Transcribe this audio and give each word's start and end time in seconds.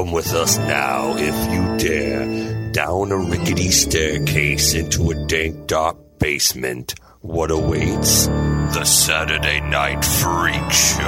Come 0.00 0.12
with 0.12 0.32
us 0.32 0.56
now, 0.56 1.14
if 1.18 1.52
you 1.52 1.76
dare, 1.76 2.72
down 2.72 3.12
a 3.12 3.18
rickety 3.18 3.70
staircase 3.70 4.72
into 4.72 5.10
a 5.10 5.26
dank, 5.26 5.66
dark 5.66 5.98
basement. 6.18 6.94
What 7.20 7.50
awaits? 7.50 8.26
The 8.26 8.84
Saturday 8.86 9.60
Night 9.60 10.02
Freak 10.02 10.72
Show. 10.72 11.06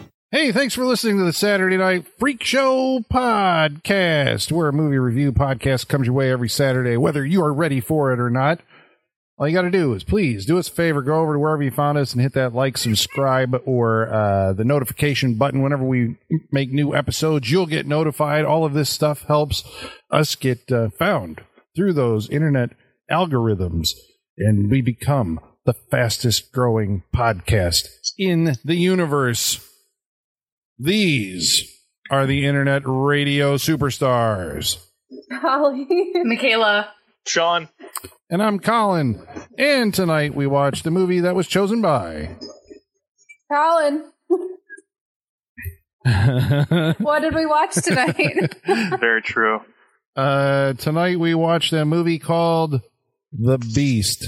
Hey, 0.32 0.50
thanks 0.50 0.74
for 0.74 0.84
listening 0.84 1.18
to 1.18 1.24
the 1.24 1.32
Saturday 1.32 1.76
Night 1.76 2.04
Freak 2.18 2.42
Show 2.42 3.04
podcast. 3.10 4.50
We're 4.50 4.68
a 4.68 4.72
movie 4.72 4.98
review 4.98 5.32
podcast 5.32 5.86
comes 5.88 6.06
your 6.06 6.14
way 6.14 6.32
every 6.32 6.48
Saturday, 6.48 6.96
whether 6.96 7.24
you 7.24 7.42
are 7.44 7.52
ready 7.52 7.80
for 7.80 8.12
it 8.12 8.18
or 8.18 8.28
not. 8.28 8.60
All 9.38 9.46
you 9.46 9.54
got 9.54 9.62
to 9.62 9.70
do 9.70 9.92
is 9.92 10.02
please 10.02 10.46
do 10.46 10.58
us 10.58 10.68
a 10.68 10.72
favor, 10.72 11.02
go 11.02 11.20
over 11.20 11.34
to 11.34 11.38
wherever 11.38 11.62
you 11.62 11.70
found 11.70 11.98
us 11.98 12.14
and 12.14 12.22
hit 12.22 12.32
that 12.32 12.54
like, 12.54 12.78
subscribe, 12.78 13.60
or 13.66 14.12
uh, 14.12 14.54
the 14.54 14.64
notification 14.64 15.34
button. 15.34 15.60
Whenever 15.60 15.84
we 15.84 16.16
make 16.50 16.72
new 16.72 16.94
episodes, 16.94 17.50
you'll 17.50 17.66
get 17.66 17.86
notified. 17.86 18.46
All 18.46 18.64
of 18.64 18.72
this 18.72 18.88
stuff 18.88 19.22
helps 19.22 19.62
us 20.10 20.36
get 20.36 20.72
uh, 20.72 20.88
found 20.98 21.42
through 21.76 21.92
those 21.92 22.30
internet 22.30 22.70
algorithms, 23.12 23.90
and 24.38 24.70
we 24.70 24.80
become 24.80 25.38
the 25.66 25.74
fastest 25.90 26.50
growing 26.50 27.02
podcast 27.14 27.88
in 28.16 28.54
the 28.64 28.76
universe. 28.76 29.60
These 30.78 31.78
are 32.10 32.24
the 32.24 32.46
internet 32.46 32.82
radio 32.86 33.56
superstars. 33.56 34.82
Holly. 35.30 35.86
Michaela. 36.24 36.88
Sean. 37.26 37.68
And 38.28 38.42
I'm 38.42 38.58
Colin. 38.58 39.24
And 39.56 39.94
tonight 39.94 40.34
we 40.34 40.46
watched 40.46 40.84
the 40.84 40.90
movie 40.90 41.20
that 41.20 41.36
was 41.36 41.46
chosen 41.46 41.80
by. 41.80 42.36
Colin. 43.50 44.10
what 46.98 47.20
did 47.20 47.34
we 47.34 47.46
watch 47.46 47.74
tonight? 47.74 48.56
Very 49.00 49.22
true. 49.22 49.60
Uh, 50.16 50.72
tonight 50.74 51.20
we 51.20 51.34
watched 51.34 51.72
a 51.72 51.84
movie 51.84 52.18
called 52.18 52.80
The 53.32 53.58
Beast 53.58 54.24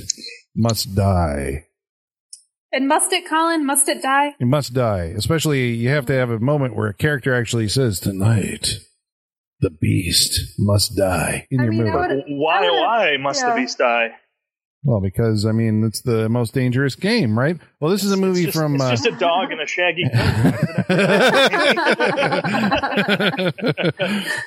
Must 0.55 0.95
Die. 0.95 1.65
and 2.73 2.87
must 2.87 3.13
it, 3.13 3.29
Colin? 3.29 3.67
Must 3.67 3.89
it 3.89 4.03
die? 4.03 4.35
It 4.39 4.47
must 4.47 4.75
die. 4.75 5.13
Especially, 5.17 5.71
you 5.75 5.89
have 5.89 6.07
to 6.07 6.13
have 6.13 6.31
a 6.31 6.39
moment 6.39 6.77
where 6.77 6.89
a 6.89 6.95
character 6.95 7.35
actually 7.35 7.69
says, 7.69 7.99
Tonight, 7.99 8.69
the 9.61 9.71
beast 9.71 10.55
must 10.59 10.97
die 10.97 11.47
in 11.51 11.61
I 11.61 11.65
your 11.65 11.73
mean, 11.73 11.85
movie. 11.85 11.97
Would- 11.97 12.25
Why? 12.29 12.59
I 12.59 12.71
would've- 12.71 12.81
Why 12.81 13.17
must 13.19 13.43
yeah. 13.43 13.51
the 13.51 13.57
beast 13.61 13.79
die? 13.79 14.09
well, 14.85 15.01
because, 15.01 15.45
I 15.45 15.53
mean, 15.53 15.85
it's 15.85 16.03
the 16.03 16.29
most 16.29 16.55
dangerous 16.55 16.95
game, 16.95 17.37
right? 17.39 17.59
Well, 17.81 17.91
this 17.91 18.05
is 18.05 18.13
a 18.13 18.17
movie 18.17 18.45
It's 18.45 18.53
just, 18.53 18.59
from. 18.59 18.75
it's 18.77 18.85
uh, 18.85 18.91
just 18.91 19.07
a 19.07 19.13
dog 19.13 19.51
and 19.51 19.61
a 19.61 19.67
shaggy. 19.67 20.05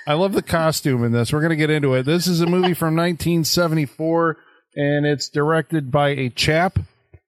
I 0.07 0.13
love 0.13 0.33
the 0.33 0.41
costume 0.41 1.03
in 1.03 1.11
this. 1.11 1.31
We're 1.33 1.41
going 1.41 1.51
to 1.51 1.55
get 1.55 1.69
into 1.69 1.93
it. 1.95 2.03
This 2.03 2.27
is 2.27 2.41
a 2.41 2.45
movie 2.45 2.73
from 2.73 2.95
1974, 2.95 4.37
and 4.75 5.05
it's 5.05 5.29
directed 5.29 5.91
by 5.91 6.09
a 6.09 6.29
chap 6.29 6.79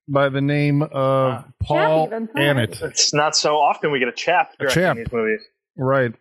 by 0.07 0.29
the 0.29 0.41
name 0.41 0.81
of 0.81 1.45
Paul 1.61 2.07
even. 2.07 2.27
Annett. 2.29 2.81
it's 2.81 3.13
not 3.13 3.35
so 3.35 3.55
often 3.55 3.91
we 3.91 3.99
get 3.99 4.07
a 4.07 4.11
chap 4.13 4.53
directing 4.59 4.81
chap. 4.81 4.97
these 4.97 5.11
movies. 5.11 5.41
Right. 5.77 6.13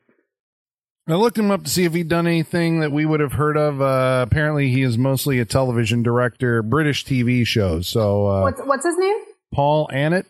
I 1.08 1.14
looked 1.14 1.36
him 1.36 1.50
up 1.50 1.64
to 1.64 1.70
see 1.70 1.84
if 1.84 1.94
he'd 1.94 2.08
done 2.08 2.26
anything 2.28 2.80
that 2.80 2.92
we 2.92 3.04
would 3.04 3.18
have 3.20 3.32
heard 3.32 3.56
of. 3.56 3.82
Uh, 3.82 4.24
apparently, 4.26 4.68
he 4.70 4.82
is 4.82 4.96
mostly 4.96 5.40
a 5.40 5.44
television 5.44 6.02
director, 6.04 6.62
British 6.62 7.04
TV 7.04 7.44
shows. 7.44 7.88
So, 7.88 8.26
uh, 8.28 8.42
what's 8.42 8.60
what's 8.60 8.84
his 8.84 8.96
name? 8.96 9.16
Paul 9.52 9.88
Annett. 9.92 10.26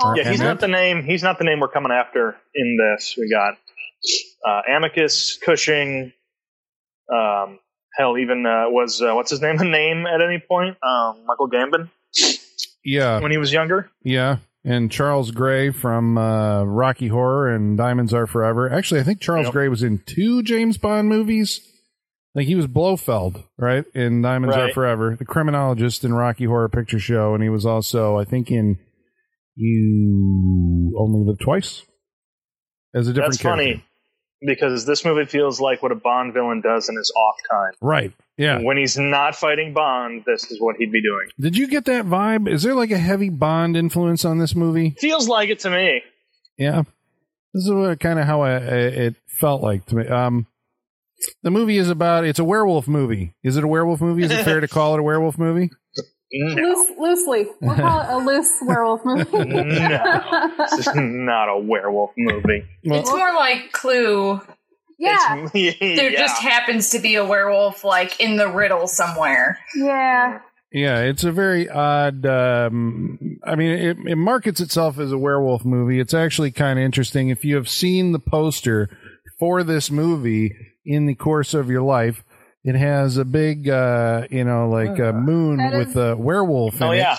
Paul 0.00 0.16
Yeah, 0.16 0.28
he's 0.28 0.40
not 0.40 0.58
the 0.60 0.68
name. 0.68 1.04
He's 1.04 1.22
not 1.22 1.38
the 1.38 1.44
name 1.44 1.60
we're 1.60 1.68
coming 1.68 1.92
after 1.92 2.36
in 2.54 2.76
this. 2.78 3.14
We 3.16 3.30
got 3.30 3.54
uh, 4.46 4.62
Amicus, 4.76 5.38
Cushing. 5.38 6.12
Um, 7.12 7.60
hell, 7.96 8.18
even 8.18 8.44
uh, 8.46 8.64
was 8.70 9.00
uh, 9.00 9.12
what's 9.14 9.30
his 9.30 9.40
name? 9.40 9.56
A 9.60 9.64
name 9.64 10.06
at 10.06 10.20
any 10.20 10.42
point? 10.46 10.76
Um, 10.82 11.24
Michael 11.26 11.48
Gambon 11.48 11.90
Yeah, 12.84 13.20
when 13.20 13.30
he 13.30 13.38
was 13.38 13.52
younger. 13.52 13.88
yeah. 14.02 14.38
And 14.64 14.90
Charles 14.92 15.30
Gray 15.30 15.70
from 15.70 16.18
uh, 16.18 16.64
Rocky 16.64 17.08
Horror 17.08 17.48
and 17.54 17.78
Diamonds 17.78 18.12
Are 18.12 18.26
Forever. 18.26 18.70
Actually, 18.70 19.00
I 19.00 19.04
think 19.04 19.20
Charles 19.20 19.46
Yep. 19.46 19.52
Gray 19.54 19.68
was 19.68 19.82
in 19.82 20.02
two 20.04 20.42
James 20.42 20.76
Bond 20.76 21.08
movies. 21.08 21.60
Like 22.34 22.46
he 22.46 22.54
was 22.54 22.66
Blofeld, 22.66 23.42
right? 23.58 23.84
In 23.94 24.22
Diamonds 24.22 24.54
Are 24.54 24.70
Forever, 24.72 25.16
the 25.18 25.24
criminologist 25.24 26.04
in 26.04 26.12
Rocky 26.12 26.44
Horror 26.44 26.68
Picture 26.68 27.00
Show, 27.00 27.34
and 27.34 27.42
he 27.42 27.48
was 27.48 27.66
also, 27.66 28.18
I 28.18 28.24
think, 28.24 28.50
in 28.50 28.78
You 29.56 30.94
Only 30.98 31.28
Live 31.28 31.38
Twice 31.40 31.82
as 32.94 33.08
a 33.08 33.12
different 33.12 33.32
That's 33.32 33.42
character. 33.42 33.62
funny 33.72 33.84
because 34.40 34.86
this 34.86 35.04
movie 35.04 35.26
feels 35.26 35.60
like 35.60 35.82
what 35.82 35.92
a 35.92 35.96
Bond 35.96 36.32
villain 36.34 36.60
does 36.60 36.88
in 36.88 36.96
his 36.96 37.12
off 37.16 37.36
time. 37.50 37.72
Right. 37.80 38.12
Yeah. 38.36 38.60
When 38.60 38.76
he's 38.76 38.96
not 38.96 39.34
fighting 39.36 39.74
Bond, 39.74 40.24
this 40.26 40.50
is 40.50 40.60
what 40.60 40.76
he'd 40.76 40.92
be 40.92 41.02
doing. 41.02 41.28
Did 41.38 41.56
you 41.56 41.68
get 41.68 41.84
that 41.86 42.06
vibe? 42.06 42.48
Is 42.48 42.62
there 42.62 42.74
like 42.74 42.90
a 42.90 42.98
heavy 42.98 43.28
Bond 43.28 43.76
influence 43.76 44.24
on 44.24 44.38
this 44.38 44.54
movie? 44.54 44.96
Feels 44.98 45.28
like 45.28 45.50
it 45.50 45.60
to 45.60 45.70
me. 45.70 46.02
Yeah. 46.56 46.82
This 47.52 47.66
is 47.66 47.96
kind 47.98 48.18
of 48.18 48.26
how 48.26 48.42
I, 48.42 48.52
I, 48.52 48.56
it 48.56 49.16
felt 49.26 49.62
like 49.62 49.84
to 49.86 49.96
me. 49.96 50.06
Um, 50.06 50.46
the 51.42 51.50
movie 51.50 51.76
is 51.76 51.90
about 51.90 52.24
it's 52.24 52.38
a 52.38 52.44
werewolf 52.44 52.88
movie. 52.88 53.34
Is 53.42 53.56
it 53.56 53.64
a 53.64 53.68
werewolf 53.68 54.00
movie? 54.00 54.24
Is 54.24 54.30
it 54.30 54.44
fair 54.44 54.60
to 54.60 54.68
call 54.68 54.94
it 54.94 55.00
a 55.00 55.02
werewolf 55.02 55.38
movie? 55.38 55.70
No, 56.32 56.54
Loose, 56.62 56.90
loosely. 56.98 57.46
We'll 57.60 57.74
call 57.74 58.00
it 58.02 58.08
a 58.08 58.16
loose 58.18 58.56
werewolf 58.62 59.04
movie. 59.04 59.24
no, 59.32 60.50
this 60.58 60.86
is 60.86 60.88
not 60.94 61.48
a 61.48 61.58
werewolf 61.58 62.12
movie. 62.16 62.64
Well, 62.84 63.00
it's 63.00 63.10
more 63.10 63.34
like 63.34 63.72
Clue. 63.72 64.40
yeah, 64.98 65.48
It's, 65.52 65.78
There 65.80 66.10
yeah. 66.12 66.18
just 66.18 66.40
happens 66.40 66.90
to 66.90 67.00
be 67.00 67.16
a 67.16 67.24
werewolf 67.24 67.82
like 67.84 68.20
in 68.20 68.36
the 68.36 68.48
riddle 68.48 68.86
somewhere. 68.86 69.58
yeah. 69.74 70.40
yeah, 70.72 71.00
it's 71.00 71.24
a 71.24 71.32
very 71.32 71.68
odd. 71.68 72.24
Um, 72.26 73.38
I 73.44 73.56
mean, 73.56 73.70
it, 73.72 73.96
it 74.06 74.16
markets 74.16 74.60
itself 74.60 74.98
as 75.00 75.10
a 75.10 75.18
werewolf 75.18 75.64
movie. 75.64 75.98
It's 75.98 76.14
actually 76.14 76.52
kind 76.52 76.78
of 76.78 76.84
interesting. 76.84 77.28
If 77.30 77.44
you 77.44 77.56
have 77.56 77.68
seen 77.68 78.12
the 78.12 78.20
poster 78.20 78.88
for 79.40 79.64
this 79.64 79.90
movie 79.90 80.54
in 80.84 81.06
the 81.06 81.14
course 81.16 81.54
of 81.54 81.70
your 81.70 81.82
life, 81.82 82.22
it 82.64 82.74
has 82.74 83.16
a 83.16 83.24
big, 83.24 83.68
uh, 83.68 84.26
you 84.30 84.44
know, 84.44 84.68
like 84.68 84.98
a 84.98 85.12
moon 85.12 85.56
That 85.58 85.74
is- 85.74 85.86
with 85.88 85.96
a 85.96 86.16
werewolf 86.16 86.76
in 86.76 86.82
Oh 86.82 86.90
it. 86.92 86.98
yeah, 86.98 87.16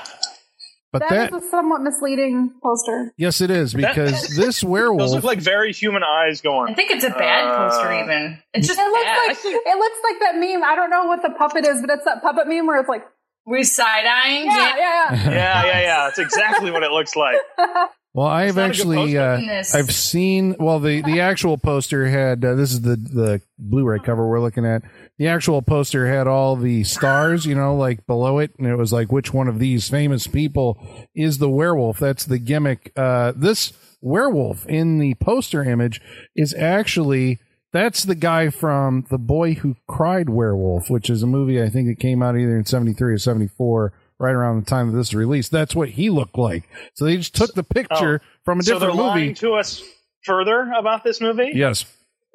But 0.92 1.00
that 1.04 1.10
that, 1.10 1.34
is 1.34 1.44
a 1.46 1.50
somewhat 1.50 1.82
misleading 1.82 2.54
poster. 2.62 3.14
yes, 3.18 3.40
it 3.42 3.50
is 3.50 3.74
because 3.74 4.28
this 4.36 4.64
werewolf. 4.64 5.00
those 5.00 5.14
look 5.14 5.24
like 5.24 5.40
very 5.40 5.72
human 5.74 6.04
eyes 6.04 6.42
going. 6.42 6.72
I 6.72 6.76
think 6.76 6.92
it's 6.92 7.04
a 7.06 7.10
bad 7.10 7.46
Uh, 7.48 7.70
poster 7.70 7.94
even. 7.94 8.38
It's 8.54 8.68
just 8.68 8.80
It 8.80 8.84
looks 8.84 9.04
bad. 9.06 9.28
like 9.28 9.38
it 9.44 9.78
looks 9.78 9.98
like 10.04 10.20
that 10.20 10.36
meme. 10.38 10.64
I 10.64 10.76
don't 10.76 10.90
know 10.90 11.06
what 11.06 11.22
the 11.22 11.30
puppet 11.38 11.66
is, 11.66 11.82
but 11.82 11.90
it's 11.90 12.06
that 12.06 12.22
puppet 12.22 12.48
meme 12.48 12.68
where 12.68 12.80
it's 12.80 12.90
like, 12.90 13.04
we 13.48 13.64
side 13.64 14.06
eyeing. 14.06 14.46
yeah, 14.46 14.54
yeah, 14.56 14.76
yeah. 14.78 15.32
Yeah, 15.32 15.66
yeah, 15.66 15.82
yeah. 15.82 16.04
That's 16.06 16.20
exactly 16.20 16.70
what 16.72 16.84
it 16.84 16.92
looks 16.92 17.16
like. 17.16 17.38
Well, 18.14 18.28
I've 18.28 18.58
not 18.58 18.64
a 18.64 18.68
good 18.68 18.70
actually 18.72 19.18
uh, 19.18 19.64
I've 19.74 19.94
seen 19.94 20.58
well 20.60 20.82
the 20.82 21.02
the 21.02 21.22
actual 21.22 21.58
poster 21.58 22.10
had 22.10 22.44
uh, 22.44 22.56
this 22.56 22.74
is 22.74 22.82
the 22.82 22.98
the 22.98 23.42
Blu-ray 23.58 24.00
cover 24.00 24.28
we're 24.28 24.42
looking 24.42 24.66
at. 24.66 24.82
The 25.22 25.28
actual 25.28 25.62
poster 25.62 26.08
had 26.08 26.26
all 26.26 26.56
the 26.56 26.84
stars, 26.84 27.46
you 27.46 27.54
know, 27.54 27.76
like 27.76 28.08
below 28.08 28.40
it, 28.40 28.54
and 28.58 28.66
it 28.66 28.76
was 28.76 28.92
like 28.92 29.12
which 29.12 29.32
one 29.32 29.48
of 29.48 29.60
these 29.60 29.88
famous 29.88 30.26
people 30.26 30.84
is 31.14 31.38
the 31.38 31.48
werewolf? 31.48 32.00
That's 32.00 32.26
the 32.26 32.40
gimmick. 32.40 32.92
Uh, 32.96 33.32
this 33.36 33.72
werewolf 34.02 34.66
in 34.66 34.98
the 34.98 35.14
poster 35.14 35.64
image 35.64 36.02
is 36.36 36.56
actually 36.56 37.38
that's 37.72 38.04
the 38.04 38.16
guy 38.16 38.50
from 38.50 39.06
The 39.12 39.20
Boy 39.20 39.54
Who 39.54 39.76
Cried 39.88 40.28
Werewolf, 40.28 40.90
which 40.90 41.08
is 41.08 41.22
a 41.22 41.28
movie 41.28 41.62
I 41.62 41.70
think 41.70 41.88
that 41.88 42.00
came 42.00 42.24
out 42.24 42.36
either 42.36 42.58
in 42.58 42.66
73 42.66 43.14
or 43.14 43.18
74, 43.20 43.94
right 44.18 44.34
around 44.34 44.60
the 44.60 44.66
time 44.66 44.88
that 44.92 44.98
this 44.98 45.10
was 45.10 45.14
released. 45.20 45.52
That's 45.52 45.76
what 45.76 45.90
he 45.90 46.10
looked 46.10 46.40
like. 46.40 46.68
So 46.96 47.06
they 47.06 47.18
just 47.18 47.36
took 47.36 47.54
the 47.54 47.62
picture 47.64 48.22
from 48.44 48.58
a 48.58 48.62
Oh. 48.62 48.64
So 48.64 48.80
they're 48.80 48.90
different 48.90 49.06
lying 49.06 49.24
movie. 49.28 49.34
to 49.36 49.54
us 49.54 49.84
further 50.24 50.72
about 50.76 51.04
this 51.04 51.22
movie. 51.22 51.52
Yes. 51.54 51.86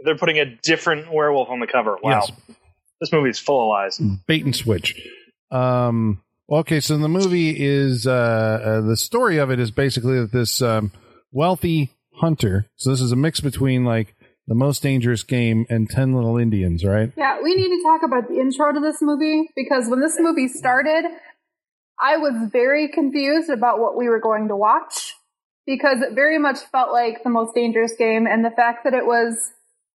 They're 0.04 0.16
putting 0.16 0.38
a 0.38 0.44
different 0.62 1.12
werewolf 1.12 1.48
on 1.50 1.58
the 1.58 1.66
cover. 1.66 1.96
Wow, 2.00 2.22
Yes. 2.28 2.30
This 3.00 3.12
movie 3.12 3.30
is 3.30 3.38
full 3.38 3.62
of 3.62 3.68
lies. 3.68 4.00
Bait 4.26 4.44
and 4.44 4.54
switch. 4.54 5.00
Um, 5.50 6.22
okay, 6.50 6.80
so 6.80 6.96
the 6.96 7.08
movie 7.08 7.50
is 7.50 8.06
uh, 8.06 8.10
uh, 8.10 8.80
the 8.82 8.96
story 8.96 9.38
of 9.38 9.50
it 9.50 9.60
is 9.60 9.70
basically 9.70 10.20
that 10.20 10.32
this 10.32 10.62
um, 10.62 10.92
wealthy 11.32 11.90
hunter. 12.14 12.66
So 12.76 12.90
this 12.90 13.00
is 13.00 13.12
a 13.12 13.16
mix 13.16 13.40
between 13.40 13.84
like 13.84 14.14
the 14.46 14.54
most 14.54 14.82
dangerous 14.82 15.22
game 15.22 15.66
and 15.68 15.88
Ten 15.90 16.14
Little 16.14 16.38
Indians, 16.38 16.84
right? 16.84 17.12
Yeah, 17.16 17.38
we 17.42 17.54
need 17.54 17.68
to 17.68 17.82
talk 17.82 18.02
about 18.04 18.28
the 18.28 18.38
intro 18.38 18.72
to 18.72 18.80
this 18.80 19.02
movie 19.02 19.50
because 19.56 19.88
when 19.88 20.00
this 20.00 20.16
movie 20.18 20.48
started, 20.48 21.04
I 22.00 22.16
was 22.16 22.50
very 22.50 22.88
confused 22.88 23.50
about 23.50 23.78
what 23.80 23.96
we 23.96 24.08
were 24.08 24.20
going 24.20 24.48
to 24.48 24.56
watch 24.56 25.14
because 25.66 26.00
it 26.00 26.14
very 26.14 26.38
much 26.38 26.58
felt 26.70 26.92
like 26.92 27.24
the 27.24 27.30
most 27.30 27.54
dangerous 27.54 27.94
game 27.98 28.26
and 28.26 28.44
the 28.44 28.50
fact 28.50 28.84
that 28.84 28.94
it 28.94 29.04
was 29.04 29.52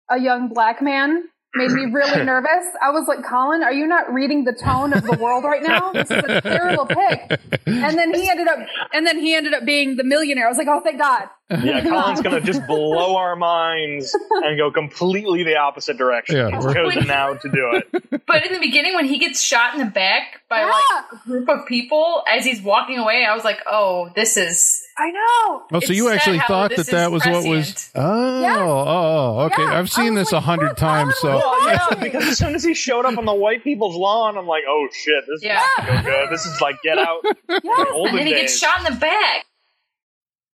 a 0.09 0.21
young 0.21 0.49
black 0.49 0.81
man 0.81 1.25
made 1.55 1.71
me 1.71 1.87
really 1.87 2.23
nervous. 2.25 2.67
I 2.83 2.91
was 2.91 3.07
like, 3.09 3.25
Colin, 3.25 3.63
are 3.63 3.73
you 3.73 3.87
not 3.87 4.13
reading 4.13 4.45
the 4.45 4.53
tone 4.53 4.93
of 4.93 5.03
the 5.05 5.17
world 5.17 5.45
right 5.45 5.63
now? 5.63 5.93
This 5.93 6.11
is 6.11 6.23
a 6.27 6.41
terrible 6.41 6.87
pick. 6.87 7.41
And 7.67 7.97
then 7.99 8.15
he 8.15 8.29
ended 8.29 8.49
up, 8.49 8.59
and 8.93 9.07
then 9.07 9.19
he 9.19 9.35
ended 9.35 9.55
up 9.55 9.65
being 9.65 9.97
the 9.97 10.05
millionaire. 10.05 10.47
I 10.47 10.49
was 10.49 10.59
like, 10.59 10.69
oh, 10.69 10.81
thank 10.81 10.99
God. 10.99 11.29
Yeah, 11.49 11.81
Colin's 11.89 12.21
gonna 12.23 12.41
just 12.41 12.67
blow 12.67 13.17
our 13.17 13.37
minds 13.37 14.17
and 14.31 14.59
go 14.59 14.71
completely 14.73 15.45
the 15.45 15.57
opposite 15.57 15.97
direction. 15.97 16.37
Yeah, 16.37 16.51
He's 16.57 16.65
we're- 16.65 16.75
chosen 16.75 17.07
now 17.07 17.35
to 17.35 17.49
do 17.49 17.81
it. 17.93 18.03
But 18.27 18.45
in 18.45 18.53
the 18.53 18.59
beginning, 18.59 18.95
when 18.97 19.05
he 19.07 19.19
gets 19.19 19.41
shot 19.41 19.75
in 19.75 19.79
the 19.81 19.87
back 19.87 20.41
by 20.51 20.59
Yeah. 20.61 20.67
like 20.73 21.13
a 21.13 21.29
group 21.29 21.49
of 21.49 21.65
people 21.69 22.25
as 22.29 22.45
he's 22.45 22.61
walking 22.61 22.99
away, 22.99 23.25
I 23.25 23.35
was 23.37 23.45
like, 23.45 23.61
"Oh, 23.71 24.11
this 24.17 24.37
is." 24.37 24.83
I 24.99 25.11
know. 25.11 25.21
Oh, 25.21 25.67
so 25.73 25.77
It's 25.79 25.89
you 25.91 26.09
actually 26.09 26.39
how 26.39 26.47
thought 26.47 26.71
that 26.71 26.87
that 26.87 26.87
that 26.87 27.07
is 27.07 27.11
was 27.13 27.27
what 27.27 27.45
was? 27.45 27.91
Oh, 27.95 28.01
oh, 28.03 28.41
Yeah. 28.41 28.57
oh, 28.61 28.85
oh, 28.87 29.45
okay. 29.47 29.63
Yeah, 29.63 29.79
I've 29.79 29.91
seen 29.91 30.15
this 30.15 30.33
a 30.33 30.37
like, 30.37 30.45
hundred 30.45 30.77
times. 30.79 31.15
So 31.17 31.29
Colin, 31.39 31.43
Well, 31.45 31.69
yeah, 31.91 31.95
because 32.03 32.25
as 32.27 32.39
soon 32.39 32.55
as 32.55 32.65
he 32.65 32.73
showed 32.73 33.05
up 33.05 33.19
on 33.19 33.27
the 33.27 33.35
white 33.35 33.63
people's 33.63 33.95
lawn, 33.95 34.39
I'm 34.39 34.47
like, 34.47 34.63
oh 34.67 34.89
shit, 34.93 35.25
this 35.29 35.43
Yeah. 35.43 35.61
is 35.63 35.89
not 35.89 36.05
go 36.05 36.11
good. 36.11 36.31
This 36.31 36.47
is 36.47 36.61
like 36.63 36.77
Get 36.83 36.99
Out. 36.99 37.19
Yes. 37.63 37.89
Olden 37.93 38.11
And 38.11 38.19
then 38.21 38.27
he 38.27 38.33
days. 38.33 38.43
gets 38.43 38.59
shot 38.59 38.79
in 38.87 38.95
the 38.95 38.99
back. 39.01 39.45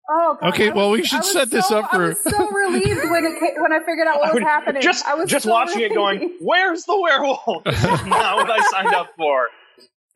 Oh, 0.09 0.38
God, 0.41 0.49
Okay, 0.53 0.69
I 0.71 0.73
well, 0.73 0.89
we 0.89 1.03
should 1.05 1.17
I 1.17 1.19
was 1.19 1.31
set 1.31 1.49
this 1.51 1.71
up 1.71 1.89
for- 1.91 2.03
I 2.03 2.07
was 2.09 2.23
so 2.23 2.49
relieved 2.51 3.09
when 3.11 3.23
it 3.25 3.39
ca- 3.39 3.61
when 3.61 3.71
I 3.71 3.79
figured 3.79 4.07
out 4.07 4.19
what 4.19 4.31
I 4.31 4.33
was 4.33 4.43
happening. 4.43 4.81
Just, 4.81 5.05
I 5.05 5.13
was 5.13 5.29
just 5.29 5.45
so 5.45 5.51
watching 5.51 5.81
it, 5.81 5.93
going, 5.93 6.35
"Where's 6.41 6.83
the 6.85 6.99
werewolf?" 6.99 7.63
This 7.63 7.77
is 7.77 8.05
not 8.05 8.35
what 8.38 8.49
I 8.49 8.59
signed 8.71 8.93
up 8.93 9.11
for. 9.15 9.47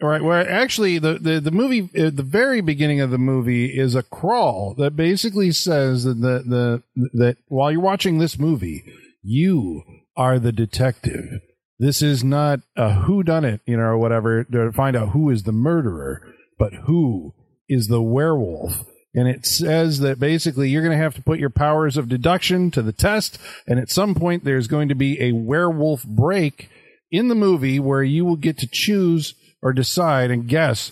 Right. 0.02 0.22
Where 0.22 0.50
actually 0.50 1.00
the, 1.00 1.14
the, 1.14 1.40
the 1.40 1.52
movie, 1.52 1.90
at 1.96 2.18
the 2.18 2.24
very 2.24 2.60
beginning 2.60 3.00
of 3.00 3.12
the 3.12 3.18
movie 3.18 3.68
is 3.68 3.96
a 3.96 4.04
crawl 4.04 4.76
that 4.78 4.98
basically 4.98 5.52
says 5.52 6.04
that 6.04 6.20
the, 6.20 6.84
the, 6.96 7.10
that 7.14 7.38
while 7.48 7.72
you're 7.72 7.80
watching 7.80 8.18
this 8.18 8.38
movie, 8.38 8.84
you 9.24 9.84
are 10.18 10.38
the 10.38 10.52
detective. 10.52 11.42
This 11.80 12.02
is 12.02 12.24
not 12.24 12.60
a 12.76 12.94
who 12.94 13.24
done 13.24 13.46
it, 13.46 13.62
you 13.66 13.78
know, 13.78 13.84
or 13.84 13.98
whatever 13.98 14.44
to 14.44 14.72
find 14.74 14.98
out 14.98 15.10
who 15.10 15.30
is 15.30 15.44
the 15.44 15.54
murderer, 15.54 16.22
but 16.60 16.74
who 16.86 17.34
is 17.70 17.88
the 17.88 18.02
werewolf. 18.02 18.86
And 19.14 19.30
it 19.30 19.46
says 19.46 20.00
that 20.00 20.20
basically 20.20 20.70
you're 20.70 20.84
going 20.84 20.98
to 20.98 21.04
have 21.04 21.16
to 21.16 21.24
put 21.24 21.40
your 21.40 21.50
powers 21.50 21.96
of 21.96 22.10
deduction 22.10 22.70
to 22.72 22.82
the 22.82 22.92
test. 22.92 23.40
And 23.66 23.80
at 23.80 23.90
some 23.90 24.14
point, 24.14 24.44
there's 24.44 24.68
going 24.68 24.90
to 24.90 24.96
be 24.96 25.22
a 25.22 25.32
werewolf 25.32 26.04
break 26.04 26.70
in 27.12 27.30
the 27.30 27.36
movie 27.36 27.80
where 27.80 28.04
you 28.04 28.26
will 28.26 28.36
get 28.36 28.58
to 28.58 28.68
choose 28.68 29.34
or 29.66 29.74
decide 29.74 30.30
and 30.30 30.48
guess 30.48 30.92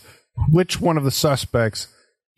which 0.49 0.81
one 0.81 0.97
of 0.97 1.03
the 1.03 1.11
suspects 1.11 1.87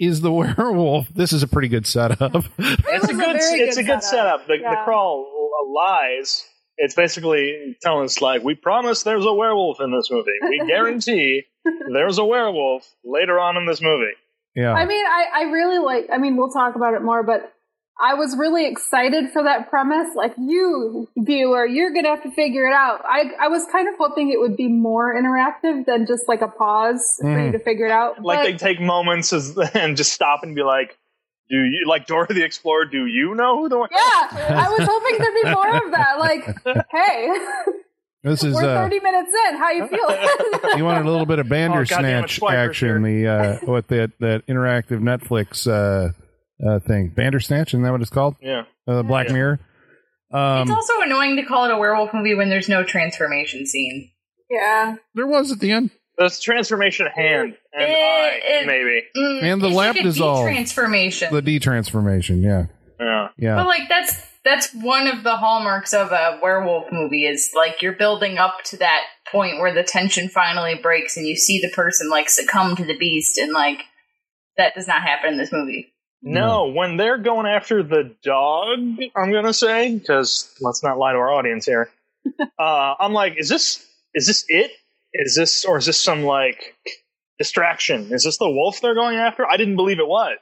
is 0.02 0.20
the 0.20 0.32
werewolf. 0.58 1.08
This 1.08 1.32
is 1.32 1.42
a 1.42 1.48
pretty 1.48 1.70
good 1.70 1.88
setup. 1.88 2.20
It's 2.60 3.08
was 3.08 3.10
a 3.10 3.14
a 3.14 3.14
good, 3.14 3.38
very 3.38 3.62
it's 3.62 3.78
good 3.78 3.86
a 3.86 3.88
good 3.88 4.04
setup. 4.04 4.42
setup. 4.42 4.48
The, 4.48 4.58
the 4.58 4.82
crawl 4.84 5.26
lies. 5.74 6.44
It's 6.78 6.94
basically 6.94 7.78
telling 7.82 8.04
us 8.04 8.20
like, 8.22 8.44
we 8.44 8.54
promise 8.54 9.04
there's 9.04 9.26
a 9.26 9.34
werewolf 9.34 9.80
in 9.80 9.96
this 9.96 10.12
movie. 10.12 10.32
We 10.42 10.62
guarantee 10.68 11.44
there's 11.94 12.18
a 12.18 12.26
werewolf 12.26 12.86
later 13.06 13.40
on 13.40 13.56
in 13.56 13.66
this 13.66 13.82
movie. 13.82 14.12
yeah. 14.56 14.74
I 14.74 14.86
mean, 14.86 15.06
I, 15.06 15.26
I 15.34 15.42
really 15.44 15.78
like, 15.80 16.08
I 16.12 16.18
mean, 16.18 16.36
we'll 16.36 16.52
talk 16.52 16.76
about 16.76 16.96
it 16.96 17.02
more, 17.02 17.24
but 17.24 17.50
I 18.02 18.16
was 18.16 18.36
really 18.38 18.68
excited 18.68 19.32
for 19.32 19.44
that 19.44 19.70
premise. 19.70 20.10
Like, 20.16 20.34
you, 20.38 21.08
viewer, 21.16 21.66
you're 21.66 21.92
going 21.94 22.04
to 22.04 22.10
have 22.10 22.24
to 22.24 22.32
figure 22.32 22.68
it 22.68 22.74
out. 22.74 23.02
I, 23.06 23.32
I 23.40 23.48
was 23.48 23.66
kind 23.72 23.88
of 23.88 23.96
hoping 23.98 24.32
it 24.32 24.40
would 24.40 24.58
be 24.58 24.68
more 24.68 25.16
interactive 25.16 25.86
than 25.86 26.06
just 26.06 26.28
like 26.28 26.42
a 26.42 26.48
pause 26.50 27.18
for 27.22 27.28
Mhm. 27.28 27.46
you 27.46 27.52
to 27.54 27.60
figure 27.60 27.86
it 27.86 27.92
out. 27.92 28.22
Like 28.22 28.40
but, 28.40 28.44
they 28.44 28.54
take 28.58 28.82
moments 28.82 29.32
as, 29.32 29.58
and 29.74 29.96
just 29.96 30.12
stop 30.12 30.44
and 30.44 30.54
be 30.56 30.64
like, 30.64 30.98
"Do 31.50 31.56
you 31.58 31.86
like 31.88 32.06
Dora 32.06 32.28
the 32.28 32.44
Explorer? 32.44 32.86
Do 32.86 33.06
you 33.06 33.34
know 33.34 33.60
who 33.62 33.70
the 33.70 33.76
werewolf?" 33.78 33.92
yeah, 33.94 34.66
I 34.66 34.70
was 34.78 34.88
hoping 34.90 35.18
there'd 35.18 35.44
be 35.44 35.50
more 35.52 35.86
of 35.86 35.92
that. 35.92 36.20
Like, 36.20 36.44
hey, 36.92 37.30
this 38.24 38.44
is, 38.44 38.56
we're 38.56 38.76
uh, 38.76 38.84
30 38.84 39.00
minutes 39.00 39.32
in. 39.48 39.56
How 39.58 39.72
you 39.72 39.88
feel? 39.88 40.78
you 40.78 40.84
wanted 40.84 41.06
a 41.06 41.10
little 41.10 41.26
bit 41.26 41.40
of 41.40 41.46
Oh, 41.46 41.50
goddamn 41.50 41.72
it, 41.72 41.86
Bandersnatch 41.86 42.40
Swiper's 42.40 42.70
action, 42.72 43.04
the, 43.04 43.28
uh, 43.28 43.58
what 43.66 43.88
that, 43.88 44.12
that 44.20 44.46
interactive 44.48 45.00
Netflix, 45.00 45.66
uh, 45.72 46.12
uh, 46.66 46.80
thing. 46.80 47.10
Bandersnatch, 47.16 47.70
isn't 47.70 47.82
that 47.84 47.92
what 47.92 48.02
it's 48.02 48.10
called? 48.10 48.36
Yeah. 48.42 48.64
Uh, 48.88 49.02
Black 49.04 49.28
Yeah. 49.28 49.34
Mirror. 49.34 49.60
it's 50.30 50.36
Um, 50.36 50.72
also 50.72 51.02
annoying 51.02 51.36
to 51.38 51.44
call 51.44 51.66
it 51.66 51.72
a 51.74 51.78
werewolf 51.78 52.14
movie 52.14 52.36
when 52.36 52.50
there's 52.50 52.70
no 52.70 52.84
transformation 52.84 53.66
scene. 53.66 54.12
yeah. 54.50 54.96
there 55.16 55.28
was 55.28 55.52
at 55.52 55.60
the 55.60 55.72
end. 55.72 55.90
There's 56.18 56.40
transformation 56.40 57.08
hand 57.08 57.58
and 57.74 57.84
It- 57.84 57.90
eye, 57.90 58.40
it- 58.44 58.66
maybe. 58.68 59.04
Mm, 59.18 59.44
And 59.44 59.62
the 59.62 59.68
it's 59.68 59.76
lap 59.76 59.96
like 59.96 60.04
a 60.06 60.08
dissolve. 60.08 60.46
transformation. 60.46 61.34
The 61.34 61.42
detransformation. 61.42 62.42
Yeah. 62.44 62.66
Yeah. 63.00 63.28
Yeah. 63.38 63.56
But 63.56 63.68
like 63.68 63.90
that's 63.90 64.14
that's 64.46 64.72
one 64.74 65.08
of 65.08 65.24
the 65.24 65.36
hallmarks 65.36 65.94
of 65.94 66.12
a 66.12 66.40
werewolf 66.42 66.86
movie 66.92 67.26
is 67.26 67.52
like 67.56 67.82
you're 67.82 67.92
building 67.98 68.38
up 68.38 68.58
to 68.66 68.78
that 68.78 69.02
point 69.32 69.60
where 69.60 69.74
the 69.74 69.84
tension 69.84 70.30
finally 70.30 70.76
breaks 70.76 71.18
and 71.18 71.26
you 71.28 71.36
see 71.36 71.60
the 71.60 71.70
person 71.76 72.10
like 72.10 72.30
succumb 72.30 72.76
to 72.78 72.86
the 72.86 72.98
beast 72.98 73.38
and 73.40 73.52
like 73.52 73.80
that 74.58 74.74
does 74.76 74.88
not 74.88 75.02
happen 75.02 75.34
in 75.34 75.38
this 75.38 75.52
movie. 75.52 75.92
No, 76.28 76.68
when 76.70 76.98
they're 76.98 77.20
going 77.20 77.46
after 77.46 77.84
the 77.84 78.16
dog, 78.24 78.80
I'm 79.16 79.32
gonna 79.32 79.54
say 79.54 79.96
because 79.96 80.54
let's 80.60 80.84
not 80.84 80.98
lie 80.98 81.14
to 81.14 81.20
our 81.20 81.32
audience 81.32 81.66
here. 81.66 81.90
uh, 82.60 82.96
I'm 83.00 83.14
like, 83.14 83.36
is 83.38 83.48
this 83.48 83.86
is 84.14 84.28
this 84.28 84.44
it? 84.50 84.72
Is 85.14 85.36
this 85.36 85.64
or 85.66 85.78
is 85.78 85.86
this 85.86 86.02
some 86.02 86.24
like 86.24 86.76
distraction? 87.38 88.12
Is 88.12 88.24
this 88.24 88.38
the 88.38 88.50
wolf 88.50 88.82
they're 88.82 88.96
going 88.96 89.18
after? 89.18 89.46
I 89.46 89.58
didn't 89.58 89.76
believe 89.76 90.00
it 90.00 90.08
was. 90.08 90.38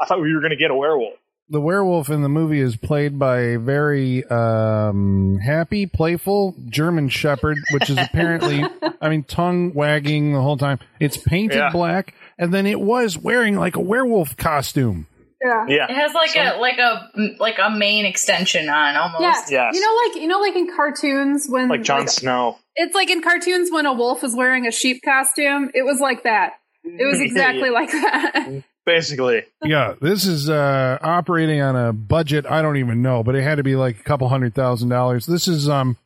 I 0.00 0.06
thought 0.06 0.20
we 0.20 0.32
were 0.34 0.40
gonna 0.40 0.56
get 0.56 0.70
a 0.70 0.74
werewolf. 0.74 1.14
the 1.48 1.60
werewolf 1.60 2.10
in 2.10 2.22
the 2.22 2.28
movie 2.28 2.60
is 2.60 2.76
played 2.76 3.18
by 3.18 3.38
a 3.40 3.58
very 3.58 4.24
um, 4.26 5.38
happy, 5.38 5.86
playful 5.86 6.54
German 6.68 7.08
Shepherd, 7.08 7.58
which 7.72 7.90
is 7.90 7.98
apparently, 7.98 8.64
I 9.00 9.08
mean, 9.08 9.24
tongue 9.24 9.74
wagging 9.74 10.32
the 10.32 10.40
whole 10.40 10.56
time. 10.56 10.78
It's 11.00 11.16
painted 11.16 11.56
Yeah. 11.58 11.70
black, 11.70 12.14
and 12.38 12.52
then 12.54 12.66
it 12.66 12.80
was 12.80 13.18
wearing 13.18 13.56
like 13.56 13.76
a 13.76 13.80
werewolf 13.80 14.36
costume. 14.36 15.06
Yeah. 15.44 15.66
Yeah, 15.68 15.84
It 15.90 15.94
has 15.94 16.14
like 16.14 16.30
Some- 16.30 16.46
a 16.46 16.56
like 16.58 16.78
a 16.78 17.10
like 17.38 17.58
a 17.62 17.70
mane 17.70 18.06
extension 18.06 18.68
on 18.68 18.96
almost. 18.96 19.50
Yeah. 19.52 19.66
Yes. 19.66 19.74
You 19.74 19.80
know, 19.82 19.94
like 20.08 20.22
you 20.22 20.28
know, 20.28 20.40
like 20.40 20.56
in 20.56 20.74
cartoons 20.74 21.46
when 21.48 21.68
like 21.68 21.82
Jon 21.82 22.08
Snow. 22.08 22.58
it's 22.76 22.94
like 22.94 23.10
in 23.10 23.20
cartoons 23.22 23.70
when 23.70 23.84
a 23.86 23.92
wolf 23.92 24.24
is 24.24 24.34
wearing 24.34 24.66
a 24.66 24.72
sheep 24.72 25.02
costume. 25.04 25.70
It 25.74 25.84
was 25.84 26.00
like 26.00 26.22
that. 26.22 26.54
It 26.84 27.04
was 27.06 27.20
exactly 27.20 27.68
like 27.70 27.90
that. 27.90 28.62
Basically, 28.86 29.42
Yeah, 29.62 29.94
this 30.00 30.26
is 30.26 30.50
uh, 30.50 30.98
operating 31.00 31.62
on 31.62 31.74
a 31.74 31.92
budget 31.94 32.44
I 32.44 32.60
don't 32.60 32.76
even 32.76 33.00
know, 33.00 33.22
but 33.22 33.34
it 33.34 33.42
had 33.42 33.54
to 33.56 33.62
be 33.62 33.76
like 33.76 33.98
a 33.98 34.02
couple 34.02 34.28
hundred 34.28 34.54
thousand 34.54 34.90
dollars. 34.90 35.24
This 35.24 35.48
is 35.48 35.68
um, 35.70 35.96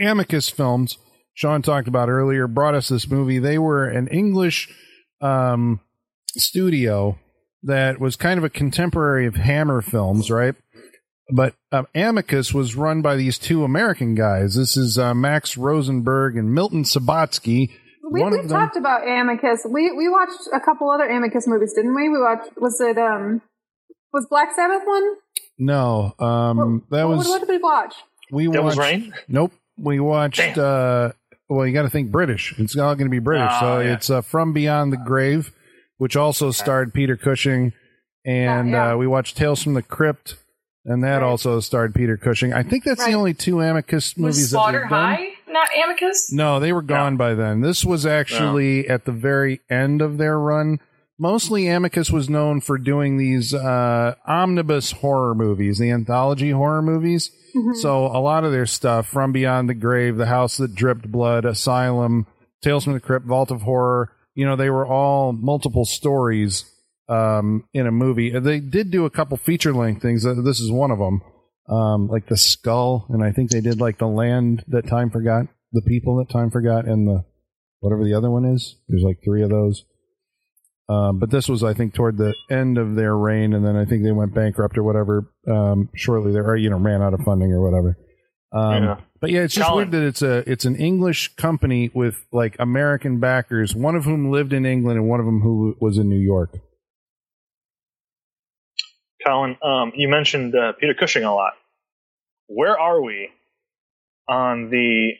Amicus 0.00 0.48
Films. 0.50 0.98
Sean 1.34 1.62
talked 1.62 1.88
about 1.88 2.08
earlier. 2.10 2.46
Brought 2.46 2.74
us 2.74 2.88
this 2.88 3.08
movie. 3.10 3.38
They 3.38 3.58
were 3.58 3.88
an 3.88 4.06
English 4.08 4.68
um, 5.22 5.80
studio 6.36 7.18
that 7.62 8.00
was 8.00 8.16
kind 8.16 8.38
of 8.38 8.44
a 8.44 8.48
contemporary 8.50 9.26
of 9.26 9.36
Hammer 9.36 9.80
Films, 9.82 10.30
right? 10.30 10.54
But 11.30 11.54
um, 11.72 11.86
Amicus 11.94 12.54
was 12.54 12.74
run 12.74 13.02
by 13.02 13.16
these 13.16 13.38
two 13.38 13.62
American 13.64 14.14
guys. 14.14 14.54
This 14.54 14.76
is 14.76 14.96
uh, 14.96 15.12
Max 15.14 15.56
Rosenberg 15.58 16.36
and 16.36 16.54
Milton 16.54 16.84
Subotsky. 16.84 17.70
We, 18.10 18.22
One 18.22 18.32
we 18.32 18.38
of 18.38 18.48
them- 18.48 18.58
talked 18.58 18.76
about 18.76 19.06
Amicus. 19.06 19.66
We 19.68 19.92
we 19.92 20.08
watched 20.08 20.48
a 20.54 20.60
couple 20.60 20.90
other 20.90 21.04
Amicus 21.06 21.46
movies, 21.46 21.74
didn't 21.74 21.94
we? 21.94 22.08
We 22.08 22.18
watched. 22.18 22.50
Was 22.56 22.80
it 22.80 22.96
um? 22.96 23.42
Was 24.12 24.26
Black 24.30 24.54
Sabbath 24.56 24.82
one? 24.86 25.14
No, 25.58 26.14
um, 26.18 26.84
that 26.90 27.06
what, 27.06 27.18
was 27.18 27.28
What 27.28 27.40
did 27.40 27.48
we 27.50 27.58
watch? 27.58 27.94
we 28.30 28.46
Devil's 28.50 28.76
watched. 28.76 28.90
Reign. 28.90 29.12
Nope. 29.28 29.52
We 29.76 30.00
watched. 30.00 30.38
Damn. 30.38 30.58
uh 30.58 31.10
Well, 31.50 31.66
you 31.66 31.74
got 31.74 31.82
to 31.82 31.90
think 31.90 32.10
British. 32.10 32.54
It's 32.58 32.74
all 32.78 32.94
going 32.94 33.06
to 33.06 33.10
be 33.10 33.18
British. 33.18 33.50
Oh, 33.52 33.60
so 33.60 33.80
yeah. 33.80 33.92
it's 33.92 34.08
uh, 34.08 34.22
From 34.22 34.54
Beyond 34.54 34.92
the 34.94 34.96
Grave, 34.96 35.52
which 35.98 36.16
also 36.16 36.50
starred 36.50 36.92
Peter 36.94 37.16
Cushing, 37.16 37.72
and 38.24 38.70
Yeah, 38.70 38.86
yeah. 38.86 38.92
Uh, 38.94 38.96
we 38.96 39.06
watched 39.06 39.36
Tales 39.36 39.62
from 39.62 39.74
the 39.74 39.82
Crypt, 39.82 40.36
and 40.84 41.04
that 41.04 41.16
Right. 41.18 41.22
also 41.22 41.60
starred 41.60 41.94
Peter 41.94 42.16
Cushing. 42.16 42.52
I 42.52 42.62
think 42.62 42.84
that's 42.84 43.00
Right. 43.00 43.10
the 43.12 43.16
only 43.18 43.34
two 43.34 43.60
Amicus 43.60 44.14
Was 44.14 44.18
movies 44.18 44.42
that 44.50 44.56
Slaughter 44.56 44.80
done. 44.80 44.88
High 44.88 45.28
not 45.48 45.68
Amicus? 45.84 46.30
No, 46.32 46.60
they 46.60 46.72
were 46.72 46.82
gone 46.82 47.16
by 47.16 47.34
then. 47.34 47.60
This 47.62 47.84
was 47.84 48.04
actually 48.06 48.88
at 48.88 49.04
the 49.06 49.12
very 49.12 49.60
end 49.70 50.02
of 50.02 50.18
their 50.18 50.38
run. 50.38 50.78
Mostly 51.18 51.66
Amicus 51.66 52.10
was 52.12 52.28
known 52.30 52.60
for 52.60 52.78
doing 52.78 53.16
these 53.16 53.52
uh, 53.52 54.14
omnibus 54.26 54.92
horror 54.92 55.34
movies, 55.34 55.78
the 55.78 55.90
anthology 55.90 56.50
horror 56.50 56.82
movies. 56.82 57.30
So 57.80 58.06
a 58.06 58.20
lot 58.20 58.44
of 58.44 58.52
their 58.52 58.66
stuff, 58.66 59.08
From 59.08 59.32
Beyond 59.32 59.68
the 59.68 59.74
Grave, 59.74 60.16
The 60.16 60.26
House 60.26 60.58
That 60.58 60.76
Dripped 60.76 61.10
Blood, 61.10 61.44
Asylum, 61.44 62.26
Tales 62.62 62.84
from 62.84 62.92
the 62.92 63.00
Crypt, 63.00 63.26
Vault 63.26 63.50
of 63.50 63.62
Horror, 63.62 64.12
you 64.38 64.46
know, 64.46 64.54
they 64.54 64.70
were 64.70 64.86
all 64.86 65.32
multiple 65.32 65.84
stories 65.84 66.64
um, 67.08 67.64
in 67.74 67.88
a 67.88 67.90
movie. 67.90 68.30
They 68.38 68.60
did 68.60 68.92
do 68.92 69.04
a 69.04 69.10
couple 69.10 69.36
feature 69.36 69.74
length 69.74 70.00
things. 70.00 70.24
Uh, 70.24 70.34
This 70.44 70.60
is 70.60 70.70
one 70.70 70.92
of 70.92 71.00
them, 71.00 71.22
um, 71.68 72.06
like 72.06 72.28
The 72.28 72.36
Skull, 72.36 73.04
and 73.08 73.24
I 73.24 73.32
think 73.32 73.50
they 73.50 73.60
did 73.60 73.80
like 73.80 73.98
The 73.98 74.06
Land 74.06 74.62
That 74.68 74.86
Time 74.86 75.10
Forgot, 75.10 75.46
The 75.72 75.82
People 75.82 76.18
That 76.18 76.30
Time 76.30 76.52
Forgot, 76.52 76.84
and 76.84 77.08
the 77.08 77.24
whatever 77.80 78.04
the 78.04 78.14
other 78.14 78.30
one 78.30 78.44
is. 78.44 78.76
There's 78.86 79.02
like 79.02 79.18
three 79.24 79.42
of 79.42 79.50
those. 79.50 79.84
Um, 80.88 81.18
but 81.18 81.32
this 81.32 81.48
was, 81.48 81.64
I 81.64 81.74
think, 81.74 81.94
toward 81.94 82.16
the 82.16 82.32
end 82.48 82.78
of 82.78 82.94
their 82.94 83.16
reign, 83.16 83.54
and 83.54 83.66
then 83.66 83.74
I 83.74 83.86
think 83.86 84.04
they 84.04 84.12
went 84.12 84.34
bankrupt 84.36 84.78
or 84.78 84.84
whatever 84.84 85.32
um, 85.48 85.88
shortly 85.96 86.30
there, 86.30 86.48
or 86.48 86.56
you 86.56 86.70
know, 86.70 86.78
ran 86.78 87.02
out 87.02 87.12
of 87.12 87.22
funding 87.24 87.50
or 87.50 87.60
whatever. 87.60 87.98
Um, 88.52 88.84
Yeah. 88.84 89.00
But 89.20 89.30
yeah, 89.30 89.40
it's 89.40 89.54
just 89.54 89.66
Colin. 89.68 89.90
weird 89.90 90.02
that 90.02 90.06
it's 90.06 90.22
a 90.22 90.48
it's 90.50 90.64
an 90.64 90.76
English 90.76 91.34
company 91.36 91.90
with 91.92 92.24
like 92.32 92.56
American 92.58 93.18
backers, 93.18 93.74
one 93.74 93.96
of 93.96 94.04
whom 94.04 94.30
lived 94.30 94.52
in 94.52 94.64
England 94.64 94.98
and 94.98 95.08
one 95.08 95.18
of 95.20 95.26
them 95.26 95.40
who 95.40 95.76
was 95.80 95.98
in 95.98 96.08
New 96.08 96.18
York. 96.20 96.50
Colin, 99.26 99.56
um, 99.62 99.92
you 99.96 100.08
mentioned 100.08 100.54
uh, 100.54 100.72
Peter 100.78 100.94
Cushing 100.94 101.24
a 101.24 101.34
lot. 101.34 101.52
Where 102.46 102.78
are 102.78 103.02
we 103.02 103.28
on 104.28 104.70
the 104.70 105.12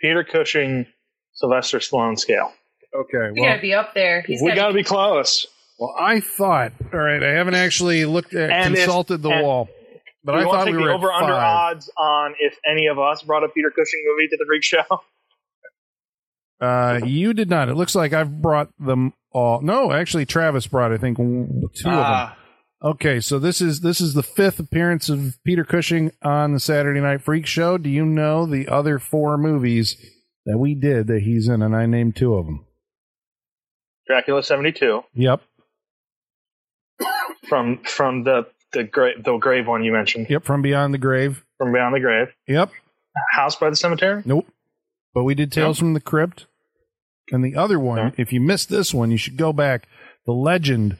Peter 0.00 0.24
Cushing 0.24 0.86
Sylvester 1.34 1.78
Stallone 1.78 2.18
scale? 2.18 2.52
Okay, 2.94 3.30
We 3.32 3.42
gotta 3.42 3.60
be 3.60 3.74
up 3.74 3.92
there. 3.94 4.22
He's 4.22 4.40
we 4.40 4.48
gotta 4.50 4.60
got 4.60 4.68
to 4.68 4.74
be 4.74 4.84
close. 4.84 5.46
Well, 5.78 5.94
I 5.98 6.20
thought. 6.20 6.72
All 6.92 7.00
right, 7.00 7.22
I 7.22 7.30
haven't 7.32 7.54
actually 7.54 8.04
looked 8.06 8.34
at 8.34 8.50
And 8.50 8.74
if- 8.74 8.84
consulted 8.84 9.22
the 9.22 9.30
and- 9.30 9.42
wall, 9.44 9.68
but 10.24 10.32
Do 10.32 10.38
I 10.38 10.44
want 10.46 10.58
thought 10.58 10.64
to 10.66 10.70
we 10.72 10.78
were 10.78 10.88
the 10.88 10.94
over 10.94 11.12
under 11.12 11.32
odds 11.34 11.90
on 11.96 12.34
if 12.40 12.58
any 12.68 12.86
of 12.86 12.98
us 12.98 13.22
brought 13.22 13.44
a 13.44 13.48
Peter 13.48 13.70
Cushing 13.70 14.02
movie 14.06 14.28
to 14.28 14.36
the 14.38 14.44
Freak 14.48 14.62
Show? 14.64 15.02
Uh, 16.60 17.00
you 17.04 17.34
did 17.34 17.50
not. 17.50 17.68
It 17.68 17.74
looks 17.74 17.94
like 17.94 18.12
I've 18.12 18.40
brought 18.40 18.70
them 18.78 19.12
all. 19.32 19.60
No, 19.60 19.92
actually, 19.92 20.24
Travis 20.24 20.66
brought. 20.66 20.92
I 20.92 20.96
think 20.98 21.18
two 21.18 21.24
of 21.26 21.72
them. 21.82 21.92
Ah, 21.92 22.36
Okay, 22.84 23.18
so 23.20 23.38
this 23.38 23.62
is 23.62 23.80
this 23.80 23.98
is 23.98 24.12
the 24.12 24.22
fifth 24.22 24.58
appearance 24.60 25.08
of 25.08 25.38
Peter 25.42 25.64
Cushing 25.64 26.12
on 26.22 26.52
the 26.52 26.60
Saturday 26.60 27.00
Night 27.00 27.22
Freak 27.22 27.46
Show. 27.46 27.78
Do 27.78 27.88
you 27.88 28.04
know 28.04 28.44
the 28.44 28.68
other 28.68 28.98
four 28.98 29.38
movies 29.38 29.96
that 30.44 30.58
we 30.58 30.74
did 30.74 31.06
that 31.06 31.22
he's 31.22 31.48
in? 31.48 31.62
And 31.62 31.74
I 31.74 31.86
named 31.86 32.14
two 32.16 32.34
of 32.34 32.44
them. 32.44 32.66
Dracula 34.06 34.42
seventy 34.42 34.70
two 34.70 35.02
Yep, 35.14 35.40
from 37.48 37.78
from 37.84 38.24
the 38.24 38.46
the 38.74 38.84
grave 38.84 39.24
the 39.24 39.36
grave 39.38 39.66
one 39.66 39.82
you 39.84 39.92
mentioned 39.92 40.26
yep. 40.28 40.44
From 40.44 40.60
Beyond 40.62 40.92
the 40.92 40.98
Grave. 40.98 41.42
from 41.58 41.72
Beyond 41.72 41.94
the 41.94 42.00
Grave. 42.00 42.28
Yep. 42.46 42.70
House 43.32 43.56
by 43.56 43.70
the 43.70 43.76
Cemetery. 43.76 44.22
Nope. 44.26 44.46
But 45.14 45.24
we 45.24 45.34
did 45.34 45.50
Tales 45.52 45.78
from 45.78 45.94
the 45.94 46.00
Crypt. 46.00 46.46
And 47.30 47.42
the 47.44 47.56
other 47.56 47.78
one, 47.78 47.98
Yeah. 47.98 48.10
if 48.18 48.32
you 48.32 48.40
missed 48.40 48.68
this 48.68 48.92
one, 48.92 49.10
you 49.10 49.16
should 49.16 49.36
go 49.38 49.52
back. 49.52 49.86
The 50.26 50.32
Legend 50.32 50.98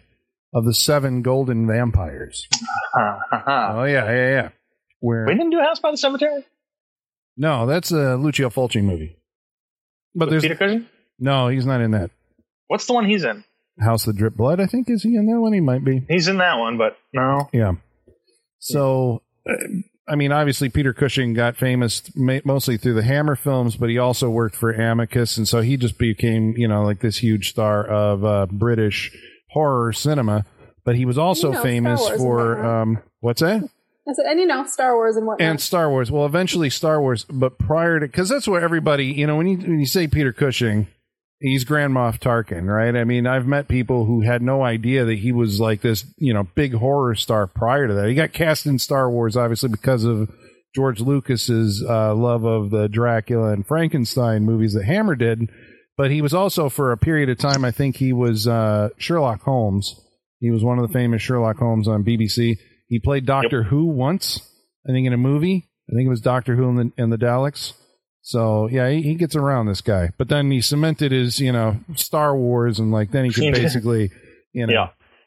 of 0.54 0.64
the 0.64 0.72
Seven 0.72 1.20
Golden 1.22 1.66
Vampires. 1.66 2.46
Ha. 2.94 3.72
Oh 3.76 3.84
yeah, 3.84 4.04
yeah, 4.06 4.30
yeah. 4.30 4.48
Where 5.00 5.26
we 5.26 5.34
didn't 5.34 5.50
do 5.50 5.60
House 5.60 5.80
by 5.80 5.90
the 5.90 5.96
Cemetery. 5.98 6.44
no, 7.36 7.66
that's 7.66 7.90
a 7.90 8.16
Lucio 8.16 8.48
Fulci 8.48 8.82
movie. 8.82 9.16
But 10.14 10.26
With 10.26 10.30
there's 10.30 10.42
Peter 10.44 10.54
Cushing. 10.56 10.86
no, 11.18 11.48
he's 11.48 11.66
not 11.66 11.80
in 11.80 11.90
that. 11.90 12.10
What's 12.68 12.86
the 12.86 12.92
one 12.94 13.04
he's 13.04 13.24
in? 13.24 13.44
House 13.80 14.06
of 14.06 14.14
the 14.14 14.18
Drip 14.18 14.34
Blood, 14.36 14.60
I 14.60 14.66
think 14.66 14.88
is 14.88 15.02
he 15.02 15.16
in 15.16 15.26
that 15.26 15.40
one? 15.40 15.52
He 15.52 15.60
might 15.60 15.84
be. 15.84 16.04
He's 16.08 16.28
in 16.28 16.38
that 16.38 16.58
one, 16.58 16.78
but 16.78 16.96
no. 17.12 17.48
Yeah. 17.52 17.72
So, 18.58 19.22
uh, 19.48 19.52
I 20.08 20.16
mean, 20.16 20.32
obviously 20.32 20.68
Peter 20.68 20.92
Cushing 20.92 21.34
got 21.34 21.56
famous 21.56 22.02
mostly 22.14 22.76
through 22.76 22.94
the 22.94 23.02
Hammer 23.02 23.36
films, 23.36 23.76
but 23.76 23.88
he 23.88 23.98
also 23.98 24.30
worked 24.30 24.54
for 24.56 24.70
Amicus, 24.72 25.36
and 25.36 25.48
so 25.48 25.60
he 25.60 25.76
just 25.76 25.98
became, 25.98 26.54
you 26.56 26.68
know, 26.68 26.82
like 26.84 27.00
this 27.00 27.18
huge 27.18 27.50
star 27.50 27.84
of 27.86 28.24
uh, 28.24 28.46
British 28.50 29.10
horror 29.50 29.92
cinema. 29.92 30.44
But 30.84 30.96
he 30.96 31.06
was 31.06 31.16
also 31.16 31.48
You 31.48 31.54
know, 31.54 31.62
famous 31.62 32.08
for 32.10 32.62
um, 32.64 32.98
what's 33.20 33.40
that? 33.40 33.62
I 34.06 34.12
said, 34.12 34.26
and 34.26 34.38
you 34.38 34.46
know, 34.46 34.66
Star 34.66 34.94
Wars 34.94 35.16
and 35.16 35.26
whatnot. 35.26 35.48
and 35.48 35.58
Star 35.58 35.88
Wars. 35.88 36.10
Well, 36.10 36.26
eventually 36.26 36.68
Star 36.68 37.00
Wars, 37.00 37.24
but 37.24 37.58
prior 37.58 38.00
to 38.00 38.06
because 38.06 38.28
that's 38.28 38.46
what 38.46 38.62
everybody 38.62 39.06
you 39.06 39.26
know 39.26 39.36
when 39.36 39.46
you 39.46 39.56
when 39.56 39.80
you 39.80 39.86
say 39.86 40.06
Peter 40.06 40.30
Cushing, 40.34 40.88
he's 41.44 41.64
Grand 41.64 41.92
Moff 41.92 42.18
Tarkin, 42.18 42.66
right? 42.66 42.96
I 42.96 43.04
mean, 43.04 43.26
I've 43.26 43.46
met 43.46 43.68
people 43.68 44.06
who 44.06 44.22
had 44.22 44.42
no 44.42 44.62
idea 44.62 45.04
that 45.04 45.18
he 45.18 45.32
was 45.32 45.60
like 45.60 45.82
this 45.82 46.04
you 46.16 46.32
know 46.32 46.48
big 46.54 46.74
horror 46.74 47.14
star 47.14 47.46
prior 47.46 47.86
to 47.86 47.94
that. 47.94 48.08
He 48.08 48.14
got 48.14 48.32
cast 48.32 48.66
in 48.66 48.78
Star 48.78 49.10
Wars 49.10 49.36
obviously 49.36 49.68
because 49.68 50.04
of 50.04 50.30
George 50.74 51.00
Lucas's 51.00 51.84
uh, 51.88 52.14
love 52.14 52.44
of 52.44 52.70
the 52.70 52.88
Dracula 52.88 53.52
and 53.52 53.66
Frankenstein 53.66 54.44
movies 54.44 54.74
that 54.74 54.84
Hammer 54.84 55.14
did. 55.14 55.50
But 55.96 56.10
he 56.10 56.22
was 56.22 56.34
also 56.34 56.68
for 56.68 56.90
a 56.90 56.98
period 56.98 57.28
of 57.28 57.38
time. 57.38 57.64
I 57.64 57.70
think 57.70 57.96
he 57.96 58.12
was 58.12 58.48
uh, 58.48 58.88
Sherlock 58.98 59.42
Holmes. 59.42 59.94
He 60.40 60.50
was 60.50 60.64
one 60.64 60.78
of 60.78 60.86
the 60.86 60.92
famous 60.92 61.22
Sherlock 61.22 61.58
Holmes 61.58 61.86
on 61.86 62.04
BBC. 62.04 62.58
He 62.88 62.98
played 62.98 63.26
Doctor 63.26 63.62
Who 63.62 63.84
once, 63.86 64.40
I 64.88 64.90
think, 64.90 65.06
in 65.06 65.12
a 65.12 65.16
movie. 65.16 65.70
I 65.88 65.94
think 65.94 66.06
it 66.06 66.10
was 66.10 66.20
Doctor 66.20 66.56
Who 66.56 66.68
and 66.68 66.78
the, 66.78 67.02
and 67.02 67.12
the 67.12 67.16
Daleks. 67.16 67.74
So 68.26 68.68
yeah, 68.68 68.88
he, 68.88 69.02
he 69.02 69.14
gets 69.16 69.36
around 69.36 69.66
this 69.66 69.82
guy. 69.82 70.10
But 70.16 70.28
then 70.28 70.50
he 70.50 70.62
cemented 70.62 71.12
his, 71.12 71.38
you 71.40 71.52
know, 71.52 71.76
Star 71.94 72.34
Wars, 72.34 72.78
and 72.78 72.90
like 72.90 73.10
then 73.10 73.26
he 73.26 73.30
could 73.30 73.52
basically, 73.54 74.10
you 74.54 74.66
know, 74.66 74.72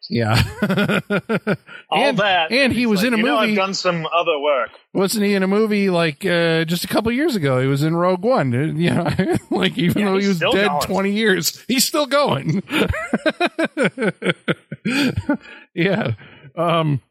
Yeah. 0.09 0.41
yeah. 0.63 0.99
All 1.89 2.03
and, 2.03 2.17
that, 2.17 2.51
and 2.51 2.73
he 2.73 2.87
was 2.87 3.01
like, 3.01 3.07
in 3.09 3.13
a 3.13 3.17
you 3.17 3.23
know, 3.23 3.39
movie. 3.39 3.51
I've 3.51 3.57
done 3.57 3.73
some 3.75 4.07
other 4.07 4.39
work. 4.39 4.71
Wasn't 4.93 5.23
he 5.23 5.35
in 5.35 5.43
a 5.43 5.47
movie 5.47 5.91
like 5.91 6.25
uh, 6.25 6.65
just 6.65 6.85
a 6.85 6.87
couple 6.87 7.11
years 7.11 7.35
ago? 7.35 7.61
He 7.61 7.67
was 7.67 7.83
in 7.83 7.95
Rogue 7.95 8.23
One. 8.23 8.51
Uh, 8.55 8.73
You 8.73 8.89
know, 8.95 9.37
like 9.51 9.77
even 9.77 10.01
Yeah, 10.01 10.11
though 10.11 10.17
he 10.17 10.27
was 10.27 10.39
dead 10.39 10.67
going. 10.67 10.81
twenty 10.81 11.11
years, 11.11 11.63
he's 11.67 11.85
still 11.85 12.07
going. 12.07 12.63
yeah. 15.75 16.13
Um. 16.55 17.01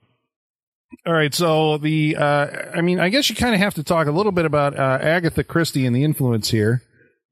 All 1.06 1.12
right. 1.12 1.34
So 1.34 1.78
the, 1.78 2.16
uh, 2.16 2.46
I 2.74 2.80
mean, 2.80 3.00
I 3.00 3.08
guess 3.08 3.28
you 3.28 3.36
kind 3.36 3.54
of 3.54 3.60
have 3.60 3.74
to 3.74 3.82
talk 3.84 4.06
a 4.06 4.12
little 4.12 4.32
bit 4.32 4.44
about 4.44 4.78
uh, 4.78 4.98
Agatha 5.02 5.42
Christie 5.44 5.84
and 5.86 5.94
the 5.94 6.04
influence 6.04 6.50
here, 6.50 6.82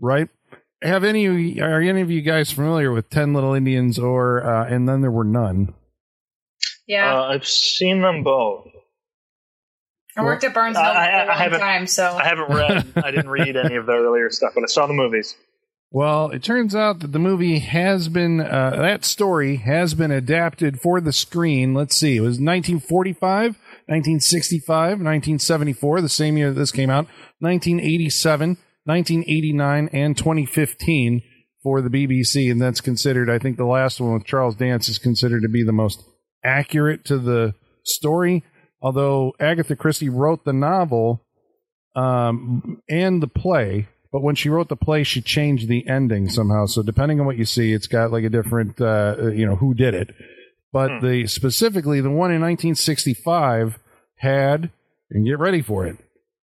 right? 0.01 0.29
Have 0.83 1.05
any 1.05 1.61
are 1.61 1.81
any 1.81 2.01
of 2.03 2.11
you 2.11 2.21
guys 2.21 2.51
familiar 2.53 2.93
with 2.93 3.09
Ten 3.09 3.33
Little 3.33 3.55
Indians 3.55 3.99
or 3.99 4.45
uh, 4.45 4.67
and 4.69 4.89
then 4.89 5.01
there 5.01 5.11
were 5.11 5.25
none? 5.25 5.73
Yeah, 6.87 7.15
Uh, 7.21 7.23
I've 7.29 7.47
seen 7.47 8.03
them 8.03 8.23
both. 8.23 8.67
I 10.17 10.23
worked 10.23 10.45
at 10.45 10.53
Barnes 10.53 10.77
I- 10.77 10.83
Noble 10.83 10.99
I- 10.99 11.05
for 11.05 11.09
a 11.09 11.15
I 11.23 11.27
long 11.27 11.37
haven't- 11.39 11.61
time, 11.61 11.87
so 11.87 12.05
I 12.05 12.25
haven't 12.25 12.51
read. 12.55 12.87
I 12.97 13.11
didn't 13.13 13.31
read 13.31 13.57
any 13.57 13.77
of 13.77 13.87
the 13.87 13.93
earlier 13.93 14.29
stuff, 14.31 14.53
but 14.55 14.63
I 14.63 14.67
saw 14.67 14.87
the 14.87 14.93
movies. 14.93 15.35
Well, 15.95 16.31
it 16.31 16.43
turns 16.43 16.75
out 16.75 16.99
that 17.01 17.13
the 17.13 17.21
movie 17.21 17.61
has 17.61 18.09
been, 18.09 18.41
uh, 18.41 18.71
that 18.79 19.05
story 19.05 19.59
has 19.59 19.95
been 19.95 20.11
adapted 20.11 20.81
for 20.81 21.01
the 21.01 21.13
screen. 21.13 21.73
Let's 21.73 21.95
see, 21.95 22.17
it 22.17 22.21
was 22.21 22.41
1945, 22.41 23.21
1965, 23.87 24.67
1974, 24.67 26.01
the 26.01 26.09
same 26.09 26.37
year 26.37 26.49
that 26.49 26.59
this 26.59 26.73
came 26.73 26.91
out, 26.91 27.07
1987, 27.39 28.57
1989, 28.83 29.89
and 29.93 30.19
2015 30.19 31.23
for 31.63 31.81
the 31.81 31.91
BBC. 31.91 32.51
And 32.51 32.61
that's 32.61 32.81
considered, 32.81 33.31
I 33.31 33.39
think 33.39 33.57
the 33.57 33.65
last 33.65 34.01
one 34.01 34.15
with 34.15 34.25
Charles 34.25 34.57
Dance 34.57 34.89
is 34.89 34.99
considered 34.99 35.43
to 35.43 35.49
be 35.49 35.63
the 35.63 35.71
most 35.71 36.03
accurate 36.43 37.05
to 37.05 37.19
the 37.19 37.55
story. 37.85 38.43
Although 38.83 39.33
Agatha 39.39 39.77
Christie 39.77 40.09
wrote 40.09 40.45
the 40.45 40.53
novel 40.53 41.25
um, 41.95 42.83
and 42.91 43.23
the 43.23 43.29
play, 43.29 43.87
but 44.15 44.23
when 44.23 44.37
she 44.37 44.49
wrote 44.49 44.69
the 44.69 44.77
play, 44.77 45.03
she 45.03 45.21
changed 45.21 45.67
the 45.67 45.89
ending 45.89 46.29
somehow. 46.29 46.67
So 46.67 46.85
depending 46.85 47.19
on 47.19 47.27
what 47.27 47.37
you 47.37 47.45
see, 47.45 47.73
it's 47.73 47.89
got 47.89 48.13
like 48.13 48.23
a 48.23 48.29
different, 48.29 48.81
uh, 48.81 49.33
you 49.33 49.45
know, 49.45 49.57
who 49.57 49.75
did 49.75 49.93
it. 49.93 50.15
But 50.73 51.01
the 51.01 51.27
specifically 51.27 52.01
the 52.01 52.11
one 52.11 52.31
in 52.31 52.41
1965 52.41 53.77
had, 54.19 54.71
and 55.11 55.27
get 55.27 55.41
ready 55.41 55.63
for 55.63 55.85
it, 55.85 55.97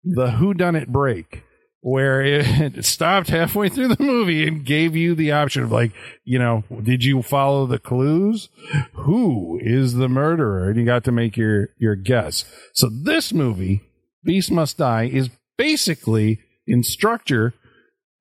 the 0.04 0.33
Who 0.33 0.52
Done 0.52 0.76
It 0.76 0.92
break, 0.92 1.42
where 1.80 2.21
it 2.26 2.85
stopped 2.85 3.30
halfway 3.30 3.71
through 3.71 3.88
the 3.88 4.04
movie 4.04 4.47
and 4.47 4.66
gave 4.66 4.94
you 4.94 5.14
the 5.14 5.33
option 5.33 5.62
of 5.62 5.73
like, 5.73 5.92
you 6.23 6.38
know, 6.38 6.64
did 6.83 7.02
you 7.02 7.23
follow 7.23 7.64
the 7.64 7.78
clues? 7.78 8.50
Who 8.92 9.59
is 9.62 9.94
the 9.94 10.11
murderer? 10.11 10.68
And 10.68 10.76
you 10.76 10.85
got 10.85 11.04
to 11.04 11.12
make 11.12 11.38
your 11.38 11.71
your 11.78 11.97
guess. 11.97 12.44
So 12.75 12.90
this 12.90 13.33
movie, 13.33 13.80
Beast 14.23 14.50
Must 14.50 14.76
Die, 14.76 15.04
is 15.04 15.30
basically 15.56 16.40
in 16.66 16.83
structure 16.83 17.54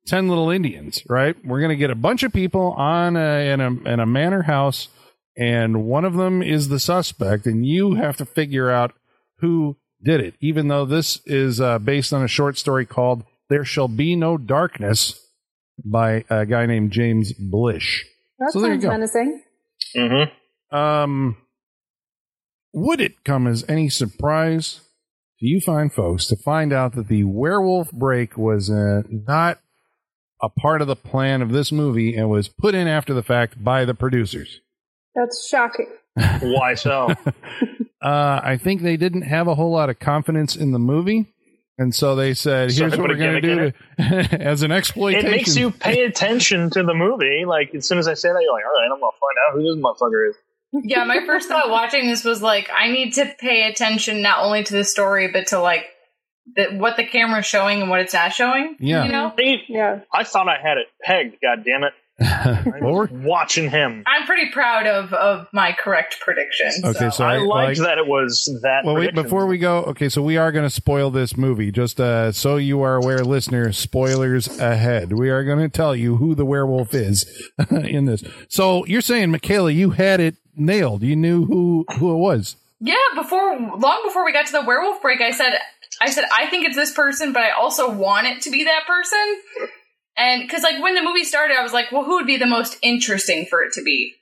10 0.08 0.28
little 0.28 0.50
indians 0.50 1.04
right 1.08 1.36
we're 1.46 1.60
going 1.60 1.70
to 1.70 1.76
get 1.76 1.90
a 1.90 1.96
bunch 1.96 2.24
of 2.24 2.34
people 2.34 2.72
on 2.74 3.16
a, 3.16 3.52
in 3.52 3.62
a 3.62 3.72
in 3.92 4.00
a 4.00 4.06
manor 4.06 4.44
house 4.44 4.90
and 5.38 5.86
one 5.86 6.06
of 6.06 6.14
them 6.14 6.44
is 6.44 6.68
the 6.68 6.80
suspect 6.80 7.46
and 7.46 7.66
you 7.66 7.96
have 7.96 8.18
to 8.18 8.26
figure 8.26 8.70
out 8.70 8.94
who 9.40 9.78
did 10.02 10.20
it 10.20 10.36
even 10.40 10.68
though 10.68 10.86
this 10.86 11.22
is 11.26 11.62
uh, 11.62 11.80
based 11.80 12.14
on 12.14 12.24
a 12.24 12.28
short 12.28 12.58
story 12.58 12.86
called 12.86 13.24
there 13.50 13.66
shall 13.66 13.88
be 13.88 14.16
no 14.16 14.38
darkness 14.38 15.20
by 15.84 16.24
a 16.30 16.46
guy 16.46 16.66
named 16.66 16.92
james 16.92 17.34
blish 17.34 18.06
that 18.40 18.52
so 18.52 18.62
sounds 18.62 18.84
menacing. 18.84 19.42
Mm-hmm. 19.96 20.76
um 20.76 21.38
would 22.74 23.00
it 23.00 23.24
come 23.24 23.48
as 23.48 23.64
any 23.70 23.88
surprise 23.88 24.82
to 25.44 25.50
you 25.50 25.60
find 25.60 25.92
folks 25.94 26.26
to 26.28 26.38
find 26.38 26.72
out 26.72 26.96
that 26.96 27.10
the 27.10 27.26
werewolf 27.26 27.92
break 27.92 28.38
was 28.38 28.70
uh, 28.70 29.04
not 29.10 29.60
a 30.42 30.50
part 30.50 30.82
of 30.82 30.88
the 30.88 30.96
plan 30.96 31.42
of 31.42 31.52
this 31.52 31.72
movie 31.72 32.16
and 32.16 32.30
was 32.30 32.48
put 32.48 32.74
in 32.74 32.88
after 32.88 33.14
the 33.14 33.24
fact 33.24 33.62
by 33.62 33.84
the 33.84 33.94
producers? 33.94 34.62
That's 35.16 35.48
shocking. 35.48 35.90
Why 36.42 36.76
so? 36.76 37.14
Uh, 38.04 38.42
I 38.44 38.58
think 38.58 38.82
they 38.82 38.98
didn't 38.98 39.22
have 39.22 39.48
a 39.48 39.56
whole 39.56 39.72
lot 39.72 39.90
of 39.90 39.98
confidence 39.98 40.58
in 40.58 40.74
the 40.74 40.80
movie. 40.80 41.34
And 41.78 41.96
so 41.96 42.18
they 42.18 42.34
said, 42.34 42.70
here's 42.70 42.92
they 42.92 42.98
what 42.98 43.08
we're 43.08 43.16
going 43.16 43.42
to 43.42 43.72
do 43.72 43.74
as 43.98 44.62
an 44.62 44.74
exploitation. 44.74 45.28
it 45.28 45.32
makes 45.32 45.56
you 45.56 45.72
pay 45.72 46.04
attention 46.04 46.70
to 46.72 46.84
the 46.84 46.94
movie. 46.94 47.46
Like 47.48 47.74
as 47.74 47.88
soon 47.88 48.00
as 48.00 48.10
I 48.10 48.14
say 48.16 48.28
that, 48.28 48.42
you're 48.42 48.52
like, 48.52 48.66
all 48.66 48.74
right, 48.74 48.94
I'm 48.94 49.00
gonna 49.00 49.12
find 49.22 49.38
out 49.48 49.54
who 49.56 49.64
this 49.64 49.82
motherfucker 49.82 50.30
is. 50.32 50.36
Yeah. 50.84 51.04
My 51.04 51.26
first 51.26 51.48
thought 51.48 51.70
watching 51.70 52.08
this 52.08 52.24
was 52.24 52.42
like, 52.42 52.70
I 52.76 52.90
need 52.92 53.14
to 53.14 53.32
pay 53.40 53.68
attention 53.70 54.22
not 54.22 54.40
only 54.40 54.64
to 54.64 54.74
the 54.74 54.84
story 54.84 55.30
but 55.32 55.48
to 55.48 55.60
like 55.60 55.86
the, 56.56 56.76
what 56.78 56.98
the 56.98 57.06
camera's 57.06 57.46
showing 57.46 57.82
and 57.82 57.90
what 57.90 58.00
it's 58.02 58.14
not 58.14 58.34
showing. 58.34 58.76
Yeah. 58.80 59.06
You 59.06 59.12
know? 59.12 59.34
See, 59.38 59.64
Yeah. 59.70 60.00
I 60.14 60.24
thought 60.24 60.48
I 60.50 60.58
had 60.62 60.78
it 60.78 60.88
pegged. 61.02 61.38
God 61.42 61.64
damn 61.66 61.84
it! 61.84 61.94
well, 62.82 62.94
we're- 62.94 63.08
Watching 63.12 63.70
him. 63.72 64.04
I'm 64.06 64.26
pretty 64.28 64.52
proud 64.52 64.86
of, 64.86 65.14
of 65.14 65.48
my 65.52 65.72
correct 65.72 66.20
prediction. 66.20 66.70
Okay, 66.84 67.10
so 67.10 67.24
I 67.26 67.36
I- 67.36 67.38
liked 67.40 67.80
like- 67.80 67.88
that 67.88 67.98
it 67.98 68.06
was 68.08 68.46
that. 68.62 68.82
well, 68.86 68.96
wait, 68.96 69.16
before 69.16 69.46
we 69.48 69.58
go, 69.58 69.80
okay, 69.86 70.10
so 70.10 70.22
we 70.22 70.38
are 70.38 70.52
going 70.52 70.64
to 70.66 70.70
spoil 70.70 71.10
this 71.10 71.36
movie. 71.38 71.72
Just 71.72 72.00
uh, 72.00 72.32
so 72.32 72.58
you 72.58 72.82
are 72.82 72.96
aware, 72.98 73.20
listener, 73.26 73.72
spoilers 73.72 74.48
ahead. 74.60 75.14
We 75.14 75.30
are 75.30 75.44
going 75.44 75.60
to 75.60 75.70
tell 75.70 75.96
you 75.96 76.18
who 76.18 76.36
the 76.36 76.46
werewolf 76.46 76.94
is 76.94 77.26
in 77.72 78.06
this. 78.06 78.24
So 78.50 78.86
you're 78.86 79.02
saying, 79.02 79.32
Michaela, 79.32 79.72
you 79.72 79.92
had 79.92 80.20
it 80.20 80.36
nailed. 80.56 81.04
You 81.04 81.16
knew 81.16 81.46
who 81.46 81.86
who 81.98 82.14
it 82.14 82.18
was. 82.18 82.56
Yeah, 82.80 82.96
before 83.16 83.58
long 83.78 84.02
before 84.06 84.26
we 84.26 84.34
got 84.34 84.46
to 84.48 84.52
the 84.52 84.62
werewolf 84.62 85.02
break, 85.02 85.22
I 85.22 85.32
said 85.32 85.58
I 86.02 86.10
said 86.10 86.26
I 86.34 86.48
think 86.48 86.66
it's 86.66 86.76
this 86.76 86.94
person, 86.94 87.34
but 87.34 87.44
I 87.44 87.52
also 87.52 87.90
want 87.90 88.28
it 88.28 88.42
to 88.44 88.52
be 88.52 88.64
that 88.66 88.86
person. 88.86 89.42
And 90.16 90.42
because 90.42 90.64
like 90.64 90.82
when 90.82 90.96
the 90.96 91.02
movie 91.02 91.24
started, 91.24 91.58
I 91.58 91.64
was 91.64 91.74
like, 91.74 91.92
well, 91.92 92.04
who 92.04 92.16
would 92.16 92.28
be 92.28 92.38
the 92.38 92.46
most 92.46 92.78
interesting 92.82 93.46
for 93.46 93.64
it 93.64 93.74
to 93.74 93.84
be? 93.84 94.14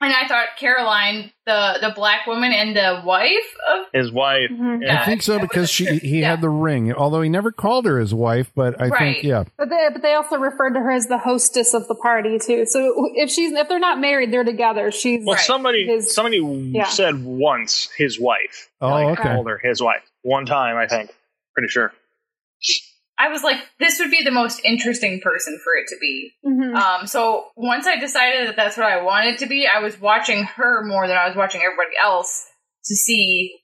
And 0.00 0.12
I 0.12 0.28
thought 0.28 0.46
Caroline, 0.60 1.32
the 1.44 1.78
the 1.80 1.92
black 1.94 2.26
woman 2.28 2.52
and 2.52 2.76
the 2.76 3.02
wife 3.04 3.56
of 3.74 3.86
his 3.92 4.12
wife. 4.12 4.48
Mhm. 4.50 4.82
Yeah, 4.82 5.02
I 5.02 5.04
think 5.04 5.22
so 5.22 5.40
because 5.40 5.68
she 5.70 5.86
he 5.98 6.20
yeah. 6.20 6.30
had 6.30 6.40
the 6.40 6.48
ring, 6.48 6.92
although 6.92 7.20
he 7.20 7.28
never 7.28 7.50
called 7.50 7.84
her 7.84 7.98
his 7.98 8.14
wife. 8.14 8.52
But 8.54 8.80
I 8.80 8.86
Right. 8.88 8.98
think 9.14 9.24
yeah, 9.24 9.42
But 9.56 9.70
they, 9.70 9.88
but 9.92 10.02
they 10.02 10.14
also 10.14 10.36
referred 10.36 10.74
to 10.74 10.80
her 10.80 10.92
as 10.92 11.08
the 11.08 11.18
hostess 11.18 11.74
of 11.74 11.88
the 11.88 11.96
party 11.96 12.38
too. 12.38 12.64
So 12.66 13.10
if 13.16 13.28
she's 13.30 13.50
if 13.50 13.68
they're 13.68 13.80
not 13.80 13.98
married, 13.98 14.32
they're 14.32 14.44
together. 14.44 14.92
She's 14.92 15.24
Well, 15.26 15.34
Right. 15.34 15.44
somebody 15.44 15.86
His- 15.86 16.14
somebody 16.14 16.38
yeah. 16.72 16.84
said 16.84 17.24
once 17.24 17.88
his 17.96 18.20
wife. 18.20 18.68
Oh, 18.80 18.90
Like, 18.90 19.18
okay. 19.18 19.28
Called 19.30 19.48
her 19.48 19.58
his 19.58 19.82
wife 19.82 20.02
one 20.22 20.46
time, 20.46 20.76
I 20.76 20.86
think. 20.86 21.10
Pretty 21.54 21.70
sure. 21.70 21.92
I 23.18 23.28
was 23.28 23.42
like, 23.42 23.56
this 23.80 23.98
would 23.98 24.10
be 24.10 24.22
the 24.22 24.30
most 24.30 24.60
interesting 24.64 25.20
person 25.20 25.58
for 25.64 25.74
it 25.74 25.86
to 25.88 25.96
be. 26.00 26.32
Mhm. 26.46 26.74
Um, 26.74 27.06
so 27.06 27.46
once 27.56 27.86
I 27.86 27.96
decided 27.98 28.46
that 28.48 28.56
that's 28.56 28.76
what 28.76 28.86
I 28.86 29.02
wanted 29.02 29.38
to 29.38 29.46
be, 29.46 29.66
I 29.66 29.80
was 29.80 30.00
watching 30.00 30.44
her 30.44 30.84
more 30.84 31.08
than 31.08 31.16
I 31.16 31.26
was 31.26 31.36
watching 31.36 31.62
everybody 31.62 31.96
else 32.02 32.46
to 32.84 32.94
see 32.94 33.58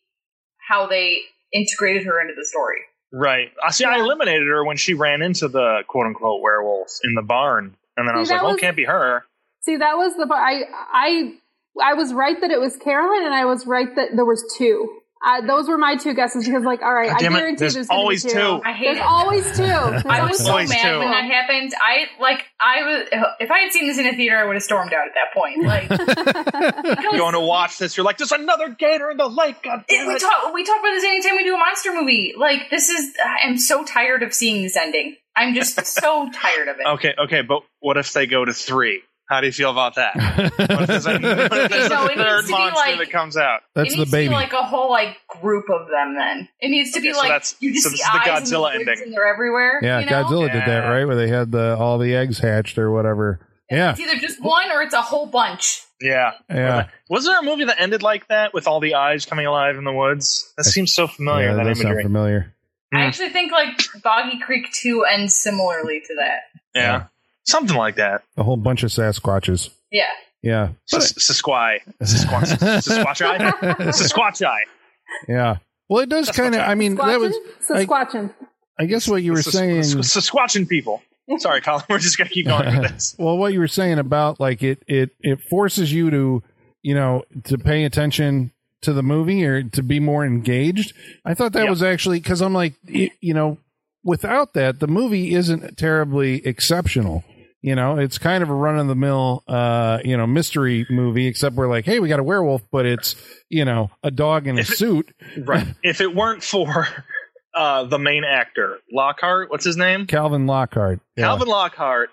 how 0.69 0.87
they 0.87 1.19
integrated 1.53 2.05
her 2.05 2.21
into 2.21 2.35
the 2.37 2.45
story. 2.45 2.81
Right. 3.13 3.53
I 3.65 3.71
see. 3.71 3.85
I 3.85 3.99
eliminated 3.99 4.49
her 4.49 4.65
when 4.65 4.77
she 4.77 4.95
ran 4.95 5.23
into 5.23 5.47
the 5.47 5.83
quote 5.87 6.07
unquote 6.07 6.43
werewolf 6.43 6.89
in 7.05 7.15
the 7.15 7.23
barn, 7.23 7.77
and 7.97 8.09
then 8.09 8.17
I 8.17 8.19
was 8.19 8.29
like, 8.31 8.41
that 8.41 8.47
"Oh, 8.47 8.55
it 8.55 8.61
can't 8.61 8.77
be 8.77 8.85
her." 8.85 9.25
See, 9.63 9.77
that 9.77 9.97
was 9.97 10.17
the 10.17 10.27
I 10.35 10.63
I 10.93 11.35
I 11.81 11.95
was 11.95 12.13
right 12.13 12.41
that 12.41 12.51
it 12.51 12.61
was 12.61 12.77
Carolyn, 12.77 13.25
and 13.25 13.33
I 13.33 13.45
was 13.45 13.67
right 13.69 13.95
that 13.95 14.17
there 14.17 14.25
was 14.25 14.45
two. 14.59 15.01
Uh, 15.25 15.41
those 15.47 15.69
were 15.69 15.79
my 15.79 15.97
two 15.97 16.13
guesses 16.13 16.45
because, 16.45 16.65
like, 16.65 16.83
all 16.83 16.93
right, 16.93 17.09
God 17.09 17.17
I 17.17 17.21
damn 17.21 17.35
it, 17.35 17.39
guarantee 17.39 17.57
there's 17.61 17.75
there's, 17.75 17.87
gonna 17.89 17.99
be 17.99 18.03
always 18.03 18.23
two. 18.25 18.61
I 18.65 18.73
hate 18.73 18.85
There's 18.85 18.99
it. 18.99 19.03
always 19.03 19.45
two. 19.57 19.63
There's 19.65 20.05
I 20.05 20.27
was 20.27 20.39
so 20.39 20.55
mad 20.57 20.69
two. 20.69 20.99
when 20.99 21.11
that 21.11 21.25
happened. 21.25 21.73
I 21.81 22.07
like 22.21 22.45
I 22.61 22.83
was 22.83 23.09
if 23.41 23.51
I 23.51 23.61
had 23.61 23.73
seen 23.73 23.87
this 23.87 23.99
in 23.99 24.07
a 24.07 24.13
theater, 24.15 24.37
I 24.37 24.45
would 24.45 24.55
have 24.57 24.63
stormed 24.63 24.93
out 24.93 25.07
at 25.07 25.15
that 25.15 25.33
point. 25.35 25.65
Like 25.65 25.89
because 25.89 27.17
Going 27.17 27.33
to 27.33 27.41
watch 27.41 27.79
this, 27.79 27.97
you're 27.97 28.05
like, 28.05 28.19
"There's 28.19 28.33
another 28.33 28.69
gator 28.69 29.11
in 29.11 29.17
the 29.17 29.29
lake." 29.29 29.63
God 29.63 29.85
it- 29.89 29.97
damn 29.97 30.09
we 30.09 30.19
talk 30.19 30.53
we 30.53 30.65
talk 30.65 30.79
about 30.81 30.91
this 30.91 31.05
anytime 31.05 31.37
we 31.37 31.45
do 31.45 31.55
a 31.55 31.59
monster 31.59 31.95
movie. 31.95 32.35
Like 32.37 32.69
this 32.71 32.91
is 32.91 33.15
I'm 33.43 33.57
so 33.57 33.85
tired 33.85 34.23
of 34.23 34.35
seeing 34.35 34.63
this 34.63 34.77
ending. 34.77 35.17
I'm 35.37 35.55
just 35.55 35.85
so 35.87 36.29
tired 36.33 36.69
of 36.69 36.77
it. 36.81 36.87
Okay, 36.87 37.15
okay, 37.25 37.43
but 37.43 37.63
what 37.81 37.97
if 37.97 38.13
they 38.13 38.27
go 38.27 38.45
to 38.45 38.53
three? 38.53 39.03
How 39.27 39.41
do 39.41 39.47
you 39.47 39.53
feel 39.53 39.71
about 39.71 39.95
that? 39.95 40.15
What 40.17 40.83
if 40.83 40.87
there's 40.87 41.07
a, 41.07 41.13
what 41.19 41.23
if 41.25 41.71
there's 41.71 41.89
No, 41.91 42.03
a 42.03 42.07
it 42.07 42.09
needs 42.17 42.23
third 42.23 42.41
to 42.43 42.47
be 42.47 42.53
monster 42.53 42.77
like- 42.91 42.99
that 42.99 43.11
comes 43.11 43.37
out? 43.39 43.61
That's 43.75 43.89
it 43.89 43.97
the 43.97 43.99
needs 44.01 44.11
baby. 44.11 44.25
to 44.27 44.31
be 44.31 44.35
like 44.35 44.53
a 44.53 44.63
whole 44.63 44.91
like 44.91 45.17
group 45.41 45.65
of 45.71 45.89
them. 45.89 46.15
Then 46.15 46.49
it 46.61 46.69
needs 46.69 46.91
to 46.93 46.99
Okay, 46.99 47.09
be 47.09 47.13
so 47.15 47.19
like 47.21 47.29
that's- 47.29 47.57
you 47.61 47.73
just 47.73 47.85
so 47.85 47.91
see 47.91 47.97
this 47.97 48.01
is 48.01 48.13
the 48.13 48.19
eyes 48.21 48.27
and 48.39 48.47
Godzilla 48.47 48.65
lids 48.77 48.89
ending. 48.89 49.03
and 49.05 49.13
they're 49.15 49.27
everywhere. 49.27 49.81
yeah, 49.83 50.01
you 50.01 50.07
know? 50.07 50.13
Godzilla 50.25 50.53
did 50.53 50.63
that 50.67 50.89
right, 50.89 51.05
where 51.07 51.17
they 51.17 51.29
had 51.29 51.51
the 51.53 51.77
all 51.79 51.99
the 51.99 52.15
eggs 52.15 52.39
hatched 52.39 52.77
or 52.79 52.91
whatever. 52.91 53.41
Yeah, 53.71 53.93
It's 53.93 54.01
either 54.01 54.17
just 54.17 54.43
one 54.43 54.71
or 54.71 54.83
it's 54.83 54.93
a 54.95 55.01
whole 55.01 55.25
bunch. 55.27 55.81
Yeah. 56.03 56.33
yeah. 56.51 56.89
Was 57.09 57.25
there 57.25 57.39
a 57.41 57.43
movie 57.43 57.65
that 57.65 57.81
ended 57.81 58.03
like 58.03 58.29
that 58.29 58.53
with 58.53 58.67
all 58.67 58.79
the 58.79 58.95
eyes 58.97 59.25
coming 59.25 59.47
alive 59.47 59.77
in 59.79 59.85
the 59.85 59.93
woods? 59.93 60.53
That 60.59 60.65
seems 60.65 60.93
so 60.93 61.07
familiar. 61.07 61.47
yeah 61.47 61.53
that 61.55 61.63
that 61.65 61.69
does 61.71 61.79
sound 61.79 61.87
imagery. 61.95 62.03
familiar. 62.03 62.55
I 62.93 63.05
actually 63.07 63.31
think 63.31 63.51
like 63.53 63.81
Boggy 64.03 64.39
Creek 64.39 64.71
Two 64.73 65.05
ends 65.11 65.35
similarly 65.35 66.01
to 66.07 66.15
that. 66.17 66.41
yeah. 66.75 67.05
Something 67.45 67.77
like 67.77 67.97
that. 67.97 68.23
A 68.37 68.43
whole 68.43 68.57
bunch 68.57 68.83
of 68.83 68.91
Sasquatches. 68.91 69.71
Yeah. 69.91 70.05
Yeah, 70.43 70.69
Sis- 70.85 71.15
Sasquai, 71.17 71.79
Sasquatch, 72.03 72.59
Sasquatch, 72.59 73.93
Sasquatch 73.95 74.41
yeah. 75.29 75.57
Well, 75.89 76.03
it 76.03 76.11
does 76.11 76.31
kind 76.31 76.55
of. 76.55 76.61
I 76.61 76.75
mean, 76.75 76.97
that 76.97 77.19
was. 77.19 77.35
I, 77.71 77.87
Sasquatching. 77.87 78.35
I 78.79 78.85
guess 78.85 79.09
what 79.09 79.23
you 79.23 79.33
were 79.33 79.41
saying. 79.41 79.81
Sasquatching 79.81 80.69
people. 80.69 81.03
Sorry, 81.39 81.63
Colin. 81.63 81.83
We're 81.89 81.99
just 81.99 82.19
gonna 82.19 82.29
keep 82.29 82.47
going 82.47 82.67
with 82.79 82.91
this. 82.93 83.17
well, 83.19 83.39
what 83.39 83.55
you 83.55 83.59
were 83.61 83.69
saying 83.69 83.99
about 83.99 84.39
like 84.39 84.63
it, 84.63 84.83
it, 84.87 85.11
it 85.21 85.41
forces 85.41 85.91
you 85.91 86.11
to, 86.11 86.43
you 86.83 86.95
know, 86.95 87.25
to 87.45 87.57
pay 87.57 87.85
attention 87.85 88.53
to 88.83 88.93
the 88.93 89.03
movie 89.03 89.47
or 89.47 89.63
to 89.63 89.83
be 89.83 89.99
more 89.99 90.27
engaged. 90.27 90.93
I 91.25 91.33
thought 91.33 91.55
that 91.55 91.63
Yep. 91.63 91.71
was 91.71 91.83
actually 91.83 92.21
because 92.21 92.43
I'm 92.43 92.53
like, 92.53 92.75
you 92.87 93.33
know, 93.33 93.57
without 94.03 94.53
that, 94.53 94.81
the 94.81 94.87
movie 94.89 95.35
isn't 95.35 95.79
terribly 95.79 96.47
exceptional. 96.47 97.25
You 97.65 97.75
know, 97.75 97.97
it's 97.97 98.19
kind 98.19 98.43
of 98.43 98.51
a 98.51 98.55
run 98.55 98.79
of 98.79 98.89
the 98.89 98.95
mill, 98.95 99.43
uh, 99.49 99.99
you 100.05 100.19
know, 100.19 100.27
mystery 100.27 100.87
movie, 100.91 101.27
except 101.27 101.57
we're 101.57 101.67
like, 101.67 101.87
hey, 101.87 101.99
we 101.99 102.11
got 102.11 102.21
a 102.21 102.23
werewolf, 102.23 102.61
but 102.71 102.85
it's, 102.85 103.17
you 103.49 103.65
know, 103.65 103.91
a 104.03 104.11
dog 104.11 104.47
in 104.47 104.59
a 104.59 104.65
suit. 104.67 105.11
Right. 105.39 105.67
if 105.83 106.03
it 106.03 106.15
weren't 106.15 106.45
for 106.45 106.87
uh, 107.55 107.85
the 107.85 107.99
main 107.99 108.23
actor, 108.23 108.81
Lockhart, 108.93 109.51
what's 109.51 109.65
his 109.65 109.79
name? 109.79 110.07
Calvin 110.07 110.47
Lockhart. 110.47 111.01
Yeah. 111.17 111.25
Calvin 111.25 111.49
Lockhart 111.49 112.11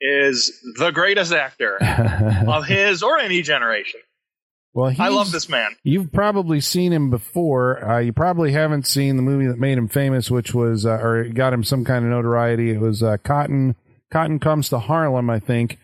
is 0.00 0.56
the 0.78 0.92
greatest 0.92 1.32
actor 1.32 1.78
of 2.46 2.64
his 2.66 3.02
or 3.02 3.18
any 3.18 3.42
generation. 3.42 3.98
well, 4.72 4.94
I 5.00 5.08
love 5.08 5.32
this 5.32 5.48
man. 5.48 5.74
You've 5.82 6.12
probably 6.12 6.60
seen 6.60 6.92
him 6.92 7.10
before. 7.10 7.84
Uh, 7.84 7.98
you 7.98 8.12
probably 8.12 8.52
haven't 8.52 8.86
seen 8.86 9.16
the 9.16 9.22
movie 9.22 9.48
that 9.48 9.58
made 9.58 9.78
him 9.78 9.88
famous, 9.88 10.30
which 10.30 10.54
was 10.54 10.86
uh, 10.86 10.90
or 10.92 11.24
got 11.24 11.52
him 11.52 11.64
some 11.64 11.84
kind 11.84 12.04
of 12.04 12.12
notoriety. 12.12 12.70
It 12.70 12.78
was 12.78 13.02
uh, 13.02 13.16
Cotton. 13.24 13.74
Cotton 14.12 14.38
comes 14.38 14.68
to 14.70 14.78
Harlem, 14.78 15.28
I 15.30 15.40
think, 15.40 15.78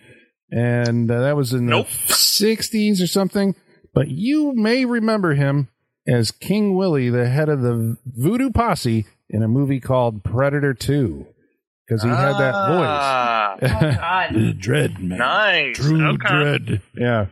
and 0.51 1.11
uh, 1.11 1.21
that 1.21 1.37
was 1.37 1.53
in 1.53 1.67
Nope. 1.67 1.89
the 2.07 2.15
'60s 2.15 3.03
or 3.03 3.07
something. 3.07 3.55
But 3.95 4.09
you 4.09 4.53
may 4.55 4.85
remember 4.85 5.35
him 5.35 5.69
as 6.07 6.31
King 6.31 6.75
Willie, 6.75 7.11
the 7.11 7.29
head 7.29 7.49
of 7.49 7.61
the 7.63 7.97
Voodoo 8.07 8.51
Posse, 8.51 9.07
in 9.29 9.43
a 9.43 9.49
movie 9.49 9.81
called 9.81 10.25
Predator 10.25 10.73
Two, 10.75 11.27
because 11.87 12.03
he 12.03 12.09
had 12.09 12.33
that 12.39 12.55
Ah, 12.55 13.57
voice. 13.61 13.71
Oh 13.73 13.91
God. 13.97 14.35
the 14.35 14.53
Dread 14.59 14.99
Man, 15.01 15.19
Nice. 15.19 15.77
True 15.77 16.09
okay. 16.15 16.29
Dread. 16.29 16.83
Yeah. 16.97 17.27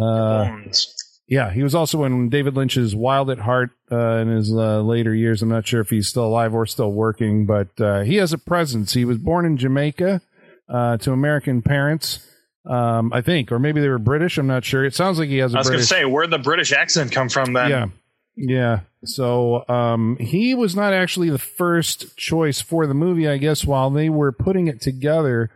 Uh, 0.00 0.44
Bones. 0.46 0.94
Yeah, 1.30 1.52
he 1.52 1.62
was 1.62 1.76
also 1.76 2.02
in 2.02 2.28
David 2.28 2.56
Lynch's 2.56 2.94
Wild 2.94 3.30
at 3.30 3.38
Heart 3.38 3.70
uh, 3.90 4.16
in 4.16 4.28
his 4.28 4.52
uh, 4.52 4.80
later 4.80 5.14
years. 5.14 5.42
I'm 5.42 5.48
not 5.48 5.64
sure 5.64 5.80
if 5.80 5.88
he's 5.88 6.08
still 6.08 6.24
alive 6.24 6.52
or 6.52 6.66
still 6.66 6.90
working, 6.90 7.46
but 7.46 7.68
uh, 7.80 8.00
he 8.00 8.16
has 8.16 8.32
a 8.32 8.38
presence. 8.38 8.94
He 8.94 9.04
was 9.04 9.16
born 9.16 9.46
in 9.46 9.56
Jamaica 9.56 10.20
uh, 10.68 10.96
to 10.96 11.12
American 11.12 11.62
parents, 11.62 12.28
um, 12.66 13.12
I 13.12 13.20
think, 13.20 13.52
or 13.52 13.60
maybe 13.60 13.80
they 13.80 13.88
were 13.88 14.00
British. 14.00 14.38
I'm 14.38 14.48
not 14.48 14.64
sure. 14.64 14.84
It 14.84 14.96
sounds 14.96 15.20
like 15.20 15.28
he 15.28 15.38
has 15.38 15.54
a 15.54 15.58
I 15.58 15.60
was 15.60 15.68
going 15.68 15.80
to 15.80 15.86
say, 15.86 16.04
where'd 16.04 16.30
the 16.30 16.38
British 16.38 16.72
accent 16.72 17.12
come 17.12 17.28
from 17.28 17.52
then? 17.52 17.70
yeah, 17.70 17.86
yeah. 18.34 18.80
So 19.04 19.64
um, 19.68 20.16
he 20.18 20.56
was 20.56 20.74
not 20.74 20.92
actually 20.92 21.30
the 21.30 21.38
first 21.38 22.16
choice 22.16 22.60
for 22.60 22.88
the 22.88 22.94
movie. 22.94 23.28
I 23.28 23.36
guess 23.36 23.64
while 23.64 23.90
they 23.90 24.08
were 24.08 24.32
putting 24.32 24.66
it 24.66 24.80
together, 24.80 25.48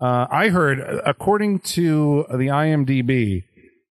uh, 0.00 0.26
I 0.28 0.48
heard, 0.48 0.80
according 1.06 1.60
to 1.60 2.26
the 2.30 2.48
IMDb, 2.48 3.44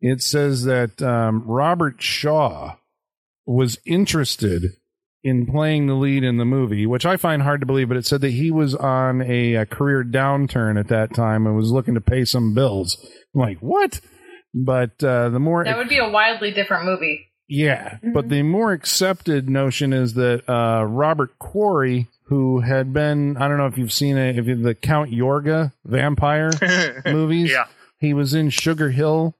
it 0.06 0.22
says 0.22 0.66
that 0.66 1.02
um, 1.02 1.44
Robert 1.46 2.02
Shaw 2.02 2.76
was 3.46 3.80
interested 3.86 4.64
in 5.24 5.46
playing 5.46 5.88
the 5.88 5.94
lead 5.94 6.24
in 6.24 6.38
the 6.38 6.46
movie, 6.46 6.86
which 6.86 7.06
I 7.06 7.16
find 7.18 7.42
hard 7.42 7.62
to 7.62 7.66
believe. 7.66 7.88
But 7.88 7.98
it 7.98 8.06
said 8.06 8.22
that 8.22 8.32
he 8.32 8.52
was 8.52 8.76
on 8.76 9.22
a, 9.22 9.56
a 9.56 9.66
career 9.66 10.04
downturn 10.04 10.78
at 10.80 10.90
that 10.90 11.14
time 11.14 11.48
and 11.48 11.56
was 11.56 11.72
looking 11.72 11.94
to 11.94 12.02
pay 12.02 12.26
some 12.26 12.54
bills. 12.54 12.98
I'm 13.34 13.40
like, 13.42 13.60
what? 13.60 14.02
But 14.54 15.02
uh, 15.04 15.30
the 15.30 15.40
more 15.40 15.64
That 15.64 15.78
would 15.78 15.90
be 15.90 15.98
a 16.00 16.10
wildly 16.10 16.52
different 16.52 16.86
movie. 16.86 17.30
yeah, 17.48 17.98
but 18.14 18.30
the 18.30 18.44
more 18.44 18.72
accepted 18.74 19.50
notion 19.50 19.94
is 19.94 20.14
that 20.16 20.44
uh, 20.50 20.84
Robert 20.84 21.40
Quarry, 21.40 22.08
who 22.26 22.60
had 22.60 22.92
been, 22.94 23.38
I 23.38 23.48
don't 23.48 23.58
know 23.58 23.66
if 23.68 23.78
you've 23.78 23.94
seen 23.94 24.18
it, 24.18 24.38
if 24.38 24.46
you, 24.48 24.56
the 24.62 24.76
Count 24.76 25.10
Yorga 25.12 25.72
vampire 25.86 26.52
movies, 27.06 27.50
Yeah. 27.52 27.66
he 27.98 28.14
was 28.14 28.34
in 28.34 28.50
Sugar 28.50 28.90
Hill. 28.92 29.36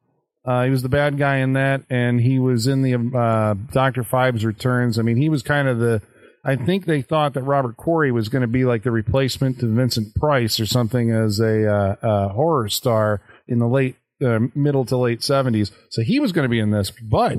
Uh, 0.46 0.66
he 0.66 0.70
was 0.70 0.82
the 0.82 0.90
bad 0.90 1.18
guy 1.18 1.38
in 1.38 1.54
that, 1.54 1.84
and 1.90 2.20
he 2.20 2.38
was 2.38 2.68
in 2.68 2.82
the 2.82 2.96
uh, 2.96 3.54
Doctor 3.72 4.04
Phibes 4.04 4.44
Returns. 4.44 5.00
I 5.00 5.02
mean, 5.02 5.18
he 5.18 5.30
was 5.30 5.42
kind 5.42 5.68
of 5.68 5.80
the. 5.80 6.02
I 6.44 6.58
think 6.58 6.86
they 6.86 7.02
thought 7.02 7.34
that 7.36 7.44
Robert 7.44 7.78
Quarry 7.78 8.12
was 8.12 8.28
going 8.28 8.42
to 8.42 8.48
be 8.50 8.66
like 8.66 8.84
the 8.84 8.92
replacement 8.92 9.60
to 9.60 9.68
Vincent 9.68 10.14
Price 10.16 10.60
or 10.60 10.66
something 10.66 11.10
as 11.12 11.40
a 11.40 11.66
uh, 11.66 11.96
uh, 12.02 12.30
horror 12.30 12.68
star 12.68 13.22
in 13.48 13.60
the 13.60 13.68
late, 13.68 13.96
uh, 14.22 14.40
middle 14.54 14.84
to 14.86 14.98
late 14.98 15.24
seventies. 15.24 15.72
So 15.90 16.02
he 16.02 16.20
was 16.20 16.34
going 16.34 16.44
to 16.44 16.50
be 16.50 16.60
in 16.60 16.72
this, 16.72 16.92
but 16.92 17.38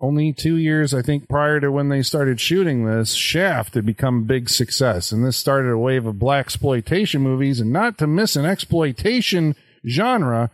only 0.00 0.32
two 0.32 0.56
years, 0.56 0.94
I 0.94 1.02
think, 1.02 1.28
prior 1.28 1.60
to 1.60 1.70
when 1.70 1.90
they 1.90 2.00
started 2.00 2.40
shooting 2.40 2.86
this, 2.86 3.12
Shaft 3.12 3.74
had 3.74 3.84
become 3.84 4.20
a 4.20 4.26
big 4.26 4.48
success, 4.48 5.12
and 5.12 5.22
this 5.22 5.36
started 5.36 5.70
a 5.70 5.76
wave 5.76 6.06
of 6.06 6.18
black 6.18 6.46
exploitation 6.46 7.20
movies. 7.20 7.60
And 7.60 7.70
not 7.70 7.98
to 7.98 8.06
miss 8.06 8.34
an 8.34 8.46
exploitation 8.46 9.54
genre, 9.86 10.50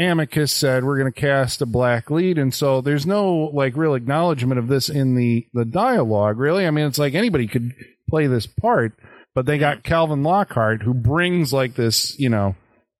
Amicus 0.00 0.52
said 0.52 0.84
we're 0.84 0.98
going 0.98 1.12
to 1.12 1.20
cast 1.20 1.60
a 1.62 1.66
black 1.66 2.10
lead, 2.10 2.38
and 2.38 2.54
so 2.54 2.80
there's 2.80 3.06
no 3.06 3.50
like 3.52 3.76
real 3.76 3.94
acknowledgement 3.94 4.58
of 4.58 4.68
this 4.68 4.88
in 4.88 5.14
the 5.14 5.46
the 5.52 5.64
dialogue. 5.64 6.38
Really, 6.38 6.66
I 6.66 6.70
mean, 6.70 6.86
it's 6.86 6.98
like 6.98 7.14
anybody 7.14 7.46
could 7.46 7.74
play 8.08 8.26
this 8.26 8.46
part, 8.46 8.92
but 9.34 9.46
they 9.46 9.58
got 9.58 9.82
Calvin 9.84 10.22
Lockhart 10.22 10.82
who 10.82 10.94
brings 10.94 11.52
like 11.52 11.74
this, 11.74 12.18
you 12.18 12.28
know, 12.28 12.56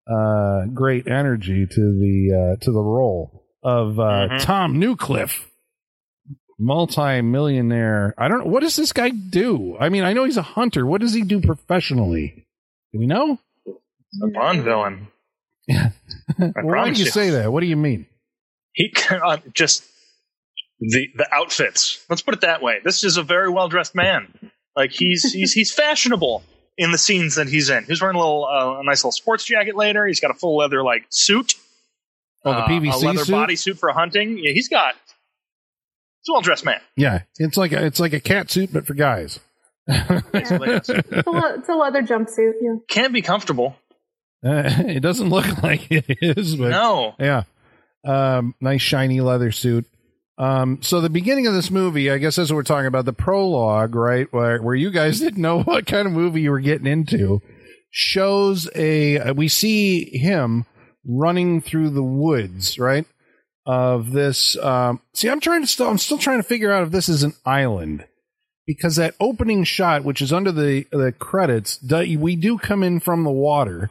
uh, 0.07 0.67
great 0.75 1.07
energy 1.09 1.67
to 1.67 1.81
the 1.99 2.55
uh, 2.59 2.65
to 2.65 2.73
the 2.73 2.83
role 2.83 3.45
of 3.63 3.99
uh, 3.99 4.29
Mhm. 4.29 4.43
Tom 4.43 4.75
Newcliffe, 4.81 5.45
multi-millionaire. 6.59 8.15
I 8.19 8.29
don't 8.29 8.45
know 8.45 8.51
what 8.51 8.63
does 8.63 8.77
this 8.77 8.93
guy 8.93 9.11
do. 9.11 9.77
I 9.79 9.89
mean, 9.89 10.05
I 10.05 10.13
know 10.13 10.25
he's 10.25 10.37
a 10.37 10.43
hunter. 10.43 10.87
What 10.87 11.01
does 11.01 11.15
he 11.15 11.23
do 11.23 11.41
professionally? 11.41 12.47
Do 12.93 12.99
we 12.99 13.07
know? 13.07 13.39
A 14.23 14.27
Bond 14.29 14.63
villain. 14.65 15.09
Yeah. 15.67 15.91
Well, 16.39 16.53
why 16.55 16.71
promise 16.71 16.97
do 16.97 17.03
you 17.03 17.07
you. 17.07 17.11
say 17.11 17.31
that? 17.31 17.53
What 17.53 17.61
do 17.61 17.67
you 17.67 17.77
mean? 17.77 18.07
He 18.73 18.93
uh, 19.11 19.39
just 19.53 19.85
the 20.81 21.09
the 21.17 21.27
outfits. 21.33 22.05
Let's 22.09 22.23
put 22.23 22.35
it 22.35 22.41
that 22.43 22.63
way. 22.63 22.81
This 22.85 23.05
is 23.05 23.17
a 23.17 23.23
very 23.23 23.51
well 23.51 23.69
dressed 23.69 23.95
man. 23.95 24.33
Like 24.77 24.93
he's 24.93 25.33
he's 25.33 25.53
he's 25.53 25.73
fashionable 25.73 26.43
in 26.79 26.93
the 26.93 26.99
scenes 26.99 27.35
that 27.35 27.49
he's 27.49 27.69
in. 27.69 27.85
He's 27.85 28.01
wearing 28.01 28.17
a 28.17 28.21
little 28.21 28.47
uh, 28.47 28.81
a 28.81 28.85
nice 28.85 29.01
little 29.01 29.13
sports 29.13 29.45
jacket 29.45 29.77
later. 29.77 30.07
He's 30.07 30.21
got 30.21 30.31
a 30.31 30.35
full 30.35 30.57
leather 30.57 30.83
like 30.83 31.05
suit. 31.11 31.55
Oh, 32.45 32.53
the 32.53 32.59
uh, 32.59 32.69
PVC 32.69 32.93
a 32.93 33.07
leather 33.07 33.25
suit. 33.25 33.35
bodysuit 33.35 33.79
for 33.79 33.93
hunting. 33.93 34.39
Yeah, 34.39 34.53
he's 34.53 34.69
got. 34.69 34.95
He's 34.95 36.29
a 36.31 36.33
well 36.33 36.41
dressed 36.41 36.65
man. 36.65 36.81
Yeah, 36.97 37.23
it's 37.39 37.57
like 37.57 37.73
a, 37.73 37.85
it's 37.85 38.01
like 38.01 38.13
a 38.13 38.21
cat 38.21 38.51
suit, 38.51 38.73
but 38.73 38.87
for 38.87 38.95
guys. 38.95 39.41
Basically, 39.87 40.69
yes. 40.69 40.89
It's 40.89 41.27
a, 41.27 41.31
le- 41.31 41.55
it's 41.59 41.69
a 41.69 41.75
leather 41.75 42.03
jumpsuit. 42.03 42.53
Yeah. 42.61 42.77
Can 42.89 43.13
be 43.13 43.23
comfortable. 43.23 43.77
Uh, 44.45 44.63
it 44.89 45.01
doesn't 45.01 45.29
look 45.29 45.63
like 45.63 45.91
it 45.91 46.05
is, 46.21 46.57
but 46.57 46.71
No. 46.71 47.15
yeah, 47.19 47.43
um, 48.05 48.55
nice 48.61 48.83
shiny 48.83 49.21
leather 49.21 49.53
suit. 49.53 49.87
Um, 50.39 50.79
so 50.81 51.03
the 51.03 51.11
beginning 51.11 51.47
of 51.47 51.53
this 51.53 51.71
movie, 51.71 52.11
I 52.11 52.17
guess 52.17 52.37
that's 52.37 52.51
what 52.51 52.57
we're 52.57 52.63
talking 52.63 52.87
about. 52.87 53.05
The 53.05 53.13
prologue, 53.13 53.95
right, 53.95 54.27
where 54.33 54.63
where 54.63 54.75
you 54.75 54.91
guys 54.91 55.21
didn't 55.21 55.43
know 55.43 55.63
what 55.63 55.87
kind 55.87 56.07
of 56.07 56.13
movie 56.15 56.41
you 56.41 56.51
were 56.51 56.61
getting 56.61 56.87
into, 56.87 57.43
shows 57.91 58.69
a 58.75 59.33
we 59.33 59.49
see 59.49 60.05
him 60.19 60.65
running 61.07 61.61
through 61.61 61.91
the 61.91 62.03
woods, 62.03 62.79
right? 62.79 63.05
Of 63.67 64.13
this, 64.13 64.57
um, 64.57 65.01
see, 65.15 65.29
I'm 65.29 65.39
trying 65.39 65.61
to 65.61 65.67
still, 65.67 65.89
I'm 65.89 65.99
still 65.99 66.17
trying 66.19 66.39
to 66.39 66.43
figure 66.49 66.73
out 66.73 66.85
if 66.85 66.91
this 66.91 67.09
is 67.11 67.23
an 67.23 67.35
island 67.45 68.07
because 68.67 68.97
that 68.97 69.15
opening 69.21 69.65
shot, 69.65 70.03
which 70.03 70.23
is 70.23 70.33
under 70.33 70.51
the 70.51 70.87
the 70.91 71.13
credits, 71.13 71.77
do- 71.77 72.19
we 72.19 72.35
do 72.37 72.57
come 72.59 72.83
in 72.83 72.99
from 73.01 73.23
the 73.25 73.31
water. 73.31 73.91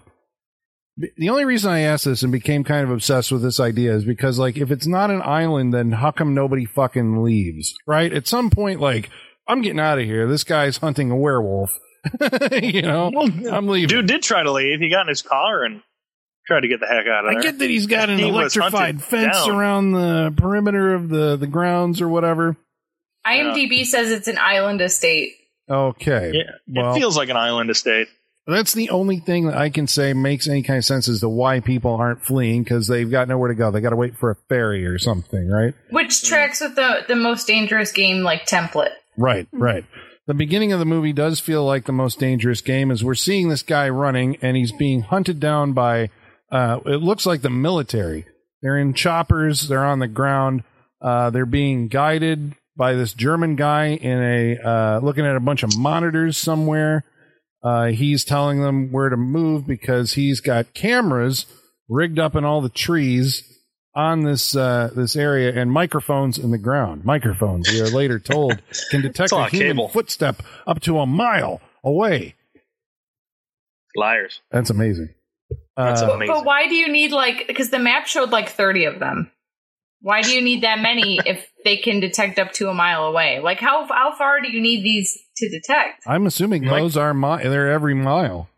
The- 0.99 1.11
The 1.17 1.29
only 1.29 1.45
reason 1.45 1.71
I 1.71 1.79
asked 1.81 2.05
this 2.05 2.21
and 2.23 2.31
became 2.31 2.63
kind 2.63 2.83
of 2.83 2.91
obsessed 2.91 3.31
with 3.31 3.41
this 3.41 3.59
idea 3.59 3.93
is 3.95 4.03
because, 4.05 4.37
like, 4.37 4.57
if 4.57 4.69
it's 4.69 4.85
not 4.87 5.09
an 5.09 5.21
island, 5.23 5.73
then 5.73 5.91
how 5.93 6.11
come 6.11 6.33
nobody 6.33 6.65
fucking 6.65 7.23
leaves? 7.23 7.73
Right? 7.87 8.11
At 8.13 8.27
some 8.27 8.49
point, 8.49 8.79
like, 8.81 9.09
I'm 9.47 9.61
getting 9.61 9.79
out 9.79 9.97
of 9.97 10.05
here. 10.05 10.27
This 10.27 10.43
guy's 10.43 10.77
hunting 10.77 11.09
a 11.09 11.15
werewolf. 11.15 11.79
you 12.61 12.81
know, 12.81 13.11
I'm 13.51 13.67
leaving. 13.67 13.89
Dude 13.89 14.07
did 14.07 14.21
try 14.21 14.43
to 14.43 14.51
leave. 14.51 14.79
He 14.79 14.89
got 14.89 15.01
in 15.01 15.07
his 15.07 15.21
car 15.21 15.63
and 15.63 15.81
tried 16.47 16.61
to 16.61 16.67
get 16.67 16.79
the 16.79 16.85
heck 16.87 17.05
out 17.07 17.25
of 17.25 17.29
I 17.29 17.33
there. 17.33 17.39
I 17.39 17.43
get 17.43 17.59
that 17.59 17.69
he's 17.69 17.87
got 17.87 18.09
an 18.09 18.19
He 18.19 18.27
electrified 18.27 19.01
fence 19.03 19.37
down. 19.37 19.49
around 19.51 19.91
the 19.91 20.33
perimeter 20.37 20.93
of 20.95 21.09
the, 21.09 21.35
the 21.37 21.47
grounds 21.47 22.01
or 22.01 22.07
whatever. 22.09 22.55
IMDb 23.25 23.85
says 23.85 24.11
it's 24.11 24.27
an 24.27 24.37
island 24.39 24.81
estate. 24.81 25.31
Okay. 25.69 26.31
yeah, 26.33 26.51
well, 26.67 26.95
it 26.95 26.99
feels 26.99 27.15
like 27.17 27.29
an 27.29 27.37
island 27.37 27.69
estate. 27.69 28.07
That's 28.49 28.73
the 28.73 28.89
only 28.89 29.19
thing 29.19 29.47
that 29.47 29.57
I 29.57 29.69
can 29.69 29.87
say 29.87 30.13
makes 30.13 30.47
any 30.47 30.63
kind 30.63 30.77
of 30.77 30.85
sense 30.85 31.07
as 31.07 31.19
to 31.19 31.29
why 31.29 31.59
people 31.59 31.93
aren't 31.93 32.23
fleeing 32.23 32.63
because 32.63 32.87
they've 32.87 33.09
got 33.09 33.27
nowhere 33.27 33.49
to 33.49 33.55
go. 33.55 33.69
They 33.71 33.81
got 33.81 33.91
to 33.91 33.95
wait 33.95 34.17
for 34.17 34.31
a 34.31 34.35
ferry 34.47 34.85
or 34.85 34.97
something, 34.97 35.49
right? 35.49 35.73
Which 35.91 36.23
tracks 36.23 36.61
with 36.61 36.75
the 36.75 37.05
the 37.07 37.15
most 37.15 37.47
dangerous 37.47 37.91
game 37.91 38.23
like 38.23 38.45
template. 38.45 38.93
Right, 39.17 39.47
right. 39.51 39.85
The 40.29 40.33
beginning 40.35 40.71
of 40.71 40.79
the 40.79 40.85
movie 40.85 41.11
does 41.11 41.39
feel 41.39 41.65
like 41.65 41.85
the 41.85 41.91
most 41.91 42.19
dangerous 42.19 42.61
game 42.61 42.91
as 42.91 43.03
we're 43.03 43.15
seeing 43.15 43.49
this 43.49 43.63
guy 43.63 43.89
running 43.89 44.37
and 44.43 44.55
he's 44.55 44.71
being 44.71 45.01
hunted 45.01 45.39
down 45.39 45.73
by, 45.73 46.11
uh, 46.51 46.79
it 46.85 47.01
looks 47.01 47.25
like 47.25 47.41
the 47.41 47.49
military. 47.49 48.27
They're 48.61 48.77
in 48.77 48.93
choppers, 48.93 49.67
they're 49.67 49.83
on 49.83 49.97
the 49.97 50.07
ground, 50.07 50.63
uh, 51.01 51.31
they're 51.31 51.47
being 51.47 51.87
guided 51.87 52.55
by 52.77 52.93
this 52.93 53.13
German 53.13 53.55
guy 53.55 53.87
in 53.87 54.21
a, 54.21 54.57
uh, 54.57 54.99
looking 54.99 55.25
at 55.25 55.35
a 55.35 55.39
bunch 55.39 55.63
of 55.63 55.75
monitors 55.75 56.37
somewhere. 56.37 57.03
Uh, 57.63 57.87
he's 57.87 58.23
telling 58.23 58.61
them 58.61 58.91
where 58.91 59.09
to 59.09 59.17
move 59.17 59.67
because 59.67 60.13
he's 60.13 60.39
got 60.39 60.73
cameras 60.73 61.45
rigged 61.89 62.17
up 62.19 62.35
in 62.35 62.45
all 62.45 62.61
the 62.61 62.69
trees 62.69 63.43
on 63.95 64.21
this 64.23 64.55
uh, 64.55 64.89
this 64.95 65.15
area 65.15 65.53
and 65.59 65.71
microphones 65.71 66.37
in 66.37 66.51
the 66.51 66.57
ground. 66.57 67.03
Microphones, 67.03 67.67
we 67.69 67.81
are 67.81 67.87
later 67.89 68.17
told, 68.19 68.61
can 68.91 69.01
detect 69.03 69.31
a 69.33 69.47
human 69.47 69.75
cable. 69.75 69.89
footstep 69.89 70.41
up 70.67 70.79
to 70.81 70.99
a 70.99 71.05
mile 71.05 71.59
away. 71.83 72.35
Liars. 73.95 74.41
That's 74.51 74.69
amazing. 74.69 75.09
That's 75.75 76.01
Uh, 76.01 76.11
Amazing. 76.11 76.35
but 76.35 76.45
why 76.45 76.67
do 76.67 76.75
you 76.75 76.87
need 76.89 77.11
like 77.11 77.47
because 77.47 77.71
the 77.71 77.79
map 77.79 78.05
showed 78.07 78.29
like 78.29 78.49
30 78.49 78.85
of 78.85 78.99
them. 78.99 79.31
Why 80.01 80.21
do 80.21 80.31
you 80.31 80.41
need 80.41 80.63
that 80.63 80.79
many 80.79 81.19
if 81.25 81.45
they 81.65 81.77
can 81.77 81.99
detect 81.99 82.39
up 82.39 82.53
to 82.53 82.69
a 82.69 82.73
mile 82.73 83.03
away? 83.05 83.39
Like 83.43 83.59
how 83.59 83.85
how 83.87 84.15
far 84.17 84.39
do 84.41 84.49
you 84.51 84.61
need 84.61 84.83
these 84.83 85.17
to 85.37 85.49
detect? 85.49 86.03
I'm 86.07 86.25
assuming 86.25 86.63
Mike- 86.65 86.81
those 86.81 86.97
are 86.97 87.13
mi- 87.13 87.43
they're 87.43 87.69
every 87.71 87.93
mile. 87.95 88.49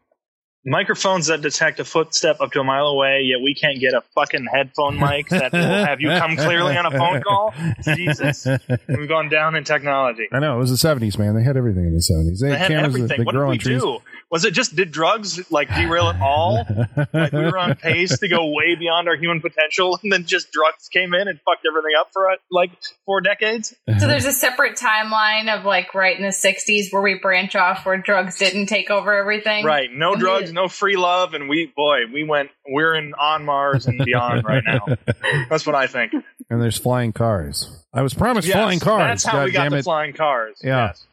Microphones 0.64 1.26
that 1.26 1.42
detect 1.42 1.80
a 1.80 1.84
footstep 1.84 2.40
up 2.40 2.52
to 2.52 2.60
a 2.60 2.64
mile 2.64 2.86
away, 2.86 3.22
yet 3.24 3.40
we 3.44 3.56
can't 3.56 3.80
get 3.80 3.94
a 3.96 4.02
fucking 4.14 4.46
headphone 4.54 5.00
mic 5.00 5.28
that 5.30 5.52
will 5.52 5.60
have 5.60 6.00
you 6.02 6.10
come 6.10 6.36
clearly 6.36 6.78
on 6.78 6.86
a 6.86 6.92
phone 6.92 7.20
call. 7.24 7.52
Jesus, 7.96 8.46
we've 8.88 9.10
gone 9.10 9.28
down 9.28 9.56
in 9.56 9.64
technology. 9.64 10.28
I 10.32 10.38
know 10.38 10.58
it 10.58 10.60
was 10.60 10.70
the 10.80 10.88
70s, 10.88 11.18
man. 11.18 11.34
They 11.36 11.42
had 11.42 11.58
everything 11.58 11.86
in 11.86 11.94
the 11.96 12.08
70s. 12.14 12.40
They, 12.42 12.50
They 12.50 12.52
had 12.52 12.60
had 12.60 12.68
cameras 12.68 12.94
that, 12.94 13.00
everything. 13.00 13.18
that 13.18 13.26
What 13.26 13.32
did 13.32 13.40
we 13.40 13.46
on 13.46 13.58
trees. 13.58 13.82
do? 13.82 14.00
Was 14.32 14.46
it 14.46 14.52
just 14.54 14.76
did 14.78 14.92
drugs 14.92 15.52
like 15.52 15.68
derail 15.68 16.10
it 16.10 16.16
all? 16.22 16.66
like 17.14 17.34
we 17.34 17.40
were 17.40 17.58
on 17.58 17.76
pace 17.76 18.18
to 18.20 18.28
go 18.30 18.48
way 18.48 18.76
beyond 18.76 19.10
our 19.10 19.18
human 19.18 19.42
potential, 19.42 20.00
and 20.02 20.10
then 20.12 20.26
just 20.26 20.52
drugs 20.54 20.88
came 20.88 21.14
in 21.14 21.28
and 21.28 21.38
fucked 21.42 21.66
everything 21.70 21.92
up 22.00 22.08
for 22.14 22.32
uh, 22.32 22.36
like 22.50 22.72
four 23.06 23.20
decades. 23.20 23.76
So 24.00 24.08
there's 24.08 24.26
a 24.26 24.32
separate 24.32 24.78
timeline 24.78 25.54
of 25.54 25.66
like 25.66 25.94
right 25.94 26.16
in 26.16 26.22
the 26.24 26.30
60s 26.30 26.92
where 26.92 27.02
we 27.02 27.20
branch 27.22 27.58
off 27.58 27.86
where 27.86 27.98
drugs 27.98 28.38
didn't 28.38 28.68
take 28.68 28.90
over 28.90 29.14
everything. 29.14 29.66
Right? 29.66 29.90
No 29.92 30.16
drugs, 30.16 30.54
no 30.54 30.70
free 30.70 30.96
love, 30.96 31.34
and 31.34 31.50
we 31.50 31.72
boy, 31.76 32.04
we 32.14 32.24
went. 32.24 32.52
We're 32.66 32.96
in 32.96 33.14
on 33.16 33.44
Mars 33.44 33.86
and 33.86 33.98
beyond 34.06 34.46
right 34.46 34.64
now. 34.66 34.96
That's 35.50 35.66
what 35.66 35.76
I 35.76 35.88
think. 35.88 36.14
and 36.50 36.62
there's 36.62 36.78
flying 36.78 37.12
cars. 37.12 37.84
I 37.94 38.02
was 38.02 38.14
promised 38.14 38.48
Yes, 38.48 38.56
flying 38.56 38.80
cars. 38.80 39.02
That's 39.10 39.26
how 39.26 39.40
God 39.40 39.44
we 39.46 39.52
got 39.52 39.70
the 39.72 39.78
it. 39.80 39.84
flying 39.84 40.14
cars. 40.14 40.58
Yeah. 40.64 40.88
Yes. 40.88 41.06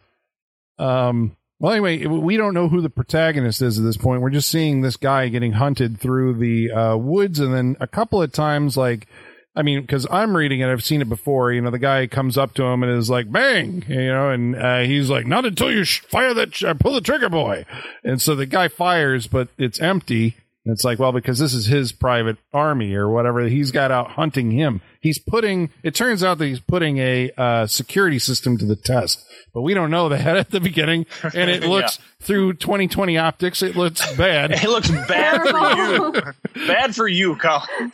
Um, 0.79 1.37
well, 1.59 1.73
anyway, 1.73 2.07
we 2.07 2.37
don't 2.37 2.55
know 2.55 2.69
who 2.69 2.81
the 2.81 2.91
protagonist 2.91 3.63
is 3.63 3.79
at 3.79 3.85
this 3.85 3.97
point. 3.97 4.23
We're 4.23 4.31
just 4.31 4.51
seeing 4.51 4.81
this 4.81 4.97
guy 4.97 5.29
getting 5.29 5.53
hunted 5.53 5.99
through 6.01 6.35
the 6.35 6.71
uh, 6.71 6.97
woods, 6.97 7.41
and 7.41 7.53
then 7.53 7.77
a 7.81 7.87
couple 7.87 8.23
of 8.23 8.33
times, 8.33 8.77
like, 8.77 9.09
I 9.57 9.63
mean, 9.63 9.81
because 9.81 10.07
I'm 10.09 10.37
reading 10.37 10.61
it, 10.61 10.71
I've 10.71 10.85
seen 10.85 11.03
it 11.03 11.09
before. 11.09 11.51
You 11.53 11.61
know, 11.61 11.73
the 11.73 11.81
guy 11.81 12.07
comes 12.07 12.39
up 12.39 12.55
to 12.55 12.63
him 12.63 12.85
and 12.85 12.97
is 12.97 13.11
like, 13.11 13.31
"Bang!" 13.33 13.85
You 13.89 14.07
know, 14.07 14.31
and 14.31 14.55
uh, 14.55 14.81
he's 14.81 15.11
like, 15.11 15.27
"Not 15.27 15.47
until 15.47 15.73
you 15.73 15.83
sh- 15.83 16.01
fire 16.03 16.33
that, 16.35 16.55
sh- 16.55 16.63
uh, 16.63 16.75
pull 16.75 16.95
the 16.95 17.01
trigger, 17.01 17.29
boy." 17.29 17.67
And 18.05 18.23
so 18.23 18.37
the 18.37 18.47
guy 18.47 18.69
fires, 18.69 19.27
but 19.27 19.49
it's 19.59 19.81
empty. 19.81 20.37
And 20.65 20.75
it's 20.75 20.85
like, 20.85 20.99
well, 20.99 21.13
because 21.13 21.39
this 21.39 21.55
is 21.55 21.67
his 21.67 21.93
private 21.93 22.37
army 22.53 22.95
or 22.95 23.09
whatever, 23.09 23.49
he's 23.49 23.71
got 23.71 23.91
out 23.91 24.13
hunting 24.13 24.51
him. 24.51 24.83
He's 25.01 25.19
putting. 25.19 25.71
It 25.83 25.95
turns 25.95 26.25
out 26.25 26.39
that 26.39 26.47
he's 26.47 26.61
putting 26.61 26.99
a 26.99 27.31
uh, 27.37 27.67
security 27.67 28.19
system 28.19 28.59
to 28.59 28.65
the 28.65 28.77
test, 28.77 29.25
but 29.55 29.63
we 29.63 29.75
don't 29.75 29.91
know 29.91 30.09
that 30.09 30.37
at 30.37 30.51
the 30.51 30.61
beginning. 30.61 31.07
And 31.23 31.51
it 31.51 31.63
looks 31.69 31.99
through 32.21 32.55
2020 32.55 33.17
optics, 33.17 33.63
it 33.63 33.77
looks 33.77 34.01
bad. 34.17 34.51
It 34.59 34.69
looks 34.69 34.91
bad 34.91 35.43
for 35.49 35.77
you. 35.77 36.67
bad 36.67 36.95
for 36.95 37.07
you, 37.07 37.37
Colin. 37.37 37.93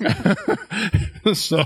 so, 1.34 1.64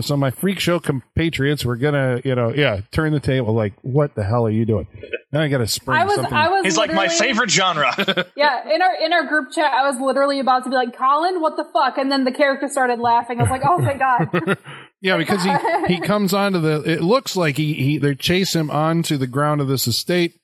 so 0.00 0.16
my 0.16 0.30
freak 0.30 0.58
show 0.58 0.80
compatriots 0.80 1.64
were 1.64 1.76
gonna, 1.76 2.20
you 2.24 2.34
know, 2.34 2.52
yeah, 2.52 2.80
turn 2.90 3.12
the 3.12 3.20
table. 3.20 3.54
Like, 3.54 3.74
what 3.82 4.14
the 4.16 4.24
hell 4.24 4.44
are 4.46 4.50
you 4.50 4.64
doing? 4.64 4.88
Now 5.32 5.42
I 5.42 5.48
got 5.48 5.58
to 5.58 5.66
spring 5.68 6.00
I 6.00 6.04
was, 6.04 6.16
something. 6.16 6.34
I 6.34 6.48
was. 6.48 6.64
He's 6.64 6.76
like 6.76 6.92
my 6.92 7.06
favorite 7.06 7.50
genre. 7.50 7.94
Yeah, 8.34 8.68
in 8.68 8.82
our 8.82 8.94
in 9.04 9.12
our 9.12 9.24
group 9.26 9.52
chat, 9.52 9.72
I 9.72 9.88
was 9.88 10.00
literally 10.00 10.40
about 10.40 10.64
to 10.64 10.70
be 10.70 10.74
like, 10.74 10.96
"Colin, 10.96 11.40
what 11.40 11.56
the 11.56 11.64
fuck?" 11.72 11.98
And 11.98 12.10
then 12.10 12.24
the 12.24 12.32
character 12.32 12.68
started 12.68 12.98
laughing. 12.98 13.38
I 13.38 13.42
was 13.42 13.50
like, 13.50 13.62
"Oh, 13.64 13.78
thank 13.78 14.00
God!" 14.00 14.58
Yeah, 15.02 15.16
because 15.16 15.42
he 15.42 15.94
he 15.94 16.00
comes 16.00 16.34
onto 16.34 16.60
the. 16.60 16.82
It 16.84 17.02
looks 17.02 17.34
like 17.36 17.56
he 17.56 17.74
he 17.74 17.98
they 17.98 18.14
chase 18.14 18.54
him 18.54 18.70
onto 18.70 19.16
the 19.16 19.26
ground 19.26 19.60
of 19.60 19.68
this 19.68 19.86
estate 19.86 20.34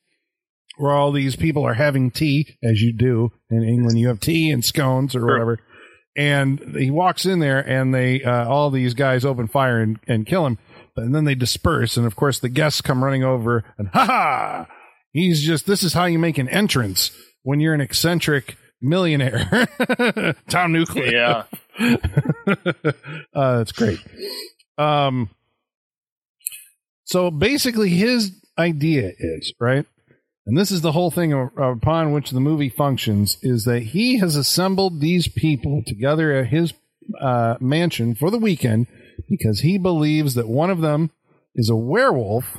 where 0.77 0.91
all 0.91 1.11
these 1.11 1.35
people 1.35 1.63
are 1.65 1.73
having 1.73 2.11
tea, 2.11 2.57
as 2.63 2.81
you 2.81 2.93
do 2.93 3.31
in 3.49 3.63
England. 3.63 3.99
You 3.99 4.07
have 4.09 4.19
tea 4.19 4.51
and 4.51 4.63
scones 4.65 5.15
or 5.15 5.25
whatever, 5.25 5.59
and 6.15 6.75
he 6.77 6.89
walks 6.91 7.25
in 7.25 7.39
there, 7.39 7.59
and 7.59 7.93
they 7.93 8.23
uh, 8.23 8.47
all 8.47 8.69
these 8.71 8.93
guys 8.93 9.25
open 9.25 9.47
fire 9.47 9.79
and, 9.79 9.99
and 10.07 10.25
kill 10.25 10.45
him. 10.45 10.57
and 10.95 11.13
then 11.13 11.25
they 11.25 11.35
disperse. 11.35 11.97
And 11.97 12.05
of 12.07 12.15
course, 12.15 12.39
the 12.39 12.49
guests 12.49 12.81
come 12.81 13.03
running 13.03 13.23
over, 13.23 13.63
and 13.77 13.89
ha 13.89 14.05
ha! 14.05 14.67
He's 15.11 15.43
just 15.43 15.65
this 15.67 15.83
is 15.83 15.93
how 15.93 16.05
you 16.05 16.19
make 16.19 16.37
an 16.37 16.49
entrance 16.49 17.11
when 17.43 17.59
you're 17.59 17.73
an 17.73 17.81
eccentric 17.81 18.57
millionaire. 18.81 19.67
Tom 20.49 20.71
Nuclear. 20.71 21.11
Yeah. 21.11 21.43
uh, 23.33 23.57
that's 23.57 23.71
great. 23.71 23.99
Um, 24.77 25.29
so 27.03 27.31
basically, 27.31 27.89
his 27.89 28.31
idea 28.57 29.11
is 29.17 29.53
right, 29.59 29.85
and 30.45 30.57
this 30.57 30.71
is 30.71 30.81
the 30.81 30.91
whole 30.91 31.11
thing 31.11 31.33
upon 31.33 32.11
which 32.11 32.31
the 32.31 32.39
movie 32.39 32.69
functions: 32.69 33.37
is 33.41 33.63
that 33.65 33.81
he 33.81 34.17
has 34.19 34.35
assembled 34.35 34.99
these 34.99 35.27
people 35.27 35.83
together 35.85 36.33
at 36.33 36.47
his 36.47 36.73
uh, 37.19 37.55
mansion 37.59 38.15
for 38.15 38.29
the 38.29 38.37
weekend 38.37 38.87
because 39.29 39.61
he 39.61 39.77
believes 39.77 40.33
that 40.35 40.47
one 40.47 40.69
of 40.69 40.81
them 40.81 41.11
is 41.55 41.69
a 41.69 41.75
werewolf, 41.75 42.57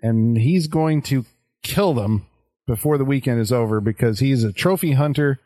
and 0.00 0.36
he's 0.38 0.66
going 0.66 1.02
to 1.02 1.24
kill 1.62 1.92
them 1.92 2.26
before 2.66 2.96
the 2.96 3.04
weekend 3.04 3.40
is 3.40 3.52
over 3.52 3.80
because 3.80 4.20
he's 4.20 4.44
a 4.44 4.52
trophy 4.52 4.92
hunter 4.92 5.40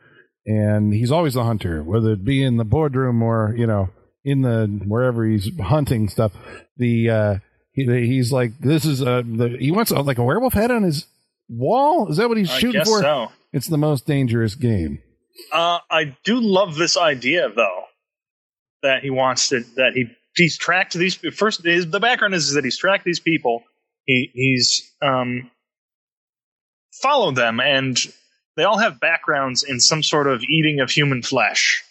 and 0.47 0.93
he's 0.93 1.11
always 1.11 1.35
the 1.35 1.45
hunter, 1.45 1.83
whether 1.83 2.13
it 2.13 2.25
be 2.25 2.43
in 2.43 2.57
the 2.57 2.65
boardroom 2.65 3.23
or 3.23 3.55
you 3.57 3.67
know 3.67 3.91
in 4.25 4.43
the 4.43 4.67
wherever 4.87 5.25
he's 5.25 5.51
hunting 5.61 6.09
stuff. 6.09 6.33
The 6.77 7.11
uh, 7.11 7.35
he, 7.73 7.85
he's 8.07 8.33
like 8.33 8.59
this 8.59 8.85
is 8.85 9.01
a 9.01 9.25
the, 9.27 9.57
he 9.59 9.71
wants 9.71 9.91
a, 9.91 10.01
like 10.01 10.19
a 10.19 10.25
werewolf 10.25 10.55
head 10.55 10.71
on 10.71 10.83
his 10.83 11.07
wall. 11.49 12.09
Is 12.09 12.17
that 12.17 12.29
what 12.29 12.39
he's 12.39 12.51
I 12.51 12.59
shooting 12.59 12.81
guess 12.81 12.89
for? 12.89 13.01
so. 13.01 13.33
It's 13.53 13.69
the 13.69 13.79
most 13.79 14.07
dangerous 14.07 14.57
game. 14.57 15.01
Uh, 15.53 15.79
I 15.91 16.17
do 16.25 16.41
love 16.41 16.75
this 16.77 16.97
idea, 16.97 17.49
though, 17.55 17.85
that 18.83 19.03
he 19.03 19.11
wants 19.11 19.49
to 19.51 19.61
that 19.77 19.93
he 19.95 20.07
he's 20.37 20.59
tracked 20.59 20.95
these 20.95 21.15
first. 21.15 21.65
His, 21.65 21.89
the 21.89 22.01
background 22.01 22.35
is, 22.35 22.55
that 22.55 22.65
he's 22.65 22.79
tracked 22.79 23.05
these 23.05 23.21
people. 23.21 23.63
He 24.05 24.31
he's 24.35 24.93
um 25.03 25.51
followed 27.01 27.37
them, 27.37 27.61
and 27.61 27.97
they 28.57 28.64
all 28.64 28.79
have 28.79 29.01
backgrounds 29.01 29.62
in 29.62 29.81
some 29.81 30.03
sort 30.03 30.27
of 30.27 30.43
eating 30.43 30.81
of 30.81 30.90
human 30.90 31.23
flesh. 31.23 31.85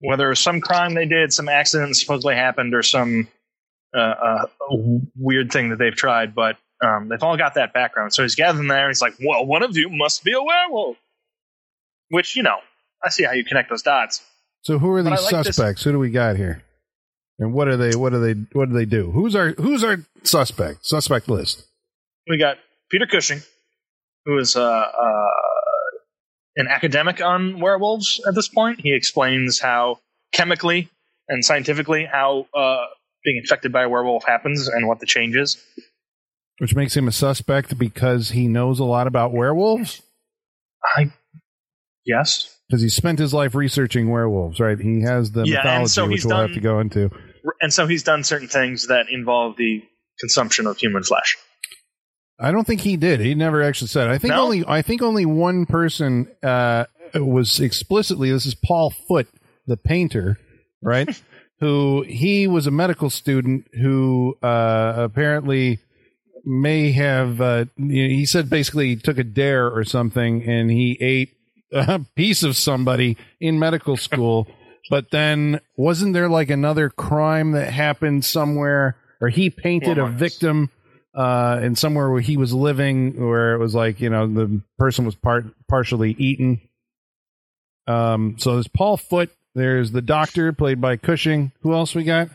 Whether 0.00 0.26
it 0.26 0.30
was 0.30 0.40
some 0.40 0.60
crime 0.60 0.94
they 0.94 1.04
did, 1.06 1.32
some 1.32 1.48
accident 1.48 1.96
supposedly 1.96 2.34
happened, 2.34 2.74
or 2.74 2.82
some 2.82 3.28
uh, 3.94 3.98
uh, 4.00 4.46
weird 5.16 5.52
thing 5.52 5.70
that 5.70 5.78
they've 5.78 5.94
tried, 5.94 6.34
but 6.34 6.56
um, 6.82 7.08
they've 7.08 7.22
all 7.22 7.36
got 7.36 7.54
that 7.54 7.74
background. 7.74 8.14
So 8.14 8.22
he's 8.22 8.34
gathering 8.34 8.68
there, 8.68 8.86
and 8.86 8.90
he's 8.90 9.02
like, 9.02 9.14
"Well, 9.22 9.44
one 9.44 9.62
of 9.62 9.76
you 9.76 9.90
must 9.90 10.24
be 10.24 10.32
a 10.32 10.42
werewolf." 10.42 10.96
Which 12.08 12.34
you 12.34 12.42
know, 12.42 12.58
I 13.04 13.10
see 13.10 13.24
how 13.24 13.32
you 13.32 13.44
connect 13.44 13.68
those 13.68 13.82
dots. 13.82 14.22
So 14.62 14.78
who 14.78 14.90
are 14.92 15.02
these 15.02 15.10
like 15.10 15.44
this- 15.44 15.54
suspects? 15.54 15.84
Who 15.84 15.92
do 15.92 15.98
we 15.98 16.10
got 16.10 16.36
here? 16.36 16.62
And 17.38 17.54
what 17.54 17.68
are 17.68 17.76
they? 17.76 17.96
What 17.96 18.12
do 18.12 18.20
they? 18.20 18.40
What 18.52 18.68
do 18.68 18.74
they 18.74 18.84
do? 18.84 19.10
Who's 19.10 19.34
our 19.34 19.50
Who's 19.52 19.82
our 19.84 19.98
suspect? 20.22 20.84
Suspect 20.86 21.28
list. 21.28 21.64
We 22.28 22.38
got 22.38 22.58
Peter 22.90 23.06
Cushing, 23.06 23.40
who 24.26 24.38
is 24.38 24.56
uh, 24.56 24.62
uh, 24.62 25.26
an 26.60 26.68
academic 26.68 27.20
on 27.20 27.58
werewolves 27.60 28.20
at 28.28 28.34
this 28.34 28.48
point. 28.48 28.80
He 28.80 28.94
explains 28.94 29.58
how 29.60 29.98
chemically 30.32 30.88
and 31.28 31.44
scientifically 31.44 32.04
how 32.04 32.46
uh, 32.54 32.84
being 33.24 33.38
infected 33.42 33.72
by 33.72 33.82
a 33.82 33.88
werewolf 33.88 34.24
happens 34.24 34.68
and 34.68 34.86
what 34.86 35.00
the 35.00 35.06
change 35.06 35.36
is. 35.36 35.62
Which 36.58 36.74
makes 36.74 36.96
him 36.96 37.08
a 37.08 37.12
suspect 37.12 37.78
because 37.78 38.30
he 38.30 38.46
knows 38.46 38.78
a 38.78 38.84
lot 38.84 39.06
about 39.06 39.32
werewolves. 39.32 40.02
I 40.96 41.10
yes, 42.04 42.54
Because 42.68 42.82
he 42.82 42.88
spent 42.88 43.18
his 43.18 43.32
life 43.34 43.54
researching 43.54 44.10
werewolves, 44.10 44.60
right? 44.60 44.78
He 44.78 45.02
has 45.02 45.32
the 45.32 45.44
Yeah, 45.44 45.56
mythology, 45.58 45.88
so 45.88 46.06
which 46.08 46.24
we'll 46.24 46.36
have 46.38 46.52
to 46.54 46.60
go 46.60 46.80
into. 46.80 47.10
and 47.60 47.72
so 47.72 47.86
he's 47.86 48.02
done 48.02 48.24
certain 48.24 48.48
things 48.48 48.88
that 48.88 49.06
involve 49.10 49.56
the 49.56 49.82
consumption 50.18 50.66
of 50.66 50.76
human 50.78 51.02
flesh. 51.02 51.36
I 52.40 52.52
don't 52.52 52.66
think 52.66 52.80
he 52.80 52.96
did. 52.96 53.20
He 53.20 53.34
never 53.34 53.62
actually 53.62 53.88
said. 53.88 54.08
it. 54.08 54.12
I 54.12 54.18
think 54.18 54.32
No? 54.32 54.44
only. 54.44 54.64
I 54.66 54.82
think 54.82 55.02
only 55.02 55.26
one 55.26 55.66
person 55.66 56.28
uh, 56.42 56.84
was 57.14 57.60
explicitly. 57.60 58.30
This 58.32 58.46
is 58.46 58.54
Paul 58.54 58.90
Foote, 58.90 59.28
the 59.66 59.76
painter, 59.76 60.38
right? 60.82 61.08
who 61.60 62.02
he 62.08 62.46
was 62.46 62.66
a 62.66 62.70
medical 62.70 63.10
student 63.10 63.66
who 63.78 64.36
uh, 64.42 64.94
apparently 64.96 65.80
may 66.44 66.92
have. 66.92 67.40
Uh, 67.40 67.66
you 67.76 68.04
know, 68.04 68.14
he 68.14 68.24
said 68.24 68.48
basically 68.48 68.88
he 68.88 68.96
took 68.96 69.18
a 69.18 69.24
dare 69.24 69.66
or 69.70 69.84
something, 69.84 70.42
and 70.48 70.70
he 70.70 70.96
ate 71.00 71.34
a 71.72 72.00
piece 72.16 72.42
of 72.42 72.56
somebody 72.56 73.16
in 73.38 73.58
medical 73.58 73.96
school. 73.96 74.48
but 74.88 75.10
then 75.10 75.60
wasn't 75.76 76.14
there 76.14 76.28
like 76.28 76.48
another 76.50 76.88
crime 76.88 77.52
that 77.52 77.70
happened 77.72 78.24
somewhere, 78.24 78.96
or 79.20 79.28
he 79.28 79.50
painted 79.50 79.98
a 79.98 80.06
victim? 80.08 80.70
Uh, 81.12 81.58
in 81.62 81.74
somewhere 81.74 82.08
where 82.10 82.20
he 82.20 82.36
was 82.36 82.52
living, 82.52 83.14
where 83.26 83.54
it 83.54 83.58
was 83.58 83.74
like 83.74 84.00
you 84.00 84.08
know 84.10 84.26
the 84.28 84.60
person 84.78 85.04
was 85.04 85.14
part 85.16 85.44
partially 85.68 86.12
eaten. 86.18 86.60
Um, 87.88 88.36
so 88.38 88.54
there's 88.54 88.68
Paul 88.68 88.96
Foote. 88.96 89.30
There's 89.56 89.90
the 89.90 90.02
doctor 90.02 90.52
played 90.52 90.80
by 90.80 90.96
Cushing. 90.96 91.50
Who 91.62 91.74
else 91.74 91.94
we 91.96 92.04
got? 92.04 92.28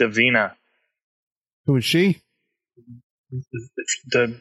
Davina, 0.00 0.52
Who 1.66 1.76
is 1.76 1.84
she? 1.84 2.20
the 4.08 4.38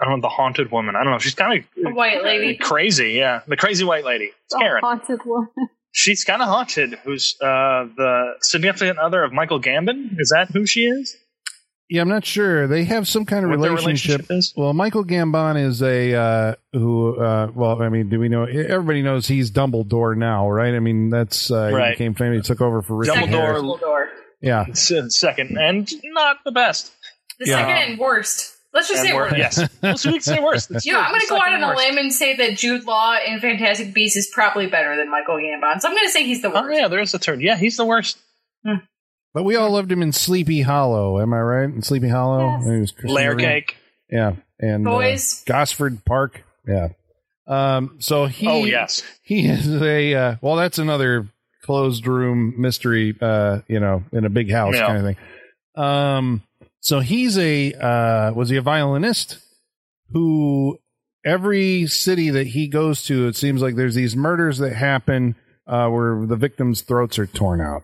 I 0.00 0.04
don't 0.04 0.20
know 0.20 0.22
the 0.22 0.28
haunted 0.28 0.70
woman. 0.70 0.94
I 0.94 1.02
don't 1.02 1.12
know. 1.12 1.18
She's 1.18 1.34
kind 1.34 1.64
A 1.84 1.88
of 1.88 1.94
white 1.96 2.22
lady. 2.22 2.56
crazy. 2.56 3.12
Yeah, 3.14 3.40
the 3.48 3.56
crazy 3.56 3.84
white 3.84 4.04
lady. 4.04 4.26
It's 4.26 4.34
The 4.50 4.58
Karen. 4.60 4.80
haunted 4.82 5.20
one. 5.24 5.48
She's 5.92 6.24
kind 6.24 6.42
of 6.42 6.48
haunted. 6.48 6.94
Who's 7.04 7.34
uh, 7.40 7.86
the 7.96 8.34
significant 8.42 8.98
other 8.98 9.22
of 9.24 9.32
Michael 9.32 9.60
Gambon? 9.60 10.10
Is 10.18 10.32
that 10.34 10.50
who 10.52 10.66
she 10.66 10.80
is? 10.82 11.16
Yeah, 11.90 12.02
I'm 12.02 12.08
not 12.10 12.26
sure. 12.26 12.66
They 12.66 12.84
have 12.84 13.08
some 13.08 13.24
kind 13.24 13.44
of 13.46 13.50
What 13.50 13.60
their 13.62 13.70
relationship. 13.70 14.28
relationship 14.28 14.30
is? 14.38 14.52
Well, 14.54 14.74
Michael 14.74 15.04
Gambon 15.06 15.64
is 15.64 15.82
a 15.82 16.14
uh, 16.14 16.54
who. 16.74 17.16
Uh, 17.18 17.50
well, 17.54 17.80
I 17.80 17.88
mean, 17.88 18.10
do 18.10 18.20
we 18.20 18.28
know? 18.28 18.44
Everybody 18.44 19.00
knows 19.00 19.26
he's 19.26 19.50
Dumbledore 19.50 20.14
now, 20.14 20.50
right? 20.50 20.74
I 20.74 20.80
mean, 20.80 21.08
that's 21.08 21.50
uh, 21.50 21.68
he 21.68 21.74
Right. 21.74 21.90
became 21.96 22.14
famous. 22.14 22.46
He 22.46 22.52
took 22.52 22.60
over 22.60 22.82
for 22.82 22.94
Richard 22.96 23.14
Dumbledore. 23.14 23.30
Harris. 23.30 23.62
Dumbledore. 23.62 24.06
Yeah, 24.42 24.66
Second, 24.74 25.56
and 25.58 25.90
not 26.04 26.36
the 26.44 26.52
best. 26.52 26.92
The 27.40 27.46
Yeah. 27.46 27.56
second 27.66 27.90
and 27.92 27.98
worst. 27.98 28.54
Let's 28.74 28.88
just 28.88 29.00
And 29.00 29.08
say 29.08 29.14
wor- 29.14 29.22
worst. 29.22 29.36
yes, 29.36 29.68
well, 29.82 29.96
so 29.96 30.10
we 30.10 30.14
can 30.14 30.22
say 30.22 30.40
worse. 30.42 30.66
That's 30.66 30.84
You 30.84 30.92
know, 30.92 30.98
true. 30.98 31.06
I'm 31.06 31.10
going 31.12 31.20
to 31.22 31.26
go 31.28 31.36
out 31.36 31.52
on 31.54 31.62
a 31.62 31.66
worst. 31.68 31.78
limb 31.78 31.98
and 31.98 32.12
say 32.12 32.36
that 32.36 32.56
Jude 32.58 32.84
Law 32.84 33.16
in 33.26 33.40
Fantastic 33.40 33.94
Beasts 33.94 34.16
is 34.16 34.30
probably 34.32 34.66
better 34.66 34.94
than 34.96 35.10
Michael 35.10 35.36
Gambon. 35.36 35.80
So 35.80 35.88
I'm 35.88 35.94
going 35.94 36.06
to 36.06 36.10
say 36.12 36.24
he's 36.24 36.42
the 36.42 36.52
Oh 36.52 36.62
worst. 36.62 36.78
yeah, 36.78 36.88
there's 36.88 37.14
a 37.14 37.18
turn. 37.18 37.40
Yeah, 37.40 37.56
he's 37.56 37.76
the 37.78 37.86
worst. 37.86 38.18
but 39.34 39.44
we 39.44 39.56
all 39.56 39.70
loved 39.70 39.90
him 39.90 40.02
in 40.02 40.12
Sleepy 40.12 40.62
Hollow. 40.62 41.20
Am 41.20 41.32
I 41.32 41.40
right? 41.40 41.64
In 41.64 41.82
Sleepy 41.82 42.08
Hollow, 42.08 42.40
Yes. 42.58 42.66
He 42.66 42.78
was 42.78 42.90
Christian 42.92 43.14
Layer 43.14 43.34
Grey. 43.34 43.44
cake. 43.44 43.76
Yeah, 44.10 44.32
and 44.58 44.86
uh, 44.86 45.16
Gosford 45.46 46.04
Park. 46.04 46.42
Yeah. 46.66 46.88
Um. 47.46 47.96
So 48.00 48.26
he. 48.26 48.46
Oh 48.46 48.64
yes, 48.64 49.02
He 49.22 49.46
is 49.48 49.66
a. 49.80 50.14
Uh, 50.14 50.36
well, 50.42 50.56
that's 50.56 50.78
another 50.78 51.28
closed 51.62 52.06
room 52.06 52.54
mystery. 52.58 53.16
Uh. 53.20 53.60
You 53.68 53.80
know, 53.80 54.04
in 54.12 54.24
a 54.26 54.30
big 54.30 54.50
house 54.50 54.74
Yeah. 54.74 54.86
kind 54.86 54.98
of 54.98 55.04
thing. 55.04 55.16
Um. 55.82 56.42
So 56.88 57.00
he's 57.00 57.36
a. 57.36 57.74
Uh. 57.74 58.32
Was 58.32 58.48
he 58.48 58.56
a 58.56 58.62
violinist? 58.62 59.38
Who 60.12 60.78
every 61.22 61.86
city 61.86 62.30
that 62.30 62.46
he 62.48 62.66
goes 62.66 63.02
to, 63.04 63.26
it 63.28 63.36
seems 63.36 63.60
like 63.60 63.76
there's 63.76 63.94
these 63.94 64.16
murders 64.16 64.56
that 64.58 64.72
happen 64.74 65.34
uh, 65.66 65.88
where 65.88 66.24
the 66.24 66.36
victims' 66.36 66.80
throats 66.80 67.18
are 67.18 67.26
torn 67.26 67.60
out. 67.60 67.82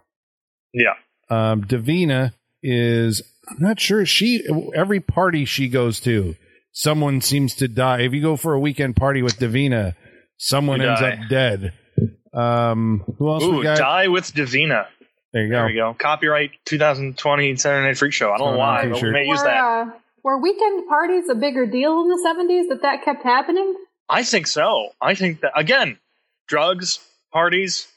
yeah. 0.73 0.95
Um, 1.29 1.65
Davina 1.65 2.33
is 2.63 3.23
I'm 3.49 3.57
not 3.61 3.79
sure 3.79 4.07
she 4.07 4.43
every 4.75 5.01
party 5.01 5.45
she 5.45 5.69
goes 5.69 6.01
to, 6.01 6.37
someone 6.73 7.21
seems 7.21 7.55
to 7.57 7.69
die. 7.69 8.01
If 8.03 8.15
you 8.15 8.23
go 8.23 8.37
for 8.37 8.55
a 8.55 8.61
weekend 8.61 8.97
party 8.97 9.21
with 9.23 9.39
Davina, 9.39 9.95
someone 10.39 10.81
You 10.81 10.89
ends 10.89 11.01
die. 11.01 11.11
up 11.13 11.19
dead. 11.29 11.73
Um, 12.33 13.05
who 13.19 13.29
else 13.31 13.45
Ooh, 13.45 13.63
die 13.63 14.09
with 14.09 14.33
Davina. 14.35 14.87
There 15.35 15.43
you 15.43 15.51
There 15.51 15.63
go. 15.63 15.67
we 15.67 15.75
go. 15.75 15.95
Copyright 15.99 16.53
2020 16.65 17.57
Saturday 17.57 17.87
Night 17.89 17.99
Freak 17.99 18.13
Show. 18.15 18.33
I 18.33 18.39
don't 18.39 18.53
know 18.53 18.59
why, 18.59 18.89
but 18.89 18.99
sure. 18.99 19.09
we 19.11 19.13
may 19.13 19.27
use 19.27 19.41
Were, 19.41 19.45
that. 19.45 19.59
uh, 19.63 19.91
were 20.23 20.41
weekend 20.41 20.89
parties 20.89 21.29
a 21.29 21.35
bigger 21.35 21.67
deal 21.67 22.01
in 22.03 22.09
the 22.09 22.25
70s 22.27 22.69
that 22.71 22.81
that 22.83 23.05
kept 23.05 23.23
happening? 23.23 23.75
I 24.09 24.23
think 24.23 24.47
so. 24.47 24.91
I 25.03 25.15
think 25.15 25.41
that 25.43 25.53
again, 25.55 25.99
drugs, 26.49 27.01
parties. 27.33 27.89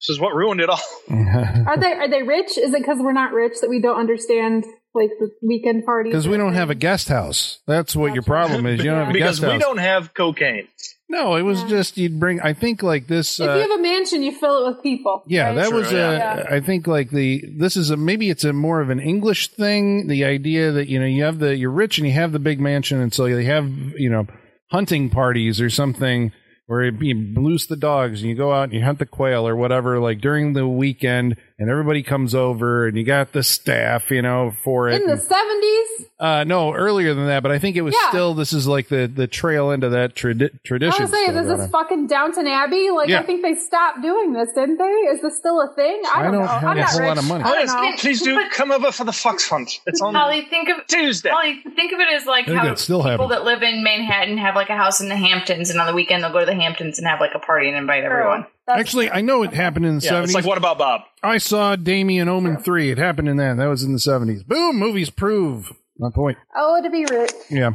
This 0.00 0.10
is 0.14 0.20
what 0.20 0.34
ruined 0.34 0.60
it 0.60 0.68
all. 0.70 0.80
Are 1.10 1.78
they 1.78 1.92
are 1.92 2.08
they 2.08 2.22
rich? 2.22 2.58
Is 2.58 2.72
it 2.74 2.78
because 2.78 2.98
we're 3.00 3.12
not 3.12 3.32
rich 3.32 3.54
that 3.62 3.70
we 3.70 3.80
don't 3.80 3.98
understand 3.98 4.64
like 4.94 5.08
the 5.18 5.30
weekend 5.42 5.86
parties? 5.86 6.12
Because 6.12 6.28
we 6.28 6.36
don't 6.36 6.52
have 6.52 6.68
a 6.68 6.74
guest 6.74 7.08
house. 7.08 7.60
That's 7.66 7.96
what 7.96 8.12
your 8.12 8.22
problem 8.22 8.66
is. 8.66 8.78
You 8.78 8.90
don't 8.90 8.98
have 9.06 9.08
a 9.08 9.12
because 9.14 9.40
guest 9.40 9.52
we 9.52 9.58
don't 9.58 9.78
have 9.78 10.12
cocaine. 10.12 10.68
No, 11.08 11.36
it 11.36 11.42
was 11.42 11.62
Yeah. 11.62 11.68
just 11.68 11.96
you'd 11.96 12.18
bring. 12.18 12.40
I 12.40 12.52
think 12.52 12.82
like 12.82 13.06
this. 13.06 13.38
If 13.38 13.48
Uh, 13.48 13.54
you 13.54 13.60
have 13.60 13.70
a 13.78 13.82
mansion, 13.82 14.22
you 14.24 14.32
fill 14.32 14.66
it 14.66 14.70
with 14.74 14.82
people. 14.82 15.22
Yeah, 15.28 15.46
right? 15.48 15.54
that 15.56 15.68
True, 15.68 15.78
was. 15.78 15.92
yeah. 15.92 16.44
Uh, 16.50 16.54
I 16.56 16.60
think 16.60 16.86
like 16.88 17.10
the 17.10 17.44
this 17.56 17.76
is 17.76 17.90
a 17.90 17.96
maybe 17.96 18.28
it's 18.28 18.42
a 18.44 18.52
more 18.52 18.80
of 18.80 18.90
an 18.90 18.98
English 19.00 19.48
thing. 19.52 20.08
The 20.08 20.24
idea 20.24 20.72
that 20.72 20.88
you 20.88 20.98
know 20.98 21.06
you 21.06 21.22
have 21.22 21.38
the 21.38 21.56
you're 21.56 21.70
rich 21.70 21.98
and 21.98 22.06
you 22.06 22.12
have 22.14 22.32
the 22.32 22.40
big 22.40 22.60
mansion, 22.60 23.00
and 23.00 23.14
so 23.14 23.26
you 23.26 23.36
have 23.46 23.70
you 23.96 24.10
know 24.10 24.26
hunting 24.72 25.08
parties 25.08 25.60
or 25.60 25.70
something 25.70 26.32
where 26.66 26.82
you 26.86 27.14
loose 27.36 27.66
the 27.68 27.76
dogs 27.76 28.22
and 28.22 28.28
you 28.28 28.34
go 28.34 28.52
out 28.52 28.64
and 28.64 28.72
you 28.72 28.82
hunt 28.82 28.98
the 28.98 29.06
quail 29.06 29.46
or 29.46 29.54
whatever. 29.54 30.00
Like 30.00 30.20
during 30.20 30.54
the 30.54 30.66
weekend, 30.66 31.36
and 31.58 31.70
everybody 31.70 32.02
comes 32.02 32.34
over, 32.34 32.86
and 32.86 32.96
you 32.96 33.04
got 33.04 33.32
the 33.32 33.42
staff, 33.42 34.10
you 34.10 34.22
know, 34.22 34.52
for 34.62 34.88
it. 34.88 35.00
In 35.00 35.08
the 35.08 35.16
seventies, 35.16 36.10
uh, 36.20 36.44
no, 36.44 36.72
earlier 36.74 37.14
than 37.14 37.26
that, 37.26 37.42
but 37.42 37.50
I 37.52 37.58
think 37.58 37.76
it 37.76 37.82
was 37.82 37.94
Yeah. 38.00 38.08
still. 38.10 38.34
This 38.34 38.52
is 38.52 38.66
like 38.66 38.88
the 38.88 39.06
the 39.06 39.26
trail 39.26 39.70
end 39.70 39.82
of 39.84 39.92
that 39.92 40.14
tradi- 40.14 40.50
I 40.54 40.58
tradition. 40.64 41.02
was 41.02 41.10
saying, 41.10 41.28
still 41.30 41.38
is 41.40 41.46
going 41.46 41.56
this 41.58 41.64
on. 41.64 41.70
fucking 41.70 42.06
Downton 42.08 42.46
Abbey? 42.46 42.90
Like, 42.90 43.08
Yeah. 43.08 43.20
I 43.20 43.22
think 43.22 43.42
they 43.42 43.54
stopped 43.54 44.02
doing 44.02 44.32
this, 44.32 44.50
didn't 44.54 44.78
they? 44.78 44.84
Is 44.84 45.22
this 45.22 45.36
still 45.38 45.60
a 45.62 45.74
thing? 45.74 46.02
I 46.14 46.20
I 46.20 46.22
don't, 46.24 46.32
don't 46.32 46.40
know. 46.42 46.46
have 46.48 46.64
I'm 46.64 46.76
a 46.76 46.80
not 46.80 46.88
whole 46.90 47.00
rich. 47.00 47.08
lot 47.08 47.18
of 47.18 47.28
money. 47.28 47.44
I 47.44 47.54
don't 47.54 47.56
Please, 47.66 47.72
know. 47.74 47.92
please 47.98 48.22
do 48.22 48.50
come 48.52 48.70
over 48.72 48.92
for 48.92 49.04
the 49.04 49.12
Fox 49.12 49.48
Hunt. 49.48 49.80
It's 49.86 50.00
on 50.02 50.14
Holly, 50.14 50.46
think 50.50 50.68
of 50.68 50.86
Tuesday. 50.86 51.30
Holly, 51.30 51.62
think 51.74 51.92
of 51.92 52.00
it 52.00 52.08
as 52.12 52.26
like 52.26 52.46
how 52.46 52.64
that 52.64 52.78
still 52.78 52.98
people 53.02 53.28
happens. 53.28 53.30
that 53.30 53.44
live 53.44 53.62
in 53.62 53.82
Manhattan 53.82 54.36
have 54.38 54.54
like 54.56 54.68
a 54.70 54.76
house 54.76 55.00
in 55.00 55.08
the 55.08 55.16
Hamptons, 55.16 55.70
and 55.70 55.80
on 55.80 55.86
the 55.86 55.94
weekend 55.94 56.22
they'll 56.22 56.32
go 56.32 56.40
to 56.40 56.46
the 56.46 56.54
Hamptons 56.54 56.98
and 56.98 57.06
have 57.08 57.20
like 57.20 57.32
a 57.34 57.38
party 57.38 57.68
and 57.68 57.76
invite 57.76 58.04
everyone. 58.04 58.46
That's- 58.66 58.80
Actually, 58.80 59.10
I 59.10 59.20
know 59.20 59.42
it 59.44 59.52
happened 59.54 59.86
in 59.86 59.98
the 59.98 60.04
Yeah, 60.04 60.10
seventies. 60.10 60.30
it's 60.30 60.34
like 60.34 60.44
what 60.46 60.58
about 60.58 60.78
Bob? 60.78 61.02
I 61.22 61.38
saw 61.38 61.76
Damien 61.76 62.28
Omen 62.28 62.56
three. 62.58 62.90
It 62.90 62.98
happened 62.98 63.28
in 63.28 63.36
that. 63.36 63.56
That 63.58 63.66
was 63.66 63.82
in 63.84 63.92
the 63.92 63.98
seventies. 64.00 64.42
Boom! 64.42 64.76
Movies 64.76 65.08
prove 65.10 65.72
my 65.98 66.10
point. 66.10 66.36
oh, 66.56 66.80
to 66.82 66.90
be 66.90 67.04
rich. 67.04 67.32
Yeah. 67.50 67.72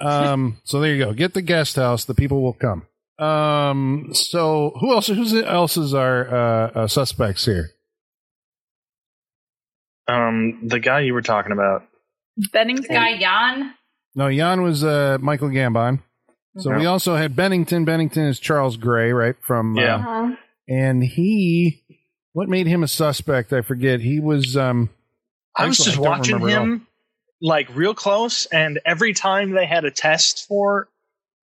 Um. 0.00 0.58
so 0.64 0.80
there 0.80 0.92
you 0.94 1.04
go. 1.04 1.12
Get 1.12 1.34
the 1.34 1.42
guest 1.42 1.76
house. 1.76 2.04
The 2.04 2.14
people 2.14 2.42
will 2.42 2.54
come. 2.54 2.86
Um. 3.24 4.08
So 4.12 4.72
who 4.80 4.92
else? 4.92 5.06
Who's 5.06 5.32
else 5.34 5.76
is 5.76 5.94
our 5.94 6.28
uh, 6.34 6.70
uh, 6.74 6.86
suspects 6.88 7.44
here? 7.44 7.70
Um, 10.08 10.60
the 10.66 10.80
guy 10.80 11.00
you 11.00 11.14
were 11.14 11.22
talking 11.22 11.52
about. 11.52 11.82
Bennington. 12.52 12.92
Guy 12.94 13.18
Jan, 13.18 13.74
No, 14.14 14.30
Jan 14.34 14.62
was 14.62 14.82
uh, 14.82 15.18
Michael 15.20 15.50
Gambon. 15.50 16.00
So 16.58 16.76
we 16.76 16.86
also 16.86 17.14
had 17.16 17.36
Bennington. 17.36 17.84
Bennington 17.84 18.24
is 18.24 18.38
Charles 18.40 18.76
Gray, 18.76 19.12
right? 19.12 19.36
From 19.40 19.78
uh, 19.78 19.82
Yeah. 19.82 19.94
Uh-huh. 19.96 20.36
and 20.68 21.02
he, 21.04 21.82
what 22.32 22.48
made 22.48 22.66
him 22.66 22.82
a 22.82 22.88
suspect? 22.88 23.52
I 23.52 23.60
forget. 23.62 24.00
He 24.00 24.18
was. 24.20 24.56
Um, 24.56 24.90
I 25.56 25.66
was 25.66 25.78
Actually, 25.80 25.84
just 25.84 25.98
I 25.98 26.02
don't 26.02 26.10
watching 26.18 26.34
remember 26.34 26.50
at 26.50 26.58
all. 26.58 26.64
him 26.64 26.86
like 27.42 27.74
real 27.76 27.94
close, 27.94 28.46
and 28.46 28.80
every 28.84 29.14
time 29.14 29.52
they 29.52 29.64
had 29.66 29.84
a 29.84 29.90
test 29.90 30.46
for 30.48 30.88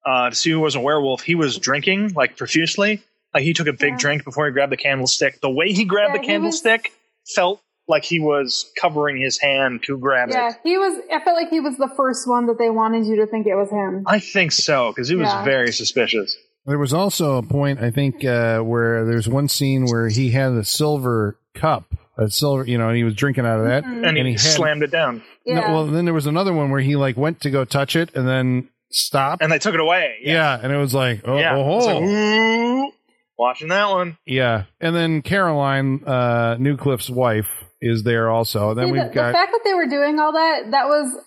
uh, 0.06 0.30
to 0.30 0.36
see 0.36 0.52
who 0.52 0.60
was 0.60 0.76
a 0.76 0.80
werewolf, 0.80 1.22
he 1.22 1.36
was 1.36 1.58
drinking 1.58 2.14
like 2.14 2.38
profusely. 2.38 3.02
Like 3.34 3.44
he 3.44 3.54
took 3.54 3.68
a 3.68 3.74
big 3.74 3.92
Yeah. 3.94 3.98
drink 3.98 4.24
before 4.24 4.46
he 4.46 4.52
grabbed 4.52 4.72
the 4.72 4.78
candlestick. 4.78 5.42
The 5.42 5.50
way 5.50 5.72
he 5.72 5.86
grabbed 5.86 6.16
Yeah, 6.16 6.22
the 6.22 6.28
he 6.28 6.38
was- 6.38 6.62
candlestick 6.62 6.92
felt 7.36 7.62
like 7.88 8.04
he 8.04 8.20
was 8.20 8.72
covering 8.80 9.18
his 9.22 9.40
hand 9.40 9.84
to 9.84 9.98
grab 9.98 10.30
Yeah, 10.30 10.50
it. 10.50 10.56
Yeah, 10.66 10.72
he 10.72 10.78
was. 10.78 11.00
I 11.14 11.20
felt 11.24 11.36
like 11.38 11.50
he 11.50 11.60
was 11.60 11.78
the 11.78 11.90
first 11.96 12.28
one 12.28 12.48
that 12.48 12.58
they 12.58 12.70
wanted 12.70 13.06
you 13.06 13.18
to 13.18 13.28
think 13.28 13.48
it 13.48 13.56
was 13.56 13.70
him. 13.70 14.04
I 14.06 14.20
think 14.20 14.52
so 14.52 14.92
because 14.92 15.08
he 15.08 15.16
was 15.16 15.28
Yeah. 15.28 15.44
very 15.46 15.72
suspicious. 15.72 16.36
There 16.66 16.78
was 16.78 16.94
also 16.94 17.38
a 17.38 17.44
point, 17.44 17.80
I 17.80 17.92
think, 17.92 18.26
uh, 18.26 18.60
where 18.60 19.06
there's 19.06 19.30
one 19.30 19.48
scene 19.48 19.86
where 19.86 20.10
he 20.10 20.32
had 20.32 20.52
a 20.52 20.66
silver 20.66 21.40
cup, 21.56 21.86
a 22.18 22.30
silver, 22.30 22.66
you 22.66 22.78
know, 22.78 22.90
and 22.90 22.98
he 22.98 23.06
was 23.06 23.16
drinking 23.16 23.46
out 23.46 23.60
of 23.60 23.66
that. 23.68 23.86
Mhm. 23.86 24.06
And 24.06 24.18
he, 24.18 24.20
And 24.20 24.28
he 24.28 24.34
had- 24.34 24.42
slammed 24.42 24.84
it 24.84 24.92
down, 24.92 25.24
No, 25.46 25.54
Yeah. 25.62 25.72
well, 25.72 25.86
then 25.88 26.04
there 26.04 26.14
was 26.14 26.26
another 26.28 26.52
one 26.52 26.70
where 26.70 26.82
he 26.82 26.98
like 26.98 27.16
went 27.16 27.40
to 27.42 27.50
go 27.50 27.64
touch 27.64 27.96
it 27.96 28.14
and 28.16 28.28
then 28.28 28.68
stopped. 28.92 29.42
and 29.42 29.50
they 29.50 29.60
took 29.60 29.74
it 29.76 29.80
away. 29.80 30.16
yeah. 30.22 30.60
and 30.62 30.74
it 30.74 30.78
was 30.78 30.94
like, 30.94 31.22
oh, 31.24 31.38
yeah. 31.38 31.56
oh, 31.56 31.80
oh. 31.82 32.92
watching 33.38 33.70
that 33.70 33.90
one. 33.90 34.18
yeah. 34.26 34.64
And 34.82 34.94
then 34.94 35.22
Caroline, 35.22 36.04
uh, 36.06 36.58
Newcliffe's 36.60 37.10
wife, 37.10 37.48
is 37.82 38.04
there 38.04 38.30
also. 38.30 38.72
And 38.72 38.80
then 38.80 38.86
See, 38.88 38.92
we've 38.94 39.02
the, 39.04 39.10
the 39.10 39.14
fact 39.14 39.52
that 39.52 39.62
they 39.64 39.74
were 39.74 39.88
doing 39.88 40.20
all 40.20 40.34
that, 40.34 40.72
that 40.72 40.88
was. 40.88 41.18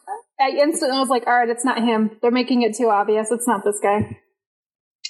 I 0.41 0.57
instantly 0.57 0.99
was 0.99 1.11
like, 1.11 1.27
all 1.27 1.35
right, 1.35 1.49
it's 1.49 1.67
not 1.67 1.79
him. 1.79 2.13
They're 2.23 2.31
making 2.31 2.63
it 2.63 2.75
too 2.75 2.89
obvious. 2.89 3.31
It's 3.31 3.47
not 3.47 3.63
this 3.63 3.79
guy. 3.83 4.17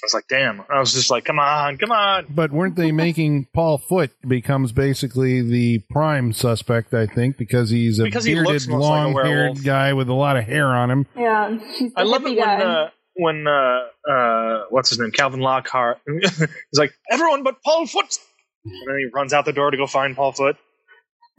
I 0.01 0.05
was 0.05 0.13
like, 0.15 0.27
damn. 0.27 0.63
I 0.69 0.79
was 0.79 0.93
just 0.93 1.11
like, 1.11 1.25
come 1.25 1.37
on, 1.37 1.77
come 1.77 1.91
on. 1.91 2.25
But 2.29 2.51
weren't 2.51 2.75
they 2.75 2.91
making 2.91 3.47
Paul 3.53 3.77
Foote 3.77 4.09
becomes 4.27 4.71
basically 4.71 5.41
the 5.41 5.79
prime 5.91 6.33
suspect? 6.33 6.93
I 6.95 7.05
think 7.05 7.37
because 7.37 7.69
he's 7.69 7.99
a 7.99 8.05
Because 8.05 8.23
he 8.23 8.33
bearded, 8.33 8.53
looks 8.53 8.67
most 8.67 8.81
like 8.81 8.89
a 8.89 9.09
long-haired 9.09 9.63
guy 9.63 9.93
with 9.93 10.09
a 10.09 10.13
lot 10.13 10.37
of 10.37 10.45
hair 10.45 10.67
on 10.67 10.89
him. 10.89 11.05
Yeah, 11.15 11.55
he's 11.77 11.91
I 11.95 12.03
love 12.03 12.25
it 12.25 12.35
guy. 12.35 12.57
when 12.57 12.67
uh, 12.67 12.89
when 13.13 13.47
uh, 13.47 14.11
uh, 14.11 14.63
what's 14.69 14.89
his 14.89 14.97
name, 14.97 15.11
Calvin 15.11 15.39
Lockhart. 15.39 15.99
he's 16.07 16.49
like 16.73 16.93
everyone 17.11 17.43
but 17.43 17.61
Paul 17.63 17.85
Foote, 17.85 18.17
and 18.65 18.73
then 18.87 18.97
he 18.97 19.05
runs 19.13 19.33
out 19.33 19.45
the 19.45 19.53
door 19.53 19.69
to 19.69 19.77
go 19.77 19.85
find 19.85 20.15
Paul 20.15 20.31
Foote. 20.31 20.57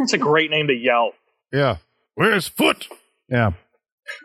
It's 0.02 0.12
a 0.12 0.18
great 0.18 0.50
name 0.50 0.68
to 0.68 0.74
yell. 0.74 1.12
Yeah, 1.52 1.76
where's 2.14 2.48
Foote? 2.48 2.88
Yeah. 3.28 3.52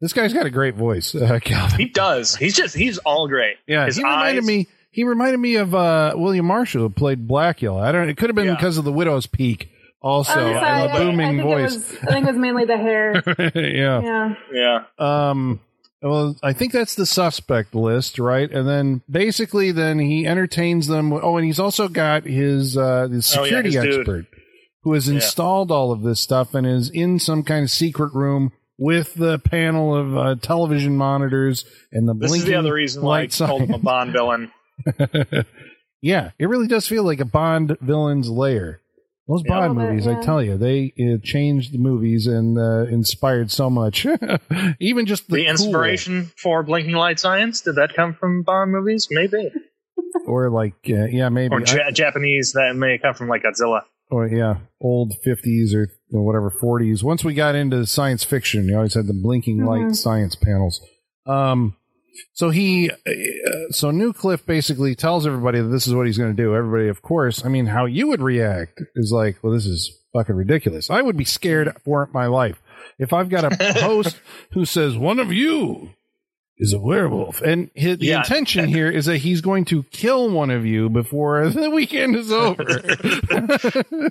this 0.00 0.12
guy's 0.12 0.32
got 0.32 0.46
a 0.46 0.50
great 0.50 0.74
voice, 0.74 1.14
uh, 1.14 1.38
Calvin. 1.42 1.78
He 1.78 1.86
does. 1.86 2.36
He's 2.36 2.54
just 2.56 2.74
he's 2.76 2.98
all 2.98 3.28
great. 3.28 3.56
Yeah, 3.66 3.86
his 3.86 3.96
he 3.96 4.02
reminded 4.02 4.42
eyes- 4.42 4.46
me. 4.48 4.66
He 4.92 5.04
reminded 5.04 5.38
me 5.38 5.54
of 5.54 5.72
uh, 5.72 6.14
William 6.16 6.46
Marshall, 6.46 6.82
who 6.82 6.90
played 6.90 7.28
Blackula. 7.28 7.80
I 7.80 7.92
don't. 7.92 8.08
It 8.08 8.16
could 8.16 8.28
have 8.28 8.34
been 8.36 8.46
Yeah. 8.46 8.56
because 8.56 8.76
of 8.76 8.84
the 8.84 8.90
Widow's 8.92 9.26
Peak, 9.28 9.70
also, 10.02 10.32
I'm 10.32 10.36
sorry, 10.54 10.54
and 10.56 10.90
the 10.90 10.94
I- 10.94 10.98
booming 10.98 11.20
I, 11.26 11.30
think 11.30 11.42
voice. 11.42 11.72
It 11.74 11.76
was, 11.76 11.96
I 12.02 12.06
think 12.06 12.26
it 12.26 12.30
was 12.32 12.36
mainly 12.40 12.64
the 12.64 12.76
hair. 12.76 13.22
yeah. 13.54 14.00
yeah. 14.02 14.34
Yeah, 14.52 14.82
Um. 15.30 15.60
Well, 16.02 16.36
I 16.42 16.52
think 16.54 16.72
that's 16.72 16.94
the 16.94 17.04
suspect 17.04 17.74
list, 17.74 18.18
right? 18.18 18.50
And 18.50 18.66
then 18.66 19.02
basically, 19.10 19.70
then 19.72 19.98
he 19.98 20.26
entertains 20.26 20.86
them. 20.86 21.12
Oh, 21.12 21.36
and 21.36 21.44
he's 21.44 21.60
also 21.60 21.88
got 21.88 22.24
his 22.24 22.76
uh, 22.76 23.06
the 23.08 23.16
Oh, 23.36 23.42
yeah, 23.44 23.44
security 23.60 23.72
his 23.72 23.84
dude. 23.84 23.98
expert 24.00 24.26
who 24.82 24.94
has 24.94 25.08
Yeah. 25.08 25.16
installed 25.16 25.70
all 25.70 25.92
of 25.92 26.02
this 26.02 26.20
stuff 26.20 26.54
and 26.54 26.66
is 26.66 26.88
in 26.90 27.18
some 27.18 27.42
kind 27.42 27.64
of 27.64 27.70
secret 27.70 28.14
room 28.14 28.50
with 28.78 29.12
the 29.12 29.38
panel 29.38 29.94
of 29.94 30.16
uh, 30.16 30.34
television 30.40 30.96
monitors 30.96 31.66
and 31.92 32.08
the 32.08 32.14
this 32.14 32.32
is 32.34 32.44
the 32.46 32.54
other 32.54 32.72
reason 32.72 33.02
why 33.02 33.20
I 33.20 33.26
called 33.26 33.60
him 33.60 33.74
a. 33.74 33.78
Bond 33.78 34.12
villain. 34.14 34.50
yeah, 36.00 36.30
it 36.38 36.46
really 36.48 36.66
does 36.66 36.86
feel 36.88 37.04
like 37.04 37.20
a 37.20 37.24
Bond 37.26 37.76
villain's 37.80 38.28
lair. 38.30 38.79
Those 39.30 39.42
Yeah. 39.46 39.50
Bond 39.60 39.64
A 39.64 39.68
little 39.68 39.82
bit, 39.82 39.90
movies, 39.90 40.06
I 40.08 40.20
tell 40.22 40.42
you, 40.42 40.56
they 40.58 40.92
uh, 41.00 41.18
changed 41.24 41.72
the 41.72 41.78
movies 41.78 42.26
and 42.26 42.58
uh, 42.58 42.86
inspired 42.90 43.50
so 43.52 43.70
much. 43.70 44.04
Even 44.80 45.06
just 45.06 45.28
the, 45.28 45.36
The, 45.36 45.42
cool. 45.44 45.50
inspiration 45.50 46.32
for 46.36 46.62
Blinking 46.64 46.94
Light 46.96 47.20
Science 47.20 47.60
did 47.60 47.76
that 47.76 47.94
come 47.94 48.12
from 48.14 48.42
Bond 48.42 48.72
movies? 48.72 49.06
Maybe, 49.10 49.50
or 50.26 50.50
like, 50.50 50.74
uh, 50.88 51.04
yeah, 51.04 51.28
maybe, 51.28 51.54
or 51.54 51.62
I- 51.66 51.90
Japanese 51.92 52.52
that 52.54 52.74
may 52.76 52.98
come 52.98 53.14
from 53.14 53.28
like 53.28 53.42
Godzilla. 53.44 53.82
or 54.10 54.26
yeah, 54.26 54.56
old 54.80 55.14
fifties 55.22 55.74
or, 55.74 55.88
or 56.12 56.24
whatever 56.26 56.50
forties. 56.50 57.04
Once 57.04 57.22
we 57.22 57.32
got 57.34 57.54
into 57.54 57.86
science 57.86 58.24
fiction, 58.24 58.66
you 58.68 58.74
always 58.76 58.94
had 58.94 59.06
the 59.06 59.14
blinking 59.14 59.64
light 59.64 59.82
Mhm. 59.82 59.96
science 59.96 60.34
panels. 60.34 60.80
Um, 61.26 61.76
so 62.32 62.50
he, 62.50 62.90
uh, 62.90 62.94
so 63.70 63.90
Newcliffe 63.90 64.44
basically 64.46 64.94
tells 64.94 65.26
everybody 65.26 65.60
that 65.60 65.68
this 65.68 65.86
is 65.86 65.94
what 65.94 66.06
he's 66.06 66.18
going 66.18 66.34
to 66.34 66.42
do. 66.42 66.54
Everybody, 66.54 66.88
of 66.88 67.02
course, 67.02 67.44
I 67.44 67.48
mean, 67.48 67.66
how 67.66 67.84
you 67.86 68.08
would 68.08 68.20
react 68.22 68.80
is 68.96 69.12
like, 69.12 69.42
well, 69.42 69.52
this 69.52 69.66
is 69.66 69.96
fucking 70.12 70.34
ridiculous. 70.34 70.90
I 70.90 71.02
would 71.02 71.16
be 71.16 71.24
scared 71.24 71.76
for 71.84 72.08
my 72.12 72.26
life 72.26 72.60
if 72.98 73.12
I've 73.12 73.28
got 73.28 73.44
a 73.44 73.72
host 73.80 74.20
who 74.52 74.64
says 74.64 74.96
one 74.96 75.18
of 75.18 75.32
you 75.32 75.90
is 76.62 76.74
a 76.74 76.78
werewolf, 76.78 77.40
and 77.40 77.70
his, 77.74 77.96
the 77.98 78.06
Yeah. 78.06 78.18
intention 78.18 78.68
here 78.68 78.90
is 78.90 79.06
that 79.06 79.16
he's 79.18 79.40
going 79.40 79.64
to 79.66 79.82
kill 79.84 80.28
one 80.30 80.50
of 80.50 80.66
you 80.66 80.90
before 80.90 81.48
the 81.48 81.70
weekend 81.70 82.16
is 82.16 82.30
over. 82.30 82.82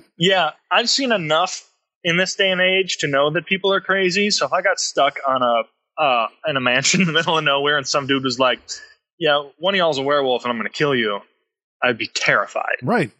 Yeah, 0.18 0.50
I've 0.70 0.90
seen 0.90 1.12
enough 1.12 1.66
in 2.02 2.16
this 2.16 2.34
day 2.34 2.50
and 2.50 2.60
age 2.60 2.98
to 2.98 3.06
know 3.08 3.30
that 3.32 3.46
people 3.46 3.72
are 3.72 3.80
crazy. 3.80 4.30
So 4.30 4.46
if 4.46 4.52
I 4.52 4.62
got 4.62 4.80
stuck 4.80 5.18
on 5.28 5.42
a 5.42 5.62
uh, 6.00 6.26
in 6.46 6.56
a 6.56 6.60
mansion 6.60 7.00
in 7.02 7.06
the 7.06 7.12
middle 7.12 7.36
of 7.38 7.44
nowhere 7.44 7.76
and 7.76 7.86
some 7.86 8.06
dude 8.06 8.24
was 8.24 8.38
like, 8.38 8.60
"Yeah, 9.18 9.42
one 9.58 9.74
of 9.74 9.78
y'all's 9.78 9.98
a 9.98 10.02
werewolf 10.02 10.44
and 10.44 10.50
I'm 10.50 10.58
going 10.58 10.70
to 10.70 10.76
kill 10.76 10.94
you," 10.94 11.20
I'd 11.82 11.98
be 11.98 12.08
terrified. 12.12 12.76
Right. 12.82 13.10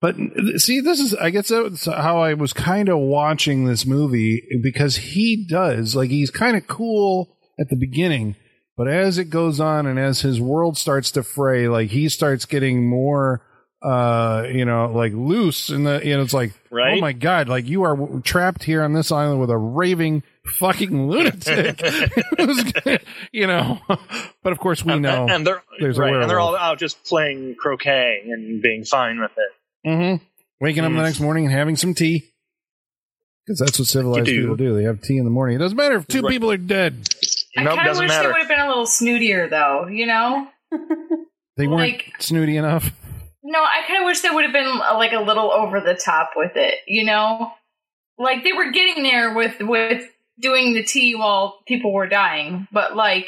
But 0.00 0.16
see, 0.56 0.80
this 0.80 0.98
is, 0.98 1.14
I 1.14 1.28
guess 1.28 1.48
that's 1.48 1.84
how 1.84 2.22
I 2.22 2.32
was 2.32 2.54
kind 2.54 2.88
of 2.88 2.98
watching 2.98 3.66
this 3.66 3.84
movie 3.84 4.42
because 4.62 4.96
he 4.96 5.46
does, 5.46 5.94
like, 5.94 6.08
he's 6.08 6.30
kind 6.30 6.56
of 6.56 6.66
cool 6.66 7.36
at 7.60 7.68
the 7.68 7.76
beginning, 7.76 8.34
but 8.78 8.88
as 8.88 9.18
it 9.18 9.26
goes 9.26 9.60
on 9.60 9.84
and 9.86 9.98
as 9.98 10.22
his 10.22 10.40
world 10.40 10.78
starts 10.78 11.10
to 11.12 11.22
fray, 11.22 11.68
like, 11.68 11.90
he 11.90 12.08
starts 12.08 12.46
getting 12.46 12.88
more, 12.88 13.42
uh, 13.82 14.44
you 14.50 14.64
know, 14.64 14.86
like 14.86 15.12
loose 15.12 15.68
and 15.68 15.86
the, 15.86 16.00
you 16.02 16.16
know, 16.16 16.22
it's 16.22 16.32
like, 16.32 16.54
Right? 16.70 16.96
oh 16.96 17.00
my 17.02 17.12
God, 17.12 17.50
like, 17.50 17.68
you 17.68 17.82
are 17.82 18.22
trapped 18.22 18.64
here 18.64 18.82
on 18.82 18.94
this 18.94 19.12
island 19.12 19.38
with 19.38 19.50
a 19.50 19.58
raving 19.58 20.22
fucking 20.58 21.08
lunatic. 21.08 21.82
You 23.32 23.46
know, 23.46 23.78
but 24.42 24.52
of 24.52 24.58
course 24.58 24.84
we 24.84 24.98
know. 24.98 25.26
and, 25.28 25.46
they're 25.46 25.62
there's 25.78 25.98
a 25.98 26.00
right, 26.02 26.14
and 26.14 26.28
they're 26.28 26.40
all 26.40 26.56
out 26.56 26.78
just 26.78 27.04
playing 27.04 27.54
croquet 27.56 28.22
and 28.26 28.60
being 28.60 28.84
fine 28.84 29.20
with 29.20 29.30
it. 29.36 29.88
Mm-hmm. 29.88 30.24
Waking 30.60 30.84
up 30.84 30.92
the 30.92 30.98
Mm. 30.98 31.02
next 31.02 31.20
morning 31.20 31.44
and 31.46 31.54
having 31.54 31.76
some 31.76 31.94
tea. 31.94 32.24
Because 33.46 33.60
that's 33.60 33.78
what 33.78 33.88
civilized 33.88 34.26
do. 34.26 34.40
people 34.42 34.56
do. 34.56 34.74
They 34.74 34.82
have 34.84 35.00
tea 35.00 35.16
in 35.18 35.24
the 35.24 35.30
morning. 35.30 35.56
It 35.56 35.58
doesn't 35.60 35.76
matter 35.76 35.96
if 35.96 36.06
two 36.08 36.22
Right. 36.22 36.30
people 36.30 36.50
are 36.50 36.56
dead. 36.56 37.08
I 37.56 37.62
nope, 37.62 37.76
kind 37.76 37.88
of 37.88 37.98
wish 37.98 38.08
matter. 38.08 38.28
they 38.28 38.32
would 38.32 38.38
have 38.40 38.48
been 38.48 38.60
a 38.60 38.68
little 38.68 38.84
snootier, 38.86 39.48
though. 39.48 39.86
You 39.86 40.06
know? 40.06 40.48
They 41.56 41.66
weren't 41.66 41.80
Like- 41.80 42.12
snooty 42.18 42.56
enough. 42.56 42.90
No, 43.42 43.58
I 43.60 43.82
kind 43.88 44.02
of 44.02 44.06
wish 44.06 44.20
they 44.20 44.30
would 44.30 44.44
have 44.44 44.52
been 44.52 44.66
uh, 44.68 44.94
like 44.94 45.12
a 45.12 45.20
little 45.20 45.50
over 45.50 45.80
the 45.80 45.94
top 45.94 46.32
with 46.36 46.52
it. 46.56 46.74
You 46.86 47.04
know, 47.06 47.52
like 48.18 48.44
they 48.44 48.52
were 48.52 48.70
getting 48.70 49.02
there 49.02 49.32
with 49.34 49.56
with 49.60 50.04
doing 50.40 50.74
the 50.74 50.82
tea 50.82 51.14
while 51.14 51.60
people 51.66 51.92
were 51.92 52.06
dying, 52.08 52.66
but 52.72 52.96
like. 52.96 53.26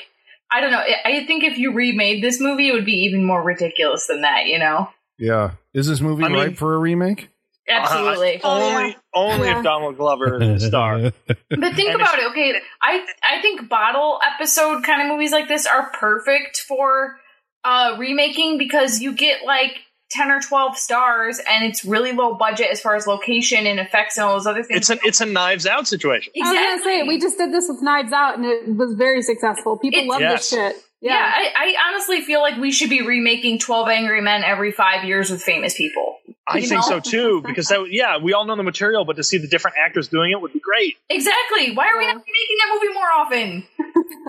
I 0.54 0.60
don't 0.60 0.70
know. 0.70 0.80
I 0.80 1.22
I 1.22 1.26
think 1.26 1.44
if 1.44 1.56
you 1.56 1.72
remade 1.72 2.22
this 2.22 2.38
movie, 2.38 2.68
it 2.68 2.72
would 2.72 2.84
be 2.84 3.04
even 3.08 3.24
more 3.24 3.42
ridiculous 3.42 4.06
than 4.06 4.20
that. 4.20 4.44
You 4.48 4.58
know, 4.58 4.90
Yeah. 5.16 5.52
Is 5.72 5.86
this 5.86 6.02
movie 6.02 6.24
I 6.24 6.28
mean- 6.28 6.38
ripe 6.38 6.56
for 6.58 6.74
a 6.74 6.78
remake? 6.78 7.30
Absolutely. 7.66 8.42
Uh, 8.42 8.48
only 8.50 8.88
yeah. 8.90 8.94
only 9.14 9.48
Yeah. 9.48 9.58
if 9.58 9.64
Donald 9.64 9.96
Glover 9.96 10.42
is 10.42 10.60
the 10.60 10.68
star. 10.68 10.98
But 11.48 11.74
think 11.74 11.94
about 11.94 12.18
it. 12.18 12.26
Okay, 12.32 12.52
I 12.82 13.02
I 13.22 13.40
think 13.40 13.66
bottle 13.70 14.20
episode 14.34 14.84
kind 14.84 15.00
of 15.00 15.08
movies 15.08 15.32
like 15.32 15.48
this 15.48 15.64
are 15.66 15.90
perfect 15.98 16.58
for 16.68 17.16
uh 17.64 17.96
remaking 17.98 18.58
because 18.58 19.00
you 19.00 19.14
get 19.14 19.46
like 19.46 19.78
10 20.12 20.30
or 20.30 20.40
12 20.40 20.76
stars 20.76 21.40
and 21.48 21.64
it's 21.64 21.84
really 21.84 22.12
low 22.12 22.34
budget 22.34 22.68
as 22.70 22.80
far 22.80 22.94
as 22.96 23.06
location 23.06 23.66
and 23.66 23.80
effects 23.80 24.16
and 24.16 24.24
all 24.26 24.34
those 24.34 24.46
other 24.46 24.62
things. 24.62 24.88
It's 24.88 24.90
a 24.90 25.06
it's 25.06 25.20
a 25.20 25.26
Knives 25.26 25.66
Out 25.66 25.88
situation. 25.88 26.32
I 26.42 26.50
was 26.52 26.58
gonna 26.58 26.82
say 26.84 27.02
we 27.08 27.18
just 27.18 27.38
did 27.38 27.52
this 27.52 27.66
with 27.68 27.82
Knives 27.82 28.12
Out 28.12 28.36
and 28.36 28.44
it 28.46 28.68
was 28.76 28.94
very 28.94 29.22
successful. 29.22 29.78
People 29.78 29.98
It's- 30.00 30.08
love 30.10 30.20
Yes. 30.20 30.50
this 30.50 30.58
shit. 30.58 30.76
yeah, 31.00 31.14
Yeah. 31.14 31.50
I, 31.56 31.74
I 31.74 31.88
honestly 31.90 32.20
feel 32.20 32.40
like 32.40 32.56
we 32.58 32.70
should 32.72 32.90
be 32.90 33.02
remaking 33.02 33.58
12 33.58 33.88
Angry 33.88 34.20
Men 34.20 34.44
every 34.44 34.70
five 34.72 35.04
years 35.04 35.30
with 35.30 35.42
famous 35.42 35.74
people. 35.76 36.18
I 36.46 36.58
You 36.58 36.66
think 36.66 36.82
so 36.82 36.98
too 37.00 37.40
because 37.46 37.68
that 37.68 37.86
yeah 37.90 38.18
we 38.18 38.32
all 38.32 38.44
know 38.44 38.56
the 38.56 38.62
material, 38.64 39.04
but 39.04 39.16
to 39.16 39.22
see 39.24 39.38
the 39.38 39.46
different 39.48 39.76
actors 39.84 40.08
doing 40.08 40.32
it 40.32 40.40
would 40.40 40.52
be 40.52 40.60
great. 40.60 40.96
Exactly. 41.08 41.72
Why 41.74 41.86
are 41.88 41.98
we 41.98 42.06
not 42.06 42.16
making 42.16 42.56
that 42.58 42.70
movie 42.74 42.94
more 42.94 43.10
often? 43.16 43.64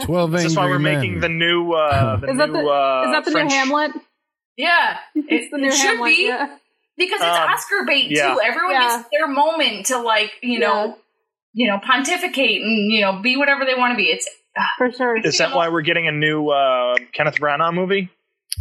12 0.06 0.32
This 0.32 0.46
is 0.46 0.56
why 0.56 0.66
we're 0.68 0.80
Men. 0.80 0.96
making 1.00 1.20
the 1.22 1.30
new 1.30 1.72
uh, 1.74 2.18
the 2.18 2.30
Is 2.30 2.38
that 2.38 2.50
new 2.52 2.62
the 2.62 2.68
uh, 2.68 3.04
is 3.08 3.12
that 3.12 3.26
the 3.26 3.32
French, 3.32 3.50
new 3.52 3.58
Hamlet? 3.58 3.92
Yeah, 4.58 4.98
It's 5.16 5.46
it, 5.46 5.52
the 5.52 5.58
new 5.58 5.68
it 5.68 5.74
should 5.74 5.88
Hamlet. 5.98 6.16
be 6.16 6.28
Yeah. 6.28 6.58
because 6.98 7.22
it's 7.22 7.24
Um, 7.38 7.50
Oscar 7.50 7.86
bait 7.88 8.12
yeah. 8.12 8.34
too. 8.34 8.40
Everyone 8.44 8.72
Yeah. 8.72 8.98
gets 8.98 9.10
their 9.12 9.28
moment 9.28 9.88
to 9.88 10.00
like 10.00 10.32
you 10.42 10.60
know 10.60 10.86
Yeah. 10.86 10.94
you 11.54 11.68
know 11.72 11.80
pontificate 11.86 12.62
and 12.62 12.92
you 12.92 13.02
know 13.02 13.20
be 13.22 13.36
whatever 13.38 13.66
they 13.66 13.76
want 13.76 13.92
to 13.94 13.98
be. 13.98 14.06
It's 14.06 14.28
For 14.78 14.92
sure. 14.92 15.18
Is 15.18 15.38
that 15.40 15.56
why 15.56 15.70
we're 15.70 15.82
getting 15.82 16.08
a 16.08 16.12
new 16.12 16.50
uh, 16.50 16.96
Kenneth 17.14 17.40
Branagh 17.40 17.74
movie? 17.74 18.10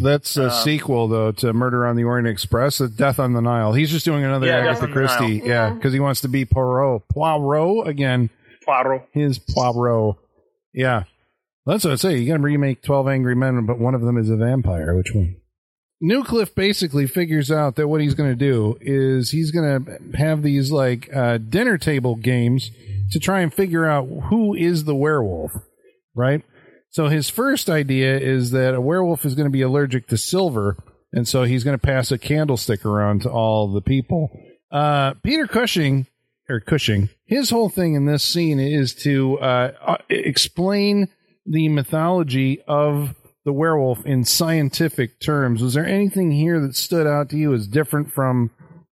That's 0.01 0.39
a 0.39 0.47
Uh, 0.47 0.51
sequel, 0.51 1.07
though, 1.07 1.33
to 1.33 1.53
Murder 1.53 1.85
on 1.87 1.97
the 1.97 2.05
Orient 2.05 2.27
Express, 2.27 2.79
Death 2.79 3.21
on 3.21 3.35
the 3.35 3.43
Nile. 3.43 3.75
He's 3.75 3.91
just 3.91 4.07
doing 4.07 4.25
another 4.25 4.47
Yeah, 4.47 4.61
Agatha 4.61 4.89
Christie. 4.89 5.41
Nile. 5.41 5.47
Yeah, 5.47 5.69
Yeah. 5.69 5.75
because 5.75 5.93
he 5.93 6.01
wants 6.01 6.23
to 6.23 6.29
be 6.29 6.47
Poirot. 6.47 7.03
Poirot 7.13 7.87
again. 7.89 8.31
Poirot. 8.65 9.03
His 9.13 9.39
Poirot. 9.39 10.17
Yeah. 10.73 11.03
That's 11.67 11.85
what 11.85 11.93
I 11.93 11.97
say. 11.97 12.17
You 12.17 12.27
got 12.27 12.39
to 12.39 12.43
remake 12.43 12.81
12 12.83 13.07
Angry 13.07 13.37
Men, 13.37 13.67
but 13.67 13.79
one 13.79 13.95
of 13.95 14.01
them 14.01 14.17
is 14.17 14.31
a 14.31 14.37
vampire. 14.37 14.97
Which 14.97 15.13
one? 15.15 15.37
Newcliffe 16.03 16.55
basically 16.55 17.07
figures 17.07 17.51
out 17.51 17.77
that 17.77 17.87
what 17.87 18.01
he's 18.01 18.15
going 18.15 18.31
to 18.31 18.37
do 18.37 18.77
is 18.81 19.31
he's 19.31 19.53
going 19.53 19.85
to 19.85 20.17
have 20.19 20.43
these 20.43 20.73
like 20.73 21.09
uh, 21.15 21.39
dinner 21.39 21.79
table 21.79 22.17
games 22.17 22.71
to 23.13 23.21
try 23.21 23.41
and 23.41 23.55
figure 23.55 23.87
out 23.87 24.09
who 24.29 24.55
is 24.55 24.85
the 24.85 24.97
werewolf, 24.97 25.53
right? 26.15 26.43
So 26.91 27.07
his 27.07 27.31
first 27.31 27.71
idea 27.71 28.19
is 28.19 28.51
that 28.51 28.75
a 28.75 28.81
werewolf 28.81 29.25
is 29.25 29.35
going 29.35 29.47
to 29.47 29.51
be 29.51 29.63
allergic 29.63 30.09
to 30.09 30.19
silver, 30.19 30.77
and 31.13 31.27
so 31.27 31.45
he's 31.45 31.63
going 31.63 31.79
to 31.79 31.87
pass 31.87 32.11
a 32.11 32.19
candlestick 32.19 32.85
around 32.85 33.23
to 33.23 33.31
all 33.31 33.73
the 33.73 33.81
people. 33.81 34.31
Uh, 34.71 35.15
Peter 35.23 35.47
Cushing 35.47 36.07
or 36.49 36.59
Cushing, 36.59 37.11
his 37.25 37.51
whole 37.51 37.69
thing 37.69 37.95
in 37.95 38.07
this 38.07 38.25
scene 38.25 38.59
is 38.59 38.95
to 38.97 39.39
uh, 39.39 39.73
uh, 39.87 39.97
explain 40.11 41.09
the 41.47 41.69
mythology 41.69 42.61
of 42.67 43.15
the 43.45 43.53
werewolf 43.53 44.07
in 44.07 44.25
scientific 44.25 45.21
terms. 45.21 45.63
Was 45.63 45.75
there 45.75 45.87
anything 45.87 46.31
here 46.31 46.61
that 46.61 46.77
stood 46.77 47.07
out 47.07 47.31
to 47.31 47.37
you 47.37 47.53
as 47.55 47.67
different 47.67 48.13
from 48.13 48.51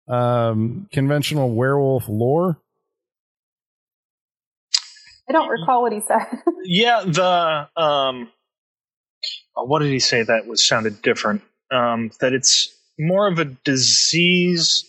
um, 0.09 0.88
conventional 0.92 1.55
werewolf 1.55 2.09
lore? 2.09 2.59
I 5.28 5.32
don't 5.32 5.49
recall 5.49 5.82
what 5.82 5.92
he 5.92 6.01
said. 6.01 6.26
Yeah, 6.70 7.03
the 7.07 7.68
um, 7.80 8.30
what 9.55 9.78
did 9.78 9.90
he 9.90 10.01
say 10.01 10.22
that 10.22 10.46
was 10.46 10.66
sounded 10.66 11.01
different? 11.01 11.40
Um, 11.70 12.11
that 12.20 12.34
it's 12.34 12.74
more 12.99 13.26
of 13.26 13.38
a 13.38 13.46
disease 13.46 14.84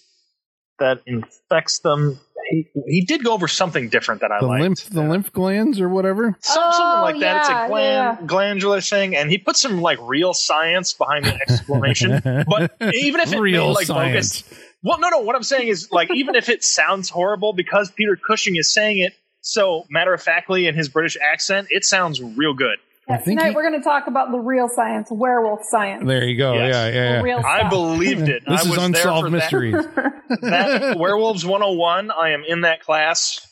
that 0.79 1.01
infects 1.05 1.79
them. 1.79 2.19
He, 2.49 2.67
he 2.87 3.05
did 3.05 3.23
go 3.23 3.33
over 3.33 3.47
something 3.47 3.89
different 3.89 4.21
that 4.21 4.31
I 4.31 4.39
The 4.39 4.47
liked. 4.47 4.61
lymph, 4.63 4.83
the 4.89 5.03
lymph 5.03 5.31
glands, 5.31 5.79
or 5.79 5.87
whatever. 5.89 6.37
Some, 6.41 6.63
Oh, 6.65 6.71
something 6.71 7.01
like 7.01 7.15
oh, 7.15 7.19
that. 7.19 7.37
It's 7.41 7.49
a 7.49 7.67
gland, 7.69 8.17
yeah. 8.21 8.25
glandular 8.27 8.81
thing, 8.81 9.15
and 9.15 9.29
he 9.29 9.37
put 9.37 9.55
some 9.57 9.81
like 9.81 9.99
real 10.01 10.33
science 10.33 10.93
behind 10.93 11.25
the 11.25 11.33
explanation. 11.35 12.21
but 12.47 12.71
even 12.95 13.21
if 13.21 13.31
it 13.33 13.39
Real 13.39 13.67
made, 13.67 13.73
like 13.75 13.85
science. 13.87 14.41
bogus, 14.43 14.63
well, 14.83 14.99
no, 14.99 15.09
no. 15.09 15.19
What 15.19 15.35
I'm 15.35 15.43
saying 15.43 15.67
is, 15.67 15.91
like, 15.91 16.09
even 16.13 16.35
if 16.35 16.49
it 16.49 16.63
sounds 16.63 17.09
horrible, 17.09 17.53
because 17.53 17.91
Peter 17.91 18.15
Cushing 18.15 18.55
is 18.55 18.73
saying 18.73 18.99
it 18.99 19.13
so 19.41 19.85
matter 19.89 20.13
of 20.13 20.21
factly 20.21 20.67
in 20.67 20.75
his 20.75 20.89
British 20.89 21.17
accent, 21.21 21.67
it 21.69 21.83
sounds 21.85 22.21
real 22.21 22.53
good. 22.53 22.77
I 23.09 23.13
Yeah, 23.13 23.17
think 23.19 23.39
tonight 23.39 23.49
he- 23.49 23.55
we're 23.55 23.67
going 23.69 23.79
to 23.81 23.83
talk 23.83 24.07
about 24.07 24.31
the 24.31 24.39
real 24.39 24.67
science, 24.69 25.07
werewolf 25.11 25.61
science. 25.63 26.03
There 26.05 26.23
you 26.27 26.37
go. 26.37 26.53
Yes. 26.53 26.73
Yeah, 26.73 26.87
yeah, 26.87 27.13
yeah. 27.15 27.21
Real 27.21 27.39
I 27.43 27.59
stuff. 27.59 27.71
believed 27.71 28.29
it. 28.29 28.43
This 28.47 28.59
I 28.59 28.61
is 28.61 28.67
was 28.67 28.77
there 28.77 28.85
unsolved 28.85 29.31
mysteries. 29.31 29.73
That, 29.73 30.41
that 30.41 30.97
Werewolves 30.99 31.45
101. 31.45 32.11
I 32.11 32.31
am 32.31 32.43
in 32.47 32.61
that 32.61 32.81
class 32.81 33.45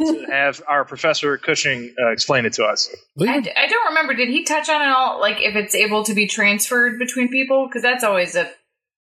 to 0.00 0.26
have 0.30 0.62
our 0.68 0.84
professor 0.84 1.36
Cushing 1.38 1.94
uh, 2.02 2.10
explain 2.10 2.46
it 2.46 2.54
to 2.54 2.64
us. 2.64 2.88
I, 3.20 3.40
d- 3.40 3.50
I 3.54 3.66
don't 3.66 3.88
remember. 3.88 4.14
Did 4.14 4.28
he 4.30 4.44
touch 4.44 4.68
on 4.68 4.80
it 4.80 4.88
all? 4.88 5.20
Like 5.20 5.36
if 5.40 5.56
it's 5.56 5.74
able 5.74 6.04
to 6.04 6.14
be 6.14 6.26
transferred 6.26 6.98
between 6.98 7.28
people? 7.28 7.66
Because 7.68 7.82
that's 7.82 8.04
always 8.04 8.34
a 8.34 8.50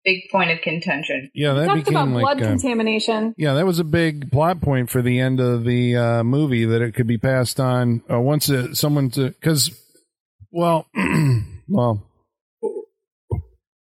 big 0.05 0.21
point 0.31 0.51
of 0.51 0.61
contention. 0.61 1.29
yeah, 1.33 1.51
that 1.53 1.65
Talked 1.65 1.89
about 1.89 2.05
became 2.05 2.11
blood 2.13 2.41
uh, 2.41 2.45
contamination. 2.47 3.33
yeah, 3.37 3.55
that 3.55 3.65
was 3.65 3.79
a 3.79 3.83
big 3.83 4.31
plot 4.31 4.61
point 4.61 4.89
for 4.89 5.01
the 5.01 5.19
end 5.19 5.39
of 5.41 5.65
the 5.65 5.95
uh, 5.97 6.23
movie 6.23 6.63
that 6.63 6.81
it 6.81 6.93
could 6.95 7.07
be 7.07 7.17
passed 7.17 7.59
on 7.59 8.01
uh, 8.09 8.17
once 8.19 8.47
it, 8.47 8.77
someone 8.77 9.09
to 9.11 9.31
because 9.31 9.69
well, 10.51 10.87
well. 11.67 12.03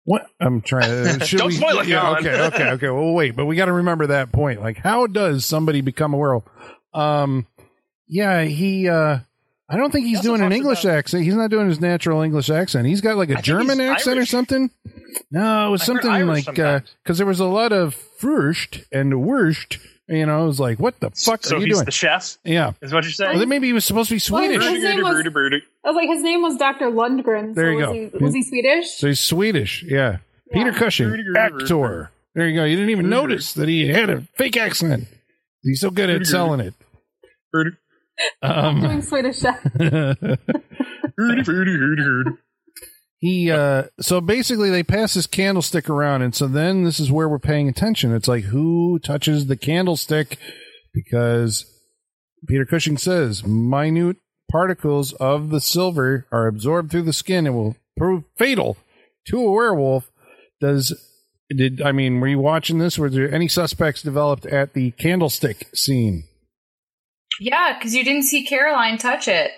What 0.07 0.28
I'm 0.39 0.61
trying 0.61 1.20
to 1.20 1.26
should 1.26 1.39
Don't 1.39 1.47
we, 1.47 1.55
spoil 1.55 1.80
it, 1.80 1.88
Yeah, 1.88 2.11
okay, 2.18 2.39
okay, 2.43 2.70
okay. 2.72 2.89
Well, 2.89 3.13
wait, 3.13 3.36
but 3.36 3.45
we 3.45 3.55
got 3.55 3.66
to 3.66 3.74
remember 3.74 4.05
that 4.07 4.32
point. 4.32 4.61
Like, 4.61 4.78
how 4.78 5.07
does 5.07 5.45
somebody 5.45 5.82
become 5.82 6.13
a 6.13 6.18
werewolf? 6.18 6.43
Um, 6.93 7.47
yeah, 8.07 8.43
he. 8.43 8.88
uh 8.88 9.20
I 9.68 9.78
don't 9.78 9.89
think 9.91 10.05
he's 10.05 10.18
also 10.18 10.30
doing 10.30 10.41
an 10.43 10.51
English 10.51 10.84
about- 10.86 10.97
accent. 10.97 11.24
He's 11.24 11.34
not 11.34 11.49
doing 11.49 11.68
his 11.68 11.82
natural 11.82 12.22
English 12.22 12.51
accent. 12.51 12.86
He's 12.86 13.01
got 13.01 13.18
like 13.18 13.32
a 13.32 13.39
I 13.39 13.41
German 13.41 13.80
he's 13.80 13.89
accent 13.89 14.20
or 14.20 14.26
something. 14.28 14.70
No, 15.32 15.70
it 15.70 15.72
was 15.72 15.82
I 15.82 15.86
something 15.86 16.28
like 16.28 16.43
sometimes. 16.43 16.95
because 17.03 17.18
there 17.18 17.26
was 17.26 17.39
a 17.39 17.45
lot 17.45 17.74
of 17.74 17.95
first 17.95 18.82
and 18.91 19.24
worst. 19.24 19.80
You 20.08 20.26
know, 20.28 20.43
I 20.43 20.45
was 20.45 20.60
like, 20.60 20.80
"What 20.80 20.99
the 20.99 21.10
fuck 21.10 21.43
so 21.43 21.56
are 21.56 21.60
you 21.60 21.66
he's 21.66 21.76
doing?" 21.78 21.86
the 21.86 21.91
chef, 21.91 22.38
yeah, 22.43 22.74
is 22.82 22.93
what 22.93 23.03
you're 23.03 23.12
saying? 23.12 23.32
well, 23.32 23.39
then 23.39 23.49
maybe 23.49 23.66
he 23.68 23.74
was 23.74 23.86
supposed 23.86 24.10
to 24.10 24.16
be 24.16 24.22
Well, 24.32 24.43
Swedish. 24.43 24.64
his 24.64 24.84
name 24.84 25.01
was- 25.01 25.26
I 25.26 25.89
was 25.89 25.95
like, 25.95 26.10
his 26.10 26.22
name 26.22 26.41
was 26.43 26.58
Dr. 26.58 26.91
Lundgren. 26.91 27.56
There 27.56 27.66
so 27.66 27.70
you 27.72 27.78
was 27.78 27.86
go. 27.88 27.93
He, 28.20 28.24
was 28.24 28.34
he 28.36 28.43
Swedish? 28.43 28.91
So 28.97 29.08
he's 29.08 29.20
Swedish. 29.20 29.82
Yeah, 29.84 30.18
Peter 30.53 30.74
Cushing, 30.74 31.34
actor. 31.36 32.12
There 32.36 32.47
you 32.47 32.56
go. 32.56 32.66
You 32.66 32.76
didn't 32.76 32.91
even 32.91 33.10
notice 33.10 33.53
that 33.53 33.68
he 33.68 33.88
had 33.88 34.12
a 34.12 34.22
fake 34.36 34.58
accent. 34.58 35.08
He's 35.64 35.82
so 35.82 35.89
good 35.89 36.12
at 36.12 36.28
selling 36.28 36.60
it. 36.60 36.76
Um, 38.43 38.82
Doing 38.82 39.01
Swedish 39.01 39.39
chef. 39.39 39.60
he 43.26 43.49
uh 43.49 43.84
so 43.99 44.21
basically 44.21 44.69
they 44.69 44.84
pass 44.84 45.15
this 45.15 45.26
candlestick 45.26 45.89
around 45.89 46.21
and 46.21 46.36
so 46.36 46.47
then 46.47 46.84
this 46.84 46.99
is 46.99 47.11
where 47.11 47.28
we're 47.28 47.39
paying 47.39 47.67
attention. 47.67 48.13
It's 48.13 48.28
like 48.28 48.45
who 48.45 48.99
touches 48.99 49.47
the 49.47 49.57
candlestick? 49.57 50.38
Because 50.93 51.65
peter 52.47 52.65
cushing 52.65 52.97
says 52.97 53.43
minute 53.43 54.17
particles 54.51 55.13
of 55.13 55.49
the 55.49 55.59
silver 55.59 56.28
are 56.32 56.45
absorbed 56.45 56.91
through 56.91 57.01
the 57.01 57.13
skin 57.13 57.47
and 57.47 57.55
will 57.55 57.76
prove 57.97 58.23
fatal 58.38 58.78
to 59.28 59.39
a 59.39 59.51
werewolf. 59.51 60.11
Does 60.61 60.93
did 61.49 61.82
i 61.82 61.91
mean 61.91 62.19
were 62.19 62.28
you 62.28 62.39
watching 62.39 62.78
this? 62.78 62.99
Were 62.99 63.09
there 63.09 63.34
any 63.34 63.47
suspects 63.47 64.03
developed 64.03 64.45
at 64.45 64.73
the 64.73 64.91
candlestick 64.91 65.67
scene? 65.73 66.26
Yeah, 67.39 67.78
because 67.78 67.95
you 67.95 68.03
didn't 68.03 68.23
see 68.23 68.45
Caroline 68.45 68.97
touch 68.97 69.28
it. 69.28 69.51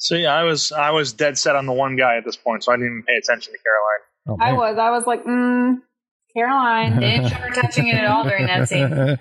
See, 0.00 0.24
I 0.26 0.44
was 0.44 0.72
I 0.72 0.90
was 0.90 1.12
dead 1.12 1.36
set 1.38 1.56
on 1.56 1.66
the 1.66 1.72
one 1.72 1.94
guy 1.94 2.16
at 2.16 2.24
this 2.24 2.36
point, 2.36 2.64
so 2.64 2.72
I 2.72 2.76
didn't 2.76 2.86
even 2.86 3.02
pay 3.04 3.16
attention 3.16 3.52
to 3.52 3.58
Caroline. 3.58 4.00
oh, 4.28 4.36
I 4.44 4.52
was. 4.54 4.78
I 4.78 4.90
was 4.90 5.06
like, 5.06 5.24
mm, 5.24 5.76
Caroline. 6.34 6.98
Didn't 7.00 7.28
show 7.28 7.34
her 7.36 7.50
touching 7.50 7.86
it 7.88 7.96
at 7.96 8.06
all 8.06 8.24
during 8.24 8.46
that 8.46 8.68
scene. 8.68 9.18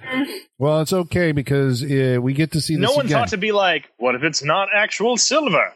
well 0.58 0.80
it's 0.82 0.94
okay 0.94 1.34
because 1.34 1.84
uh, 1.84 2.20
we 2.22 2.34
get 2.34 2.54
to 2.54 2.62
see 2.62 2.76
this 2.76 2.82
No 2.90 2.94
one 2.96 3.06
again. 3.08 3.20
thought 3.20 3.28
to 3.30 3.38
be 3.38 3.52
like, 3.52 3.90
what 3.98 4.16
if 4.16 4.24
it's 4.24 4.44
not 4.44 4.70
actual 4.74 5.18
silver? 5.18 5.74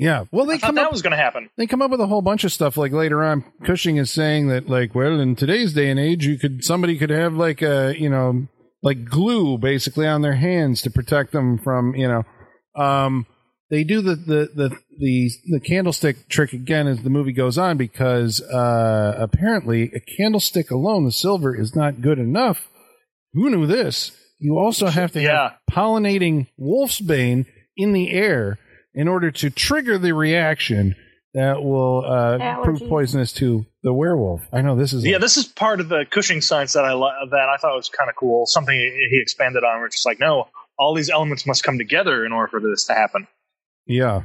yeah 0.00 0.24
well 0.30 0.44
they 0.46 0.54
I 0.54 0.58
thought 0.58 0.66
come 0.68 0.74
that 0.76 0.86
up 0.86 0.92
was 0.92 1.02
going 1.02 1.10
to 1.12 1.16
happen. 1.16 1.48
they 1.56 1.66
come 1.66 1.80
up 1.82 1.90
with 1.90 2.00
a 2.00 2.06
whole 2.06 2.20
bunch 2.22 2.44
of 2.44 2.52
stuff 2.52 2.76
like 2.76 2.92
later 2.92 3.24
on 3.24 3.42
cushing 3.64 3.96
is 3.96 4.10
saying 4.10 4.48
that 4.48 4.68
like 4.68 4.94
well 4.94 5.18
in 5.18 5.34
today's 5.34 5.72
day 5.72 5.90
and 5.90 5.98
age 5.98 6.24
you 6.26 6.38
could 6.38 6.62
somebody 6.64 6.98
could 6.98 7.10
have 7.10 7.34
like 7.34 7.62
a 7.62 7.94
you 7.98 8.08
know 8.10 8.46
like 8.82 9.04
glue 9.06 9.56
basically 9.58 10.06
on 10.06 10.20
their 10.22 10.34
hands 10.36 10.82
to 10.82 10.90
protect 10.90 11.32
them 11.32 11.58
from 11.58 11.94
you 11.94 12.06
know 12.06 12.22
um 12.80 13.26
they 13.70 13.84
do 13.84 14.00
the 14.00 14.14
the 14.16 14.48
the 14.54 14.76
the, 14.98 15.30
the 15.50 15.60
candlestick 15.60 16.28
trick 16.28 16.52
again 16.52 16.86
as 16.86 17.02
the 17.02 17.10
movie 17.10 17.32
goes 17.32 17.56
on 17.58 17.76
because 17.76 18.40
uh 18.42 19.14
apparently 19.18 19.92
a 19.94 20.00
candlestick 20.00 20.70
alone 20.70 21.04
the 21.04 21.12
silver 21.12 21.54
is 21.54 21.74
not 21.76 22.00
good 22.00 22.18
enough 22.18 22.68
who 23.34 23.48
knew 23.50 23.66
this 23.66 24.12
you 24.38 24.56
also 24.58 24.86
have 24.86 25.12
to 25.12 25.20
Yeah. 25.20 25.50
have 25.50 25.58
pollinating 25.70 26.46
wolfsbane 26.60 27.46
in 27.76 27.92
the 27.92 28.10
air 28.10 28.58
in 28.94 29.08
order 29.08 29.30
to 29.30 29.50
trigger 29.50 29.98
the 29.98 30.12
reaction 30.14 30.96
that 31.34 31.62
will 31.62 32.04
uh, 32.04 32.62
prove 32.64 32.80
poisonous 32.88 33.32
to 33.34 33.64
the 33.82 33.92
werewolf. 33.92 34.40
I 34.52 34.62
know 34.62 34.74
this 34.76 34.92
is 34.92 35.04
Yeah, 35.04 35.18
this 35.18 35.36
is 35.36 35.44
part 35.44 35.78
of 35.78 35.88
the 35.88 36.04
Cushing 36.10 36.40
science 36.40 36.72
that 36.72 36.84
I 36.84 36.94
li- 36.94 37.28
that 37.30 37.48
I 37.48 37.58
thought 37.58 37.76
was 37.76 37.90
kind 37.90 38.08
of 38.10 38.16
cool. 38.16 38.46
Something 38.46 38.74
he 38.76 39.08
he 39.10 39.18
expanded 39.20 39.62
on, 39.62 39.76
where 39.76 39.86
it's 39.86 39.96
just 39.96 40.06
like, 40.06 40.18
no, 40.18 40.48
all 40.78 40.94
these 40.94 41.10
elements 41.10 41.46
must 41.46 41.62
come 41.62 41.76
together 41.78 42.24
in 42.24 42.32
order 42.32 42.48
for 42.48 42.60
this 42.60 42.86
to 42.86 42.94
happen. 42.94 43.28
Yeah. 43.88 44.22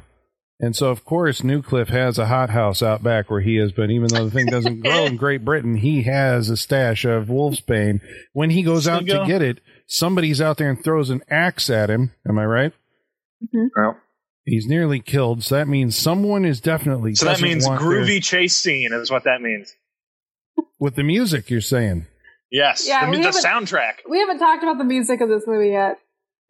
And 0.60 0.76
so, 0.76 0.90
of 0.92 1.04
course, 1.04 1.42
Newcliffe 1.42 1.90
has 1.90 2.18
a 2.18 2.28
hothouse 2.28 2.82
out 2.82 3.04
back 3.04 3.30
where 3.30 3.42
he 3.42 3.56
has 3.58 3.72
been. 3.74 3.92
Even 3.92 4.08
though 4.10 4.26
the 4.26 4.32
thing 4.32 4.46
doesn't 4.46 4.82
grow 4.82 5.06
in 5.06 5.18
Great 5.18 5.44
Britain, 5.44 5.76
he 5.76 6.04
has 6.04 6.50
a 6.50 6.56
stash 6.56 7.04
of 7.04 7.28
wolfsbane. 7.28 8.00
When 8.32 8.50
he 8.52 8.62
goes 8.64 8.84
Still 8.84 8.96
out 8.96 9.06
to 9.08 9.26
get 9.26 9.42
it, 9.42 9.60
somebody's 9.88 10.40
out 10.40 10.58
there 10.58 10.70
and 10.70 10.82
throws 10.82 11.10
an 11.10 11.22
axe 11.30 11.70
at 11.70 11.90
him. 11.90 12.12
Am 12.30 12.38
I 12.40 12.46
right? 12.46 12.72
Mm-hmm. 13.44 13.68
Well, 13.76 13.98
He's 14.46 14.66
nearly 14.68 15.00
killed. 15.00 15.44
So 15.44 15.56
that 15.56 15.68
means 15.68 15.98
someone 15.98 16.46
is 16.46 16.62
definitely. 16.62 17.16
so 17.16 17.26
that 17.26 17.42
means 17.42 17.68
groovy 17.68 18.08
their- 18.08 18.20
chase 18.20 18.56
scene 18.56 18.94
is 18.94 19.10
what 19.12 19.24
that 19.24 19.42
means. 19.42 19.74
with 20.80 20.96
the 20.96 21.04
music. 21.04 21.50
You're 21.50 21.62
saying. 21.62 22.06
Yes, 22.52 22.88
Yeah, 22.88 23.10
the, 23.10 23.18
the 23.18 23.30
soundtrack. 23.30 23.94
We 24.08 24.20
haven't 24.20 24.38
talked 24.38 24.62
about 24.64 24.78
the 24.78 24.84
music 24.84 25.22
of 25.22 25.28
this 25.30 25.44
movie 25.48 25.70
yet. 25.70 25.98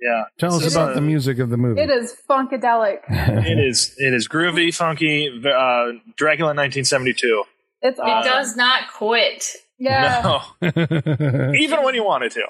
Yeah, 0.04 0.26
Tell 0.38 0.54
us 0.54 0.60
This 0.60 0.68
is, 0.68 0.76
about 0.76 0.91
uh, 0.91 0.95
the 0.95 1.01
music 1.01 1.39
of 1.39 1.49
the 1.49 1.56
movie. 1.58 1.80
It 1.82 1.89
is 1.89 2.14
funkadelic. 2.30 2.99
It 3.10 3.58
is 3.60 3.95
it 3.97 4.14
is 4.14 4.28
groovy, 4.28 4.76
funky. 4.76 5.28
Uh, 5.30 5.93
Dracula 6.18 6.49
1972. 6.49 7.43
It's 7.82 7.99
It 7.99 8.04
does 8.04 8.56
not 8.58 8.91
quit. 8.91 9.45
Yeah, 9.80 10.22
No, 10.62 10.70
even 11.56 11.84
when 11.84 11.95
you 11.95 12.04
wanted 12.04 12.32
to. 12.34 12.43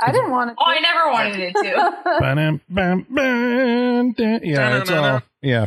I 0.00 0.12
didn't 0.12 0.30
want 0.30 0.50
it. 0.50 0.56
Oh, 0.60 0.64
I 0.64 0.78
never 0.78 1.10
wanted 1.10 1.40
it 1.40 1.54
to. 1.54 2.02
Ba-dum, 2.20 2.60
bam, 2.68 3.06
bam, 3.10 4.12
da- 4.12 4.40
yeah, 4.42 4.78
it's 4.78 4.90
all. 4.90 5.22
Yeah. 5.42 5.66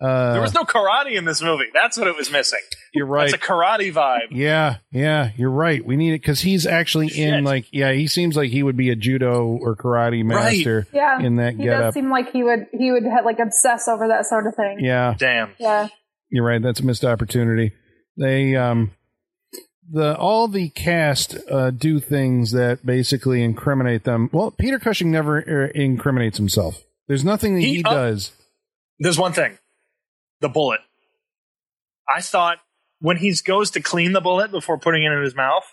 Uh, 0.00 0.32
There 0.32 0.40
was 0.42 0.54
no 0.54 0.62
karate 0.64 1.16
in 1.16 1.24
this 1.24 1.42
movie. 1.42 1.66
That's 1.74 1.96
what 1.98 2.06
it 2.06 2.16
was 2.16 2.30
missing. 2.30 2.60
you're 2.94 3.06
right. 3.06 3.30
That's 3.30 3.42
a 3.42 3.46
karate 3.46 3.92
vibe. 3.92 4.28
Yeah, 4.30 4.76
yeah, 4.92 5.30
you're 5.36 5.50
right. 5.50 5.84
We 5.84 5.96
need 5.96 6.14
it 6.14 6.20
because 6.22 6.40
he's 6.40 6.66
actually 6.66 7.08
in 7.08 7.42
like, 7.44 7.66
yeah, 7.72 7.92
he 7.92 8.06
seems 8.06 8.36
like 8.36 8.50
he 8.50 8.62
would 8.62 8.76
be 8.76 8.90
a 8.90 8.96
judo 8.96 9.44
or 9.46 9.74
karate 9.76 10.24
master 10.24 10.86
yeah, 10.92 11.20
in 11.20 11.36
that 11.36 11.54
he 11.54 11.64
get 11.64 11.70
does 11.78 11.84
up. 11.86 11.94
seem 11.94 12.10
like 12.10 12.30
he 12.32 12.42
would 12.44 12.66
he 12.72 12.92
would 12.92 13.02
have, 13.04 13.24
like 13.24 13.38
obsess 13.40 13.88
over 13.88 14.06
that 14.08 14.24
sort 14.26 14.46
of 14.46 14.54
thing. 14.54 14.78
Yeah, 14.80 15.14
Damn. 15.18 15.50
Yeah. 15.58 15.88
you're 16.30 16.44
right. 16.46 16.62
That's 16.62 16.78
a 16.80 16.84
missed 16.84 17.04
opportunity. 17.04 17.72
They, 18.16 18.54
um, 18.56 18.92
the 19.90 20.16
all 20.16 20.48
the 20.48 20.68
cast 20.68 21.36
uh, 21.50 21.70
do 21.70 21.98
things 21.98 22.52
that 22.52 22.84
basically 22.84 23.42
incriminate 23.42 24.04
them. 24.04 24.28
Well, 24.32 24.50
Peter 24.50 24.78
Cushing 24.78 25.10
never 25.10 25.38
uh, 25.38 25.70
incriminates 25.74 26.36
himself. 26.36 26.82
There's 27.08 27.24
nothing 27.24 27.54
that 27.54 27.60
he, 27.62 27.76
He- 27.76 27.84
uh, 27.84 27.90
does. 27.92 28.32
There's 29.00 29.18
one 29.18 29.32
thing. 29.32 29.56
The 30.40 30.48
bullet. 30.48 30.80
I 32.08 32.20
thought 32.20 32.58
when 33.00 33.16
he 33.18 33.34
goes 33.44 33.70
to 33.72 33.80
clean 33.80 34.12
the 34.12 34.20
bullet 34.20 34.50
before 34.50 34.78
putting 34.78 35.04
it 35.04 35.12
in 35.12 35.22
his 35.22 35.34
mouth, 35.34 35.64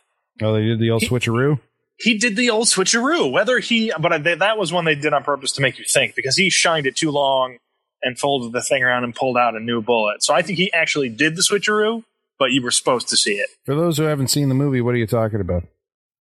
Oh, 0.42 0.54
they 0.54 0.64
did 0.64 0.80
the 0.80 0.90
old 0.92 1.02
he- 1.02 1.08
switcheroo. 1.08 1.60
he 1.98 2.18
did 2.18 2.36
the 2.36 2.50
old 2.50 2.68
switcheroo. 2.68 3.32
Whether 3.32 3.60
he, 3.60 3.92
but 4.00 4.12
I, 4.12 4.18
that 4.18 4.58
was 4.58 4.74
one 4.74 4.84
they 4.86 4.96
did 4.96 5.14
on 5.14 5.24
purpose 5.24 5.54
to 5.54 5.62
make 5.62 5.80
you 5.80 5.86
think 5.86 6.14
because 6.16 6.36
he 6.36 6.50
shined 6.50 6.86
it 6.88 6.96
too 6.98 7.10
long 7.12 7.58
and 8.04 8.20
folded 8.20 8.52
the 8.52 8.62
thing 8.62 8.84
around 8.84 9.04
and 9.06 9.16
pulled 9.16 9.38
out 9.38 9.56
a 9.56 9.60
new 9.60 9.82
bullet. 9.82 10.22
So 10.24 10.34
I 10.34 10.42
think 10.42 10.58
he 10.58 10.72
actually 10.74 11.10
did 11.10 11.36
the 11.38 11.42
switcheroo, 11.50 12.04
but 12.38 12.52
you 12.52 12.62
were 12.62 12.72
supposed 12.72 13.08
to 13.10 13.18
see 13.18 13.36
it. 13.36 13.50
For 13.66 13.76
those 13.76 13.98
who 13.98 14.04
haven't 14.04 14.28
seen 14.28 14.50
the 14.50 14.56
movie, 14.56 14.82
what 14.82 14.94
are 14.94 14.98
you 14.98 15.08
talking 15.08 15.40
about? 15.40 15.64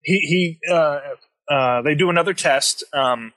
He, 0.01 0.57
he, 0.67 0.73
uh, 0.73 0.99
uh, 1.49 1.81
they 1.83 1.93
do 1.93 2.09
another 2.09 2.33
test, 2.33 2.83
um, 2.93 3.31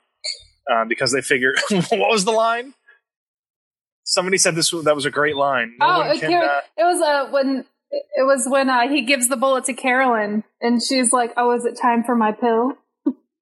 uh, 0.71 0.85
because 0.85 1.11
they 1.11 1.21
figure, 1.21 1.53
what 1.69 1.91
was 2.09 2.25
the 2.25 2.31
line? 2.31 2.73
Somebody 4.13 4.37
said 4.37 4.55
this 4.55 4.71
that 4.71 4.95
was 4.95 5.05
a 5.05 5.11
great 5.11 5.35
line. 5.35 5.73
No 5.79 5.85
oh, 5.87 5.97
one 5.99 6.07
it, 6.15 6.19
can, 6.19 6.31
Car- 6.31 6.43
uh, 6.43 6.61
it 6.77 6.83
was 6.83 7.01
uh, 7.01 7.31
when 7.31 7.65
it 7.91 8.23
was 8.25 8.47
when 8.47 8.69
uh, 8.69 8.87
he 8.87 9.01
gives 9.01 9.27
the 9.27 9.37
bullet 9.37 9.65
to 9.65 9.73
Carolyn, 9.73 10.43
and 10.61 10.81
she's 10.81 11.11
like, 11.11 11.33
"Oh, 11.37 11.51
is 11.53 11.65
it 11.65 11.77
time 11.81 12.03
for 12.03 12.15
my 12.15 12.31
pill?" 12.31 12.73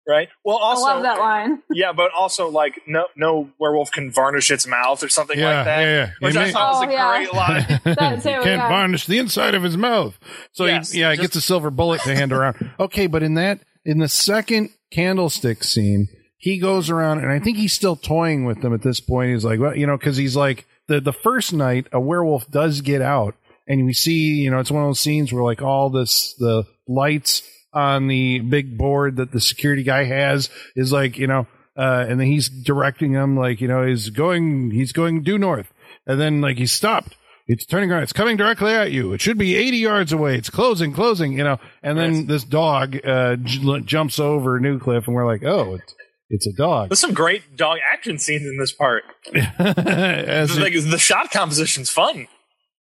right? 0.08 0.30
Well, 0.44 0.58
also, 0.58 0.86
I 0.86 0.94
love 0.96 1.04
that 1.04 1.20
line. 1.20 1.62
yeah, 1.72 1.94
but 1.94 2.12
also 2.18 2.50
like 2.50 2.82
no, 2.88 3.06
no 3.16 3.50
werewolf 3.60 3.92
can 3.92 4.12
varnish 4.12 4.50
its 4.52 4.66
mouth 4.68 5.04
or 5.04 5.10
something 5.10 5.38
Yeah, 5.38 5.56
like 5.58 5.66
that. 5.66 5.80
yeah, 5.82 5.86
yeah. 6.06 6.12
Which 6.20 6.36
It 6.36 6.40
I 6.40 6.46
may- 6.46 6.52
thought 6.52 6.74
was 6.74 6.84
Oh, 6.84 6.90
a 6.90 6.92
yeah. 6.92 7.18
great 7.18 7.34
line. 7.34 7.82
That 7.96 8.16
too, 8.24 8.30
Can't 8.30 8.46
yeah. 8.46 8.68
varnish 8.70 9.06
the 9.06 9.20
inside 9.20 9.54
of 9.56 9.64
his 9.64 9.78
mouth. 9.78 10.18
So 10.54 10.66
Yes, 10.66 10.92
he, 10.92 11.02
yeah, 11.02 11.12
he 11.12 11.18
just- 11.18 11.28
gets 11.28 11.36
a 11.38 11.42
silver 11.42 11.70
bullet 11.70 12.02
to 12.02 12.16
hand 12.16 12.32
around. 12.34 12.72
Okay, 12.80 13.08
but 13.08 13.24
in 13.24 13.36
that 13.36 13.62
in 13.86 14.00
the 14.00 14.10
second 14.10 14.70
candlestick 14.92 15.64
scene, 15.64 16.08
he 16.42 16.58
goes 16.58 16.90
around 16.90 17.20
and 17.20 17.32
I 17.32 17.40
think 17.40 17.56
he's 17.58 17.72
still 17.74 17.96
toying 17.96 18.46
with 18.46 18.62
them 18.62 18.74
at 18.74 18.82
this 18.82 19.00
point. 19.00 19.32
He's 19.32 19.46
like, 19.46 19.60
well, 19.60 19.78
you 19.78 19.86
know, 19.88 19.96
because 19.98 20.18
he's 20.18 20.36
like 20.36 20.66
the 20.88 21.00
the 21.00 21.14
first 21.14 21.54
night 21.54 21.88
a 21.94 22.00
werewolf 22.00 22.50
does 22.52 22.82
get 22.82 23.02
out, 23.02 23.36
and 23.68 23.86
we 23.86 23.94
see, 23.94 24.42
you 24.42 24.50
know, 24.52 24.60
it's 24.60 24.72
one 24.72 24.84
of 24.84 24.90
those 24.90 25.00
scenes 25.00 25.32
where 25.32 25.44
like 25.44 25.62
all 25.62 25.90
this 25.90 26.34
the 26.40 26.66
lights 26.88 27.44
on 27.74 28.08
the 28.08 28.40
big 28.40 28.78
board 28.78 29.16
that 29.18 29.32
the 29.32 29.40
security 29.40 29.84
guy 29.84 30.04
has 30.04 30.50
is 30.76 30.92
like, 30.92 31.18
you 31.18 31.28
know, 31.28 31.48
uh, 31.78 32.06
and 32.10 32.20
then 32.20 32.28
he's 32.28 32.50
directing 32.50 33.14
them 33.14 33.38
like, 33.38 33.62
you 33.62 33.68
know, 33.68 33.86
he's 33.86 34.10
going 34.10 34.72
he's 34.72 34.92
going 34.92 35.24
due 35.24 35.38
north, 35.38 35.72
and 36.08 36.20
then 36.20 36.42
like 36.42 36.58
he's 36.58 36.72
stopped. 36.74 37.16
It's 37.48 37.66
turning 37.66 37.92
around. 37.92 38.04
It's 38.04 38.14
coming 38.14 38.38
directly 38.38 38.72
at 38.72 38.92
you. 38.92 39.12
It 39.14 39.20
should 39.20 39.38
be 39.38 39.56
80 39.56 39.78
yards 39.78 40.14
away. 40.14 40.38
It's 40.38 40.50
closing, 40.50 40.94
closing, 40.94 41.34
you 41.34 41.44
know. 41.44 41.60
And 41.84 41.98
then 41.98 42.14
Right. 42.20 42.28
this 42.28 42.44
dog 42.46 42.98
uh, 43.06 43.36
j- 43.38 43.82
jumps 43.82 44.20
over 44.20 44.58
Newcliffe, 44.60 45.06
and 45.08 45.16
we're 45.16 45.26
like, 45.26 45.44
oh, 45.44 45.74
it's, 45.76 45.94
it's 46.32 46.48
a 46.48 46.54
dog. 46.54 46.90
There's 46.90 47.00
some 47.00 47.14
great 47.14 47.56
dog 47.56 47.78
action 47.94 48.18
scenes 48.18 48.44
in 48.44 48.58
this 48.58 48.72
part. 48.72 49.04
It- 49.34 50.90
the 50.92 50.98
shot 51.00 51.32
composition's 51.32 51.90
fun, 51.90 52.28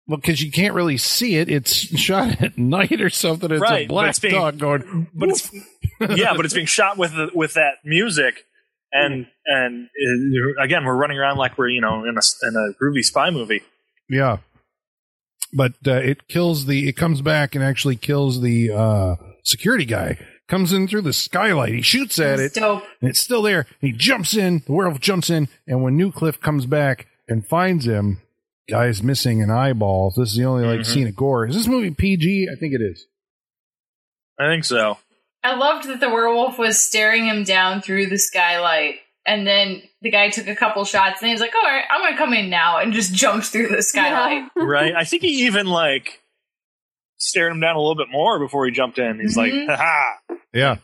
well, 0.07 0.17
because 0.17 0.41
you 0.41 0.51
can't 0.51 0.73
really 0.73 0.97
see 0.97 1.35
it. 1.35 1.49
It's 1.49 1.73
shot 1.99 2.41
at 2.41 2.57
night 2.57 3.01
or 3.01 3.09
something. 3.09 3.51
It's 3.51 3.61
Right, 3.61 3.85
a 3.85 3.87
black 3.87 4.09
it's 4.11 4.19
being- 4.19 4.33
dog 4.33 4.57
going, 4.57 5.07
but 5.13 5.29
it's 5.29 5.51
yeah, 5.99 6.33
but 6.35 6.45
it's 6.45 6.53
being 6.53 6.65
shot 6.65 6.97
with 6.97 7.11
the, 7.11 7.29
with 7.33 7.53
that 7.55 7.75
music, 7.83 8.45
and 8.91 9.27
and 9.45 9.85
uh, 9.87 10.63
again, 10.63 10.85
we're 10.85 10.95
running 10.95 11.17
around 11.17 11.37
like 11.37 11.57
we're 11.57 11.69
you 11.69 11.81
know 11.81 12.03
in 12.05 12.15
a 12.17 12.47
in 12.47 12.55
a 12.55 12.73
groovy 12.83 13.03
spy 13.03 13.29
movie. 13.29 13.61
Yeah. 14.09 14.37
But 15.51 15.73
uh, 15.87 15.93
it 15.93 16.27
kills 16.27 16.67
the. 16.67 16.87
It 16.87 16.93
comes 16.95 17.21
back 17.23 17.55
and 17.55 17.63
actually 17.63 17.95
kills 17.95 18.39
the 18.41 18.71
uh, 18.71 19.15
security 19.43 19.85
guy. 19.85 20.17
Comes 20.49 20.73
in 20.73 20.87
through 20.87 21.03
the 21.03 21.13
skylight. 21.13 21.73
He 21.73 21.81
shoots 21.83 22.19
at 22.19 22.39
it, 22.39 22.45
It's 22.45 22.55
dope. 22.55 22.83
and 23.01 23.09
it's 23.09 23.19
still 23.19 23.41
there. 23.43 23.67
He 23.79 23.91
jumps 23.91 24.35
in. 24.35 24.63
The 24.65 24.73
werewolf 24.73 24.99
jumps 24.99 25.29
in, 25.29 25.47
and 25.67 25.83
when 25.83 25.95
Newcliffe 25.97 26.41
comes 26.41 26.65
back 26.65 27.05
and 27.27 27.45
finds 27.45 27.85
him, 27.85 28.21
guy's 28.69 29.01
missing 29.03 29.41
an 29.43 29.51
eyeball. 29.51 30.11
This 30.17 30.31
is 30.31 30.37
the 30.37 30.45
only 30.45 30.65
like 30.65 30.81
Mhm. 30.81 30.85
scene 30.85 31.07
of 31.07 31.15
gore. 31.15 31.45
Is 31.47 31.55
this 31.55 31.67
movie 31.67 31.91
PG? 31.91 32.47
I 32.51 32.55
think 32.59 32.73
it 32.73 32.81
is. 32.81 33.05
I 34.39 34.47
think 34.47 34.65
so. 34.65 34.97
I 35.43 35.55
loved 35.55 35.87
that 35.87 35.99
the 35.99 36.09
werewolf 36.09 36.57
was 36.57 36.81
staring 36.83 37.25
him 37.27 37.43
down 37.43 37.81
through 37.81 38.07
the 38.07 38.17
skylight, 38.17 38.95
and 39.25 39.45
then 39.45 39.83
the 40.01 40.09
guy 40.09 40.29
took 40.29 40.47
a 40.47 40.55
couple 40.55 40.83
shots, 40.85 41.21
and 41.21 41.29
he's 41.31 41.39
like, 41.41 41.53
"All 41.55 41.61
right, 41.63 41.83
I'm 41.89 42.01
gonna 42.01 42.17
come 42.17 42.33
in 42.33 42.49
now," 42.49 42.77
and 42.79 42.91
just 42.91 43.13
jumps 43.13 43.49
through 43.49 43.67
the 43.67 43.83
skylight. 43.83 44.43
Yeah. 44.57 44.63
Right? 44.63 44.93
I 44.95 45.03
think 45.03 45.21
he 45.21 45.45
even 45.45 45.67
like 45.67 46.21
stared 47.19 47.51
him 47.51 47.59
down 47.59 47.75
a 47.75 47.79
little 47.79 47.95
bit 47.95 48.07
more 48.11 48.39
before 48.39 48.65
he 48.65 48.71
jumped 48.71 48.97
in. 48.97 49.19
He's 49.19 49.37
Mhm. 49.37 49.67
like, 49.67 49.77
"Ha 49.77 50.17
Yeah. 50.53 50.77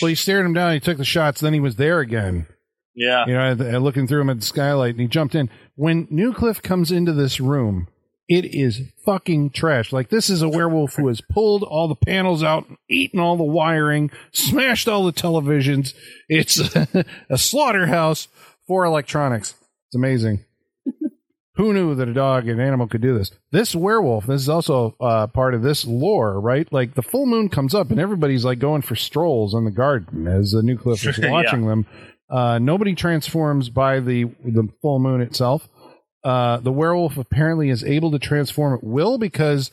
Well, 0.00 0.08
he 0.08 0.14
stared 0.14 0.46
him 0.46 0.54
down. 0.54 0.72
He 0.72 0.80
took 0.80 0.96
the 0.96 1.04
shots. 1.04 1.40
Then 1.40 1.52
he 1.52 1.60
was 1.60 1.76
there 1.76 2.00
again. 2.00 2.46
Yeah, 2.94 3.24
you 3.26 3.34
know, 3.34 3.50
at 3.52 3.58
the- 3.58 3.78
looking 3.80 4.06
through 4.06 4.22
him 4.22 4.30
at 4.30 4.40
the 4.40 4.46
skylight, 4.46 4.92
and 4.92 5.00
he 5.00 5.06
jumped 5.06 5.34
in. 5.34 5.48
When 5.76 6.06
Newcliffe 6.08 6.60
comes 6.62 6.90
into 6.90 7.12
this 7.12 7.38
room, 7.40 7.86
it 8.28 8.46
is 8.46 8.82
fucking 9.04 9.50
trash. 9.50 9.92
Like 9.92 10.08
this 10.08 10.28
is 10.30 10.42
a 10.42 10.48
werewolf 10.48 10.94
who 10.96 11.08
has 11.08 11.20
pulled 11.20 11.62
all 11.62 11.86
the 11.88 11.94
panels 11.94 12.42
out, 12.42 12.66
eaten 12.88 13.20
all 13.20 13.36
the 13.36 13.44
wiring, 13.44 14.10
smashed 14.32 14.88
all 14.88 15.04
the 15.04 15.12
televisions. 15.12 15.94
It's 16.28 16.58
a 17.30 17.38
slaughterhouse 17.38 18.28
for 18.66 18.84
electronics. 18.84 19.54
It's 19.88 19.96
amazing. 19.96 20.44
Who 21.56 21.72
knew 21.74 21.94
that 21.96 22.08
a 22.08 22.14
dog, 22.14 22.48
an 22.48 22.60
animal, 22.60 22.86
could 22.86 23.00
do 23.02 23.18
this? 23.18 23.32
This 23.50 23.74
werewolf, 23.74 24.26
this 24.26 24.42
is 24.42 24.48
also 24.48 24.94
uh, 25.00 25.26
part 25.26 25.52
of 25.54 25.62
this 25.62 25.84
lore, 25.84 26.40
right? 26.40 26.70
Like 26.72 26.94
the 26.94 27.02
full 27.02 27.26
moon 27.26 27.48
comes 27.48 27.74
up, 27.74 27.90
and 27.90 27.98
everybody's 28.00 28.44
like 28.44 28.58
going 28.60 28.82
for 28.82 28.94
strolls 28.96 29.52
in 29.54 29.64
the 29.64 29.70
garden 29.70 30.26
as 30.28 30.52
the 30.52 30.62
Newcliffe 30.62 31.06
is 31.06 31.18
Yeah. 31.22 31.30
watching 31.30 31.66
them. 31.66 31.86
Uh, 32.30 32.58
nobody 32.60 32.94
transforms 32.94 33.68
by 33.68 33.98
the 34.00 34.24
the 34.44 34.68
full 34.80 35.00
moon 35.00 35.20
itself. 35.20 35.68
Uh, 36.22 36.58
the 36.58 36.70
werewolf 36.72 37.16
apparently 37.16 37.68
is 37.70 37.82
able 37.82 38.12
to 38.12 38.18
transform 38.20 38.74
at 38.74 38.84
will 38.84 39.18
because 39.18 39.70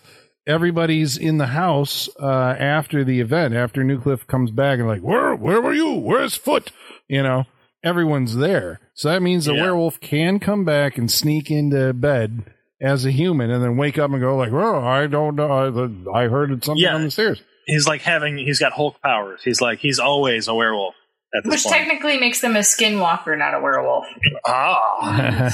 everybody's 0.48 1.18
in 1.18 1.38
the 1.38 1.48
house 1.48 2.10
uh, 2.20 2.56
after 2.58 3.04
the 3.04 3.20
event. 3.20 3.54
After 3.54 3.84
Newcliffe 3.84 4.26
comes 4.28 4.50
back 4.50 4.80
and 4.80 4.88
like, 4.88 5.02
where 5.02 5.36
where 5.36 5.62
were 5.62 5.74
you? 5.74 5.94
Where's 5.94 6.36
Foote? 6.36 6.72
You 7.08 7.22
know, 7.22 7.44
everyone's 7.88 8.36
there. 8.36 8.80
So 8.94 9.10
that 9.10 9.22
means 9.22 9.46
the 9.46 9.54
Yeah. 9.54 9.64
werewolf 9.64 10.00
can 10.02 10.40
come 10.40 10.66
back 10.66 10.98
and 10.98 11.10
sneak 11.12 11.50
into 11.50 11.94
bed 11.94 12.44
as 12.82 13.06
a 13.06 13.12
human 13.12 13.50
and 13.50 13.64
then 13.64 13.78
wake 13.78 13.98
up 13.98 14.12
and 14.12 14.20
go 14.22 14.36
like, 14.38 14.52
well, 14.52 14.84
I 14.86 15.08
don't 15.08 15.36
know. 15.36 16.06
I, 16.14 16.26
I 16.26 16.28
heard 16.28 16.64
something 16.64 16.84
Yeah. 16.84 16.94
on 16.96 17.04
the 17.04 17.12
stairs. 17.12 17.42
he's 17.66 17.88
like 17.88 18.02
having 18.02 18.38
he's 18.38 18.60
got 18.60 18.74
Hulk 18.74 19.02
powers. 19.02 19.42
He's 19.44 19.62
like 19.62 19.80
he's 19.80 19.98
always 20.00 20.48
a 20.48 20.54
werewolf. 20.54 20.94
at 21.36 21.44
this 21.44 21.52
Which 21.52 21.64
point. 21.64 21.76
technically 21.76 22.18
makes 22.20 22.40
them 22.42 22.56
a 22.56 22.60
skinwalker, 22.60 23.38
not 23.38 23.54
a 23.54 23.60
werewolf. 23.60 24.06
ah, 24.46 25.50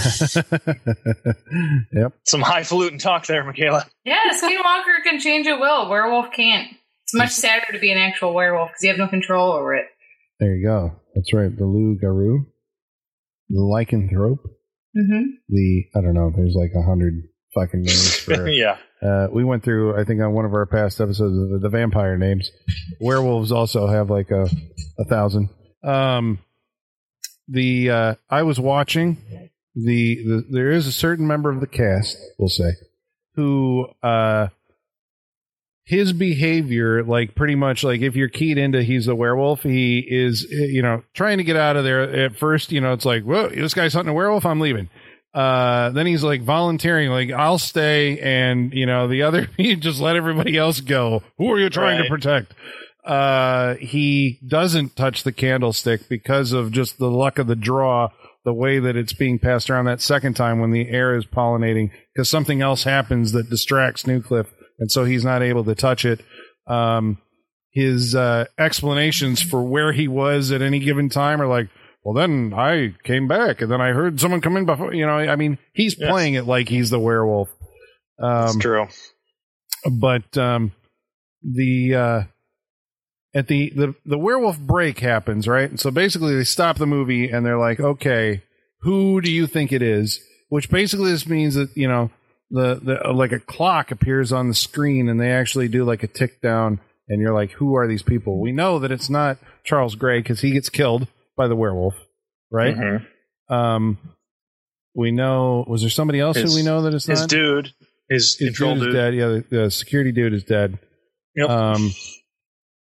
yep. 1.91 2.13
some 2.25 2.41
highfalutin 2.41 2.99
talk 2.99 3.25
there, 3.25 3.43
Michaela. 3.43 3.85
Yeah, 4.05 4.19
a 4.31 4.35
skinwalker 4.35 5.03
can 5.03 5.19
change 5.19 5.47
at 5.47 5.59
will. 5.59 5.89
Werewolf 5.89 6.31
can't. 6.31 6.67
It's 7.03 7.13
much 7.15 7.31
sadder 7.31 7.71
to 7.73 7.79
be 7.79 7.91
an 7.91 7.97
actual 7.97 8.33
werewolf 8.33 8.69
because 8.69 8.83
you 8.83 8.89
have 8.89 8.97
no 8.99 9.07
control 9.07 9.51
over 9.51 9.73
it. 9.75 9.85
There 10.39 10.55
you 10.55 10.65
go. 10.65 10.95
That's 11.15 11.33
right. 11.33 11.55
The 11.55 11.65
Lou 11.65 11.97
Garou, 11.99 12.45
the 13.49 13.59
lycanthrope, 13.59 14.39
Mm-hmm. 14.95 15.23
the 15.49 15.85
I 15.95 16.01
don't 16.01 16.13
know. 16.13 16.31
There's 16.35 16.53
like 16.55 16.71
a 16.75 16.83
hundred 16.83 17.23
fucking 17.55 17.81
names 17.81 18.17
for. 18.19 18.47
yeah, 18.47 18.77
uh, 19.01 19.27
we 19.31 19.43
went 19.43 19.63
through, 19.63 19.99
I 19.99 20.03
think, 20.03 20.21
on 20.21 20.33
one 20.33 20.45
of 20.45 20.53
our 20.53 20.67
past 20.67 21.01
episodes 21.01 21.35
of 21.35 21.49
the, 21.49 21.59
the 21.63 21.69
vampire 21.69 22.15
names. 22.15 22.51
Werewolves 23.01 23.51
also 23.51 23.87
have 23.87 24.11
like 24.11 24.29
a 24.29 24.47
a 24.99 25.05
thousand. 25.05 25.49
Um, 25.83 26.37
the 27.47 27.89
uh, 27.89 28.15
I 28.29 28.43
was 28.43 28.59
watching 28.59 29.17
the, 29.75 30.15
the 30.15 30.45
there 30.51 30.69
is 30.71 30.85
a 30.85 30.91
certain 30.91 31.25
member 31.25 31.49
of 31.49 31.59
the 31.59 31.65
cast, 31.67 32.15
we'll 32.37 32.49
say, 32.49 32.73
who 33.35 33.87
uh 34.03 34.49
his 35.85 36.13
behavior 36.13 37.03
like 37.03 37.35
pretty 37.35 37.55
much 37.55 37.83
like 37.83 38.01
if 38.01 38.15
you're 38.15 38.29
keyed 38.29 38.57
into 38.57 38.81
he's 38.81 39.07
a 39.07 39.15
werewolf 39.15 39.63
he 39.63 39.99
is 39.99 40.43
you 40.49 40.81
know 40.81 41.03
trying 41.13 41.37
to 41.37 41.43
get 41.43 41.57
out 41.57 41.75
of 41.75 41.83
there. 41.83 42.01
At 42.01 42.37
first 42.37 42.71
you 42.71 42.79
know 42.79 42.93
it's 42.93 43.05
like 43.05 43.23
whoa 43.23 43.49
this 43.49 43.73
guy's 43.73 43.93
hunting 43.93 44.11
a 44.11 44.13
werewolf 44.13 44.45
i'm 44.45 44.59
leaving. 44.59 44.89
Uh 45.33 45.89
then 45.89 46.05
he's 46.05 46.23
like 46.23 46.41
volunteering 46.41 47.09
like 47.09 47.31
i'll 47.31 47.57
stay 47.57 48.19
and 48.19 48.71
you 48.73 48.85
know 48.85 49.07
the 49.07 49.23
other 49.23 49.49
he 49.57 49.75
just 49.75 49.99
let 49.99 50.15
everybody 50.15 50.57
else 50.57 50.79
go. 50.79 51.21
Who 51.37 51.51
are 51.51 51.59
you 51.59 51.69
trying 51.69 52.01
to 52.01 52.09
protect? 52.09 52.53
Uh 53.03 53.75
he 53.75 54.39
doesn't 54.47 54.95
touch 54.95 55.23
the 55.23 55.33
candlestick 55.33 56.07
because 56.07 56.53
of 56.53 56.71
just 56.71 56.97
the 56.97 57.11
luck 57.11 57.39
of 57.39 57.47
the 57.47 57.55
draw 57.57 58.09
the 58.45 58.53
way 58.53 58.79
that 58.79 58.95
it's 58.95 59.13
being 59.13 59.39
passed 59.39 59.69
around 59.69 59.85
that 59.85 60.01
second 60.01 60.35
time 60.35 60.59
when 60.59 60.71
the 60.71 60.89
air 60.89 61.15
is 61.15 61.25
pollinating 61.25 61.91
because 62.13 62.29
something 62.29 62.61
else 62.61 62.83
happens 62.83 63.31
that 63.33 63.49
distracts 63.49 64.03
Newcliffe 64.03 64.51
and 64.83 64.91
so 64.91 65.05
he's 65.05 65.23
not 65.23 65.41
able 65.41 65.63
to 65.63 65.73
touch 65.75 66.03
it. 66.03 66.19
Um, 66.67 67.17
his 67.71 68.13
uh, 68.13 68.45
explanations 68.59 69.41
for 69.41 69.63
where 69.63 69.93
he 69.93 70.09
was 70.09 70.51
at 70.51 70.61
any 70.61 70.79
given 70.79 71.07
time 71.07 71.41
are 71.41 71.47
like, 71.47 71.69
well, 72.03 72.13
then 72.13 72.53
I 72.53 72.93
came 73.05 73.29
back 73.29 73.61
and 73.61 73.71
then 73.71 73.79
I 73.79 73.93
heard 73.93 74.19
someone 74.19 74.41
come 74.41 74.57
in 74.57 74.65
before. 74.65 74.93
You 74.93 75.05
know, 75.05 75.13
I 75.13 75.37
mean, 75.37 75.57
he's 75.73 75.95
Yes. 75.97 76.09
playing 76.11 76.33
it 76.33 76.45
like 76.45 76.67
he's 76.67 76.89
the 76.89 76.99
werewolf. 76.99 77.49
that's 78.17 78.55
Um, 78.55 78.59
true. 78.59 78.87
but 80.01 80.37
um, 80.37 80.73
the 81.41 81.95
uh, 81.95 82.23
at 83.33 83.47
the, 83.47 83.71
the 83.75 83.95
the 84.05 84.17
werewolf 84.19 84.59
break 84.59 84.99
happens 84.99 85.47
right 85.47 85.69
and 85.69 85.79
so 85.79 85.89
basically 85.91 86.35
they 86.35 86.43
stop 86.43 86.77
the 86.77 86.85
movie 86.85 87.29
and 87.29 87.45
they're 87.45 87.57
like 87.57 87.79
okay 87.79 88.43
who 88.81 89.19
do 89.21 89.31
you 89.31 89.47
think 89.47 89.71
it 89.71 89.81
is 89.81 90.19
which 90.49 90.69
basically 90.69 91.09
this 91.11 91.25
means 91.27 91.55
that 91.55 91.75
you 91.75 91.87
know 91.87 92.11
the 92.53 92.79
the 92.81 93.09
uh, 93.09 93.13
like 93.13 93.33
a 93.33 93.39
clock 93.39 93.91
appears 93.91 94.31
on 94.31 94.47
the 94.47 94.53
screen 94.53 95.09
and 95.09 95.19
they 95.19 95.31
actually 95.31 95.67
do 95.67 95.83
like 95.83 96.03
a 96.03 96.07
tick 96.07 96.41
down 96.41 96.79
and 97.09 97.19
you're 97.21 97.33
like 97.33 97.51
who 97.51 97.75
are 97.75 97.87
these 97.87 98.03
people 98.03 98.39
we 98.39 98.51
know 98.53 98.79
that 98.79 98.91
it's 98.91 99.09
not 99.09 99.37
charles 99.65 99.95
gray 99.95 100.19
because 100.19 100.39
he 100.39 100.51
gets 100.51 100.69
killed 100.69 101.07
by 101.35 101.47
the 101.47 101.55
werewolf 101.55 101.95
right 102.51 102.75
Mhm. 102.77 103.05
um 103.49 103.97
we 104.95 105.11
know 105.11 105.65
was 105.67 105.81
there 105.81 105.89
somebody 105.89 106.19
else 106.21 106.37
His- 106.37 106.51
who 106.53 106.59
we 106.59 106.63
know 106.63 106.83
that 106.83 106.93
it's 106.93 107.05
His 107.07 107.21
not 107.21 107.29
dude, 107.29 107.73
his, 108.09 108.37
his 108.37 108.49
control 108.49 108.75
dude 108.75 108.79
is 108.81 108.85
dude. 108.85 108.93
dead. 108.93 109.15
Yeah, 109.15 109.27
the, 109.27 109.45
the 109.63 109.71
security 109.71 110.11
dude 110.11 110.33
is 110.33 110.43
dead. 110.43 110.77
Yep. 111.35 111.49
Um, 111.49 111.91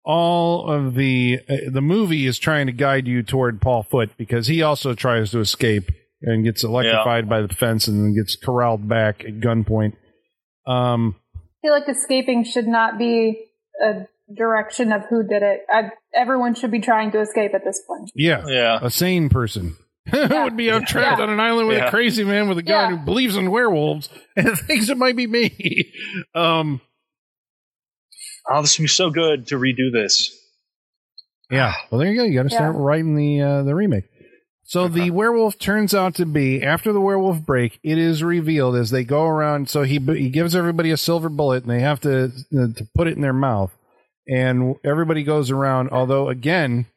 all 0.05 0.69
of 0.69 0.95
the 0.95 1.39
uh, 1.49 1.55
the 1.71 1.81
movie 1.81 2.25
is 2.27 2.37
trying 2.37 2.67
to 2.67 2.73
guide 2.73 3.07
you 3.07 3.23
toward 3.23 3.61
Paul 3.61 3.83
Foote 3.83 4.15
because 4.17 4.47
he 4.47 4.61
also 4.61 4.93
tries 4.93 5.31
to 5.31 5.39
escape 5.39 5.89
and 6.23 6.43
gets 6.43 6.63
electrified 6.63 7.27
by 7.29 7.41
the 7.41 7.53
fence 7.53 7.87
and 7.87 8.03
then 8.03 8.15
gets 8.15 8.35
corralled 8.35 8.87
back 8.87 9.23
at 9.25 9.39
gunpoint. 9.39 9.93
Um, 10.65 11.15
I 11.35 11.39
feel 11.61 11.71
like 11.73 11.87
escaping 11.89 12.43
should 12.43 12.67
not 12.67 12.97
be 12.97 13.45
a 13.83 14.07
direction 14.35 14.91
of 14.91 15.03
who 15.09 15.23
did 15.23 15.43
it. 15.43 15.61
I, 15.69 15.91
everyone 16.13 16.55
should 16.55 16.71
be 16.71 16.79
trying 16.79 17.11
to 17.11 17.19
escape 17.21 17.53
at 17.53 17.63
this 17.65 17.81
point. 17.87 18.11
yeah, 18.15 18.43
yeah, 18.47 18.79
a 18.81 18.89
sane 18.89 19.29
person. 19.29 19.75
would 20.13 20.57
be 20.57 20.69
out 20.69 20.85
trapped 20.85 21.19
Yeah. 21.19 21.23
on 21.23 21.29
an 21.29 21.39
island 21.39 21.69
with 21.69 21.81
a 21.81 21.89
crazy 21.89 22.25
man 22.25 22.49
with 22.49 22.57
a 22.57 22.61
gun 22.63 22.91
Yeah. 22.91 22.97
who 22.97 23.05
believes 23.05 23.37
in 23.37 23.49
werewolves 23.51 24.09
and 24.35 24.57
thinks 24.67 24.89
it 24.89 24.97
might 24.97 25.15
be 25.15 25.27
me. 25.27 25.93
Um, 26.35 26.81
oh, 28.49 28.61
this 28.61 28.77
would 28.77 28.83
be 28.83 28.87
so 28.89 29.09
good 29.11 29.47
to 29.47 29.55
redo 29.55 29.91
this. 29.93 30.37
Yeah. 31.49 31.73
Well, 31.89 31.99
there 31.99 32.09
you 32.11 32.17
go. 32.17 32.23
You 32.25 32.33
got 32.33 32.43
to 32.43 32.49
start 32.49 32.75
Yeah. 32.75 32.81
writing 32.81 33.15
the 33.15 33.41
uh, 33.41 33.63
the 33.63 33.75
remake. 33.75 34.05
So 34.65 34.87
the 34.87 35.11
werewolf 35.11 35.59
turns 35.59 35.93
out 35.93 36.15
to 36.15 36.25
be 36.25 36.63
after 36.63 36.93
the 36.93 37.01
werewolf 37.01 37.41
break. 37.41 37.79
It 37.83 37.97
is 37.97 38.23
revealed 38.23 38.75
as 38.75 38.91
they 38.91 39.03
go 39.03 39.25
around. 39.25 39.69
So 39.69 39.83
he 39.83 39.99
he 39.99 40.29
gives 40.29 40.55
everybody 40.55 40.89
a 40.91 40.97
silver 40.97 41.29
bullet, 41.29 41.63
and 41.63 41.71
they 41.71 41.81
have 41.81 41.99
to 42.01 42.31
to 42.51 42.87
put 42.95 43.07
it 43.07 43.15
in 43.15 43.21
their 43.21 43.33
mouth. 43.33 43.71
And 44.27 44.75
everybody 44.83 45.23
goes 45.23 45.51
around. 45.51 45.89
Although 45.89 46.29
again, 46.29 46.87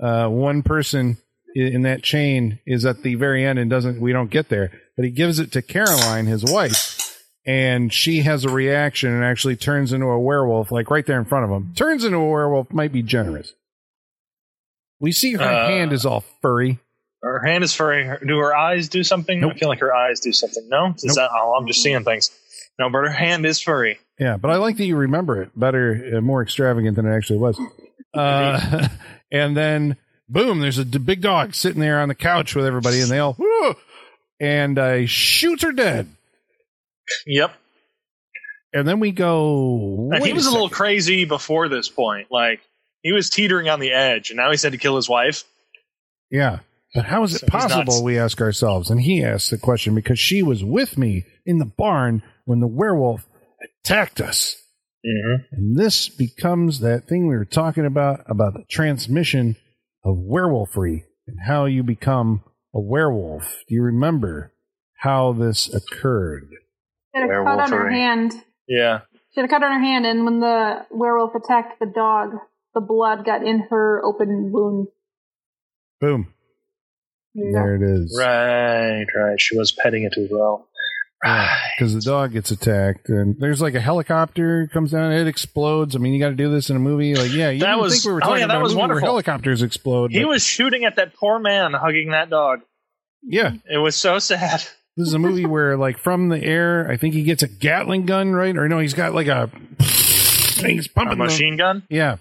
uh, 0.00 0.28
one 0.28 0.62
person 0.62 1.18
in 1.54 1.82
that 1.82 2.02
chain 2.02 2.60
is 2.66 2.84
at 2.84 3.02
the 3.02 3.16
very 3.16 3.44
end 3.44 3.58
and 3.58 3.68
doesn't. 3.68 4.00
We 4.00 4.12
don't 4.12 4.30
get 4.30 4.48
there, 4.48 4.70
but 4.94 5.04
he 5.04 5.10
gives 5.10 5.38
it 5.38 5.52
to 5.52 5.62
Caroline, 5.62 6.26
his 6.26 6.44
wife, 6.44 7.26
and 7.44 7.92
she 7.92 8.20
has 8.22 8.44
a 8.44 8.50
reaction 8.50 9.12
and 9.12 9.24
actually 9.24 9.56
turns 9.56 9.92
into 9.92 10.06
a 10.06 10.20
werewolf, 10.20 10.70
like 10.70 10.90
right 10.90 11.04
there 11.04 11.18
in 11.18 11.24
front 11.24 11.44
of 11.44 11.50
him. 11.50 11.72
Turns 11.74 12.04
into 12.04 12.18
a 12.18 12.30
werewolf 12.30 12.72
might 12.72 12.92
be 12.92 13.02
generous. 13.02 13.54
We 15.00 15.12
see 15.12 15.32
her 15.34 15.42
Uh, 15.42 15.68
hand 15.68 15.92
is 15.92 16.06
all 16.06 16.24
furry. 16.42 16.78
Her 17.22 17.44
hand 17.44 17.64
is 17.64 17.74
furry. 17.74 18.04
Her- 18.04 18.20
Do 18.24 18.38
her 18.38 18.54
eyes 18.56 18.88
do 18.88 19.02
something? 19.02 19.40
Nope. 19.40 19.52
I 19.54 19.58
feel 19.58 19.68
like 19.68 19.80
her 19.80 19.94
eyes 19.94 20.20
do 20.20 20.32
something. 20.32 20.68
No, 20.68 20.94
is 20.96 21.04
Nope. 21.04 21.16
that? 21.16 21.30
Oh, 21.32 21.54
I'm 21.58 21.66
just 21.66 21.82
seeing 21.82 22.04
things. 22.04 22.30
No, 22.78 22.88
but 22.90 22.98
her 22.98 23.10
hand 23.10 23.44
is 23.46 23.60
furry. 23.60 23.98
Yeah, 24.18 24.36
but 24.36 24.50
I 24.50 24.56
like 24.56 24.76
that 24.76 24.84
you 24.84 24.96
remember 24.96 25.42
it 25.42 25.50
better, 25.58 26.16
uh, 26.16 26.20
more 26.20 26.42
extravagant 26.42 26.96
than 26.96 27.06
it 27.06 27.14
actually 27.16 27.38
was. 27.38 27.58
Uh, 28.14 28.88
and 29.30 29.54
then, 29.54 29.94
boom, 30.26 30.60
there's 30.60 30.78
a 30.78 30.86
d- 30.86 30.96
big 30.96 31.20
dog 31.20 31.54
sitting 31.54 31.80
there 31.82 32.00
on 32.00 32.08
the 32.08 32.14
couch 32.14 32.54
with 32.54 32.64
everybody, 32.64 33.02
and 33.02 33.10
they 33.10 33.18
all, 33.18 33.34
"Whoa!" 33.34 33.74
and 34.40 34.78
uh, 34.78 35.04
shoots 35.06 35.62
her 35.62 35.72
dead. 35.72 36.08
Yep. 37.26 37.52
And 38.72 38.88
then 38.88 39.00
we 39.00 39.10
go. 39.12 40.10
He 40.22 40.32
was 40.32 40.46
a 40.46 40.50
little 40.50 40.70
crazy 40.70 41.26
before 41.26 41.68
this 41.68 41.90
point. 41.90 42.28
Like 42.30 42.60
he 43.06 43.12
was 43.12 43.30
teetering 43.30 43.68
on 43.68 43.78
the 43.78 43.92
edge, 43.92 44.30
and 44.30 44.36
now 44.36 44.50
he 44.50 44.56
said 44.56 44.72
to 44.72 44.78
kill 44.78 44.96
his 44.96 45.08
wife. 45.08 45.44
Yeah. 46.28 46.58
But 46.92 47.04
how 47.04 47.22
is 47.22 47.36
it 47.36 47.42
So 47.42 47.46
possible, 47.46 48.02
we 48.02 48.18
ask 48.18 48.40
ourselves? 48.40 48.90
And 48.90 49.00
he 49.00 49.22
asks 49.22 49.50
the 49.50 49.58
question 49.58 49.94
because 49.94 50.18
she 50.18 50.42
was 50.42 50.64
with 50.64 50.98
me 50.98 51.24
in 51.44 51.58
the 51.58 51.66
barn 51.66 52.24
when 52.46 52.58
the 52.58 52.66
werewolf 52.66 53.24
attacked 53.84 54.20
us. 54.20 54.56
Mm-hmm. 55.06 55.42
And 55.52 55.76
this 55.76 56.08
becomes 56.08 56.80
that 56.80 57.06
thing 57.06 57.28
we 57.28 57.36
were 57.36 57.44
talking 57.44 57.86
about 57.86 58.24
about 58.26 58.54
the 58.54 58.64
transmission 58.68 59.54
of 60.04 60.16
werewolfery 60.18 61.04
and 61.28 61.38
how 61.46 61.66
you 61.66 61.84
become 61.84 62.42
a 62.74 62.80
werewolf. 62.80 63.62
Do 63.68 63.76
you 63.76 63.82
remember 63.82 64.52
how 64.98 65.32
this 65.32 65.72
occurred? 65.72 66.48
She 67.14 67.20
had 67.20 67.30
a 67.30 67.44
cut 67.44 67.60
on 67.60 67.70
her 67.70 67.88
hand. 67.88 68.32
Yeah. 68.66 69.02
She 69.32 69.42
had 69.42 69.44
a 69.44 69.48
cut 69.48 69.62
on 69.62 69.70
her 69.70 69.80
hand, 69.80 70.06
and 70.06 70.24
when 70.24 70.40
the 70.40 70.86
werewolf 70.90 71.36
attacked 71.36 71.78
the 71.78 71.86
dog, 71.86 72.30
the 72.76 72.80
blood 72.82 73.24
got 73.24 73.42
in 73.44 73.64
her 73.70 74.04
open 74.04 74.50
wound. 74.52 74.88
Boom. 76.00 76.28
There. 77.34 77.52
There 77.52 77.74
it 77.76 77.82
is. 77.82 78.16
Right. 78.18 79.04
Right. 79.16 79.40
She 79.40 79.56
was 79.58 79.72
petting 79.72 80.04
it 80.04 80.12
as 80.16 80.28
well. 80.30 80.68
Right. 81.24 81.72
Because 81.78 81.94
the 81.94 82.00
dog 82.02 82.32
gets 82.32 82.50
attacked, 82.50 83.08
and 83.08 83.34
there's 83.40 83.60
like 83.62 83.74
a 83.74 83.80
helicopter 83.80 84.68
comes 84.72 84.90
down, 84.92 85.12
it 85.12 85.26
explodes. 85.26 85.96
I 85.96 85.98
mean, 85.98 86.12
you 86.12 86.20
got 86.20 86.28
to 86.28 86.34
do 86.36 86.50
this 86.50 86.68
in 86.70 86.76
a 86.76 86.78
movie. 86.78 87.14
Like, 87.14 87.32
yeah, 87.32 87.48
you 87.50 87.60
That 87.60 87.78
was- 87.78 87.94
think 87.94 88.04
we 88.04 88.12
were 88.12 88.20
oh, 88.22 88.34
yeah, 88.34 88.40
that 88.46 88.56
about 88.56 88.62
was 88.62 88.74
wonderful. 88.74 89.06
helicopters 89.08 89.62
explode. 89.62 90.12
He 90.12 90.20
but- 90.20 90.28
was 90.28 90.42
shooting 90.44 90.84
at 90.84 90.96
that 90.96 91.14
poor 91.14 91.38
man 91.38 91.72
hugging 91.72 92.10
that 92.10 92.28
dog. 92.30 92.60
yeah. 93.22 93.52
It 93.70 93.78
was 93.78 93.96
so 93.96 94.18
sad. 94.18 94.62
This 94.98 95.08
is 95.08 95.14
a 95.14 95.18
movie 95.18 95.44
where, 95.44 95.76
like, 95.76 95.98
from 95.98 96.30
the 96.30 96.42
air, 96.42 96.88
I 96.90 96.96
think 96.96 97.12
he 97.12 97.22
gets 97.22 97.42
a 97.42 97.48
Gatling 97.48 98.06
gun, 98.06 98.32
right? 98.32 98.56
Or 98.56 98.66
no, 98.66 98.78
he's 98.78 98.94
got 98.94 99.12
like 99.14 99.26
a. 99.26 99.50
He's 99.78 100.86
A 100.86 100.90
pumping 100.90 101.18
the, 101.18 101.24
machine 101.24 101.58
gun. 101.58 101.82
Yeah. 101.90 102.16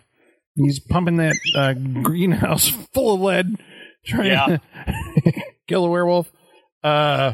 He's 0.56 0.80
pumping 0.80 1.18
that 1.18 1.36
uh, 1.56 1.74
greenhouse 1.74 2.70
full 2.94 3.16
of 3.16 3.22
lead, 3.22 3.58
trying 4.06 4.28
Yeah. 4.32 4.58
to 4.58 5.34
kill 5.68 5.86
a 5.86 5.90
werewolf. 5.90 6.32
Uh, 6.84 7.34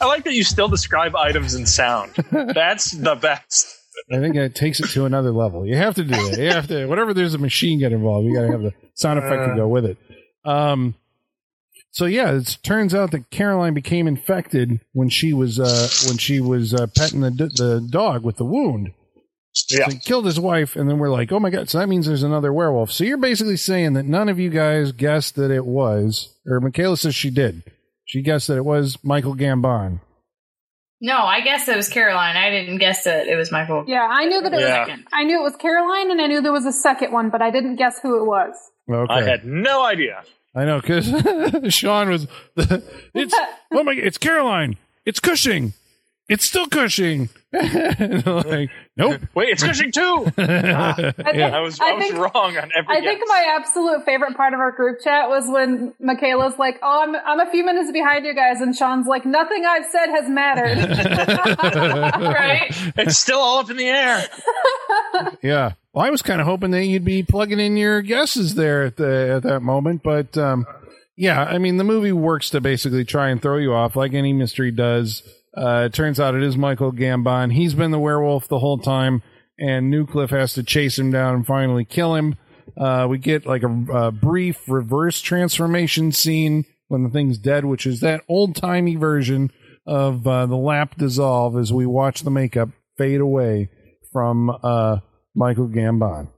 I 0.00 0.06
like 0.06 0.24
that 0.24 0.34
you 0.34 0.44
still 0.44 0.68
describe 0.68 1.14
items 1.16 1.54
in 1.54 1.66
sound. 1.66 2.12
That's 2.32 2.92
the 2.92 3.14
best. 3.14 3.66
I 4.12 4.18
think 4.18 4.36
it 4.36 4.54
takes 4.54 4.80
it 4.80 4.88
to 4.90 5.04
another 5.04 5.32
level. 5.32 5.66
You 5.66 5.76
have 5.76 5.94
to 5.96 6.04
do 6.04 6.14
it. 6.14 6.38
You 6.38 6.50
have 6.50 6.66
to, 6.68 6.86
whatever 6.86 7.12
there's 7.14 7.34
a 7.34 7.38
machine 7.38 7.80
gun 7.80 7.92
involved, 7.92 8.26
you 8.26 8.34
got 8.34 8.42
to 8.42 8.50
have 8.52 8.62
the 8.62 8.72
sound 8.94 9.18
effect 9.18 9.50
to 9.50 9.56
go 9.56 9.68
with 9.68 9.84
it. 9.84 9.96
Um, 10.44 10.94
so 11.90 12.06
yeah, 12.06 12.32
it 12.32 12.58
turns 12.62 12.94
out 12.94 13.12
that 13.12 13.30
Caroline 13.30 13.72
became 13.74 14.08
infected 14.08 14.80
when 14.92 15.08
she 15.08 15.32
was 15.32 15.60
uh, 15.60 15.88
when 16.08 16.18
she 16.18 16.40
was 16.40 16.74
uh, 16.74 16.86
petting 16.96 17.20
the 17.20 17.30
the 17.30 17.86
dog 17.88 18.24
with 18.24 18.36
the 18.36 18.44
wound. 18.44 18.92
Yeah. 19.70 19.86
So 19.86 19.92
he 19.92 19.98
killed 19.98 20.26
his 20.26 20.40
wife, 20.40 20.74
and 20.76 20.88
then 20.88 20.98
we're 20.98 21.10
like, 21.10 21.30
oh 21.32 21.38
my 21.40 21.50
god! 21.50 21.68
So 21.70 21.78
that 21.78 21.88
means 21.88 22.06
there's 22.06 22.22
another 22.24 22.52
werewolf. 22.52 22.90
So 22.90 23.04
you're 23.04 23.16
basically 23.18 23.56
saying 23.56 23.92
that 23.94 24.04
none 24.04 24.28
of 24.28 24.38
you 24.38 24.50
guys 24.50 24.92
guessed 24.92 25.36
that 25.36 25.50
it 25.50 25.64
was, 25.64 26.34
or 26.46 26.60
Michaela 26.60 26.96
says 26.96 27.14
she 27.14 27.30
did. 27.30 27.62
She 28.04 28.20
guessed 28.22 28.48
that 28.48 28.56
it 28.56 28.64
was 28.64 28.98
Michael 29.04 29.34
Gambon. 29.34 30.00
No, 31.00 31.16
I 31.18 31.40
guess 31.40 31.68
it 31.68 31.76
was 31.76 31.88
Caroline. 31.88 32.36
I 32.36 32.50
didn't 32.50 32.78
guess 32.78 33.04
that 33.04 33.26
it 33.26 33.36
was 33.36 33.52
Michael. 33.52 33.84
Yeah, 33.86 34.08
I 34.10 34.24
knew 34.24 34.40
that 34.42 34.52
it 34.54 34.60
Yeah. 34.60 34.86
was. 34.88 34.98
I 35.12 35.24
knew 35.24 35.38
it 35.38 35.42
was 35.42 35.56
Caroline, 35.56 36.10
and 36.10 36.20
I 36.20 36.26
knew 36.26 36.40
there 36.40 36.52
was 36.52 36.66
a 36.66 36.72
second 36.72 37.12
one, 37.12 37.30
but 37.30 37.42
I 37.42 37.50
didn't 37.50 37.76
guess 37.76 37.98
who 38.00 38.20
it 38.20 38.26
was. 38.26 38.54
Okay. 38.90 39.12
I 39.14 39.22
had 39.22 39.44
no 39.44 39.84
idea. 39.84 40.22
I 40.54 40.64
know 40.64 40.80
because 40.80 41.06
Sean 41.74 42.08
was. 42.10 42.26
it's 42.56 43.34
oh 43.72 43.82
my! 43.84 43.92
It's 43.92 44.18
Caroline. 44.18 44.76
It's 45.04 45.20
Cushing. 45.20 45.74
It's 46.26 46.44
still 46.46 46.66
Cushing. 46.66 47.28
And 47.52 48.26
I'm 48.26 48.48
like, 48.48 48.70
nope. 48.96 49.20
Wait, 49.34 49.50
it's 49.50 49.62
Cushing 49.62 49.92
too. 49.92 50.24
I 50.38 51.12
think, 51.12 51.18
I 51.18 51.60
was 51.60 51.78
I, 51.78 51.90
I 51.90 51.92
was 51.92 52.04
think, 52.04 52.16
wrong 52.16 52.56
on 52.56 52.70
every. 52.74 52.96
I 52.96 53.00
think 53.02 53.22
my 53.26 53.54
absolute 53.58 54.04
favorite 54.06 54.34
part 54.34 54.54
of 54.54 54.60
our 54.60 54.72
group 54.72 55.00
chat 55.04 55.28
was 55.28 55.44
when 55.46 55.92
Michaela's 56.00 56.58
like, 56.58 56.78
"Oh, 56.82 57.02
I'm 57.02 57.14
I'm 57.14 57.46
a 57.46 57.50
few 57.50 57.64
minutes 57.64 57.92
behind 57.92 58.24
you 58.24 58.34
guys," 58.34 58.62
and 58.62 58.74
Sean's 58.74 59.06
like, 59.06 59.26
"Nothing 59.26 59.66
I've 59.66 59.84
said 59.84 60.06
has 60.06 60.28
mattered." 60.28 60.78
Right? 62.34 62.66
it's 62.96 63.18
still 63.18 63.38
all 63.38 63.58
up 63.58 63.70
in 63.70 63.76
the 63.76 63.86
air. 63.86 64.24
Yeah. 65.42 65.72
Well, 65.92 66.04
I 66.04 66.10
was 66.10 66.22
kind 66.22 66.40
of 66.40 66.46
hoping 66.46 66.70
that 66.72 66.84
you'd 66.84 67.04
be 67.04 67.22
plugging 67.22 67.60
in 67.60 67.76
your 67.76 68.02
guesses 68.02 68.54
there 68.54 68.84
at 68.84 68.96
the 68.96 69.34
at 69.36 69.42
that 69.42 69.60
moment, 69.60 70.02
but 70.02 70.36
um, 70.38 70.66
yeah, 71.16 71.42
I 71.44 71.58
mean, 71.58 71.76
the 71.76 71.84
movie 71.84 72.12
works 72.12 72.50
to 72.50 72.60
basically 72.60 73.04
try 73.04 73.28
and 73.28 73.40
throw 73.40 73.58
you 73.58 73.72
off, 73.72 73.94
like 73.94 74.14
any 74.14 74.32
mystery 74.32 74.70
does. 74.70 75.22
Uh, 75.56 75.84
it 75.86 75.92
turns 75.92 76.18
out 76.18 76.34
it 76.34 76.42
is 76.42 76.56
Michael 76.56 76.92
Gambon. 76.92 77.52
He's 77.52 77.74
been 77.74 77.90
the 77.90 77.98
werewolf 77.98 78.48
the 78.48 78.58
whole 78.58 78.78
time, 78.78 79.22
and 79.58 79.92
Newcliffe 79.92 80.30
has 80.30 80.54
to 80.54 80.62
chase 80.62 80.98
him 80.98 81.10
down 81.10 81.34
and 81.34 81.46
finally 81.46 81.84
kill 81.84 82.14
him. 82.14 82.36
Uh, 82.76 83.06
we 83.08 83.18
get 83.18 83.46
like 83.46 83.62
a, 83.62 83.84
a 83.92 84.10
brief 84.10 84.68
reverse 84.68 85.20
transformation 85.20 86.12
scene 86.12 86.64
when 86.88 87.04
the 87.04 87.10
thing's 87.10 87.38
dead, 87.38 87.64
which 87.64 87.86
is 87.86 88.00
that 88.00 88.22
old 88.28 88.56
timey 88.56 88.96
version 88.96 89.50
of 89.86 90.26
uh, 90.26 90.46
the 90.46 90.56
lap 90.56 90.96
dissolve 90.96 91.56
as 91.56 91.72
we 91.72 91.86
watch 91.86 92.22
the 92.22 92.30
makeup 92.30 92.70
fade 92.96 93.20
away 93.20 93.68
from 94.12 94.50
uh, 94.62 94.98
Michael 95.34 95.68
Gambon. 95.68 96.28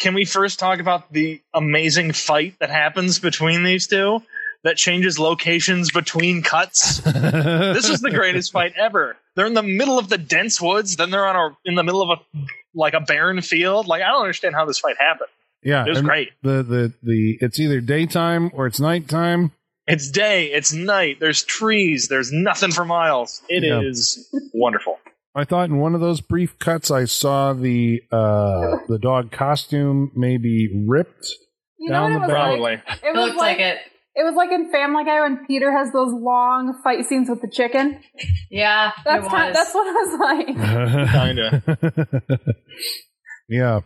Can 0.00 0.14
we 0.14 0.24
first 0.24 0.58
talk 0.58 0.80
about 0.80 1.12
the 1.12 1.40
amazing 1.52 2.12
fight 2.12 2.58
that 2.58 2.70
happens 2.70 3.18
between 3.18 3.62
these 3.62 3.86
two? 3.86 4.22
That 4.64 4.76
changes 4.76 5.18
locations 5.18 5.90
between 5.92 6.42
cuts. 6.42 6.98
this 7.04 7.88
is 7.88 8.00
the 8.00 8.10
greatest 8.10 8.50
fight 8.52 8.72
ever. 8.76 9.16
They're 9.36 9.46
in 9.46 9.54
the 9.54 9.62
middle 9.62 9.98
of 9.98 10.08
the 10.08 10.16
dense 10.18 10.60
woods, 10.60 10.96
then 10.96 11.10
they're 11.10 11.26
on 11.26 11.36
a 11.36 11.56
in 11.68 11.74
the 11.74 11.82
middle 11.84 12.02
of 12.02 12.18
a 12.18 12.38
like 12.74 12.94
a 12.94 13.00
barren 13.00 13.40
field. 13.42 13.86
Like 13.86 14.02
I 14.02 14.08
don't 14.08 14.22
understand 14.22 14.54
how 14.54 14.64
this 14.64 14.78
fight 14.78 14.96
happened. 14.98 15.28
Yeah, 15.62 15.84
It 15.86 15.90
was 15.90 16.02
great. 16.02 16.30
The 16.42 16.62
the 16.62 16.92
the 17.02 17.38
it's 17.40 17.60
either 17.60 17.80
daytime 17.80 18.50
or 18.54 18.66
it's 18.66 18.80
nighttime. 18.80 19.52
It's 19.86 20.10
day, 20.10 20.46
it's 20.46 20.72
night. 20.72 21.18
There's 21.20 21.42
trees. 21.44 22.08
There's 22.08 22.32
nothing 22.32 22.72
for 22.72 22.86
miles. 22.86 23.42
It 23.50 23.64
is 23.64 24.28
Yeah. 24.32 24.40
wonderful. 24.54 24.98
I 25.34 25.44
thought 25.44 25.68
in 25.68 25.76
one 25.78 25.94
of 25.94 26.00
those 26.00 26.20
brief 26.22 26.58
cuts 26.58 26.90
I 26.90 27.04
saw 27.04 27.52
the 27.52 28.02
uh 28.10 28.76
the 28.88 28.98
dog 28.98 29.30
costume 29.30 30.10
maybe 30.14 30.70
ripped. 30.86 31.26
You 31.78 31.90
know 31.90 32.08
Down 32.08 32.12
what 32.14 32.18
the 32.20 32.24
it 32.24 32.28
was 32.28 32.30
Probably. 32.32 32.60
like? 32.60 32.80
It 32.88 32.98
It 33.08 33.14
was 33.14 33.26
looked 33.26 33.38
like 33.38 33.58
it. 33.58 33.78
It 34.16 34.22
was 34.22 34.34
like 34.36 34.52
in 34.52 34.70
Family 34.70 35.04
Guy 35.04 35.20
when 35.22 35.44
Peter 35.46 35.72
has 35.76 35.90
those 35.92 36.12
long 36.12 36.80
fight 36.84 37.04
scenes 37.04 37.28
with 37.28 37.40
the 37.40 37.50
chicken. 37.50 38.00
Yeah, 38.50 38.92
That's 39.04 39.26
it 39.26 39.30
kind 39.30 39.48
was. 39.48 39.56
that's 39.56 39.74
what 39.74 39.86
I 39.86 39.92
was 39.92 40.20
like. 40.20 41.62
Kinda. 42.38 42.54
yeah. 43.48 43.80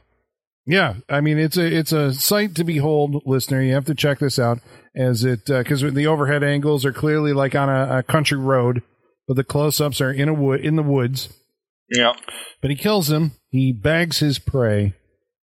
Yeah, 0.66 0.96
I 1.08 1.22
mean 1.22 1.38
it's 1.38 1.56
a 1.56 1.64
it's 1.64 1.92
a 1.92 2.12
sight 2.12 2.54
to 2.56 2.64
behold, 2.64 3.22
listener. 3.24 3.62
You 3.62 3.72
have 3.72 3.86
to 3.86 3.94
check 3.94 4.18
this 4.18 4.38
out 4.38 4.58
as 4.94 5.24
it 5.24 5.46
because 5.46 5.80
the 5.80 6.06
overhead 6.06 6.44
angles 6.44 6.84
are 6.84 6.92
clearly 6.92 7.32
like 7.32 7.54
on 7.54 7.70
a, 7.70 7.98
a 7.98 8.02
country 8.02 8.36
road, 8.36 8.82
but 9.26 9.36
the 9.38 9.44
close-ups 9.44 10.02
are 10.02 10.12
in 10.12 10.28
a 10.28 10.34
wood 10.34 10.60
in 10.60 10.76
the 10.76 10.82
woods. 10.82 11.30
Yeah. 11.90 12.12
But 12.60 12.68
he 12.70 12.76
kills 12.76 13.10
him. 13.10 13.32
He 13.48 13.72
bags 13.72 14.18
his 14.18 14.38
prey. 14.38 14.92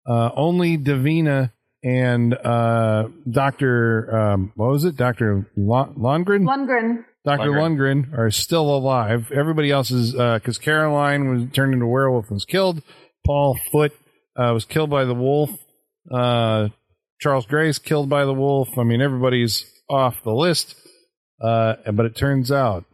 Uh, 0.07 0.29
only 0.37 0.77
Davina 0.77 1.51
and 1.83 2.33
uh, 2.33 3.07
Doctor 3.29 4.15
um, 4.15 4.51
what 4.55 4.69
was 4.69 4.85
it, 4.85 4.95
Doctor 4.95 5.49
Lon- 5.55 5.95
Lundgren? 5.95 6.43
Lundgren. 6.43 7.05
Dr. 7.25 7.51
Lundgren. 7.51 8.05
Lundgren 8.05 8.17
are 8.17 8.31
still 8.31 8.75
alive. 8.75 9.31
Everybody 9.31 9.71
else 9.71 9.91
is 9.91 10.13
because 10.13 10.57
Caroline 10.57 11.29
was 11.29 11.51
turned 11.53 11.73
into 11.73 11.85
a 11.85 11.89
werewolf 11.89 12.25
and 12.27 12.35
was 12.35 12.45
killed. 12.45 12.81
Paul 13.25 13.59
Foote 13.71 13.93
uh, 14.37 14.51
was 14.53 14.65
killed 14.65 14.89
by 14.89 15.03
the 15.03 15.13
wolf. 15.13 15.51
Uh, 16.09 16.69
Charles 17.19 17.45
Gray's 17.45 17.77
killed 17.77 18.09
by 18.09 18.25
the 18.25 18.33
wolf. 18.33 18.69
I 18.77 18.83
mean, 18.83 19.01
everybody's 19.01 19.65
off 19.89 20.23
the 20.23 20.33
list. 20.33 20.75
Uh, 21.41 21.75
but 21.91 22.05
it 22.05 22.15
turns 22.15 22.51
out 22.51 22.85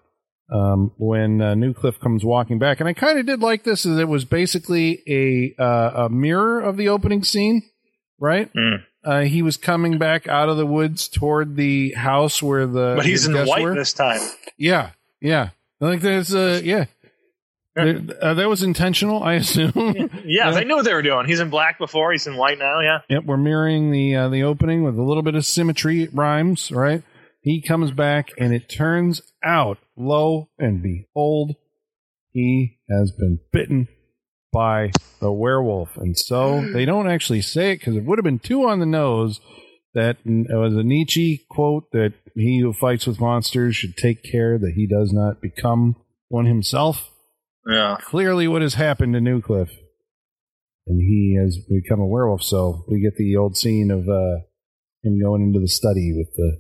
um, 0.51 0.91
when 0.97 1.41
uh, 1.41 1.53
Newcliffe 1.53 1.99
comes 1.99 2.23
walking 2.23 2.59
back, 2.59 2.79
and 2.79 2.89
I 2.89 2.93
kind 2.93 3.19
of 3.19 3.25
did 3.25 3.41
like 3.41 3.63
this, 3.63 3.85
is 3.85 3.97
it 3.97 4.07
was 4.07 4.25
basically 4.25 5.01
a 5.07 5.61
uh, 5.61 6.05
a 6.05 6.09
mirror 6.09 6.61
of 6.61 6.77
the 6.77 6.89
opening 6.89 7.23
scene, 7.23 7.63
right? 8.19 8.51
Mm. 8.53 8.83
Uh, 9.03 9.21
he 9.21 9.41
was 9.41 9.57
coming 9.57 9.97
back 9.97 10.27
out 10.27 10.49
of 10.49 10.57
the 10.57 10.65
woods 10.65 11.07
toward 11.07 11.55
the 11.55 11.91
house 11.93 12.41
where 12.41 12.65
the 12.65 12.93
But 12.95 13.05
he's 13.05 13.27
in 13.27 13.33
white 13.45 13.61
were. 13.63 13.75
this 13.75 13.93
time. 13.93 14.19
Yeah, 14.57 14.91
yeah. 15.21 15.49
I 15.81 15.89
think 15.89 16.01
there's 16.01 16.33
uh 16.33 16.61
yeah. 16.63 16.85
There- 17.75 17.99
uh, 18.21 18.33
that 18.35 18.47
was 18.47 18.63
intentional, 18.63 19.21
I 19.21 19.33
assume. 19.33 19.73
Yeah, 19.75 20.07
Yeah. 20.25 20.51
they 20.51 20.63
knew 20.63 20.75
what 20.77 20.85
they 20.85 20.93
were 20.93 21.01
doing. 21.01 21.25
He's 21.27 21.41
in 21.41 21.49
black 21.49 21.77
before. 21.77 22.13
He's 22.13 22.25
in 22.25 22.37
white 22.37 22.57
now. 22.57 22.79
Yeah. 22.79 22.99
yep, 23.09 23.25
we're 23.25 23.35
mirroring 23.37 23.91
the 23.91 24.15
uh, 24.15 24.29
the 24.29 24.43
opening 24.43 24.83
with 24.83 24.97
a 24.97 25.03
little 25.03 25.23
bit 25.23 25.35
of 25.35 25.45
symmetry. 25.45 26.03
It 26.03 26.11
rhymes, 26.13 26.71
right? 26.71 27.03
He 27.41 27.61
comes 27.61 27.91
back, 27.91 28.29
and 28.39 28.53
it 28.55 28.69
turns 28.69 29.21
out, 29.43 29.77
lo 29.97 30.47
and 30.57 30.81
behold, 30.81 31.55
he 32.31 32.79
has 32.89 33.11
been 33.11 33.39
bitten 33.51 33.87
by 34.55 34.91
the 35.19 35.31
werewolf, 35.31 35.97
and 35.97 36.17
so 36.17 36.65
they 36.73 36.85
don't 36.85 37.09
actually 37.09 37.41
say 37.41 37.73
it 37.73 37.79
because 37.79 37.95
it 37.95 38.05
would 38.05 38.17
have 38.17 38.23
been 38.23 38.39
too 38.39 38.67
on 38.67 38.79
the 38.79 38.85
nose. 38.85 39.39
That 39.93 40.17
it 40.25 40.57
was 40.57 40.73
a 40.75 40.83
Nietzsche 40.83 41.45
quote 41.49 41.91
that 41.91 42.13
he 42.35 42.59
who 42.59 42.73
fights 42.73 43.07
with 43.07 43.19
monsters 43.19 43.75
should 43.77 43.95
take 43.95 44.23
care 44.23 44.57
that 44.57 44.73
he 44.75 44.87
does 44.87 45.13
not 45.13 45.41
become 45.41 45.95
one 46.27 46.45
himself. 46.45 47.09
Yeah. 47.67 47.97
clearly 48.03 48.47
what 48.47 48.61
has 48.61 48.73
happened 48.75 49.13
to 49.13 49.19
Newcliffe. 49.19 49.71
And 50.87 50.99
he 50.99 51.37
has 51.41 51.57
become 51.57 51.99
a 51.99 52.05
werewolf, 52.05 52.43
so 52.43 52.83
we 52.87 53.01
get 53.01 53.15
the 53.15 53.35
old 53.37 53.57
scene 53.57 53.89
of 53.89 54.07
uh, 54.07 54.41
him 55.03 55.19
going 55.19 55.41
into 55.43 55.59
the 55.59 55.67
study 55.67 56.13
with 56.15 56.29
the, 56.35 56.57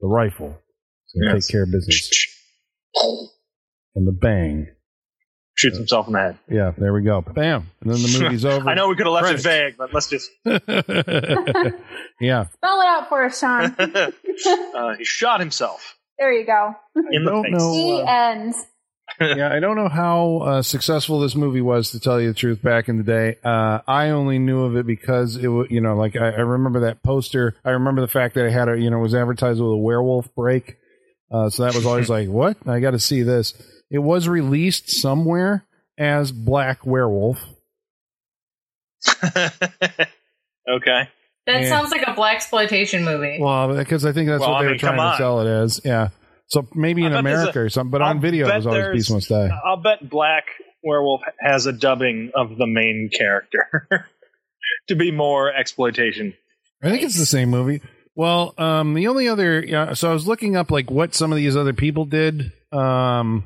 the 0.00 0.08
rifle 0.08 0.50
to 0.50 1.20
Yes. 1.24 1.46
take 1.46 1.52
care 1.52 1.62
of 1.62 1.70
business. 1.70 2.10
And 3.94 4.06
the 4.08 4.12
bang. 4.12 4.68
Shoots 5.62 5.76
himself 5.76 6.08
in 6.08 6.14
the 6.14 6.18
head. 6.18 6.38
Yeah, 6.50 6.72
there 6.76 6.92
we 6.92 7.02
go. 7.02 7.20
Bam. 7.20 7.70
And 7.80 7.90
then 7.90 8.02
the 8.02 8.18
movie's 8.22 8.44
over. 8.44 8.68
I 8.68 8.74
know 8.74 8.88
we 8.88 8.96
could 8.96 9.06
have 9.06 9.12
left 9.12 9.26
Credits. 9.26 9.46
it 9.46 9.48
vague, 9.48 9.76
but 9.76 9.94
let's 9.94 10.08
just. 10.08 10.30
yeah. 12.20 12.46
Spell 12.48 12.80
it 12.80 12.86
out 12.86 13.08
for 13.08 13.24
us, 13.24 13.38
Sean. 13.38 13.74
uh, 14.74 14.94
he 14.96 15.04
shot 15.04 15.40
himself 15.40 15.96
there 16.22 16.32
you 16.32 16.46
go. 16.46 16.74
in 16.94 17.26
I 17.26 17.32
the 17.32 17.42
face. 17.42 17.52
know. 17.52 17.74
The 17.74 18.02
uh, 18.04 18.30
end. 18.30 18.54
yeah, 19.20 19.52
I 19.52 19.58
don't 19.58 19.76
know 19.76 19.88
how 19.88 20.36
uh, 20.38 20.62
successful 20.62 21.18
this 21.20 21.34
movie 21.34 21.60
was 21.60 21.90
to 21.90 22.00
tell 22.00 22.20
you 22.20 22.28
the 22.28 22.34
truth 22.34 22.62
back 22.62 22.88
in 22.88 22.96
the 22.96 23.02
day. 23.02 23.36
Uh, 23.44 23.80
I 23.88 24.10
only 24.10 24.38
knew 24.38 24.62
of 24.62 24.76
it 24.76 24.86
because 24.86 25.36
it 25.36 25.48
was, 25.48 25.66
you 25.70 25.80
know, 25.80 25.96
like 25.96 26.16
I, 26.16 26.28
I 26.28 26.40
remember 26.40 26.80
that 26.80 27.02
poster. 27.02 27.56
I 27.64 27.70
remember 27.70 28.00
the 28.00 28.08
fact 28.08 28.36
that 28.36 28.46
it 28.46 28.52
had 28.52 28.68
a, 28.68 28.78
you 28.78 28.88
know, 28.90 28.98
was 28.98 29.14
advertised 29.14 29.60
with 29.60 29.72
a 29.72 29.76
werewolf 29.76 30.32
break. 30.34 30.76
Uh, 31.30 31.50
so 31.50 31.64
that 31.64 31.74
was 31.74 31.86
always 31.86 32.08
like, 32.08 32.28
what? 32.28 32.56
I 32.66 32.80
got 32.80 32.92
to 32.92 32.98
see 33.00 33.22
this. 33.22 33.54
It 33.92 33.98
was 33.98 34.26
released 34.26 34.88
somewhere 34.90 35.64
as 35.98 36.32
Black 36.32 36.84
Werewolf. 36.84 37.38
okay. 39.22 41.08
That 41.46 41.62
Yeah. 41.62 41.68
sounds 41.68 41.90
like 41.90 42.02
a 42.06 42.14
black 42.14 42.36
exploitation 42.36 43.04
movie. 43.04 43.38
Well, 43.40 43.74
because 43.76 44.04
I 44.06 44.12
think 44.12 44.28
that's 44.28 44.40
Well, 44.40 44.50
what 44.52 44.58
I 44.58 44.62
they 44.62 44.66
mean, 44.68 44.74
were 44.74 44.78
trying 44.78 45.10
to 45.12 45.16
sell 45.16 45.40
it 45.40 45.48
as. 45.50 45.80
Yeah. 45.84 46.08
So 46.48 46.66
maybe 46.74 47.04
in 47.04 47.12
America 47.14 47.60
a- 47.60 47.62
or 47.64 47.68
something, 47.68 47.90
but 47.90 48.02
on 48.02 48.16
I'll 48.16 48.20
video 48.20 48.48
it 48.48 48.56
was 48.56 48.66
always 48.66 48.80
there's- 48.82 48.96
Beast 48.96 49.10
Must 49.12 49.28
Die. 49.28 49.50
I'll 49.64 49.76
bet 49.82 50.08
Black 50.08 50.44
Werewolf 50.84 51.22
has 51.40 51.66
a 51.66 51.72
dubbing 51.72 52.30
of 52.34 52.56
the 52.58 52.66
main 52.66 53.10
character 53.16 53.80
to 54.88 54.94
be 54.96 55.10
more 55.10 55.52
exploitation. 55.52 56.34
I 56.82 56.90
think 56.90 57.02
it's 57.02 57.18
the 57.18 57.26
same 57.26 57.48
movie. 57.50 57.80
Well, 58.14 58.54
um, 58.58 58.94
the 58.94 59.08
only 59.08 59.28
other, 59.28 59.64
yeah, 59.64 59.94
so 59.94 60.10
I 60.10 60.12
was 60.12 60.26
looking 60.26 60.54
up 60.56 60.70
like 60.70 60.90
what 60.90 61.14
some 61.14 61.32
of 61.32 61.36
these 61.38 61.56
other 61.56 61.72
people 61.72 62.04
did. 62.04 62.52
Um, 62.70 63.44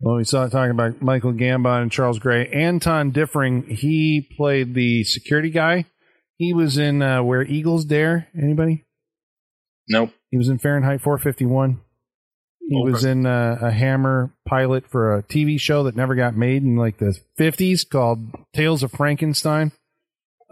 well, 0.00 0.16
we 0.16 0.24
saw 0.24 0.46
talking 0.48 0.70
about 0.70 1.02
Michael 1.02 1.32
Gambon 1.32 1.82
and 1.82 1.92
Charles 1.92 2.18
Gray. 2.18 2.46
Anton 2.48 3.12
Diffring, 3.12 3.68
he 3.70 4.28
played 4.36 4.74
the 4.74 5.04
security 5.04 5.50
guy. 5.50 5.84
He 6.36 6.52
was 6.52 6.78
in 6.78 7.02
uh, 7.02 7.22
Where 7.22 7.42
Eagles 7.42 7.84
Dare. 7.84 8.28
Anybody? 8.40 8.84
Nope. 9.88 10.10
He 10.30 10.36
was 10.36 10.48
in 10.48 10.58
Fahrenheit 10.58 11.00
451. 11.00 11.80
He 12.70 12.82
was 12.84 13.02
in 13.04 13.24
uh, 13.24 13.58
a 13.62 13.70
Hammer 13.70 14.30
pilot 14.46 14.86
for 14.90 15.16
a 15.16 15.22
TV 15.22 15.58
show 15.58 15.84
that 15.84 15.96
never 15.96 16.14
got 16.14 16.36
made 16.36 16.62
in 16.62 16.76
like 16.76 16.98
the 16.98 17.16
50s 17.40 17.88
called 17.88 18.28
Tales 18.54 18.82
of 18.82 18.92
Frankenstein. 18.92 19.72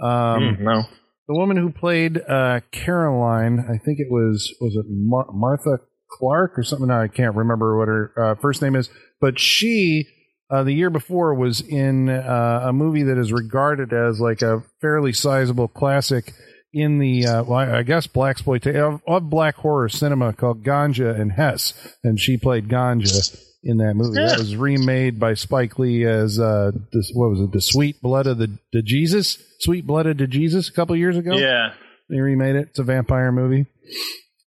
Um, 0.02 0.08
Mm, 0.08 0.60
no. 0.60 0.82
the 1.28 1.34
woman 1.34 1.58
who 1.58 1.70
played 1.70 2.18
uh, 2.26 2.60
Caroline, 2.72 3.60
I 3.60 3.76
think 3.84 3.98
it 4.00 4.08
was 4.10 4.50
was 4.60 4.76
it 4.76 4.86
Mar- 4.88 5.30
Martha 5.32 5.78
Clark 6.16 6.58
or 6.58 6.62
something. 6.62 6.90
I 6.90 7.08
can't 7.08 7.36
remember 7.36 7.78
what 7.78 7.88
her 7.88 8.12
uh, 8.16 8.34
first 8.36 8.62
name 8.62 8.74
is, 8.74 8.88
but 9.20 9.38
she 9.38 10.06
uh, 10.50 10.62
the 10.62 10.72
year 10.72 10.90
before 10.90 11.34
was 11.34 11.60
in 11.60 12.08
uh, 12.08 12.60
a 12.64 12.72
movie 12.72 13.02
that 13.04 13.18
is 13.18 13.32
regarded 13.32 13.92
as 13.92 14.20
like 14.20 14.42
a 14.42 14.62
fairly 14.80 15.12
sizable 15.12 15.68
classic 15.68 16.32
in 16.72 16.98
the 16.98 17.26
uh, 17.26 17.42
well, 17.42 17.58
I 17.58 17.82
guess 17.82 18.06
black 18.06 18.32
exploitation 18.32 18.80
of, 18.80 19.00
of 19.06 19.30
black 19.30 19.56
horror 19.56 19.88
cinema 19.88 20.32
called 20.32 20.62
Ganja 20.62 21.18
and 21.18 21.32
Hess, 21.32 21.72
and 22.04 22.20
she 22.20 22.36
played 22.36 22.68
Ganja 22.68 23.36
in 23.62 23.78
that 23.78 23.94
movie. 23.94 24.20
That 24.20 24.38
was 24.38 24.54
remade 24.54 25.18
by 25.18 25.34
Spike 25.34 25.78
Lee 25.78 26.04
as 26.04 26.38
uh, 26.38 26.70
this, 26.92 27.10
what 27.12 27.30
was 27.30 27.40
it? 27.40 27.52
The 27.52 27.60
Sweet 27.60 28.00
Blood 28.00 28.26
of 28.26 28.38
the, 28.38 28.58
the 28.72 28.82
Jesus, 28.82 29.42
Sweet 29.60 29.86
Blood 29.86 30.06
of 30.06 30.18
the 30.18 30.26
Jesus, 30.26 30.68
a 30.68 30.72
couple 30.72 30.94
years 30.96 31.16
ago. 31.16 31.36
Yeah. 31.36 31.72
They 32.08 32.20
remade 32.20 32.54
it. 32.54 32.68
It's 32.70 32.78
a 32.78 32.84
vampire 32.84 33.32
movie. 33.32 33.66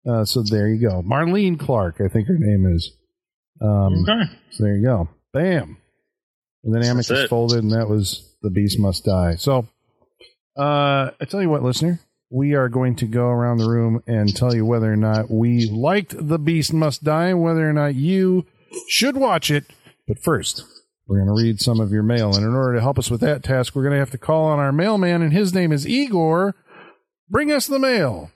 Uh, 0.09 0.25
so 0.25 0.43
there 0.43 0.69
you 0.69 0.81
go. 0.81 1.03
Marlene 1.03 1.59
Clark, 1.59 2.01
I 2.01 2.09
think 2.09 2.29
her 2.29 2.37
name 2.39 2.67
is. 2.75 2.93
Um, 3.61 4.05
Okay. 4.09 4.33
So 4.53 4.65
there 4.65 4.77
you 4.77 4.85
go. 4.85 5.09
Bam. 5.33 5.77
And 6.65 6.75
then 6.75 6.81
That's 6.83 6.91
Amicus 7.11 7.25
it. 7.25 7.29
folded, 7.31 7.63
and 7.63 7.73
that 7.73 7.89
was 7.89 8.35
The 8.43 8.51
Beast 8.51 8.79
Must 8.79 9.05
Die. 9.05 9.35
So 9.37 9.67
uh, 10.57 11.11
I 11.21 11.25
tell 11.29 11.43
you 11.43 11.49
what, 11.51 11.63
listener, 11.63 12.01
we 12.31 12.55
are 12.55 12.69
going 12.69 12.97
to 12.97 13.07
go 13.07 13.27
around 13.27 13.59
the 13.59 13.69
room 13.69 14.03
and 14.07 14.35
tell 14.35 14.55
you 14.55 14.65
whether 14.67 14.93
or 14.93 14.97
not 14.97 15.31
we 15.31 15.67
liked 15.71 16.15
The 16.19 16.39
Beast 16.39 16.73
Must 16.73 17.03
Die, 17.05 17.35
whether 17.35 17.69
or 17.69 17.73
not 17.73 17.95
you 17.95 18.45
should 18.89 19.17
watch 19.17 19.51
it. 19.51 19.65
But 20.07 20.19
first, 20.19 20.65
we're 21.07 21.19
going 21.25 21.29
to 21.29 21.43
read 21.43 21.61
some 21.61 21.81
of 21.81 21.93
your 21.93 22.03
mail. 22.03 22.35
And 22.35 22.45
in 22.45 22.55
order 22.55 22.75
to 22.75 22.81
help 22.81 22.99
us 22.99 23.11
with 23.11 23.21
that 23.21 23.43
task, 23.43 23.75
we're 23.75 23.83
going 23.83 23.95
to 23.95 23.99
have 23.99 24.11
to 24.13 24.19
call 24.19 24.47
on 24.47 24.59
our 24.59 24.73
mailman, 24.73 25.23
and 25.23 25.33
his 25.33 25.55
name 25.55 25.73
is 25.73 25.87
Igor. 25.87 26.55
Bring 27.31 27.53
us 27.53 27.67
the 27.67 27.79
mail. 27.79 28.31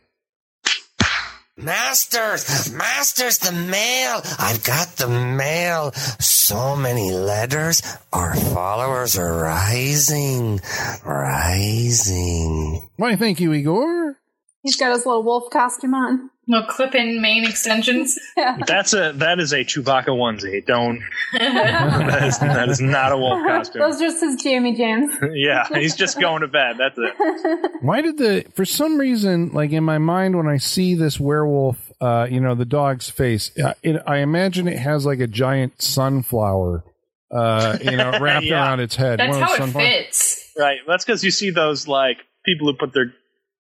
Masters, 1.63 2.73
masters, 2.73 3.39
the 3.39 3.53
mail. 3.53 4.21
I've 4.39 4.65
got 4.65 4.97
the 4.97 5.09
mail. 5.09 5.93
So 6.19 6.75
many 6.75 7.13
letters. 7.13 7.83
Our 8.13 8.35
followers 8.35 9.17
are 9.17 9.43
rising, 9.43 10.61
rising. 11.05 12.89
Why, 12.97 13.15
thank 13.15 13.39
you, 13.39 13.53
Igor. 13.53 14.17
He's 14.63 14.77
got 14.77 14.93
his 14.93 15.05
little 15.07 15.23
wolf 15.25 15.51
costume 15.53 15.93
on. 15.95 16.31
No 16.47 16.63
clip-in 16.65 17.21
mane 17.23 17.45
extensions. 17.45 18.19
Yeah. 18.37 18.57
That's 18.67 18.93
a 18.95 19.13
that 19.17 19.39
is 19.41 19.53
a 19.53 19.59
Chewbacca 19.65 20.07
onesie. 20.09 20.65
Don't 20.67 21.01
that 21.33 22.23
is, 22.25 22.39
that 22.39 22.69
is 22.69 22.81
not 22.81 23.13
a 23.13 23.17
wolf 23.17 23.45
costume. 23.47 23.81
Those 23.83 23.97
are 23.97 24.05
just 24.07 24.21
his 24.23 24.43
jammy 24.43 24.75
jams. 24.75 25.15
yeah, 25.35 25.67
he's 25.69 25.95
just 25.95 26.19
going 26.19 26.41
to 26.41 26.49
bed. 26.49 26.77
That's 26.79 26.97
it. 26.99 27.73
Why 27.83 28.01
did 28.01 28.19
the 28.19 28.45
for 28.55 28.65
some 28.65 28.99
reason 28.99 29.51
like 29.53 29.71
in 29.73 29.85
my 29.85 29.99
mind 29.99 30.37
when 30.37 30.49
I 30.49 30.57
see 30.57 30.95
this 30.95 31.21
werewolf, 31.21 31.93
uh, 32.01 32.27
you 32.31 32.41
know, 32.41 32.55
the 32.55 32.65
dog's 32.65 33.11
face, 33.11 33.51
uh, 33.59 33.75
it, 33.83 34.03
I 34.07 34.19
imagine 34.19 34.67
it 34.67 34.79
has 34.79 35.05
like 35.07 35.21
a 35.21 35.27
giant 35.29 35.81
sunflower, 35.83 36.85
uh, 37.31 37.79
you 37.83 37.97
know, 37.97 38.19
wrapped 38.21 38.47
Yeah. 38.47 38.55
around 38.65 38.81
its 38.81 38.97
head. 38.97 39.19
That's 39.21 39.31
One 39.37 39.43
how 39.43 39.55
it 39.55 39.59
sunflower- 39.59 39.85
fits. 39.85 40.53
Right. 40.59 40.79
That's 40.89 41.05
because 41.05 41.23
you 41.23 41.31
see 41.31 41.51
those 41.51 41.87
like 41.87 42.19
people 42.45 42.67
who 42.71 42.77
put 42.79 42.93
their 42.95 43.13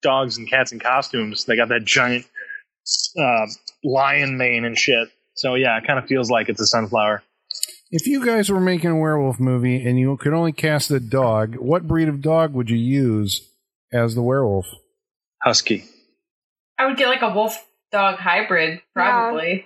dogs 0.06 0.38
and 0.38 0.47
cats 0.47 0.72
in 0.72 0.80
costumes. 0.80 1.45
They 1.45 1.56
got 1.56 1.70
that 1.70 1.84
giant 1.84 2.26
uh, 3.20 3.47
lion 3.84 4.38
mane 4.38 4.64
and 4.64 4.78
shit. 4.78 5.10
So 5.34 5.56
yeah, 5.56 5.78
it 5.78 5.88
kind 5.88 5.97
of 5.97 6.06
feels 6.06 6.30
like 6.30 6.47
it's 6.47 6.62
a 6.62 6.66
sunflower. 6.68 7.24
If 7.91 8.08
you 8.08 8.24
guys 8.24 8.49
were 8.51 8.60
making 8.60 8.91
a 8.91 8.99
werewolf 8.99 9.39
movie 9.39 9.84
and 9.84 9.99
you 9.99 10.16
could 10.18 10.34
only 10.34 10.51
cast 10.51 10.91
a 10.91 10.99
dog, 10.99 11.56
what 11.56 11.88
breed 11.88 12.08
of 12.08 12.22
dog 12.22 12.53
would 12.53 12.70
you 12.70 12.78
use 12.78 13.49
as 13.91 14.14
the 14.16 14.22
werewolf? 14.22 14.68
Husky. 15.43 15.86
I 16.78 16.86
would 16.86 16.97
get 16.97 17.08
like 17.08 17.22
a 17.22 17.34
wolf 17.34 17.66
dog 17.91 18.20
hybrid, 18.20 18.82
probably. 18.93 19.66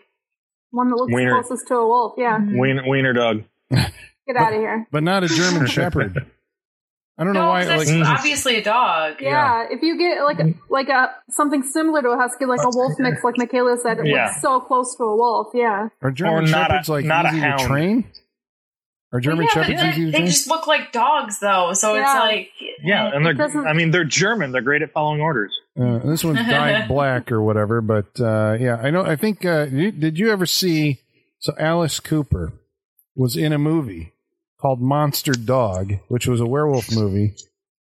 One 0.71 0.89
that 0.89 0.95
looks 0.95 1.13
Wiener. 1.13 1.41
closest 1.41 1.67
to 1.67 1.75
a 1.75 1.87
wolf. 1.87 2.13
Yeah. 2.17 2.39
Wiener, 2.39 2.87
wiener 2.87 3.13
dog. 3.13 3.43
Get 3.71 4.37
out 4.37 4.53
of 4.53 4.59
here. 4.59 4.87
But 4.91 5.03
not 5.03 5.23
a 5.23 5.27
German 5.27 5.65
Shepherd. 5.67 6.25
I 7.19 7.25
don't 7.25 7.33
know 7.33 7.41
No, 7.41 7.47
why. 7.49 7.65
'cause 7.65 7.85
that's 7.85 7.91
Like, 7.99 8.07
obviously 8.19 8.55
a 8.55 8.63
dog. 8.63 9.15
Yeah. 9.19 9.67
If 9.69 9.81
you 9.81 9.97
get 9.97 10.23
like 10.23 10.39
a, 10.39 10.53
like 10.69 10.87
a 10.87 11.11
something 11.29 11.63
similar 11.63 12.01
to 12.01 12.09
a 12.11 12.17
husky, 12.17 12.45
like 12.45 12.61
a 12.63 12.69
wolf 12.71 12.93
mix, 12.97 13.23
like 13.25 13.37
Michaela 13.37 13.77
said, 13.77 13.99
it 13.99 14.05
Yeah. 14.07 14.27
looks 14.27 14.41
so 14.41 14.61
close 14.61 14.95
to 14.95 15.03
a 15.03 15.15
wolf. 15.15 15.47
Yeah. 15.53 15.89
are 16.01 16.11
German 16.11 16.33
Or 16.35 16.41
not 16.47 16.47
a- 16.47 16.73
Shepherds 16.75 16.89
like 16.89 17.05
not 17.05 17.25
a 17.25 17.29
easy 17.29 17.39
to 17.41 17.45
hound. 17.45 17.59
train? 17.61 18.05
Are 19.11 19.19
German 19.19 19.45
yeah, 19.45 19.51
Shepherds 19.63 19.81
they, 19.81 19.89
easy 19.89 20.05
to 20.05 20.11
they 20.11 20.25
just 20.25 20.47
look 20.47 20.67
like 20.67 20.91
dogs, 20.91 21.39
though. 21.39 21.73
So 21.73 21.95
it's 21.95 22.05
like 22.05 22.51
Yeah, 22.83 23.09
and 23.13 23.25
they're 23.25 23.67
I 23.67 23.73
mean 23.73 23.91
they're 23.91 24.03
German. 24.05 24.51
They're 24.53 24.61
great 24.61 24.81
at 24.83 24.91
following 24.93 25.19
orders. 25.19 25.51
Uh, 25.79 25.97
this 25.99 26.23
one's 26.23 26.37
dyed 26.47 26.87
black 26.87 27.31
or 27.31 27.41
whatever, 27.41 27.81
but 27.81 28.05
uh, 28.21 28.55
yeah, 28.59 28.75
I 28.81 28.91
know. 28.91 29.01
I 29.03 29.15
think. 29.15 29.43
Uh, 29.45 29.65
did 29.65 30.17
you 30.19 30.31
ever 30.31 30.45
see? 30.45 30.99
So 31.39 31.53
Alice 31.57 31.99
Cooper 31.99 32.53
was 33.15 33.35
in 33.35 33.51
a 33.51 33.57
movie 33.57 34.13
called 34.59 34.81
Monster 34.81 35.33
Dog, 35.33 35.93
which 36.07 36.27
was 36.27 36.41
a 36.41 36.45
werewolf 36.45 36.91
movie. 36.91 37.35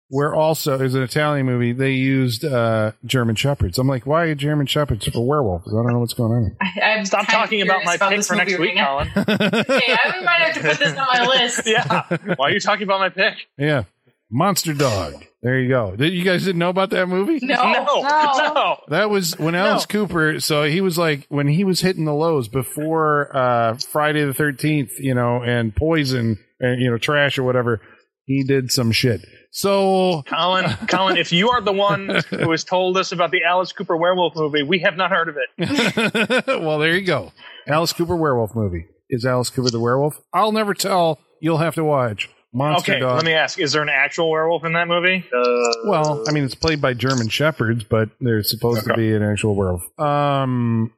Where 0.10 0.36
also 0.36 0.80
is 0.80 0.94
an 0.94 1.02
Italian 1.02 1.48
movie. 1.48 1.72
They 1.72 1.94
used 1.94 2.46
uh, 2.46 2.92
German 3.04 3.36
shepherds. 3.36 3.80
I'm 3.80 3.88
like, 3.88 4.06
why 4.06 4.26
are 4.26 4.36
German 4.36 4.68
shepherds 4.68 5.08
for 5.08 5.26
werewolves? 5.26 5.68
I 5.68 5.72
don't 5.72 5.92
know 5.92 6.00
what's 6.00 6.14
going 6.14 6.32
on. 6.34 6.58
I, 6.62 6.82
I'm 6.82 7.06
Stop 7.06 7.26
talking 7.26 7.64
about 7.64 7.84
my 7.84 7.98
curious 7.98 8.28
pick 8.28 8.28
for 8.28 8.36
next 8.36 8.60
week, 8.60 8.76
right 8.76 8.76
now. 8.76 9.06
Colin. 9.06 9.08
Hey, 9.66 9.98
I 10.04 10.22
might 10.24 10.42
have 10.42 10.54
to 10.56 10.62
put 10.62 10.78
this 10.78 10.96
on 10.96 11.08
my 11.12 11.26
list. 11.26 11.62
yeah. 11.66 12.36
Why 12.36 12.50
are 12.50 12.52
you 12.52 12.60
talking 12.60 12.84
about 12.84 13.00
my 13.00 13.10
pick? 13.10 13.48
yeah, 13.58 13.86
Monster 14.30 14.74
Dog. 14.76 15.14
There 15.42 15.60
you 15.60 15.68
go. 15.70 15.96
You 15.98 16.24
guys 16.24 16.46
didn't 16.46 16.60
know 16.60 16.70
about 16.70 16.92
that 16.92 17.08
movie? 17.08 17.40
No. 17.42 17.56
No, 17.56 17.84
No. 18.02 18.54
no. 18.54 18.78
That 18.90 19.10
was 19.10 19.38
when 19.40 19.56
Alice 19.56 19.86
Cooper. 19.88 20.40
So 20.40 20.64
he 20.64 20.80
was 20.80 20.98
like 20.98 21.26
when 21.30 21.48
he 21.48 21.64
was 21.64 21.82
hitting 21.82 22.06
the 22.06 22.14
lows 22.14 22.48
before 22.48 23.36
uh, 23.36 23.78
Friday 23.92 24.24
the 24.26 24.34
Thirteenth, 24.34 25.00
you 25.00 25.16
know, 25.16 25.42
and 25.44 25.76
Poison, 25.76 26.28
and 26.28 26.38
you 26.64 26.90
know, 26.90 26.98
Trash 26.98 27.38
or 27.38 27.44
whatever. 27.44 27.82
He 28.26 28.44
did 28.44 28.72
some 28.72 28.92
shit. 28.92 29.26
So 29.52 30.24
Colin, 30.28 30.66
Colin, 30.88 31.18
if 31.18 31.32
you 31.32 31.50
are 31.50 31.62
the 31.62 31.74
one 31.74 32.22
who 32.30 32.50
has 32.52 32.64
told 32.64 32.98
us 32.98 33.12
about 33.12 33.32
the 33.32 33.44
Alice 33.44 33.72
Cooper 33.74 33.96
werewolf 33.98 34.36
movie, 34.36 34.64
we 34.64 34.80
have 34.80 34.96
not 34.98 35.12
heard 35.12 35.30
of 35.30 35.36
it. 35.38 36.46
well, 36.48 36.80
there 36.80 36.96
you 36.96 37.06
go. 37.06 37.32
Alice 37.68 37.94
Cooper 37.94 38.16
werewolf 38.16 38.56
movie. 38.56 38.86
Is 39.10 39.26
Alice 39.26 39.50
Cooper 39.50 39.70
the 39.70 39.80
werewolf? 39.80 40.20
I'll 40.34 40.52
never 40.54 40.74
tell. 40.74 41.20
You'll 41.42 41.58
have 41.58 41.76
to 41.76 41.84
watch 41.84 42.30
Monster 42.54 42.94
Okay, 42.94 43.00
Dog. 43.02 43.18
let 43.18 43.26
me 43.26 43.34
ask: 43.34 43.60
Is 43.60 43.74
there 43.74 43.82
an 43.84 43.90
actual 43.90 44.32
werewolf 44.32 44.64
in 44.64 44.74
that 44.74 44.88
movie? 44.88 45.24
Uh, 45.36 45.74
Well, 45.86 46.24
I 46.28 46.32
mean, 46.32 46.46
it's 46.46 46.56
played 46.56 46.82
by 46.82 46.94
German 46.94 47.28
shepherds, 47.30 47.84
but 47.84 48.10
they're 48.22 48.42
supposed 48.44 48.86
to 48.88 48.94
be 48.96 49.14
an 49.14 49.22
actual 49.22 49.56
werewolf. 49.56 49.84
Um, 50.00 50.94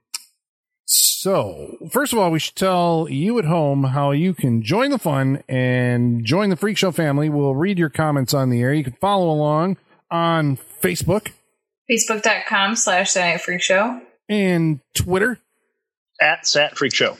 so 0.85 1.77
first 1.91 2.13
of 2.13 2.19
all, 2.19 2.29
we 2.31 2.39
should 2.39 2.55
tell 2.55 3.07
you 3.09 3.37
at 3.39 3.45
home 3.45 3.83
how 3.85 4.11
you 4.11 4.33
can 4.33 4.61
join 4.61 4.91
the 4.91 4.99
fun 4.99 5.43
and 5.49 6.23
join 6.23 6.49
the 6.49 6.55
Freak 6.55 6.77
Show 6.77 6.91
family. 6.91 7.27
We'll 7.29 7.55
read 7.55 7.79
your 7.79 7.89
comments 7.89 8.33
on 8.33 8.49
the 8.49 8.61
air. 8.61 8.73
You 8.73 8.83
can 8.83 8.93
follow 9.01 9.29
along 9.31 9.77
on 10.11 10.57
Facebook 10.81 11.31
Facebook.com 11.91 12.75
slash 12.75 13.13
The 13.13 13.19
Night 13.19 13.41
Freak 13.41 13.61
Show. 13.61 14.01
and 14.29 14.79
Twitter. 14.93 15.39
at 16.21 16.47
Sat 16.47 16.77
Freak 16.77 16.93
Show. 16.93 17.17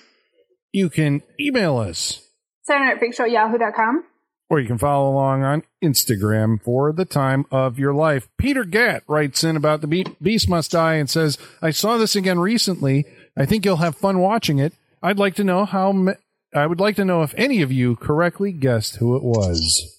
You 0.71 0.89
can 0.89 1.21
email 1.39 1.77
us 1.77 2.21
Saturday 2.63 2.85
Night 2.91 2.99
Freak 2.99 3.13
Show, 3.15 3.25
yahoo.com. 3.25 4.03
or 4.49 4.59
you 4.59 4.67
can 4.67 4.77
follow 4.77 5.09
along 5.11 5.43
on 5.43 5.63
Instagram 5.83 6.61
for 6.61 6.91
the 6.93 7.05
time 7.05 7.45
of 7.51 7.77
your 7.79 7.93
life. 7.93 8.27
Peter 8.37 8.63
Gatt 8.63 9.03
writes 9.07 9.43
in 9.43 9.55
about 9.55 9.81
the 9.81 9.87
Be- 9.87 10.05
Beast 10.21 10.49
Must 10.49 10.71
Die 10.71 10.93
and 10.95 11.09
says, 11.09 11.37
I 11.61 11.69
saw 11.71 11.97
this 11.97 12.15
again 12.15 12.39
recently. 12.39 13.05
I 13.37 13.45
think 13.45 13.65
you'll 13.65 13.77
have 13.77 13.95
fun 13.95 14.19
watching 14.19 14.59
it. 14.59 14.73
I'd 15.03 15.19
like 15.19 15.35
to 15.35 15.43
know 15.43 15.65
how, 15.65 15.91
ma- 15.91 16.13
I 16.53 16.65
would 16.67 16.79
like 16.79 16.95
to 16.95 17.05
know 17.05 17.21
if 17.23 17.33
any 17.37 17.61
of 17.61 17.71
you 17.71 17.95
correctly 17.95 18.51
guessed 18.51 18.95
who 18.97 19.15
it 19.15 19.23
was. 19.23 19.91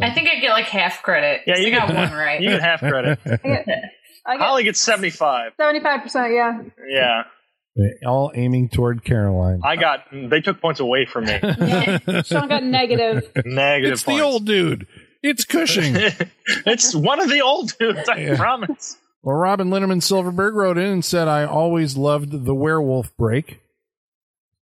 I 0.00 0.10
think 0.10 0.28
I 0.28 0.38
get 0.40 0.50
like 0.50 0.66
half 0.66 1.02
credit. 1.02 1.42
Yeah, 1.46 1.56
you 1.56 1.70
got 1.70 1.88
one 1.92 2.12
right. 2.12 2.40
You 2.40 2.50
get 2.50 2.60
half 2.60 2.80
credit. 2.80 3.18
I 3.26 3.36
get, 3.36 3.66
I 4.26 4.36
Holly 4.36 4.64
gets 4.64 4.78
seventy-five. 4.80 5.52
75%, 5.58 6.34
yeah. 6.34 6.62
Yeah, 6.86 7.92
All 8.06 8.30
aiming 8.34 8.68
toward 8.68 9.04
Caroline. 9.04 9.60
I 9.64 9.76
got. 9.76 10.00
They 10.12 10.40
took 10.42 10.60
points 10.60 10.80
away 10.80 11.06
from 11.06 11.24
me. 11.24 11.38
Sean 12.24 12.48
got 12.48 12.62
negative. 12.62 13.30
Negative. 13.46 13.92
it's 13.94 14.02
the 14.02 14.20
old 14.20 14.44
dude. 14.44 14.86
It's 15.22 15.46
Cushing. 15.46 15.94
it's 16.66 16.94
one 16.94 17.20
of 17.20 17.30
the 17.30 17.40
old 17.40 17.72
dudes. 17.78 18.06
I 18.08 18.16
Yeah. 18.18 18.36
promise. 18.36 18.98
Well, 19.26 19.34
Robin 19.34 19.70
Linneman 19.70 20.04
Silverberg 20.04 20.54
wrote 20.54 20.78
in 20.78 20.84
and 20.84 21.04
said, 21.04 21.26
I 21.26 21.46
always 21.46 21.96
loved 21.96 22.44
the 22.44 22.54
werewolf 22.54 23.14
break. 23.16 23.60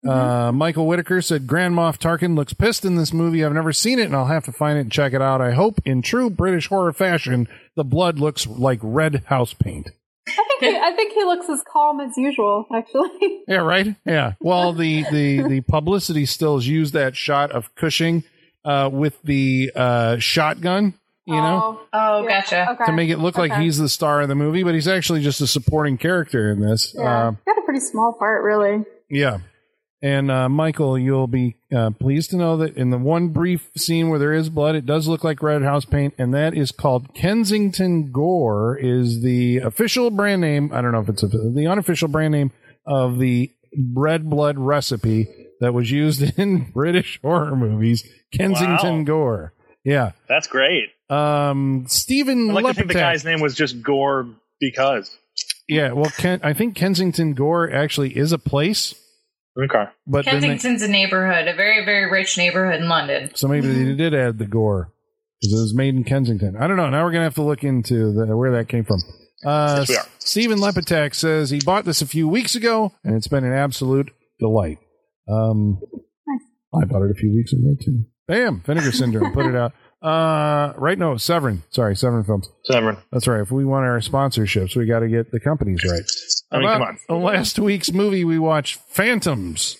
Uh, 0.07 0.53
Michael 0.53 0.87
Whitaker 0.87 1.21
said, 1.21 1.47
Grand 1.47 1.75
Moff 1.75 1.97
Tarkin 1.97 2.33
looks 2.33 2.53
pissed 2.53 2.85
in 2.85 2.95
this 2.95 3.11
movie. 3.11 3.43
I've 3.43 3.51
never 3.51 3.73
seen 3.73 3.99
it 3.99 4.05
and 4.05 4.15
I'll 4.15 4.27
have 4.27 4.45
to 4.45 4.53
find 4.53 4.77
it 4.77 4.81
and 4.83 4.91
check 4.91 5.11
it 5.11 5.21
out. 5.21 5.41
I 5.41 5.51
hope 5.51 5.81
in 5.83 6.01
true 6.01 6.29
British 6.29 6.67
horror 6.67 6.93
fashion, 6.93 7.49
the 7.75 7.83
blood 7.83 8.19
looks 8.19 8.47
like 8.47 8.79
red 8.81 9.23
house 9.25 9.53
paint. 9.53 9.89
I 10.29 10.45
think 10.61 10.61
he, 10.61 10.79
I 10.79 10.91
think 10.93 11.11
he 11.11 11.25
looks 11.25 11.49
as 11.49 11.61
calm 11.69 11.99
as 11.99 12.15
usual. 12.15 12.65
Actually, 12.73 13.41
Yeah, 13.49 13.57
right. 13.57 13.97
Yeah. 14.05 14.35
Well, 14.39 14.71
the 14.71 15.03
the 15.11 15.41
the 15.41 15.61
publicity 15.61 16.25
still 16.25 16.55
has 16.55 16.65
used 16.65 16.93
that 16.93 17.17
shot 17.17 17.51
of 17.51 17.75
Cushing 17.75 18.23
uh, 18.63 18.89
with 18.93 19.21
the 19.23 19.73
uh, 19.75 20.19
shotgun. 20.19 20.93
You 21.25 21.35
know, 21.35 21.79
Oh, 21.81 21.87
Oh, 21.93 22.23
yeah, 22.23 22.41
gotcha. 22.41 22.69
Okay. 22.71 22.85
to 22.85 22.91
make 22.91 23.09
it 23.09 23.17
look 23.17 23.37
like 23.37 23.51
Okay. 23.51 23.63
he's 23.63 23.77
the 23.77 23.87
star 23.89 24.21
of 24.21 24.27
the 24.27 24.35
movie, 24.35 24.63
but 24.63 24.73
he's 24.73 24.87
actually 24.87 25.21
just 25.21 25.39
a 25.41 25.47
supporting 25.47 25.97
character 25.97 26.51
in 26.51 26.59
this. 26.59 26.93
Yeah, 26.97 27.27
Uh, 27.27 27.31
got 27.45 27.57
a 27.57 27.61
pretty 27.63 27.79
small 27.79 28.13
part, 28.13 28.43
really. 28.43 28.83
yeah. 29.09 29.37
And 30.01 30.29
uh, 30.29 30.49
Michael, 30.49 30.99
you'll 30.99 31.27
be 31.27 31.55
uh, 31.73 31.91
pleased 31.91 32.31
to 32.31 32.35
know 32.35 32.57
that 32.57 32.75
in 32.75 32.89
the 32.89 32.97
one 32.97 33.29
brief 33.29 33.69
scene 33.77 34.09
where 34.09 34.19
there 34.19 34.33
is 34.33 34.49
blood, 34.49 34.75
it 34.75 34.85
does 34.85 35.07
look 35.07 35.23
like 35.23 35.41
red 35.41 35.61
house 35.63 35.85
paint, 35.85 36.13
and 36.17 36.33
that 36.33 36.57
is 36.57 36.73
called 36.73 37.13
Kensington 37.13 38.11
Gore. 38.11 38.77
Is 38.77 39.21
the 39.21 39.59
official 39.59 40.11
brand 40.11 40.41
name? 40.41 40.71
I 40.73 40.81
don't 40.81 40.91
know 40.91 40.99
if 40.99 41.07
it's 41.07 41.23
a, 41.23 41.27
the 41.29 41.67
unofficial 41.67 42.09
brand 42.09 42.33
name 42.33 42.51
of 42.85 43.17
the 43.17 43.49
red 43.95 44.29
blood 44.29 44.59
recipe 44.59 45.29
that 45.61 45.73
was 45.73 45.89
used 45.89 46.21
in 46.37 46.69
British 46.71 47.21
horror 47.21 47.55
movies. 47.55 48.03
Kensington 48.33 48.97
Wow. 48.99 49.03
Gore. 49.05 49.53
Yeah. 49.85 50.11
That's 50.27 50.47
great. 50.47 50.89
Um, 51.13 51.85
Stephen 51.87 52.49
I 52.49 52.53
like 52.53 52.65
to 52.67 52.73
think 52.73 52.87
the 52.89 52.93
guy's 52.95 53.23
name 53.25 53.41
was 53.41 53.55
just 53.55 53.81
Gore 53.81 54.27
because. 54.59 55.15
Yeah, 55.67 55.93
well, 55.93 56.09
Ken, 56.17 56.39
I 56.43 56.53
think 56.53 56.75
Kensington 56.75 57.33
Gore 57.33 57.71
actually 57.71 58.17
is 58.17 58.31
a 58.33 58.37
place, 58.37 58.93
Okay. 59.61 59.85
but 60.05 60.25
then 60.25 60.41
they, 60.41 60.47
Kensington's 60.49 60.81
a 60.81 60.87
neighborhood, 60.89 61.47
a 61.47 61.55
very, 61.55 61.85
very 61.85 62.09
rich 62.11 62.37
neighborhood 62.37 62.81
in 62.81 62.89
London. 62.89 63.31
so 63.35 63.47
maybe 63.47 63.67
they 63.67 63.93
did 63.95 64.13
add 64.13 64.37
the 64.39 64.45
Gore 64.45 64.91
because 65.41 65.53
it 65.59 65.61
was 65.61 65.73
made 65.75 65.95
in 65.95 66.03
Kensington. 66.03 66.55
I 66.59 66.67
don't 66.67 66.75
know. 66.77 66.89
Now 66.89 67.03
we're 67.05 67.11
gonna 67.11 67.23
have 67.23 67.35
to 67.35 67.43
look 67.43 67.63
into 67.63 68.11
the, 68.13 68.35
where 68.35 68.51
that 68.51 68.67
came 68.67 68.83
from. 68.83 68.99
Uh, 69.45 69.77
Yes, 69.79 69.89
we 69.89 69.95
are. 69.97 70.05
Stephen 70.19 70.59
Lepetak 70.59 71.13
says 71.15 71.49
he 71.49 71.59
bought 71.59 71.85
this 71.85 72.01
a 72.01 72.07
few 72.07 72.27
weeks 72.27 72.55
ago, 72.55 72.93
and 73.03 73.15
it's 73.15 73.27
been 73.27 73.43
an 73.45 73.53
absolute 73.53 74.11
delight. 74.39 74.79
Um, 75.29 75.79
I 76.75 76.85
bought 76.85 77.03
it 77.03 77.11
a 77.11 77.15
few 77.15 77.33
weeks 77.33 77.53
ago 77.53 77.75
too. 77.83 78.03
Bam, 78.27 78.61
Vinegar 78.65 78.91
Syndrome 78.91 79.33
put 79.33 79.45
it 79.45 79.55
out. 79.55 79.73
Uh, 80.03 80.73
right? 80.75 80.99
No, 80.99 81.15
Severin. 81.15 81.63
Sorry, 81.69 81.95
Severin 81.95 82.25
Films. 82.25 82.49
Severin. 82.65 82.97
That's 83.11 83.25
right. 83.27 83.39
If 83.39 83.51
we 83.51 83.63
want 83.63 83.85
our 83.85 83.99
sponsorships, 83.99 84.75
we 84.75 84.85
got 84.85 84.99
to 84.99 85.07
get 85.07 85.31
the 85.31 85.39
companies 85.39 85.81
right. 85.89 86.01
I 86.51 86.57
mean, 86.57 86.67
About 86.67 86.97
come 87.07 87.17
on. 87.17 87.23
Last 87.23 87.57
week's 87.57 87.91
movie, 87.93 88.25
we 88.25 88.37
watched 88.37 88.79
Phantoms. 88.89 89.77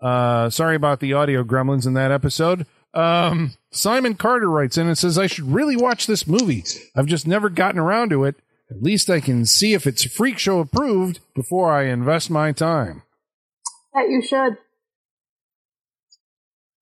Uh, 0.00 0.48
sorry 0.50 0.76
about 0.76 1.00
the 1.00 1.12
audio 1.14 1.42
gremlins 1.42 1.86
in 1.86 1.94
that 1.94 2.12
episode. 2.12 2.66
Um, 2.92 3.54
Simon 3.72 4.14
Carter 4.14 4.48
writes 4.48 4.78
in 4.78 4.86
and 4.86 4.96
says, 4.96 5.18
I 5.18 5.26
should 5.26 5.50
really 5.50 5.76
watch 5.76 6.06
this 6.06 6.26
movie. 6.26 6.62
I've 6.94 7.06
just 7.06 7.26
never 7.26 7.48
gotten 7.48 7.80
around 7.80 8.10
to 8.10 8.24
it. 8.24 8.36
At 8.70 8.82
least 8.82 9.10
I 9.10 9.20
can 9.20 9.44
see 9.44 9.72
if 9.72 9.86
it's 9.86 10.04
freak 10.04 10.38
show 10.38 10.60
approved 10.60 11.18
before 11.34 11.72
I 11.72 11.84
invest 11.86 12.30
my 12.30 12.52
time. 12.52 13.02
That 13.92 14.08
you 14.08 14.22
should. 14.22 14.56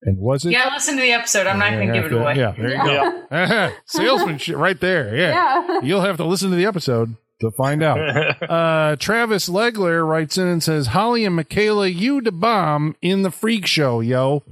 And 0.05 0.19
was 0.19 0.45
it? 0.45 0.51
Yeah, 0.51 0.71
listen 0.75 0.97
to 0.97 1.03
the 1.03 1.13
episode. 1.13 1.47
I'm 1.47 1.59
not 1.59 1.71
going 1.71 1.87
to 1.89 1.93
give 1.95 2.07
it 2.07 2.13
away. 2.13 2.35
Yeah, 2.37 2.53
there 2.59 2.71
you 2.71 2.83
go. 2.83 3.25
Yeah. 3.31 3.71
Salesmanship 3.87 4.57
right 4.57 4.79
there. 4.81 5.15
Yeah. 5.15 5.31
Yeah. 5.69 5.81
You'll 5.83 6.01
have 6.01 6.17
to 6.17 6.25
listen 6.25 6.51
to 6.51 6.57
the 6.57 6.67
episode 6.67 7.15
to 7.41 7.51
find 7.53 7.83
out. 7.85 7.99
uh, 8.51 8.97
Travis 8.97 9.49
Legler 9.49 10.07
writes 10.07 10.37
in 10.39 10.49
and 10.49 10.63
says, 10.63 10.89
Holly 10.89 11.25
and 11.25 11.37
Michaela, 11.37 11.87
you 11.87 12.21
the 12.21 12.33
bomb 12.33 12.97
in 13.01 13.23
the 13.23 13.31
freak 13.31 13.67
show, 13.67 14.01
yo. 14.01 14.43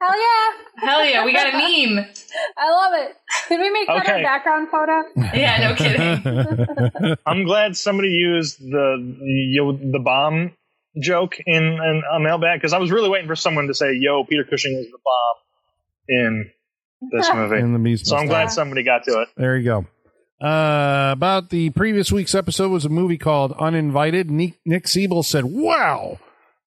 Hell 0.00 0.16
yeah! 0.16 0.52
Hell 0.88 1.04
yeah, 1.04 1.24
we 1.24 1.32
got 1.32 1.52
a 1.52 1.56
meme. 1.56 2.06
I 2.56 2.70
love 2.70 2.92
it. 2.94 3.16
Did 3.48 3.58
we 3.60 3.70
make 3.70 3.86
that 3.88 4.02
Okay. 4.02 4.12
our 4.12 4.22
background 4.22 4.68
photo? 4.68 5.02
Yeah, 5.34 5.68
no 5.68 5.74
kidding. 5.74 7.16
I'm 7.26 7.44
glad 7.44 7.76
somebody 7.78 8.10
used 8.10 8.60
the 8.60 9.16
yo, 9.50 9.72
the 9.72 9.98
bomb 9.98 10.52
joke 11.00 11.36
in, 11.46 11.62
in 11.62 12.02
a 12.14 12.20
mailbag 12.20 12.60
because 12.60 12.72
I 12.72 12.78
was 12.78 12.90
really 12.90 13.08
waiting 13.08 13.28
for 13.28 13.36
someone 13.36 13.66
to 13.68 13.74
say, 13.74 13.92
"Yo, 13.98 14.24
Peter 14.24 14.44
Cushing 14.44 14.72
is 14.74 14.86
the 14.86 14.98
bomb" 15.04 15.36
in 16.08 16.50
this 17.12 17.28
movie. 17.34 17.58
in 17.58 17.72
the 17.72 17.78
Beast 17.78 18.06
so 18.06 18.16
I'm 18.16 18.26
glad 18.26 18.50
somebody 18.50 18.82
got 18.82 19.04
to 19.04 19.22
it. 19.22 19.28
There 19.36 19.56
you 19.56 19.64
go. 19.64 19.86
Uh, 20.38 21.12
about 21.12 21.48
the 21.48 21.70
previous 21.70 22.12
week's 22.12 22.34
episode 22.34 22.70
was 22.70 22.84
a 22.84 22.90
movie 22.90 23.16
called 23.16 23.52
Uninvited. 23.58 24.30
Nick, 24.30 24.58
Nick 24.66 24.86
Siebel 24.86 25.22
said, 25.22 25.46
Wow, 25.46 26.18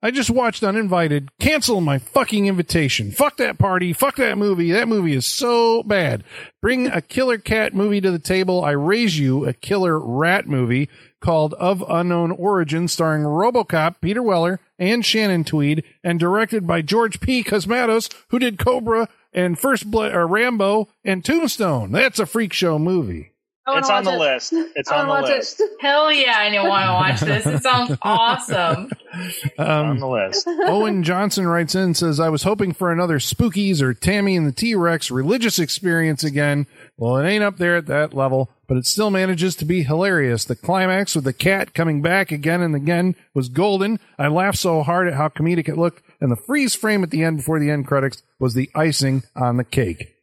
I 0.01 0.11
just 0.11 0.29
watched 0.29 0.63
Uninvited. 0.63 1.29
Cancel 1.39 1.81
my 1.81 1.97
fucking 1.97 2.47
invitation. 2.47 3.11
Fuck 3.11 3.35
that 3.37 3.57
party. 3.57 3.91
Fuck 3.91 4.15
that 4.15 4.37
movie. 4.37 4.71
That 4.71 4.87
movie 4.87 5.13
is 5.13 5.25
so 5.25 5.83
bad. 5.83 6.23
Bring 6.61 6.87
a 6.87 7.01
killer 7.01 7.37
cat 7.37 7.73
movie 7.73 7.99
to 7.99 8.09
the 8.09 8.19
table. 8.19 8.63
I 8.63 8.71
raise 8.71 9.19
you 9.19 9.45
a 9.45 9.51
killer 9.51 9.99
rat 9.99 10.47
movie 10.47 10.89
called 11.19 11.53
Of 11.55 11.83
Unknown 11.89 12.31
Origin 12.31 12.87
starring 12.87 13.23
Robocop, 13.23 13.95
Peter 13.99 14.23
Weller, 14.23 14.61
and 14.77 15.05
Shannon 15.05 15.43
Tweed 15.43 15.83
and 16.01 16.17
directed 16.17 16.65
by 16.65 16.81
George 16.81 17.19
P. 17.19 17.43
Cosmatos, 17.43 18.09
who 18.29 18.39
did 18.39 18.57
Cobra 18.57 19.09
and 19.33 19.59
First 19.59 19.91
Blood, 19.91 20.13
or 20.13 20.25
Rambo 20.25 20.87
and 21.03 21.25
Tombstone. 21.25 21.91
That's 21.91 22.19
a 22.19 22.25
freak 22.25 22.53
show 22.53 22.79
movie. 22.79 23.33
I 23.75 23.79
It's 23.79 23.89
on 23.89 24.03
the 24.03 24.13
it. 24.13 24.17
list. 24.19 24.53
It's 24.75 24.91
I 24.91 24.99
on 24.99 25.05
the 25.07 25.09
watch 25.13 25.25
list. 25.29 25.59
it. 25.59 25.69
Hell 25.79 26.11
yeah, 26.11 26.35
I 26.37 26.49
don't 26.49 26.67
want 26.69 26.85
to 26.85 26.93
watch 26.93 27.19
this. 27.43 27.45
It 27.45 27.63
sounds 27.63 27.97
awesome. 28.01 28.89
on 29.57 29.89
Um, 29.91 29.99
the 29.99 30.07
list. 30.07 30.47
Owen 30.65 31.03
Johnson 31.03 31.47
writes 31.47 31.75
in 31.75 31.81
and 31.81 31.97
says, 31.97 32.19
I 32.19 32.29
was 32.29 32.43
hoping 32.43 32.73
for 32.73 32.91
another 32.91 33.19
Spookies 33.19 33.81
or 33.81 33.93
Tammy 33.93 34.35
and 34.35 34.45
the 34.47 34.51
T 34.51 34.75
Rex 34.75 35.09
religious 35.11 35.59
experience 35.59 36.23
again. 36.23 36.67
Well, 36.97 37.17
it 37.17 37.27
ain't 37.27 37.43
up 37.43 37.57
there 37.57 37.75
at 37.77 37.87
that 37.87 38.13
level, 38.13 38.49
but 38.67 38.77
it 38.77 38.85
still 38.85 39.09
manages 39.09 39.55
to 39.57 39.65
be 39.65 39.83
hilarious. 39.83 40.45
The 40.45 40.55
climax 40.55 41.15
with 41.15 41.23
the 41.23 41.33
cat 41.33 41.73
coming 41.73 42.01
back 42.01 42.31
again 42.31 42.61
and 42.61 42.75
again 42.75 43.15
was 43.33 43.49
golden. 43.49 43.99
I 44.17 44.27
laughed 44.27 44.57
so 44.59 44.83
hard 44.83 45.07
at 45.07 45.13
how 45.15 45.29
comedic 45.29 45.67
it 45.69 45.77
looked, 45.77 46.03
and 46.21 46.31
the 46.31 46.35
freeze 46.35 46.75
frame 46.75 47.03
at 47.03 47.09
the 47.09 47.23
end 47.23 47.37
before 47.37 47.59
the 47.59 47.69
end 47.71 47.87
credits 47.87 48.21
was 48.39 48.53
the 48.53 48.69
icing 48.75 49.23
on 49.35 49.57
the 49.57 49.63
cake. 49.63 50.13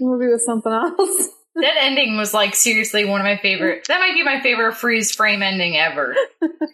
Movie 0.00 0.26
was 0.28 0.44
something 0.44 0.72
else. 0.72 1.28
That 1.54 1.74
ending 1.80 2.16
was 2.16 2.32
like 2.32 2.54
seriously 2.54 3.04
one 3.04 3.20
of 3.20 3.24
my 3.24 3.36
favorite. 3.36 3.86
That 3.88 3.98
might 3.98 4.14
be 4.14 4.24
my 4.24 4.40
favorite 4.40 4.74
freeze 4.74 5.12
frame 5.12 5.42
ending 5.42 5.76
ever. 5.76 6.16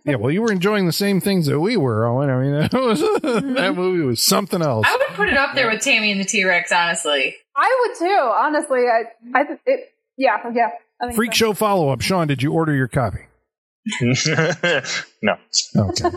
Yeah, 0.05 0.17
well, 0.17 0.31
you 0.31 0.41
were 0.41 0.53
enjoying 0.53 0.87
the 0.87 0.93
same 0.93 1.21
things 1.21 1.47
that 1.47 1.59
we 1.59 1.77
were, 1.77 2.07
Owen. 2.07 2.31
I 2.31 2.41
mean, 2.41 2.53
that, 2.61 2.73
was, 2.73 3.01
that 3.01 3.23
mm-hmm. 3.23 3.77
movie 3.77 4.03
was 4.03 4.23
something 4.23 4.63
else. 4.63 4.87
I 4.89 4.97
would 4.97 5.17
put 5.17 5.29
it 5.29 5.37
up 5.37 5.55
there 5.55 5.71
with 5.71 5.83
Tammy 5.83 6.13
and 6.13 6.21
the 6.21 6.25
T 6.25 6.45
Rex, 6.45 6.73
honestly. 6.73 7.37
I 7.57 7.87
would 7.89 7.99
too, 7.99 8.33
honestly. 8.35 8.81
I, 8.87 9.03
I, 9.35 9.45
it, 9.67 9.93
yeah, 10.17 10.39
yeah. 10.55 10.71
I 11.01 11.13
Freak 11.13 11.33
so. 11.33 11.47
show 11.47 11.53
follow 11.55 11.91
up. 11.91 12.01
Sean, 12.01 12.27
did 12.29 12.43
you 12.43 12.53
order 12.53 12.75
your 12.75 12.89
copy? 12.89 13.28
no, 15.23 15.37
Okay. 15.77 16.11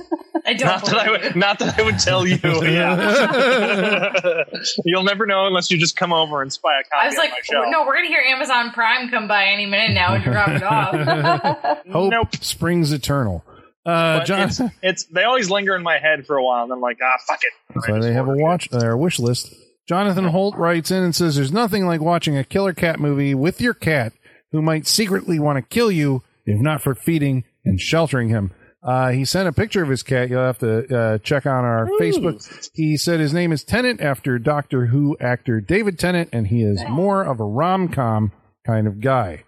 I 0.45 0.53
don't. 0.53 0.65
not 0.67 0.85
that 0.85 0.95
I 0.95 1.11
would. 1.11 1.35
Not 1.35 1.59
that 1.59 1.79
I 1.79 1.83
would 1.83 1.99
tell 1.99 2.25
you. 2.27 2.37
Yeah, 2.71 4.43
you'll 4.85 5.03
never 5.03 5.25
know 5.25 5.45
unless 5.45 5.69
you 5.71 5.77
just 5.77 5.95
come 5.95 6.11
over 6.13 6.41
and 6.41 6.51
spy 6.51 6.79
a 6.79 6.83
copy 6.83 7.03
I 7.03 7.07
was 7.07 7.17
like, 7.17 7.31
show. 7.43 7.63
no, 7.69 7.85
we're 7.85 7.95
gonna 7.95 8.07
hear 8.07 8.21
Amazon 8.21 8.71
Prime 8.71 9.09
come 9.09 9.27
by 9.27 9.45
any 9.47 9.65
minute 9.65 9.93
now 9.93 10.13
and 10.15 10.23
drop 10.23 10.49
it 10.49 10.63
off. 10.63 11.77
Hope 11.91 12.11
Nope. 12.11 12.35
springs 12.43 12.91
eternal. 12.91 13.43
Uh, 13.85 14.23
John, 14.25 14.41
it's, 14.49 14.61
it's 14.83 15.05
they 15.05 15.23
always 15.23 15.49
linger 15.49 15.75
in 15.75 15.81
my 15.83 15.97
head 15.97 16.25
for 16.27 16.37
a 16.37 16.43
while, 16.43 16.63
and 16.63 16.71
I'm 16.73 16.81
like, 16.81 16.99
ah, 17.03 17.17
fuck 17.27 17.39
it. 17.43 17.51
That's 17.73 17.87
why 17.89 17.99
they 17.99 18.13
have 18.13 18.27
a 18.27 18.35
watch 18.35 18.69
their 18.69 18.95
wish 18.95 19.17
list. 19.19 19.53
Jonathan 19.87 20.25
Holt 20.25 20.55
writes 20.55 20.91
in 20.91 21.03
and 21.03 21.15
says, 21.15 21.35
"There's 21.35 21.51
nothing 21.51 21.85
like 21.87 21.99
watching 22.01 22.37
a 22.37 22.43
killer 22.43 22.73
cat 22.73 22.99
movie 22.99 23.33
with 23.35 23.59
your 23.59 23.73
cat, 23.73 24.13
who 24.51 24.61
might 24.61 24.85
secretly 24.87 25.39
want 25.39 25.57
to 25.57 25.61
kill 25.63 25.91
you 25.91 26.21
if 26.45 26.59
not 26.59 26.81
for 26.81 26.93
feeding 26.95 27.43
and 27.65 27.79
sheltering 27.79 28.29
him." 28.29 28.51
Uh, 28.83 29.09
he 29.09 29.23
sent 29.25 29.47
a 29.47 29.51
picture 29.51 29.83
of 29.83 29.89
his 29.89 30.01
cat. 30.01 30.29
You'll 30.29 30.41
have 30.43 30.57
to 30.59 30.97
uh, 30.97 31.17
check 31.19 31.45
on 31.45 31.63
our 31.63 31.87
Facebook. 31.99 32.69
He 32.73 32.97
said 32.97 33.19
his 33.19 33.31
name 33.31 33.51
is 33.51 33.63
Tennant 33.63 34.01
after 34.01 34.39
Doctor 34.39 34.87
Who 34.87 35.15
actor 35.19 35.61
David 35.61 35.99
Tennant, 35.99 36.29
and 36.33 36.47
he 36.47 36.63
is 36.63 36.83
more 36.89 37.23
of 37.23 37.39
a 37.39 37.43
rom 37.45 37.89
com 37.89 38.31
kind 38.65 38.87
of 38.87 38.99
guy. 38.99 39.43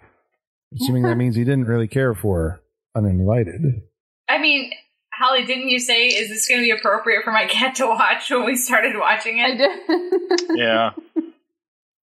Assuming 0.75 1.03
that 1.03 1.15
means 1.17 1.35
he 1.35 1.43
didn't 1.43 1.65
really 1.65 1.87
care 1.87 2.13
for 2.13 2.61
Uninvited. 2.95 3.81
I 4.29 4.37
mean, 4.37 4.71
Holly, 5.19 5.45
didn't 5.45 5.69
you 5.69 5.79
say 5.79 6.07
is 6.07 6.29
this 6.29 6.47
going 6.47 6.61
to 6.61 6.63
be 6.63 6.71
appropriate 6.71 7.23
for 7.23 7.31
my 7.31 7.45
cat 7.45 7.75
to 7.75 7.87
watch 7.87 8.29
when 8.29 8.45
we 8.45 8.55
started 8.55 8.95
watching 8.97 9.39
I 9.39 9.49
it? 9.49 9.57
did. 9.57 10.49
Yeah, 10.57 10.91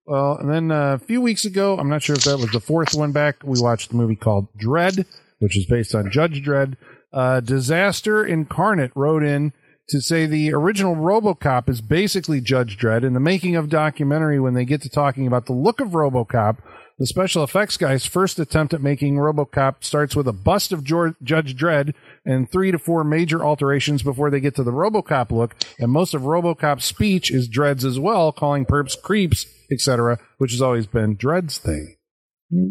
Well, 0.05 0.37
and 0.37 0.49
then 0.49 0.71
uh, 0.71 0.95
a 0.95 0.99
few 0.99 1.21
weeks 1.21 1.45
ago, 1.45 1.77
I'm 1.77 1.87
not 1.89 2.03
sure 2.03 2.15
if 2.15 2.25
that 2.25 2.37
was 2.37 2.51
the 2.51 2.59
fourth 2.59 2.93
one 2.93 3.13
back, 3.13 3.37
we 3.43 3.59
watched 3.61 3.91
the 3.91 3.95
movie 3.95 4.17
called 4.17 4.47
Dredd, 4.57 5.05
which 5.43 5.57
is 5.57 5.65
based 5.65 5.93
on 5.93 6.09
Judge 6.09 6.41
Dredd. 6.41 6.77
Uh, 7.11 7.41
Disaster 7.41 8.25
Incarnate 8.25 8.93
wrote 8.95 9.23
in 9.23 9.51
to 9.89 9.99
say 9.99 10.25
the 10.25 10.53
original 10.53 10.95
Robocop 10.95 11.67
is 11.67 11.81
basically 11.81 12.39
Judge 12.39 12.77
Dredd. 12.77 13.03
In 13.03 13.13
the 13.13 13.19
making 13.19 13.57
of 13.57 13.67
documentary, 13.67 14.39
when 14.39 14.53
they 14.53 14.63
get 14.63 14.81
to 14.83 14.89
talking 14.89 15.27
about 15.27 15.45
the 15.45 15.51
look 15.51 15.81
of 15.81 15.89
Robocop, 15.89 16.59
the 16.97 17.05
special 17.05 17.43
effects 17.43 17.75
guy's 17.75 18.05
first 18.05 18.39
attempt 18.39 18.73
at 18.73 18.81
making 18.81 19.15
Robocop 19.15 19.83
starts 19.83 20.15
with 20.15 20.29
a 20.29 20.33
bust 20.33 20.71
of 20.71 20.85
George, 20.85 21.15
Judge 21.21 21.57
Dredd 21.57 21.93
and 22.25 22.49
three 22.49 22.71
to 22.71 22.79
four 22.79 23.03
major 23.03 23.43
alterations 23.43 24.01
before 24.01 24.29
they 24.29 24.39
get 24.39 24.55
to 24.55 24.63
the 24.63 24.71
Robocop 24.71 25.29
look. 25.29 25.55
And 25.77 25.91
most 25.91 26.13
of 26.13 26.21
Robocop's 26.21 26.85
speech 26.85 27.29
is 27.29 27.49
Dredd's 27.49 27.83
as 27.83 27.99
well, 27.99 28.31
calling 28.31 28.65
perps 28.65 28.99
creeps, 28.99 29.45
etc., 29.69 30.19
which 30.37 30.51
has 30.51 30.61
always 30.61 30.87
been 30.87 31.17
Dredd's 31.17 31.57
thing. 31.57 31.97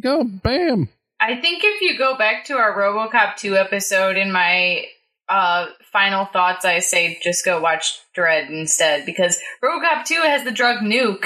Go, 0.02 0.24
bam. 0.24 0.88
I 1.24 1.40
think 1.40 1.62
if 1.64 1.80
you 1.80 1.96
go 1.96 2.16
back 2.18 2.46
to 2.46 2.54
our 2.54 2.76
RoboCop 2.76 3.36
2 3.36 3.56
episode 3.56 4.16
in 4.16 4.32
my 4.32 4.84
uh, 5.28 5.66
final 5.92 6.24
thoughts, 6.26 6.64
I 6.64 6.80
say 6.80 7.20
just 7.22 7.44
go 7.44 7.60
watch 7.60 8.00
Dredd 8.16 8.50
instead 8.50 9.06
because 9.06 9.38
RoboCop 9.62 10.04
2 10.04 10.14
has 10.22 10.42
the 10.42 10.50
drug 10.50 10.78
nuke 10.82 11.22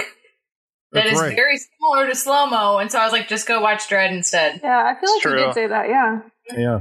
that 0.92 1.04
That's 1.04 1.12
is 1.12 1.20
right. 1.20 1.34
very 1.34 1.56
similar 1.56 2.06
to 2.08 2.14
slow 2.14 2.46
mo, 2.46 2.76
and 2.78 2.92
so 2.92 2.98
I 2.98 3.04
was 3.04 3.12
like, 3.12 3.26
just 3.26 3.48
go 3.48 3.60
watch 3.62 3.88
Dredd 3.88 4.12
instead. 4.12 4.60
Yeah, 4.62 4.84
I 4.84 5.00
feel 5.00 5.14
like 5.14 5.24
you 5.24 5.44
did 5.46 5.54
say 5.54 5.66
that. 5.66 5.88
Yeah. 5.88 6.20
Yeah. 6.56 6.80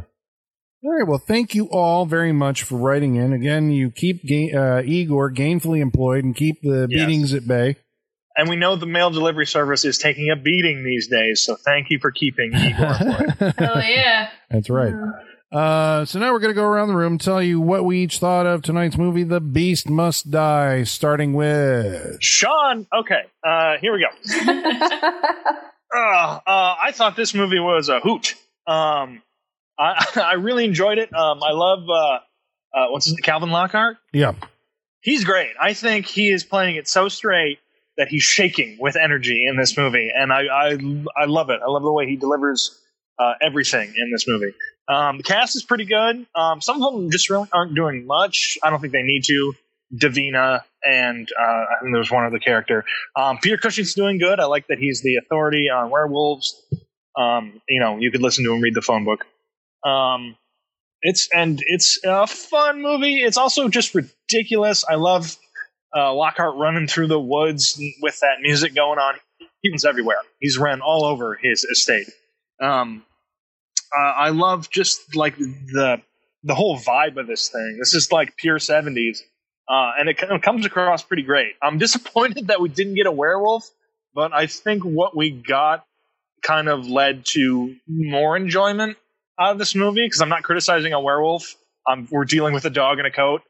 All 0.84 0.91
right. 0.93 1.07
Well, 1.07 1.18
thank 1.26 1.55
you 1.55 1.66
all 1.72 2.05
very 2.05 2.32
much 2.34 2.61
for 2.63 2.78
writing 2.78 3.16
in. 3.16 3.34
Again, 3.34 3.72
you 3.72 3.89
keep 3.91 4.24
ga- 4.26 4.53
uh, 4.53 4.82
Igor 4.84 5.32
gainfully 5.32 5.80
employed 5.80 6.24
and 6.24 6.36
keep 6.36 6.61
the 6.61 6.86
Yes. 6.89 7.07
beatings 7.07 7.34
at 7.34 7.47
bay. 7.47 7.78
And 8.38 8.49
we 8.49 8.55
know 8.57 8.75
the 8.75 8.86
mail 8.86 9.09
delivery 9.09 9.45
service 9.45 9.86
is 9.86 9.97
taking 9.97 10.29
a 10.29 10.36
beating 10.36 10.83
these 10.83 11.07
days, 11.07 11.43
so 11.43 11.55
thank 11.55 11.89
you 11.89 11.99
for 11.99 12.11
keeping 12.11 12.53
Igor 12.53 12.86
employed. 12.86 13.53
Hell 13.57 13.81
yeah! 13.81 14.29
That's 14.49 14.69
right. 14.69 14.93
Uh, 15.51 16.03
so 16.03 16.19
now 16.19 16.33
we're 16.33 16.39
going 16.39 16.53
to 16.53 16.59
go 16.59 16.65
around 16.65 16.89
the 16.89 16.95
room 16.95 17.13
and 17.13 17.21
tell 17.21 17.41
you 17.41 17.61
what 17.61 17.86
we 17.86 17.99
each 17.99 18.19
thought 18.19 18.45
of 18.45 18.61
tonight's 18.61 18.97
movie, 18.97 19.23
The 19.23 19.39
Beast 19.39 19.89
Must 19.89 20.29
Die, 20.29 20.83
starting 20.83 21.33
with. 21.33 22.21
Sean, 22.21 22.86
okay, 22.93 23.21
uh, 23.41 23.77
here 23.79 23.93
we 23.93 24.05
go. 24.05 25.01
Uh, 25.95 26.39
uh, 26.45 26.75
I 26.77 26.91
thought 26.93 27.15
this 27.15 27.33
movie 27.33 27.59
was 27.59 27.88
a 27.88 28.01
hoot. 28.01 28.36
Um, 28.67 29.21
I, 29.77 30.05
I 30.15 30.33
really 30.33 30.65
enjoyed 30.65 30.97
it. 30.97 31.13
Um, 31.13 31.41
I 31.41 31.51
love 31.51 31.88
uh, 31.89 32.19
uh, 32.77 32.88
what's 32.89 33.05
his 33.05 33.13
name? 33.13 33.23
Calvin 33.23 33.49
Lockhart. 33.49 33.97
Yeah. 34.11 34.33
He's 34.99 35.23
great. 35.23 35.51
I 35.59 35.73
think 35.73 36.07
he 36.07 36.29
is 36.29 36.43
playing 36.43 36.75
it 36.75 36.88
so 36.88 37.07
straight 37.07 37.59
that 37.97 38.07
he's 38.09 38.23
shaking 38.23 38.77
with 38.79 38.95
energy 38.95 39.45
in 39.47 39.57
this 39.57 39.77
movie, 39.77 40.11
and 40.15 40.31
I 40.31 40.43
I, 40.45 40.77
I 41.15 41.25
love 41.25 41.49
it. 41.49 41.59
I 41.65 41.69
love 41.69 41.83
the 41.83 41.91
way 41.91 42.07
he 42.07 42.15
delivers 42.15 42.79
uh, 43.19 43.33
everything 43.41 43.93
in 43.95 44.11
this 44.11 44.27
movie. 44.27 44.53
Um, 44.87 45.17
the 45.17 45.23
cast 45.23 45.55
is 45.55 45.63
pretty 45.63 45.85
good. 45.85 46.25
Um, 46.35 46.61
some 46.61 46.81
of 46.81 46.93
them 46.93 47.09
just 47.09 47.29
really 47.29 47.49
aren't 47.51 47.73
doing 47.73 48.05
much. 48.05 48.57
I 48.63 48.69
don't 48.69 48.79
think 48.79 48.93
they 48.93 49.03
need 49.03 49.23
to. 49.25 49.53
Davina 49.93 50.61
and 50.83 51.29
uh, 51.39 51.43
I 51.43 51.79
think 51.81 51.93
there's 51.93 52.11
one 52.11 52.25
other 52.25 52.39
character. 52.39 52.85
Um, 53.15 53.37
Peter 53.37 53.57
Cushing's 53.57 53.93
doing 53.93 54.17
good. 54.17 54.39
I 54.39 54.45
like 54.45 54.67
that 54.67 54.79
he's 54.79 55.01
the 55.01 55.17
authority 55.17 55.69
on 55.69 55.89
werewolves. 55.89 56.61
Um, 57.17 57.61
you 57.69 57.79
know, 57.79 57.97
you 57.97 58.11
could 58.11 58.21
listen 58.21 58.43
to 58.45 58.53
him 58.53 58.61
read 58.61 58.73
the 58.73 58.81
phone 58.81 59.05
book. 59.05 59.25
Um, 59.87 60.35
it's 61.01 61.29
and 61.33 61.61
it's 61.65 61.99
a 62.03 62.25
fun 62.27 62.81
movie. 62.81 63.19
It's 63.19 63.37
also 63.37 63.69
just 63.69 63.93
ridiculous. 63.93 64.83
I 64.87 64.95
love 64.95 65.37
uh, 65.95 66.13
Lockhart 66.13 66.55
running 66.57 66.87
through 66.87 67.07
the 67.07 67.19
woods 67.19 67.81
with 68.01 68.19
that 68.19 68.37
music 68.41 68.75
going 68.75 68.99
on. 68.99 69.15
He 69.61 69.69
was 69.69 69.85
everywhere. 69.85 70.17
He's 70.39 70.57
ran 70.57 70.81
all 70.81 71.05
over 71.05 71.35
his 71.41 71.63
estate. 71.63 72.09
Um, 72.61 73.03
uh, 73.97 74.01
I 74.01 74.29
love 74.29 74.69
just 74.69 75.15
like 75.15 75.37
the 75.37 76.01
the 76.43 76.53
whole 76.53 76.77
vibe 76.77 77.17
of 77.17 77.27
this 77.27 77.49
thing. 77.49 77.77
This 77.79 77.93
is 77.95 78.11
like 78.11 78.35
pure 78.37 78.59
seventies, 78.59 79.23
uh, 79.69 79.91
and 79.97 80.09
it 80.09 80.21
of 80.21 80.41
comes 80.41 80.65
across 80.65 81.03
pretty 81.03 81.23
great. 81.23 81.53
I'm 81.61 81.77
disappointed 81.85 82.47
that 82.47 82.61
we 82.61 82.69
didn't 82.69 82.95
get 82.95 83.07
a 83.07 83.11
werewolf, 83.11 83.69
but 84.13 84.33
I 84.33 84.47
think 84.47 84.83
what 84.83 85.15
we 85.15 85.31
got 85.31 85.85
kind 86.43 86.69
of 86.69 86.87
led 86.87 87.25
to 87.25 87.75
more 87.87 88.37
enjoyment 88.37 88.97
out 89.39 89.53
of 89.53 89.57
this 89.57 89.73
movie 89.75 90.05
because 90.05 90.21
I'm 90.21 90.29
not 90.29 90.43
criticizing 90.43 90.93
a 90.93 90.99
werewolf. 90.99 91.55
We're 92.11 92.25
dealing 92.25 92.53
with 92.53 92.65
a 92.65 92.69
dog 92.69 92.99
in 92.99 93.05
a 93.05 93.11
coat, 93.11 93.41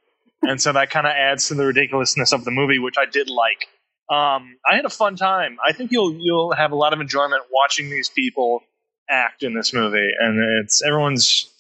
and 0.50 0.62
so 0.62 0.74
that 0.74 0.90
kind 0.90 1.08
of 1.08 1.12
adds 1.12 1.48
to 1.50 1.56
the 1.56 1.66
ridiculousness 1.66 2.34
of 2.34 2.46
the 2.46 2.52
movie, 2.52 2.80
which 2.80 2.96
I 2.98 3.06
did 3.06 3.30
like. 3.30 3.68
Um, 4.10 4.58
I 4.70 4.76
had 4.76 4.86
a 4.86 4.90
fun 4.90 5.16
time. 5.16 5.58
I 5.66 5.74
think 5.74 5.92
you'll 5.92 6.16
you'll 6.20 6.54
have 6.54 6.72
a 6.72 6.76
lot 6.76 6.94
of 6.94 7.02
enjoyment 7.02 7.44
watching 7.52 7.90
these 7.90 8.10
people 8.10 8.62
act 9.10 9.44
in 9.44 9.54
this 9.54 9.74
movie, 9.74 10.10
and 10.20 10.64
it's 10.64 10.84
everyone's. 10.84 11.52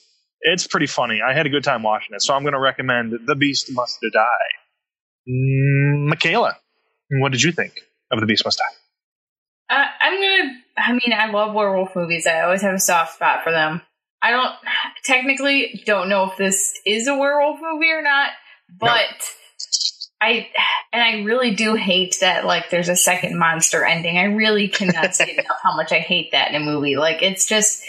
It's 0.42 0.68
pretty 0.68 0.86
funny. 0.86 1.22
I 1.28 1.34
had 1.34 1.48
a 1.48 1.50
good 1.50 1.64
time 1.64 1.82
watching 1.82 2.14
it, 2.14 2.22
so 2.22 2.36
I'm 2.36 2.44
going 2.44 2.54
to 2.54 2.60
recommend 2.60 3.14
The 3.26 3.36
Beast 3.36 3.72
Must 3.72 4.00
Die. 4.14 4.22
Mm, 5.28 6.08
Michaela, 6.08 6.56
what 7.10 7.32
did 7.32 7.42
you 7.42 7.52
think 7.52 7.82
of 8.12 8.20
The 8.20 8.28
Beast 8.28 8.46
Must 8.46 8.60
Die? 8.60 9.76
Uh, 9.76 9.86
I'm 10.00 10.14
gonna. 10.14 10.52
I 10.78 10.92
mean, 10.92 11.14
I 11.18 11.32
love 11.32 11.56
werewolf 11.56 11.96
movies. 11.96 12.28
I 12.28 12.42
always 12.42 12.62
have 12.62 12.76
a 12.76 12.80
soft 12.80 13.16
spot 13.16 13.44
for 13.44 13.52
them. 13.52 13.82
I 14.22 14.32
don't 14.32 14.54
technically 15.04 15.84
don't 15.86 16.10
know 16.10 16.30
if 16.30 16.38
this 16.38 16.74
is 16.86 17.08
a 17.08 17.16
werewolf 17.18 17.60
movie 17.62 17.92
or 17.92 18.02
not, 18.02 18.30
but 18.70 19.34
I 20.22 20.50
and 20.94 21.02
I 21.04 21.24
really 21.24 21.54
do 21.54 21.76
hate 21.76 22.18
that. 22.22 22.46
Like, 22.46 22.70
there's 22.70 22.90
a 22.90 22.96
second 22.96 23.38
monster 23.38 23.84
ending. 23.86 24.18
I 24.18 24.26
really 24.26 24.68
cannot 24.68 25.16
say 25.16 25.34
enough 25.34 25.60
how 25.62 25.76
much 25.76 25.92
I 25.92 26.00
hate 26.00 26.32
that 26.32 26.50
in 26.50 26.62
a 26.62 26.66
movie. 26.66 26.96
Like, 26.96 27.22
it's 27.22 27.46
just. 27.46 27.84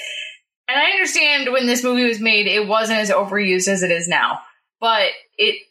And 0.69 0.79
I 0.79 0.91
understand 0.91 1.53
when 1.53 1.67
this 1.67 1.85
movie 1.85 2.05
was 2.05 2.19
made, 2.19 2.49
it 2.49 2.67
wasn't 2.67 2.99
as 2.99 3.11
overused 3.11 3.69
as 3.69 3.85
it 3.85 3.93
is 3.93 4.09
now, 4.09 4.41
but 4.81 5.11
it 5.39 5.63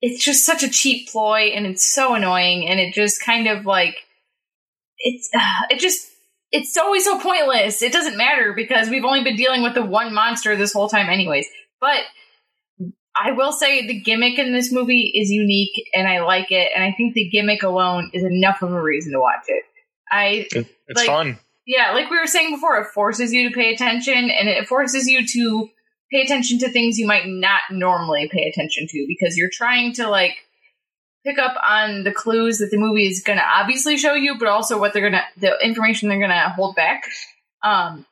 it's 0.00 0.24
just 0.24 0.44
such 0.44 0.62
a 0.62 0.70
cheap 0.70 1.08
ploy, 1.08 1.50
and 1.54 1.66
it's 1.66 1.84
so 1.84 2.14
annoying, 2.14 2.68
and 2.68 2.78
it 2.78 2.94
just 2.94 3.20
kind 3.20 3.48
of 3.48 3.66
like 3.66 3.96
it's 4.98 5.28
uh, 5.34 5.62
it 5.70 5.80
just 5.80 6.08
it's 6.52 6.76
always 6.76 7.04
so 7.04 7.18
pointless. 7.18 7.82
It 7.82 7.92
doesn't 7.92 8.16
matter 8.16 8.52
because 8.52 8.88
we've 8.88 9.04
only 9.04 9.24
been 9.24 9.36
dealing 9.36 9.64
with 9.64 9.74
the 9.74 9.84
one 9.84 10.14
monster 10.14 10.54
this 10.54 10.72
whole 10.72 10.88
time, 10.88 11.08
anyways. 11.10 11.48
But 11.80 12.02
I 13.16 13.32
will 13.32 13.52
say 13.52 13.86
the 13.86 14.00
gimmick 14.00 14.38
in 14.38 14.52
this 14.52 14.72
movie 14.72 15.12
is 15.14 15.30
unique, 15.30 15.88
and 15.94 16.08
I 16.08 16.20
like 16.20 16.50
it. 16.50 16.70
And 16.74 16.82
I 16.82 16.92
think 16.92 17.14
the 17.14 17.28
gimmick 17.28 17.62
alone 17.62 18.10
is 18.12 18.24
enough 18.24 18.62
of 18.62 18.72
a 18.72 18.82
reason 18.82 19.12
to 19.12 19.20
watch 19.20 19.44
it. 19.48 19.62
I 20.10 20.46
It's 20.52 20.68
Like- 20.96 21.06
fun. 21.06 21.38
yeah, 21.66 21.92
like 21.92 22.10
we 22.10 22.18
were 22.18 22.26
saying 22.26 22.50
before, 22.54 22.78
it 22.78 22.88
forces 22.92 23.32
you 23.32 23.48
to 23.48 23.54
pay 23.54 23.72
attention, 23.72 24.30
and 24.30 24.48
it 24.48 24.66
forces 24.66 25.06
you 25.08 25.26
to 25.26 25.70
pay 26.10 26.22
attention 26.22 26.58
to 26.60 26.68
things 26.68 26.98
you 26.98 27.06
might 27.06 27.26
not 27.26 27.62
normally 27.70 28.28
pay 28.28 28.44
attention 28.48 28.86
to 28.88 29.04
because 29.08 29.36
you're 29.36 29.50
trying 29.52 29.92
to 29.94 30.08
like 30.08 30.36
pick 31.24 31.38
up 31.38 31.56
on 31.66 32.04
the 32.04 32.12
clues 32.12 32.58
that 32.58 32.70
the 32.70 32.76
movie 32.76 33.06
is 33.08 33.22
going 33.22 33.38
to 33.38 33.44
obviously 33.44 33.96
show 33.96 34.12
you, 34.14 34.36
but 34.38 34.46
also 34.48 34.78
what 34.78 34.92
they're 34.92 35.08
going 35.08 35.14
to 35.14 35.24
the 35.40 35.56
information 35.64 36.08
they're 36.08 36.18
going 36.18 36.30
to 36.30 36.52
hold 36.54 36.76
back. 36.76 37.04
Um, 37.62 38.04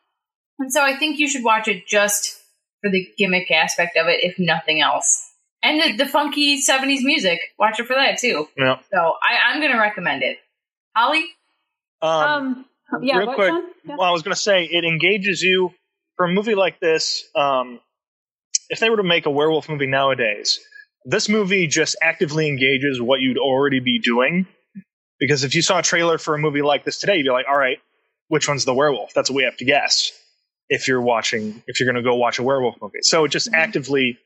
and 0.59 0.72
so 0.72 0.82
I 0.82 0.96
think 0.96 1.18
you 1.18 1.28
should 1.28 1.44
watch 1.44 1.68
it 1.68 1.86
just 1.86 2.41
for 2.83 2.91
the 2.91 3.07
gimmick 3.16 3.51
aspect 3.51 3.97
of 3.97 4.09
it, 4.09 4.20
if 4.22 4.39
nothing 4.39 4.80
else. 4.80 5.30
And 5.62 5.80
the, 5.80 6.05
the 6.05 6.11
funky 6.11 6.61
'70s 6.61 7.03
music, 7.03 7.39
watch 7.59 7.78
it 7.78 7.87
for 7.87 7.95
that 7.95 8.18
too. 8.18 8.49
Yeah. 8.59 8.78
So 8.93 8.99
I, 8.99 9.51
I'm 9.53 9.61
going 9.61 9.72
to 9.72 9.78
recommend 9.78 10.22
it. 10.22 10.39
Holly, 10.97 11.24
Um, 12.03 12.66
Um, 12.93 13.03
yeah, 13.03 13.16
real 13.18 13.35
quick, 13.35 13.53
Yeah. 13.85 13.97
well, 13.97 14.09
I 14.09 14.11
was 14.11 14.22
going 14.22 14.35
to 14.35 14.41
say 14.41 14.64
it 14.64 14.85
engages 14.85 15.41
you 15.41 15.70
for 16.16 16.26
a 16.26 16.28
movie 16.28 16.55
like 16.57 16.80
this. 16.80 17.24
Um, 17.37 17.80
if 18.68 18.80
they 18.80 18.91
were 18.91 18.97
to 18.99 19.03
make 19.03 19.26
a 19.26 19.30
werewolf 19.30 19.68
movie 19.68 19.87
nowadays, 19.87 20.59
this 21.05 21.28
movie 21.28 21.66
just 21.68 21.97
actively 22.03 22.49
engages 22.49 23.01
what 23.01 23.20
you'd 23.20 23.39
already 23.39 23.80
be 23.80 23.99
doing. 23.99 24.47
Because 25.18 25.45
if 25.45 25.55
you 25.55 25.62
saw 25.62 25.78
a 25.78 25.83
trailer 25.83 26.18
for 26.18 26.35
a 26.35 26.39
movie 26.39 26.62
like 26.62 26.85
this 26.85 26.99
today, 26.99 27.16
you'd 27.16 27.24
be 27.24 27.30
like, 27.30 27.47
"All 27.49 27.57
right, 27.57 27.78
which 28.28 28.49
one's 28.49 28.64
the 28.64 28.74
werewolf?" 28.74 29.14
That's 29.14 29.30
what 29.30 29.37
we 29.37 29.45
have 29.45 29.57
to 29.59 29.64
guess. 29.64 30.11
If 30.74 30.88
you're 30.88 31.00
watching, 31.02 31.62
if 31.66 31.78
you're 31.80 31.86
going 31.90 32.02
to 32.02 32.08
go 32.08 32.14
watch 32.16 32.38
a 32.38 32.42
werewolf 32.42 32.76
movie, 32.80 32.98
so 33.02 33.24
it 33.24 33.28
just 33.30 33.48
Mm-hmm. 33.48 33.60
actively 33.62 34.18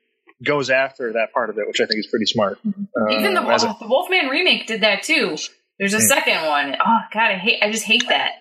goes 0.44 0.68
after 0.70 1.12
that 1.14 1.32
part 1.32 1.49
of 1.51 1.59
it, 1.59 1.66
which 1.66 1.80
I 1.80 1.86
think 1.86 1.99
is 2.01 2.07
pretty 2.09 2.26
smart. 2.26 2.59
Uh, 2.66 3.09
Even 3.11 3.34
the, 3.34 3.40
as 3.42 3.64
a- 3.64 3.74
the 3.80 3.86
Wolfman 3.88 4.26
remake 4.28 4.66
did 4.66 4.82
that 4.82 5.03
too. 5.03 5.36
There's 5.78 5.94
a 5.94 5.99
Hmm. 5.99 6.05
second 6.07 6.47
one. 6.47 6.74
Oh 6.74 6.99
god, 7.12 7.30
I 7.32 7.38
hate. 7.38 7.62
I 7.62 7.70
just 7.72 7.84
hate 7.84 8.05
that. 8.09 8.32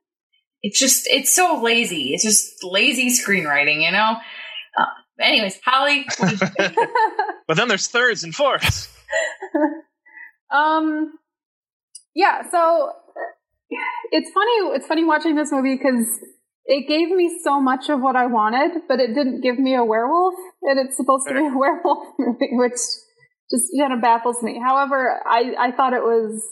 it's 0.62 0.78
just 0.78 1.06
it's 1.10 1.32
so 1.34 1.60
lazy. 1.62 2.12
It's 2.14 2.24
just 2.24 2.62
lazy 2.64 3.08
screenwriting, 3.10 3.82
you 3.82 3.90
know. 3.92 4.16
Uh, 4.78 4.84
anyways, 5.22 5.58
Holly, 5.64 6.04
what 6.18 6.30
did 6.30 6.40
you 6.40 6.46
think? 6.46 6.74
but 7.46 7.56
then 7.56 7.68
there's 7.68 7.86
thirds 7.88 8.24
and 8.24 8.34
fourths. 8.34 8.88
Um, 10.52 11.12
yeah. 12.14 12.42
So 12.50 12.92
it's 14.12 14.30
funny. 14.32 14.76
It's 14.76 14.86
funny 14.86 15.04
watching 15.04 15.34
this 15.36 15.50
movie 15.52 15.76
because 15.76 16.06
it 16.66 16.88
gave 16.88 17.10
me 17.10 17.40
so 17.42 17.60
much 17.60 17.90
of 17.90 18.00
what 18.00 18.16
I 18.16 18.26
wanted, 18.26 18.82
but 18.88 18.98
it 18.98 19.08
didn't 19.08 19.42
give 19.42 19.58
me 19.58 19.74
a 19.74 19.84
werewolf, 19.84 20.34
and 20.62 20.78
it's 20.78 20.96
supposed 20.96 21.28
to 21.28 21.34
be 21.34 21.46
a 21.46 21.56
werewolf 21.56 22.08
movie, 22.18 22.48
which 22.52 22.80
just 23.50 23.66
kind 23.78 23.92
of 23.92 24.00
baffles 24.00 24.42
me. 24.42 24.60
However, 24.64 25.20
I 25.26 25.54
I 25.58 25.72
thought 25.72 25.92
it 25.92 26.02
was 26.02 26.42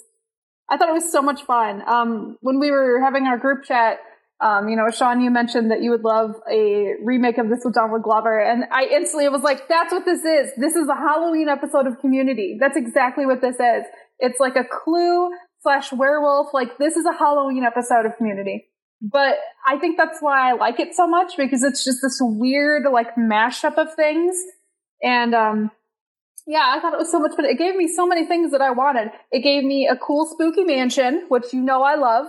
I 0.69 0.77
thought 0.77 0.91
it 0.91 0.95
was 0.95 1.11
so 1.11 1.23
much 1.23 1.43
fun. 1.45 1.83
Um, 1.87 2.37
when 2.41 2.61
we 2.61 2.71
were 2.71 3.01
having 3.03 3.27
our 3.27 3.39
group 3.39 3.65
chat. 3.65 3.99
Um, 4.41 4.69
you 4.69 4.75
know, 4.75 4.91
Sean, 4.91 5.21
you 5.21 5.31
mentioned 5.31 5.71
that 5.71 5.83
you 5.83 5.93
would 5.93 6.03
love 6.03 6.33
a 6.51 6.95
remake 7.05 7.39
of 7.39 7.49
this 7.49 7.61
with 7.65 7.75
Donald 7.75 8.03
Glover, 8.03 8.41
and 8.41 8.65
I 8.73 8.87
instantly 8.87 9.29
was 9.29 9.43
like, 9.43 9.69
"That's 9.69 9.93
what 9.93 10.05
this 10.05 10.25
is. 10.25 10.51
This 10.57 10.75
is 10.75 10.89
a 10.89 10.97
Halloween 10.97 11.49
episode 11.49 11.87
of 11.87 12.01
Community. 12.01 12.57
That's 12.59 12.77
exactly 12.77 13.25
what 13.25 13.41
this 13.41 13.55
is. 13.55 13.85
It's 14.19 14.41
like 14.41 14.57
a 14.57 14.65
Clue 14.65 15.31
slash 15.61 15.93
werewolf. 15.93 16.53
Like 16.53 16.77
this 16.77 16.97
is 16.97 17.07
a 17.07 17.13
Halloween 17.13 17.63
episode 17.63 18.05
of 18.05 18.17
Community." 18.17 18.72
But 19.03 19.35
I 19.67 19.79
think 19.79 19.97
that's 19.97 20.21
why 20.21 20.49
I 20.49 20.53
like 20.53 20.79
it 20.79 20.95
so 20.95 21.09
much 21.09 21.37
because 21.37 21.65
it's 21.65 21.85
just 21.85 21.99
this 22.03 22.19
weird 22.21 22.85
like 22.85 23.17
mashup 23.17 23.77
of 23.77 23.93
things, 23.95 24.37
and 25.03 25.35
um, 25.35 25.71
yeah, 26.47 26.73
I 26.75 26.81
thought 26.81 26.93
it 26.93 26.99
was 26.99 27.11
so 27.11 27.19
much 27.19 27.35
fun. 27.35 27.45
It 27.45 27.59
gave 27.59 27.75
me 27.75 27.89
so 27.89 28.07
many 28.07 28.25
things 28.27 28.53
that 28.53 28.61
I 28.61 28.71
wanted. 28.71 29.11
It 29.33 29.41
gave 29.43 29.65
me 29.65 29.89
a 29.89 29.97
cool 29.97 30.27
spooky 30.27 30.63
mansion, 30.65 31.27
which 31.29 31.53
you 31.53 31.61
know 31.61 31.83
I 31.83 31.97
love. 31.97 32.27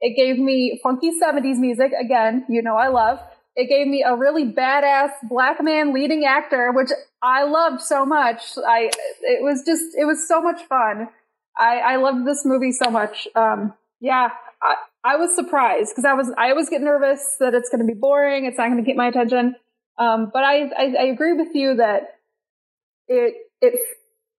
It 0.00 0.16
gave 0.16 0.38
me 0.38 0.80
funky 0.82 1.12
70s 1.20 1.58
music, 1.58 1.92
again, 1.98 2.44
you 2.48 2.62
know 2.62 2.76
I 2.76 2.88
love. 2.88 3.20
it 3.56 3.68
gave 3.68 3.86
me 3.86 4.02
a 4.06 4.16
really 4.16 4.44
badass 4.44 5.10
black 5.28 5.62
man 5.62 5.92
leading 5.94 6.24
actor, 6.24 6.72
which 6.72 6.90
I 7.22 7.44
loved 7.44 7.80
so 7.80 8.04
much. 8.04 8.42
I 8.66 8.90
it 9.22 9.42
was 9.42 9.62
just 9.64 9.94
it 9.96 10.04
was 10.04 10.26
so 10.26 10.42
much 10.42 10.62
fun. 10.64 11.08
I 11.56 11.78
I 11.78 11.96
loved 11.96 12.26
this 12.26 12.44
movie 12.44 12.72
so 12.72 12.90
much. 12.90 13.28
Um, 13.36 13.74
yeah, 14.00 14.30
I, 14.60 14.74
I 15.04 15.16
was 15.16 15.34
surprised 15.34 15.90
because 15.90 16.06
I 16.06 16.14
was 16.14 16.32
I 16.38 16.50
always 16.50 16.70
get 16.70 16.80
nervous 16.80 17.36
that 17.38 17.54
it's 17.54 17.68
going 17.68 17.86
to 17.86 17.92
be 17.92 17.98
boring. 17.98 18.46
It's 18.46 18.56
not 18.56 18.68
going 18.68 18.82
to 18.82 18.86
get 18.86 18.96
my 18.96 19.08
attention. 19.08 19.54
Um, 19.98 20.30
but 20.32 20.42
I, 20.42 20.62
I 20.76 20.94
I 21.00 21.04
agree 21.04 21.34
with 21.34 21.54
you 21.54 21.76
that 21.76 22.02
it 23.06 23.34
it 23.60 23.74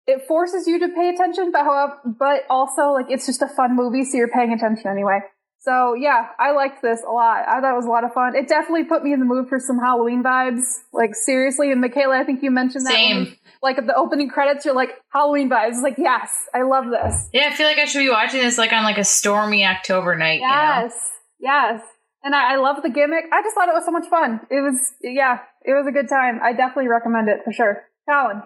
it 0.08 0.28
forces 0.28 0.68
you 0.68 0.80
to 0.80 0.90
pay 0.90 1.10
attention, 1.10 1.52
but 1.52 1.64
however, 1.64 2.00
but 2.06 2.46
also 2.50 2.92
like 2.92 3.08
it's 3.10 3.26
just 3.26 3.42
a 3.42 3.48
fun 3.48 3.76
movie, 3.76 4.04
so 4.04 4.18
you're 4.18 4.28
paying 4.28 4.54
attention 4.54 4.88
anyway. 4.90 5.20
So 5.66 5.96
yeah, 5.96 6.28
I 6.38 6.52
liked 6.52 6.84
this 6.84 7.02
a 7.02 7.12
lot. 7.12 7.44
I 7.48 7.60
thought 7.60 7.74
it 7.74 7.76
was 7.76 7.88
a 7.88 7.90
lot 7.90 8.04
of 8.04 8.14
fun. 8.14 8.36
It 8.36 8.48
definitely 8.48 8.84
put 8.84 9.04
me 9.04 9.14
in 9.14 9.20
the 9.20 9.26
mood 9.26 9.50
for 9.50 9.60
some 9.60 9.80
Halloween 9.80 10.22
vibes. 10.22 10.62
Like 10.94 11.16
seriously, 11.16 11.72
and 11.72 11.82
Michaela, 11.82 12.20
I 12.20 12.24
think 12.24 12.44
you 12.44 12.52
mentioned 12.52 12.86
that. 12.86 12.94
Same. 12.94 13.18
When, 13.18 13.38
like 13.64 13.78
the 13.78 13.96
opening 13.96 14.30
credits, 14.30 14.64
you're 14.64 14.76
like 14.76 14.92
Halloween 15.12 15.50
vibes. 15.50 15.70
It's 15.70 15.82
like 15.82 15.98
yes, 15.98 16.30
I 16.54 16.62
love 16.62 16.86
this. 16.92 17.30
Yeah, 17.34 17.50
I 17.52 17.56
feel 17.56 17.66
like 17.66 17.80
I 17.80 17.86
should 17.86 18.00
be 18.00 18.12
watching 18.12 18.42
this 18.42 18.60
like 18.60 18.74
on 18.74 18.84
like 18.84 19.00
a 19.00 19.04
stormy 19.04 19.66
October 19.66 20.16
night. 20.16 20.42
You 20.42 20.48
know? 20.48 20.54
Yes, 20.54 20.94
yes. 21.40 21.82
And 22.24 22.36
I, 22.36 22.54
I 22.54 22.56
love 22.58 22.84
the 22.84 22.90
gimmick. 22.90 23.26
I 23.34 23.42
just 23.42 23.56
thought 23.56 23.68
it 23.68 23.74
was 23.74 23.86
so 23.86 23.92
much 23.92 24.08
fun. 24.08 24.42
It 24.52 24.62
was 24.62 24.94
yeah, 25.02 25.40
it 25.64 25.74
was 25.74 25.88
a 25.88 25.92
good 25.92 26.08
time. 26.08 26.40
I 26.44 26.54
definitely 26.54 26.90
recommend 26.90 27.28
it 27.28 27.40
for 27.44 27.52
sure. 27.52 27.84
Colin. 28.08 28.44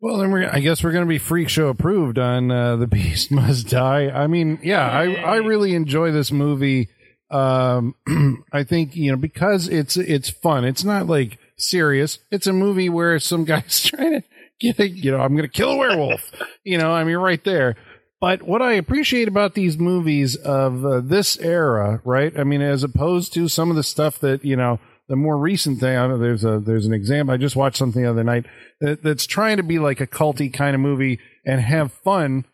Well, 0.00 0.18
then 0.18 0.30
we're, 0.30 0.48
I 0.48 0.60
guess 0.60 0.84
we're 0.84 0.92
going 0.92 1.04
to 1.04 1.08
be 1.08 1.18
freak 1.18 1.48
show 1.48 1.68
approved 1.68 2.18
on 2.18 2.50
uh, 2.50 2.76
the 2.76 2.86
Beast 2.86 3.32
Must 3.32 3.68
Die. 3.68 4.08
I 4.08 4.28
mean, 4.28 4.60
yeah, 4.62 4.88
I 4.88 5.14
I 5.14 5.36
really 5.36 5.74
enjoy 5.74 6.12
this 6.12 6.30
movie. 6.30 6.88
Um, 7.30 7.94
I 8.52 8.62
think 8.62 8.94
you 8.94 9.10
know 9.10 9.16
because 9.16 9.68
it's 9.68 9.96
it's 9.96 10.30
fun. 10.30 10.64
It's 10.64 10.84
not 10.84 11.08
like 11.08 11.38
serious. 11.56 12.20
It's 12.30 12.46
a 12.46 12.52
movie 12.52 12.88
where 12.88 13.18
some 13.18 13.44
guy's 13.46 13.82
trying 13.82 14.20
to 14.20 14.24
get 14.60 14.78
a, 14.78 14.88
you 14.88 15.10
know 15.10 15.20
I'm 15.20 15.34
going 15.34 15.48
to 15.48 15.48
kill 15.48 15.72
a 15.72 15.76
werewolf. 15.76 16.30
you 16.62 16.78
know, 16.78 16.92
I 16.92 17.02
mean, 17.02 17.16
right 17.16 17.42
there. 17.42 17.76
But 18.20 18.42
what 18.42 18.62
I 18.62 18.72
appreciate 18.72 19.28
about 19.28 19.54
these 19.54 19.78
movies 19.78 20.34
of 20.34 20.84
uh, 20.84 21.00
this 21.00 21.38
era, 21.38 22.00
right? 22.04 22.36
I 22.38 22.44
mean, 22.44 22.62
as 22.62 22.82
opposed 22.82 23.32
to 23.34 23.46
some 23.48 23.70
of 23.70 23.76
the 23.76 23.84
stuff 23.84 24.18
that 24.20 24.44
you 24.44 24.56
know 24.56 24.78
the 25.08 25.16
more 25.16 25.36
recent 25.38 25.80
thing. 25.80 25.96
I 25.96 26.06
know 26.06 26.18
there's 26.18 26.44
a 26.44 26.60
there's 26.60 26.86
an 26.86 26.92
example. 26.92 27.34
I 27.34 27.38
just 27.38 27.56
watched 27.56 27.76
something 27.76 28.02
the 28.02 28.10
other 28.10 28.24
night 28.24 28.46
that, 28.80 29.02
that's 29.02 29.26
trying 29.26 29.56
to 29.56 29.62
be 29.62 29.78
like 29.78 30.00
a 30.00 30.06
culty 30.06 30.52
kind 30.52 30.74
of 30.74 30.80
movie 30.80 31.18
and 31.44 31.60
have 31.60 31.92
fun 31.92 32.44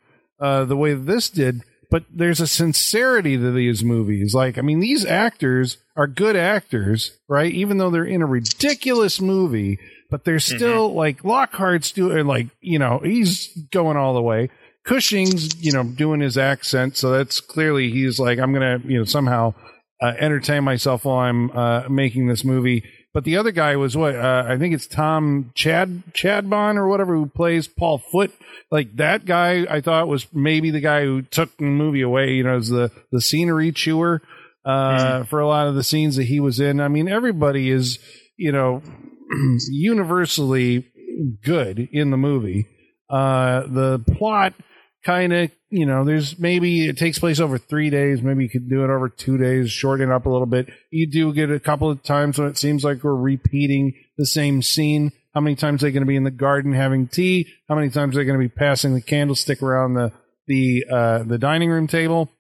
uh, 0.40 0.64
the 0.64 0.76
way 0.76 0.94
this 0.94 1.28
did. 1.30 1.62
But 1.90 2.04
there's 2.12 2.40
a 2.40 2.46
sincerity 2.46 3.36
to 3.36 3.52
these 3.52 3.84
movies. 3.84 4.34
Like, 4.34 4.58
I 4.58 4.62
mean, 4.62 4.80
these 4.80 5.04
actors 5.04 5.76
are 5.96 6.06
good 6.06 6.34
actors, 6.34 7.12
right? 7.28 7.52
Even 7.52 7.78
though 7.78 7.90
they're 7.90 8.04
in 8.04 8.22
a 8.22 8.26
ridiculous 8.26 9.20
movie, 9.20 9.78
but 10.10 10.24
they're 10.24 10.40
still 10.40 10.92
like 10.92 11.22
Lockhart's 11.22 11.92
doing, 11.92 12.26
like, 12.26 12.48
you 12.60 12.78
know, 12.78 13.00
he's 13.04 13.48
going 13.70 13.96
all 13.96 14.14
the 14.14 14.22
way. 14.22 14.50
Cushing's, 14.84 15.62
you 15.64 15.72
know, 15.72 15.84
doing 15.84 16.20
his 16.20 16.36
accent. 16.36 16.96
So 16.96 17.10
that's 17.10 17.40
clearly 17.40 17.90
he's 17.90 18.18
like, 18.18 18.38
I'm 18.38 18.52
going 18.52 18.80
to, 18.80 18.88
you 18.88 18.98
know, 18.98 19.04
somehow 19.04 19.54
uh, 20.02 20.12
entertain 20.18 20.64
myself 20.64 21.04
while 21.04 21.18
I'm 21.18 21.50
uh, 21.50 21.88
making 21.88 22.26
this 22.26 22.44
movie. 22.44 22.84
But 23.12 23.24
the 23.24 23.36
other 23.36 23.52
guy 23.52 23.76
was 23.76 23.96
what 23.96 24.16
uh, 24.16 24.44
I 24.46 24.58
think 24.58 24.74
it's 24.74 24.88
Tom 24.88 25.52
Chad 25.54 26.02
Chadbon 26.12 26.76
or 26.76 26.88
whatever 26.88 27.14
who 27.14 27.26
plays 27.26 27.68
Paul 27.68 27.98
Foote. 27.98 28.34
Like 28.72 28.96
that 28.96 29.24
guy, 29.24 29.64
I 29.70 29.80
thought 29.80 30.08
was 30.08 30.26
maybe 30.32 30.70
the 30.72 30.80
guy 30.80 31.04
who 31.04 31.22
took 31.22 31.56
the 31.56 31.64
movie 31.64 32.02
away. 32.02 32.32
You 32.32 32.42
know, 32.42 32.56
as 32.56 32.70
the 32.70 32.90
the 33.12 33.20
scenery 33.20 33.70
chewer 33.70 34.20
uh, 34.64 35.24
for 35.24 35.38
a 35.38 35.46
lot 35.46 35.68
of 35.68 35.76
the 35.76 35.84
scenes 35.84 36.16
that 36.16 36.24
he 36.24 36.40
was 36.40 36.58
in. 36.58 36.80
I 36.80 36.88
mean, 36.88 37.08
everybody 37.08 37.70
is 37.70 38.00
you 38.36 38.50
know 38.50 38.82
universally 39.70 40.90
good 41.44 41.88
in 41.92 42.10
the 42.10 42.16
movie. 42.16 42.66
Uh, 43.08 43.60
the 43.68 44.04
plot 44.16 44.54
kind 45.04 45.32
of 45.32 45.50
you 45.74 45.86
know 45.86 46.04
there's 46.04 46.38
maybe 46.38 46.88
it 46.88 46.96
takes 46.96 47.18
place 47.18 47.40
over 47.40 47.58
three 47.58 47.90
days 47.90 48.22
maybe 48.22 48.44
you 48.44 48.48
could 48.48 48.70
do 48.70 48.84
it 48.84 48.90
over 48.90 49.08
two 49.08 49.36
days 49.36 49.72
shorten 49.72 50.12
up 50.12 50.24
a 50.24 50.30
little 50.30 50.46
bit. 50.46 50.68
You 50.90 51.10
do 51.10 51.32
get 51.32 51.50
a 51.50 51.58
couple 51.58 51.90
of 51.90 52.02
times 52.02 52.38
when 52.38 52.48
it 52.48 52.56
seems 52.56 52.84
like 52.84 53.02
we're 53.02 53.14
repeating 53.14 53.94
the 54.16 54.26
same 54.26 54.62
scene. 54.62 55.10
How 55.34 55.40
many 55.40 55.56
times 55.56 55.82
are 55.82 55.86
they 55.86 55.92
going 55.92 56.02
to 56.02 56.06
be 56.06 56.14
in 56.14 56.22
the 56.22 56.30
garden 56.30 56.72
having 56.72 57.08
tea? 57.08 57.48
How 57.68 57.74
many 57.74 57.90
times 57.90 58.14
are 58.14 58.20
they 58.20 58.24
going 58.24 58.38
to 58.38 58.48
be 58.48 58.54
passing 58.54 58.94
the 58.94 59.00
candlestick 59.00 59.62
around 59.62 59.94
the 59.94 60.12
the 60.46 60.84
uh 60.90 61.22
the 61.24 61.38
dining 61.38 61.70
room 61.70 61.88
table? 61.88 62.30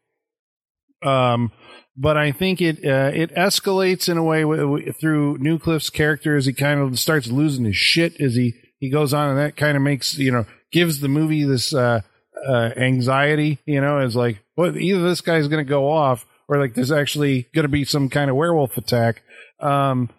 Um 1.02 1.50
but 1.96 2.16
I 2.16 2.32
think 2.32 2.60
it 2.60 2.84
uh, 2.84 3.10
it 3.14 3.34
escalates 3.34 4.08
in 4.08 4.16
a 4.16 4.22
way 4.22 4.42
w- 4.42 4.60
w- 4.60 4.92
through 4.92 5.38
Newcliffe's 5.38 5.90
character 5.90 6.36
as 6.36 6.46
he 6.46 6.52
kind 6.52 6.80
of 6.80 6.98
starts 6.98 7.28
losing 7.28 7.64
his 7.64 7.76
shit 7.76 8.20
as 8.20 8.34
he 8.34 8.54
he 8.78 8.90
goes 8.90 9.14
on, 9.14 9.30
and 9.30 9.38
that 9.38 9.56
kind 9.56 9.76
of 9.76 9.82
makes 9.82 10.18
you 10.18 10.32
know 10.32 10.46
gives 10.72 11.00
the 11.00 11.08
movie 11.08 11.44
this 11.44 11.72
uh, 11.72 12.00
uh, 12.46 12.70
anxiety. 12.76 13.58
You 13.66 13.80
know, 13.80 13.98
as 13.98 14.16
like, 14.16 14.42
well, 14.56 14.76
either 14.76 15.02
this 15.02 15.20
guy's 15.20 15.48
going 15.48 15.64
to 15.64 15.68
go 15.68 15.90
off, 15.90 16.26
or 16.48 16.58
like 16.58 16.74
there's 16.74 16.92
actually 16.92 17.48
going 17.54 17.64
to 17.64 17.68
be 17.68 17.84
some 17.84 18.08
kind 18.08 18.30
of 18.30 18.36
werewolf 18.36 18.76
attack. 18.76 19.22
Um, 19.60 20.10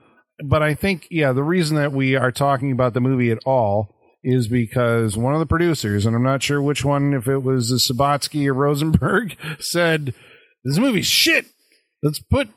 but 0.43 0.61
I 0.61 0.73
think 0.73 1.07
yeah, 1.09 1.31
the 1.33 1.43
reason 1.43 1.77
that 1.77 1.91
we 1.91 2.15
are 2.15 2.31
talking 2.31 2.71
about 2.71 2.93
the 2.93 3.01
movie 3.01 3.31
at 3.31 3.39
all 3.45 3.95
is 4.23 4.47
because 4.47 5.15
one 5.15 5.33
of 5.33 5.39
the 5.39 5.45
producers, 5.45 6.05
and 6.05 6.15
I'm 6.15 6.23
not 6.23 6.41
sure 6.41 6.59
which 6.61 6.83
one, 6.83 7.13
if 7.13 7.27
it 7.27 7.43
was 7.43 7.71
Subotsky 7.71 8.47
or 8.47 8.53
Rosenberg, 8.53 9.37
said 9.59 10.13
this 10.63 10.79
movie's 10.79 11.05
shit. 11.05 11.45
Let's 12.01 12.19
put 12.19 12.49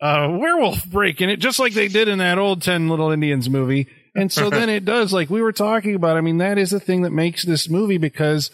a 0.00 0.30
werewolf 0.30 0.86
break 0.86 1.20
in 1.20 1.28
it, 1.28 1.38
just 1.38 1.58
like 1.58 1.74
they 1.74 1.88
did 1.88 2.08
in 2.08 2.18
that 2.18 2.38
old 2.38 2.62
Ten 2.62 2.88
Little 2.88 3.10
Indians 3.10 3.50
movie. 3.50 3.86
And 4.14 4.32
so 4.32 4.48
then 4.48 4.68
it 4.70 4.84
does, 4.84 5.12
like 5.12 5.28
we 5.30 5.42
were 5.42 5.52
talking 5.52 5.94
about. 5.94 6.16
I 6.16 6.22
mean, 6.22 6.38
that 6.38 6.58
is 6.58 6.70
the 6.70 6.80
thing 6.80 7.02
that 7.02 7.10
makes 7.10 7.44
this 7.44 7.68
movie 7.68 7.98
because 7.98 8.50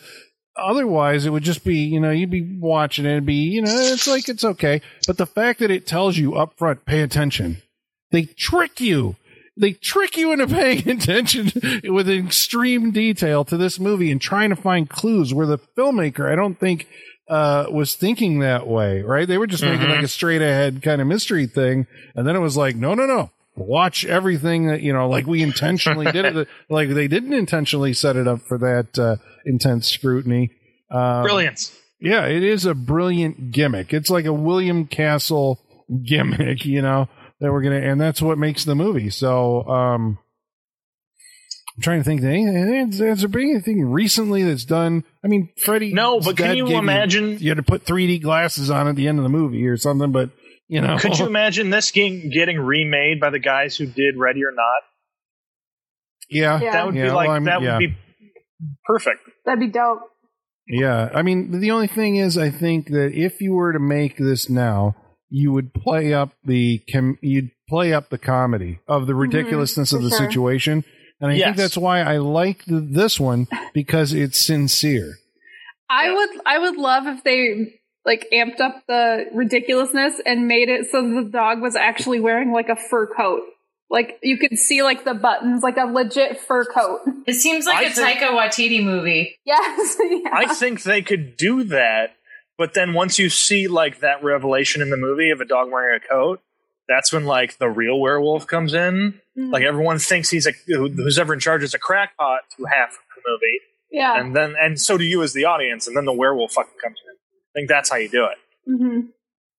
otherwise 0.59 1.27
it 1.27 1.31
would 1.31 1.43
just 1.43 1.65
be, 1.65 1.77
you 1.77 2.01
know, 2.01 2.11
you'd 2.11 2.31
be 2.31 2.57
watching 2.59 3.07
it 3.07 3.17
and 3.19 3.27
be, 3.27 3.35
you 3.35 3.63
know, 3.63 3.71
it's 3.71 4.07
like 4.07 4.29
it's 4.29 4.45
okay. 4.45 4.81
But 5.07 5.19
the 5.19 5.27
fact 5.27 5.61
that 5.61 5.71
it 5.71 5.87
tells 5.87 6.17
you 6.17 6.35
up 6.35 6.57
front, 6.57 6.85
pay 6.85 7.03
attention. 7.03 7.63
They 8.11 8.25
trick 8.25 8.81
you. 8.81 9.17
They 9.57 9.73
trick 9.73 10.17
you 10.17 10.33
into 10.33 10.47
paying 10.55 10.89
attention 10.89 11.53
with 11.85 12.09
extreme 12.09 12.91
detail 12.91 13.45
to 13.47 13.57
this 13.57 13.81
movie 13.81 14.11
and 14.11 14.21
trying 14.21 14.51
to 14.51 14.57
find 14.57 14.89
clues 14.89 15.33
where 15.33 15.47
the 15.47 15.59
filmmaker, 15.59 16.31
I 16.31 16.37
don't 16.37 16.59
think, 16.59 16.87
uh, 17.29 17.67
was 17.71 17.95
thinking 17.95 18.39
that 18.41 18.67
way, 18.67 19.03
right? 19.03 19.27
They 19.27 19.39
were 19.39 19.47
just 19.47 19.65
making 19.65 19.89
like 19.89 20.03
a 20.03 20.09
straight 20.09 20.43
ahead 20.43 20.83
kind 20.83 21.01
of 21.01 21.07
mystery 21.07 21.47
thing. 21.47 21.87
And 22.15 22.27
then 22.27 22.37
it 22.37 22.41
was 22.41 22.57
like, 22.57 22.77
no, 22.77 22.95
no, 22.95 23.07
no. 23.07 23.31
Watch 23.57 24.05
everything 24.05 24.67
that, 24.69 24.83
you 24.83 24.93
know, 24.93 25.09
like 25.09 25.27
we 25.27 25.43
intentionally 25.43 26.11
did 26.13 26.25
it. 26.37 26.49
Like 26.69 26.91
they 26.91 27.09
didn't 27.09 27.33
intentionally 27.33 27.93
set 27.95 28.17
it 28.17 28.29
up 28.29 28.43
for 28.43 28.59
that, 28.59 28.99
uh, 28.99 29.17
intense 29.45 29.89
scrutiny. 29.89 30.51
Um, 30.91 31.23
Brilliance. 31.23 31.77
yeah, 32.01 32.27
it 32.27 32.43
is 32.43 32.67
a 32.67 32.75
brilliant 32.75 33.53
gimmick. 33.53 33.93
It's 33.95 34.11
like 34.11 34.25
a 34.27 34.33
William 34.33 34.87
Castle 34.87 35.61
gimmick, 36.05 36.65
you 36.67 36.83
know, 36.83 37.09
that 37.41 37.51
we're 37.53 37.63
gonna, 37.63 37.81
and 37.81 38.01
that's 38.01 38.21
what 38.21 38.39
makes 38.39 38.65
the 38.65 38.75
movie. 38.75 39.11
So, 39.11 39.67
um, 39.69 40.19
I'm 41.77 41.83
trying 41.83 42.01
to 42.03 42.05
think. 42.05 42.23
Has, 42.23 43.21
there 43.21 43.29
been 43.29 43.51
anything 43.51 43.85
recently 43.85 44.43
that's 44.43 44.65
done? 44.65 45.05
I 45.23 45.29
mean, 45.29 45.51
Freddie. 45.63 45.93
No, 45.93 46.21
but 46.21 46.37
can 46.37 46.57
you 46.57 46.69
imagine- 46.79 47.39
You, 47.39 47.51
had 47.51 47.59
to 47.59 47.63
put 47.63 47.85
3D 47.85 48.23
glasses 48.23 48.71
on 48.71 48.89
at 48.89 48.97
the 48.97 49.09
end 49.09 49.19
of 49.19 49.25
the 49.25 49.29
movie 49.29 49.67
or 49.67 49.77
something, 49.77 50.11
but 50.11 50.31
you 50.69 50.81
know, 50.81 50.99
Could 50.99 51.19
you 51.19 51.27
imagine 51.35 51.71
this 51.71 51.91
game 51.91 52.31
getting 52.31 52.59
remade 52.59 53.21
by 53.21 53.31
the 53.31 53.39
guys 53.39 53.77
who 53.77 53.87
did 53.87 54.17
Ready 54.17 54.45
or 54.45 54.53
Not? 54.53 54.83
yeah, 56.29 56.61
Yeah. 56.61 56.73
That 56.73 56.87
would 56.87 56.95
Yeah, 56.95 57.05
be 57.07 57.11
like 57.13 57.29
well, 57.29 57.41
that 57.43 57.63
yeah. 57.63 57.73
would 57.73 57.79
be 57.79 57.97
perfect. 58.85 59.21
That'd 59.45 59.61
be 59.61 59.69
dope. 59.69 60.01
Yeah, 60.69 61.11
I 61.15 61.23
mean, 61.23 61.61
the 61.61 61.71
only 61.71 61.87
thing 61.87 62.17
is, 62.17 62.37
I 62.37 62.51
think 62.51 62.89
that 62.89 63.13
if 63.15 63.41
you 63.41 63.53
were 63.55 63.73
to 63.73 63.79
make 63.79 64.17
this 64.17 64.51
now, 64.51 64.97
you 65.29 65.53
would 65.53 65.73
play 65.73 66.13
up 66.13 66.31
the 66.45 66.81
com- 66.93 67.19
you'd 67.23 67.51
play 67.69 67.93
up 67.93 68.11
the 68.11 68.19
comedy 68.19 68.81
of 68.89 69.07
the 69.07 69.15
ridiculousness 69.15 69.93
of 69.93 70.01
Mm-hmm. 70.01 70.09
for 70.09 70.11
the 70.11 70.17
sure. 70.17 70.29
situation, 70.29 70.85
and 71.21 71.31
I 71.31 71.39
think 71.39 71.57
that's 71.57 71.77
why 71.77 72.01
I 72.01 72.17
like 72.17 72.63
this 72.67 73.21
one 73.21 73.47
because 73.75 74.13
it's 74.13 74.45
sincere. 74.45 75.15
I 75.89 76.13
would 76.13 76.31
I 76.45 76.59
would 76.59 76.77
love 76.77 77.07
if 77.07 77.23
they 77.23 77.75
like 78.07 78.29
amped 78.33 78.61
up 78.61 78.85
the 78.87 79.27
ridiculousness 79.35 80.21
and 80.25 80.47
made 80.47 80.69
it 80.69 80.87
so 80.91 81.03
the 81.03 81.29
dog 81.29 81.61
was 81.61 81.75
actually 81.75 82.21
wearing 82.21 82.53
like 82.53 82.69
a 82.69 82.77
fur 82.77 83.07
coat. 83.07 83.43
Like 83.91 84.19
you 84.23 84.39
could 84.39 84.59
see 84.59 84.83
like 84.83 85.05
the 85.05 85.15
buttons, 85.15 85.63
like 85.63 85.77
a 85.77 85.85
legit 85.85 86.41
fur 86.41 86.65
coat. 86.65 87.01
It 87.27 87.35
seems 87.35 87.67
like 87.67 87.79
I 87.79 87.83
a 87.83 87.91
think- 87.91 88.21
Taika 88.21 88.31
Waititi 88.31 88.83
movie. 88.83 89.37
Yes. 89.45 89.97
yeah. 90.01 90.31
I 90.33 90.55
think 90.55 90.85
they 90.85 91.03
could 91.03 91.37
do 91.37 91.65
that, 91.65 92.17
but 92.57 92.75
then 92.75 92.95
once 92.95 93.19
you 93.19 93.29
see 93.29 93.69
like 93.69 94.01
that 94.01 94.23
revelation 94.23 94.81
in 94.83 94.91
the 94.91 94.97
movie 94.97 95.31
of 95.31 95.41
a 95.41 95.45
dog 95.45 95.71
wearing 95.71 96.01
a 96.03 96.09
coat, 96.09 96.41
that's 96.89 97.13
when 97.13 97.25
like 97.25 97.59
the 97.59 97.69
real 97.69 97.99
werewolf 97.99 98.47
comes 98.47 98.73
in. 98.73 99.21
Mm. 99.37 99.53
Like 99.53 99.65
everyone 99.65 99.99
thinks 99.99 100.31
he's 100.31 100.47
a 100.47 100.53
who's 100.67 101.19
ever 101.19 101.35
in 101.35 101.41
charge 101.41 101.63
is 101.63 101.75
a 101.75 101.79
crackpot 101.79 102.43
through 102.55 102.67
half 102.67 102.91
of 102.91 102.99
the 103.17 103.23
movie, 103.29 103.59
yeah. 103.91 104.21
and 104.21 104.35
then 104.35 104.55
and 104.61 104.81
so 104.81 104.97
do 104.97 105.05
you 105.05 105.23
as 105.23 105.33
the 105.33 105.45
audience, 105.45 105.87
and 105.89 105.97
then 105.97 106.05
the 106.05 106.13
werewolf 106.13 106.53
fucking 106.53 106.79
comes 106.83 106.99
in. 107.09 107.16
I 107.57 107.61
think 107.61 107.69
that's 107.69 107.89
how 107.91 107.97
you 107.97 108.09
do 108.11 108.25
it. 108.27 108.39
hmm 108.67 109.01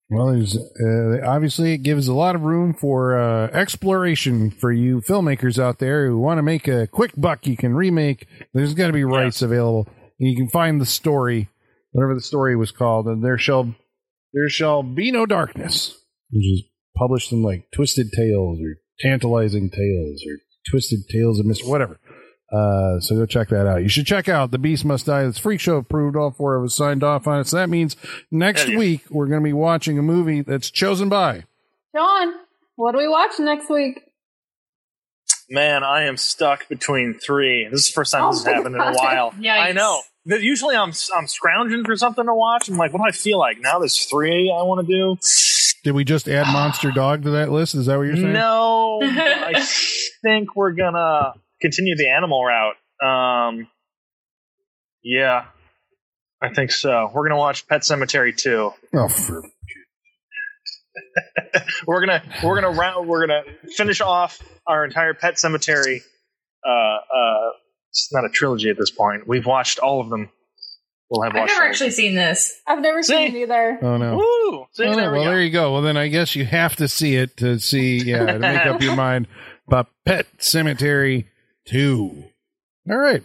Well, 0.08 0.32
there's 0.32 0.56
uh, 0.56 1.26
obviously 1.26 1.72
it 1.72 1.78
gives 1.78 2.06
a 2.06 2.14
lot 2.14 2.36
of 2.36 2.42
room 2.42 2.74
for 2.74 3.18
uh, 3.18 3.48
exploration 3.48 4.50
for 4.50 4.70
you 4.70 5.00
filmmakers 5.00 5.58
out 5.58 5.80
there 5.80 6.06
who 6.06 6.18
want 6.18 6.38
to 6.38 6.42
make 6.42 6.68
a 6.68 6.86
quick 6.86 7.12
buck. 7.16 7.46
You 7.46 7.56
can 7.56 7.74
remake. 7.74 8.26
There's 8.54 8.74
got 8.74 8.86
to 8.86 8.92
be 8.92 9.04
rights 9.04 9.42
available. 9.42 9.88
And 10.20 10.30
you 10.30 10.36
can 10.36 10.48
find 10.48 10.80
the 10.80 10.86
story, 10.86 11.48
whatever 11.92 12.14
the 12.14 12.20
story 12.20 12.54
was 12.56 12.70
called, 12.70 13.06
and 13.06 13.24
there 13.24 13.38
shall 13.38 13.74
there 14.32 14.48
shall 14.48 14.82
be 14.82 15.10
no 15.10 15.26
darkness, 15.26 15.96
which 16.30 16.44
is 16.44 16.62
published 16.96 17.32
in 17.32 17.42
like 17.42 17.70
Twisted 17.74 18.12
Tales 18.14 18.60
or 18.60 18.76
Tantalizing 19.00 19.70
Tales 19.70 20.22
or 20.26 20.38
Twisted 20.70 21.00
Tales 21.10 21.40
of 21.40 21.46
Mr. 21.46 21.68
Whatever. 21.68 21.98
Uh, 22.50 22.98
so 23.00 23.14
go 23.14 23.26
check 23.26 23.48
that 23.48 23.66
out. 23.66 23.82
You 23.82 23.88
should 23.88 24.06
check 24.06 24.28
out 24.28 24.50
The 24.50 24.58
Beast 24.58 24.84
Must 24.84 25.04
Die. 25.04 25.22
That's 25.22 25.38
Freak 25.38 25.60
Show 25.60 25.76
approved. 25.76 26.16
All 26.16 26.30
four 26.30 26.56
of 26.56 26.64
us 26.64 26.74
signed 26.74 27.04
off 27.04 27.26
on 27.26 27.40
it. 27.40 27.46
So 27.46 27.56
that 27.56 27.68
means 27.68 27.96
next 28.30 28.68
yeah. 28.68 28.78
week 28.78 29.02
we're 29.10 29.26
going 29.26 29.40
to 29.40 29.44
be 29.44 29.52
watching 29.52 29.98
a 29.98 30.02
movie 30.02 30.40
that's 30.40 30.70
chosen 30.70 31.08
by. 31.08 31.44
John, 31.94 32.34
what 32.76 32.92
do 32.92 32.98
we 32.98 33.08
watch 33.08 33.32
next 33.38 33.68
week? 33.68 34.00
Man, 35.50 35.82
I 35.82 36.04
am 36.04 36.16
stuck 36.16 36.68
between 36.68 37.14
three. 37.14 37.66
This 37.70 37.80
is 37.80 37.86
the 37.88 37.92
first 37.92 38.12
time 38.12 38.24
Oh 38.24 38.30
this 38.30 38.44
has 38.44 38.46
my 38.46 38.52
happened 38.52 38.74
in 38.76 38.80
a 38.80 38.92
while. 38.92 39.32
Yikes. 39.32 39.48
I 39.58 39.72
know. 39.72 40.02
Usually 40.24 40.76
I'm 40.76 40.92
I'm 41.16 41.26
scrounging 41.26 41.84
for 41.84 41.96
something 41.96 42.24
to 42.24 42.34
watch. 42.34 42.68
I'm 42.68 42.76
like, 42.76 42.92
what 42.92 42.98
do 42.98 43.08
I 43.08 43.12
feel 43.12 43.38
like? 43.38 43.58
Now 43.60 43.78
there's 43.78 43.98
three 44.04 44.54
I 44.54 44.62
want 44.62 44.86
to 44.86 44.92
do. 44.92 45.16
Did 45.84 45.94
we 45.94 46.04
just 46.04 46.28
add 46.28 46.52
Monster 46.52 46.90
Dog 46.90 47.22
to 47.22 47.30
that 47.30 47.50
list? 47.50 47.74
Is 47.74 47.86
that 47.86 47.96
what 47.96 48.04
you're 48.08 48.16
saying? 48.16 48.32
No, 48.32 49.00
I 49.02 49.66
think 50.22 50.54
we're 50.54 50.72
gonna 50.72 51.32
continue 51.60 51.96
the 51.96 52.10
animal 52.10 52.44
route. 52.44 52.76
Um, 53.02 53.68
yeah, 55.02 55.46
I 56.42 56.52
think 56.52 56.72
so. 56.72 57.10
We're 57.14 57.28
gonna 57.28 57.38
watch 57.40 57.66
Pet 57.68 57.82
Sematary 57.82 58.36
2. 58.36 58.72
Oh, 58.94 59.08
for, 59.08 59.42
we're 61.86 62.00
gonna 62.00 62.22
we're 62.42 62.60
gonna 62.60 62.76
round, 62.76 63.08
we're 63.08 63.26
gonna 63.26 63.42
finish 63.76 64.00
off 64.00 64.40
our 64.66 64.84
entire 64.84 65.14
Pet 65.14 65.34
Sematary. 65.34 66.00
Uh, 66.66 66.70
uh, 66.70 67.50
it's 67.90 68.12
not 68.12 68.24
a 68.24 68.28
trilogy 68.28 68.70
at 68.70 68.76
this 68.76 68.90
point. 68.90 69.26
We've 69.26 69.46
watched 69.46 69.78
all 69.78 70.00
of 70.00 70.10
them. 70.10 70.30
We'll 71.10 71.22
have 71.22 71.32
I've 71.34 71.40
watched. 71.40 71.52
never 71.52 71.62
all 71.64 71.68
actually 71.70 71.90
seen 71.92 72.14
this. 72.14 72.60
I've 72.66 72.80
never 72.82 73.02
See? 73.02 73.14
seen 73.14 73.36
it 73.36 73.42
either. 73.42 73.78
oh 73.80 73.96
no. 73.96 74.16
Woo! 74.16 74.66
See, 74.72 74.84
Oh, 74.84 74.94
there 74.94 75.10
we 75.12 75.18
well, 75.18 75.24
go. 75.24 75.30
there 75.30 75.42
you 75.42 75.50
go. 75.50 75.72
Well, 75.72 75.82
then 75.82 75.96
I 75.96 76.08
guess 76.08 76.36
you 76.36 76.44
have 76.44 76.76
to 76.76 76.88
see 76.88 77.16
it 77.16 77.36
to 77.38 77.58
see, 77.58 77.98
yeah, 78.02 78.26
to 78.26 78.38
make 78.38 78.66
up 78.66 78.82
your 78.88 78.96
mind 78.96 79.26
about 79.66 79.88
Pet 80.04 80.26
Sematary 80.38 81.26
2. 81.68 82.24
All 82.90 82.96
right. 82.96 83.22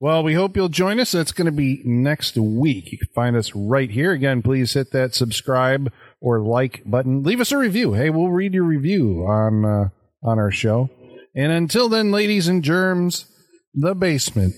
Well, 0.00 0.22
we 0.22 0.34
hope 0.34 0.56
you'll 0.56 0.68
join 0.68 1.00
us. 1.00 1.12
That's 1.12 1.32
going 1.32 1.46
to 1.46 1.52
be 1.52 1.82
next 1.84 2.36
week. 2.36 2.92
You 2.92 2.98
can 2.98 3.08
find 3.14 3.36
us 3.36 3.54
right 3.54 3.90
here. 3.90 4.12
Again, 4.12 4.42
please 4.42 4.72
hit 4.72 4.92
that 4.92 5.14
subscribe 5.14 5.92
or 6.20 6.40
like 6.40 6.82
button. 6.86 7.24
Leave 7.24 7.40
us 7.40 7.52
a 7.52 7.58
review. 7.58 7.94
Hey, 7.94 8.08
we'll 8.10 8.30
read 8.30 8.54
your 8.54 8.64
review 8.64 9.26
on 9.26 9.64
uh, 9.64 9.88
on 10.22 10.38
our 10.38 10.52
show. 10.52 10.88
And 11.34 11.52
until 11.52 11.88
then, 11.88 12.10
ladies 12.10 12.48
and 12.48 12.62
germs, 12.62 13.26
the 13.74 13.94
basement 13.94 14.54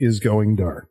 is 0.00 0.20
going 0.20 0.56
dark. 0.56 0.88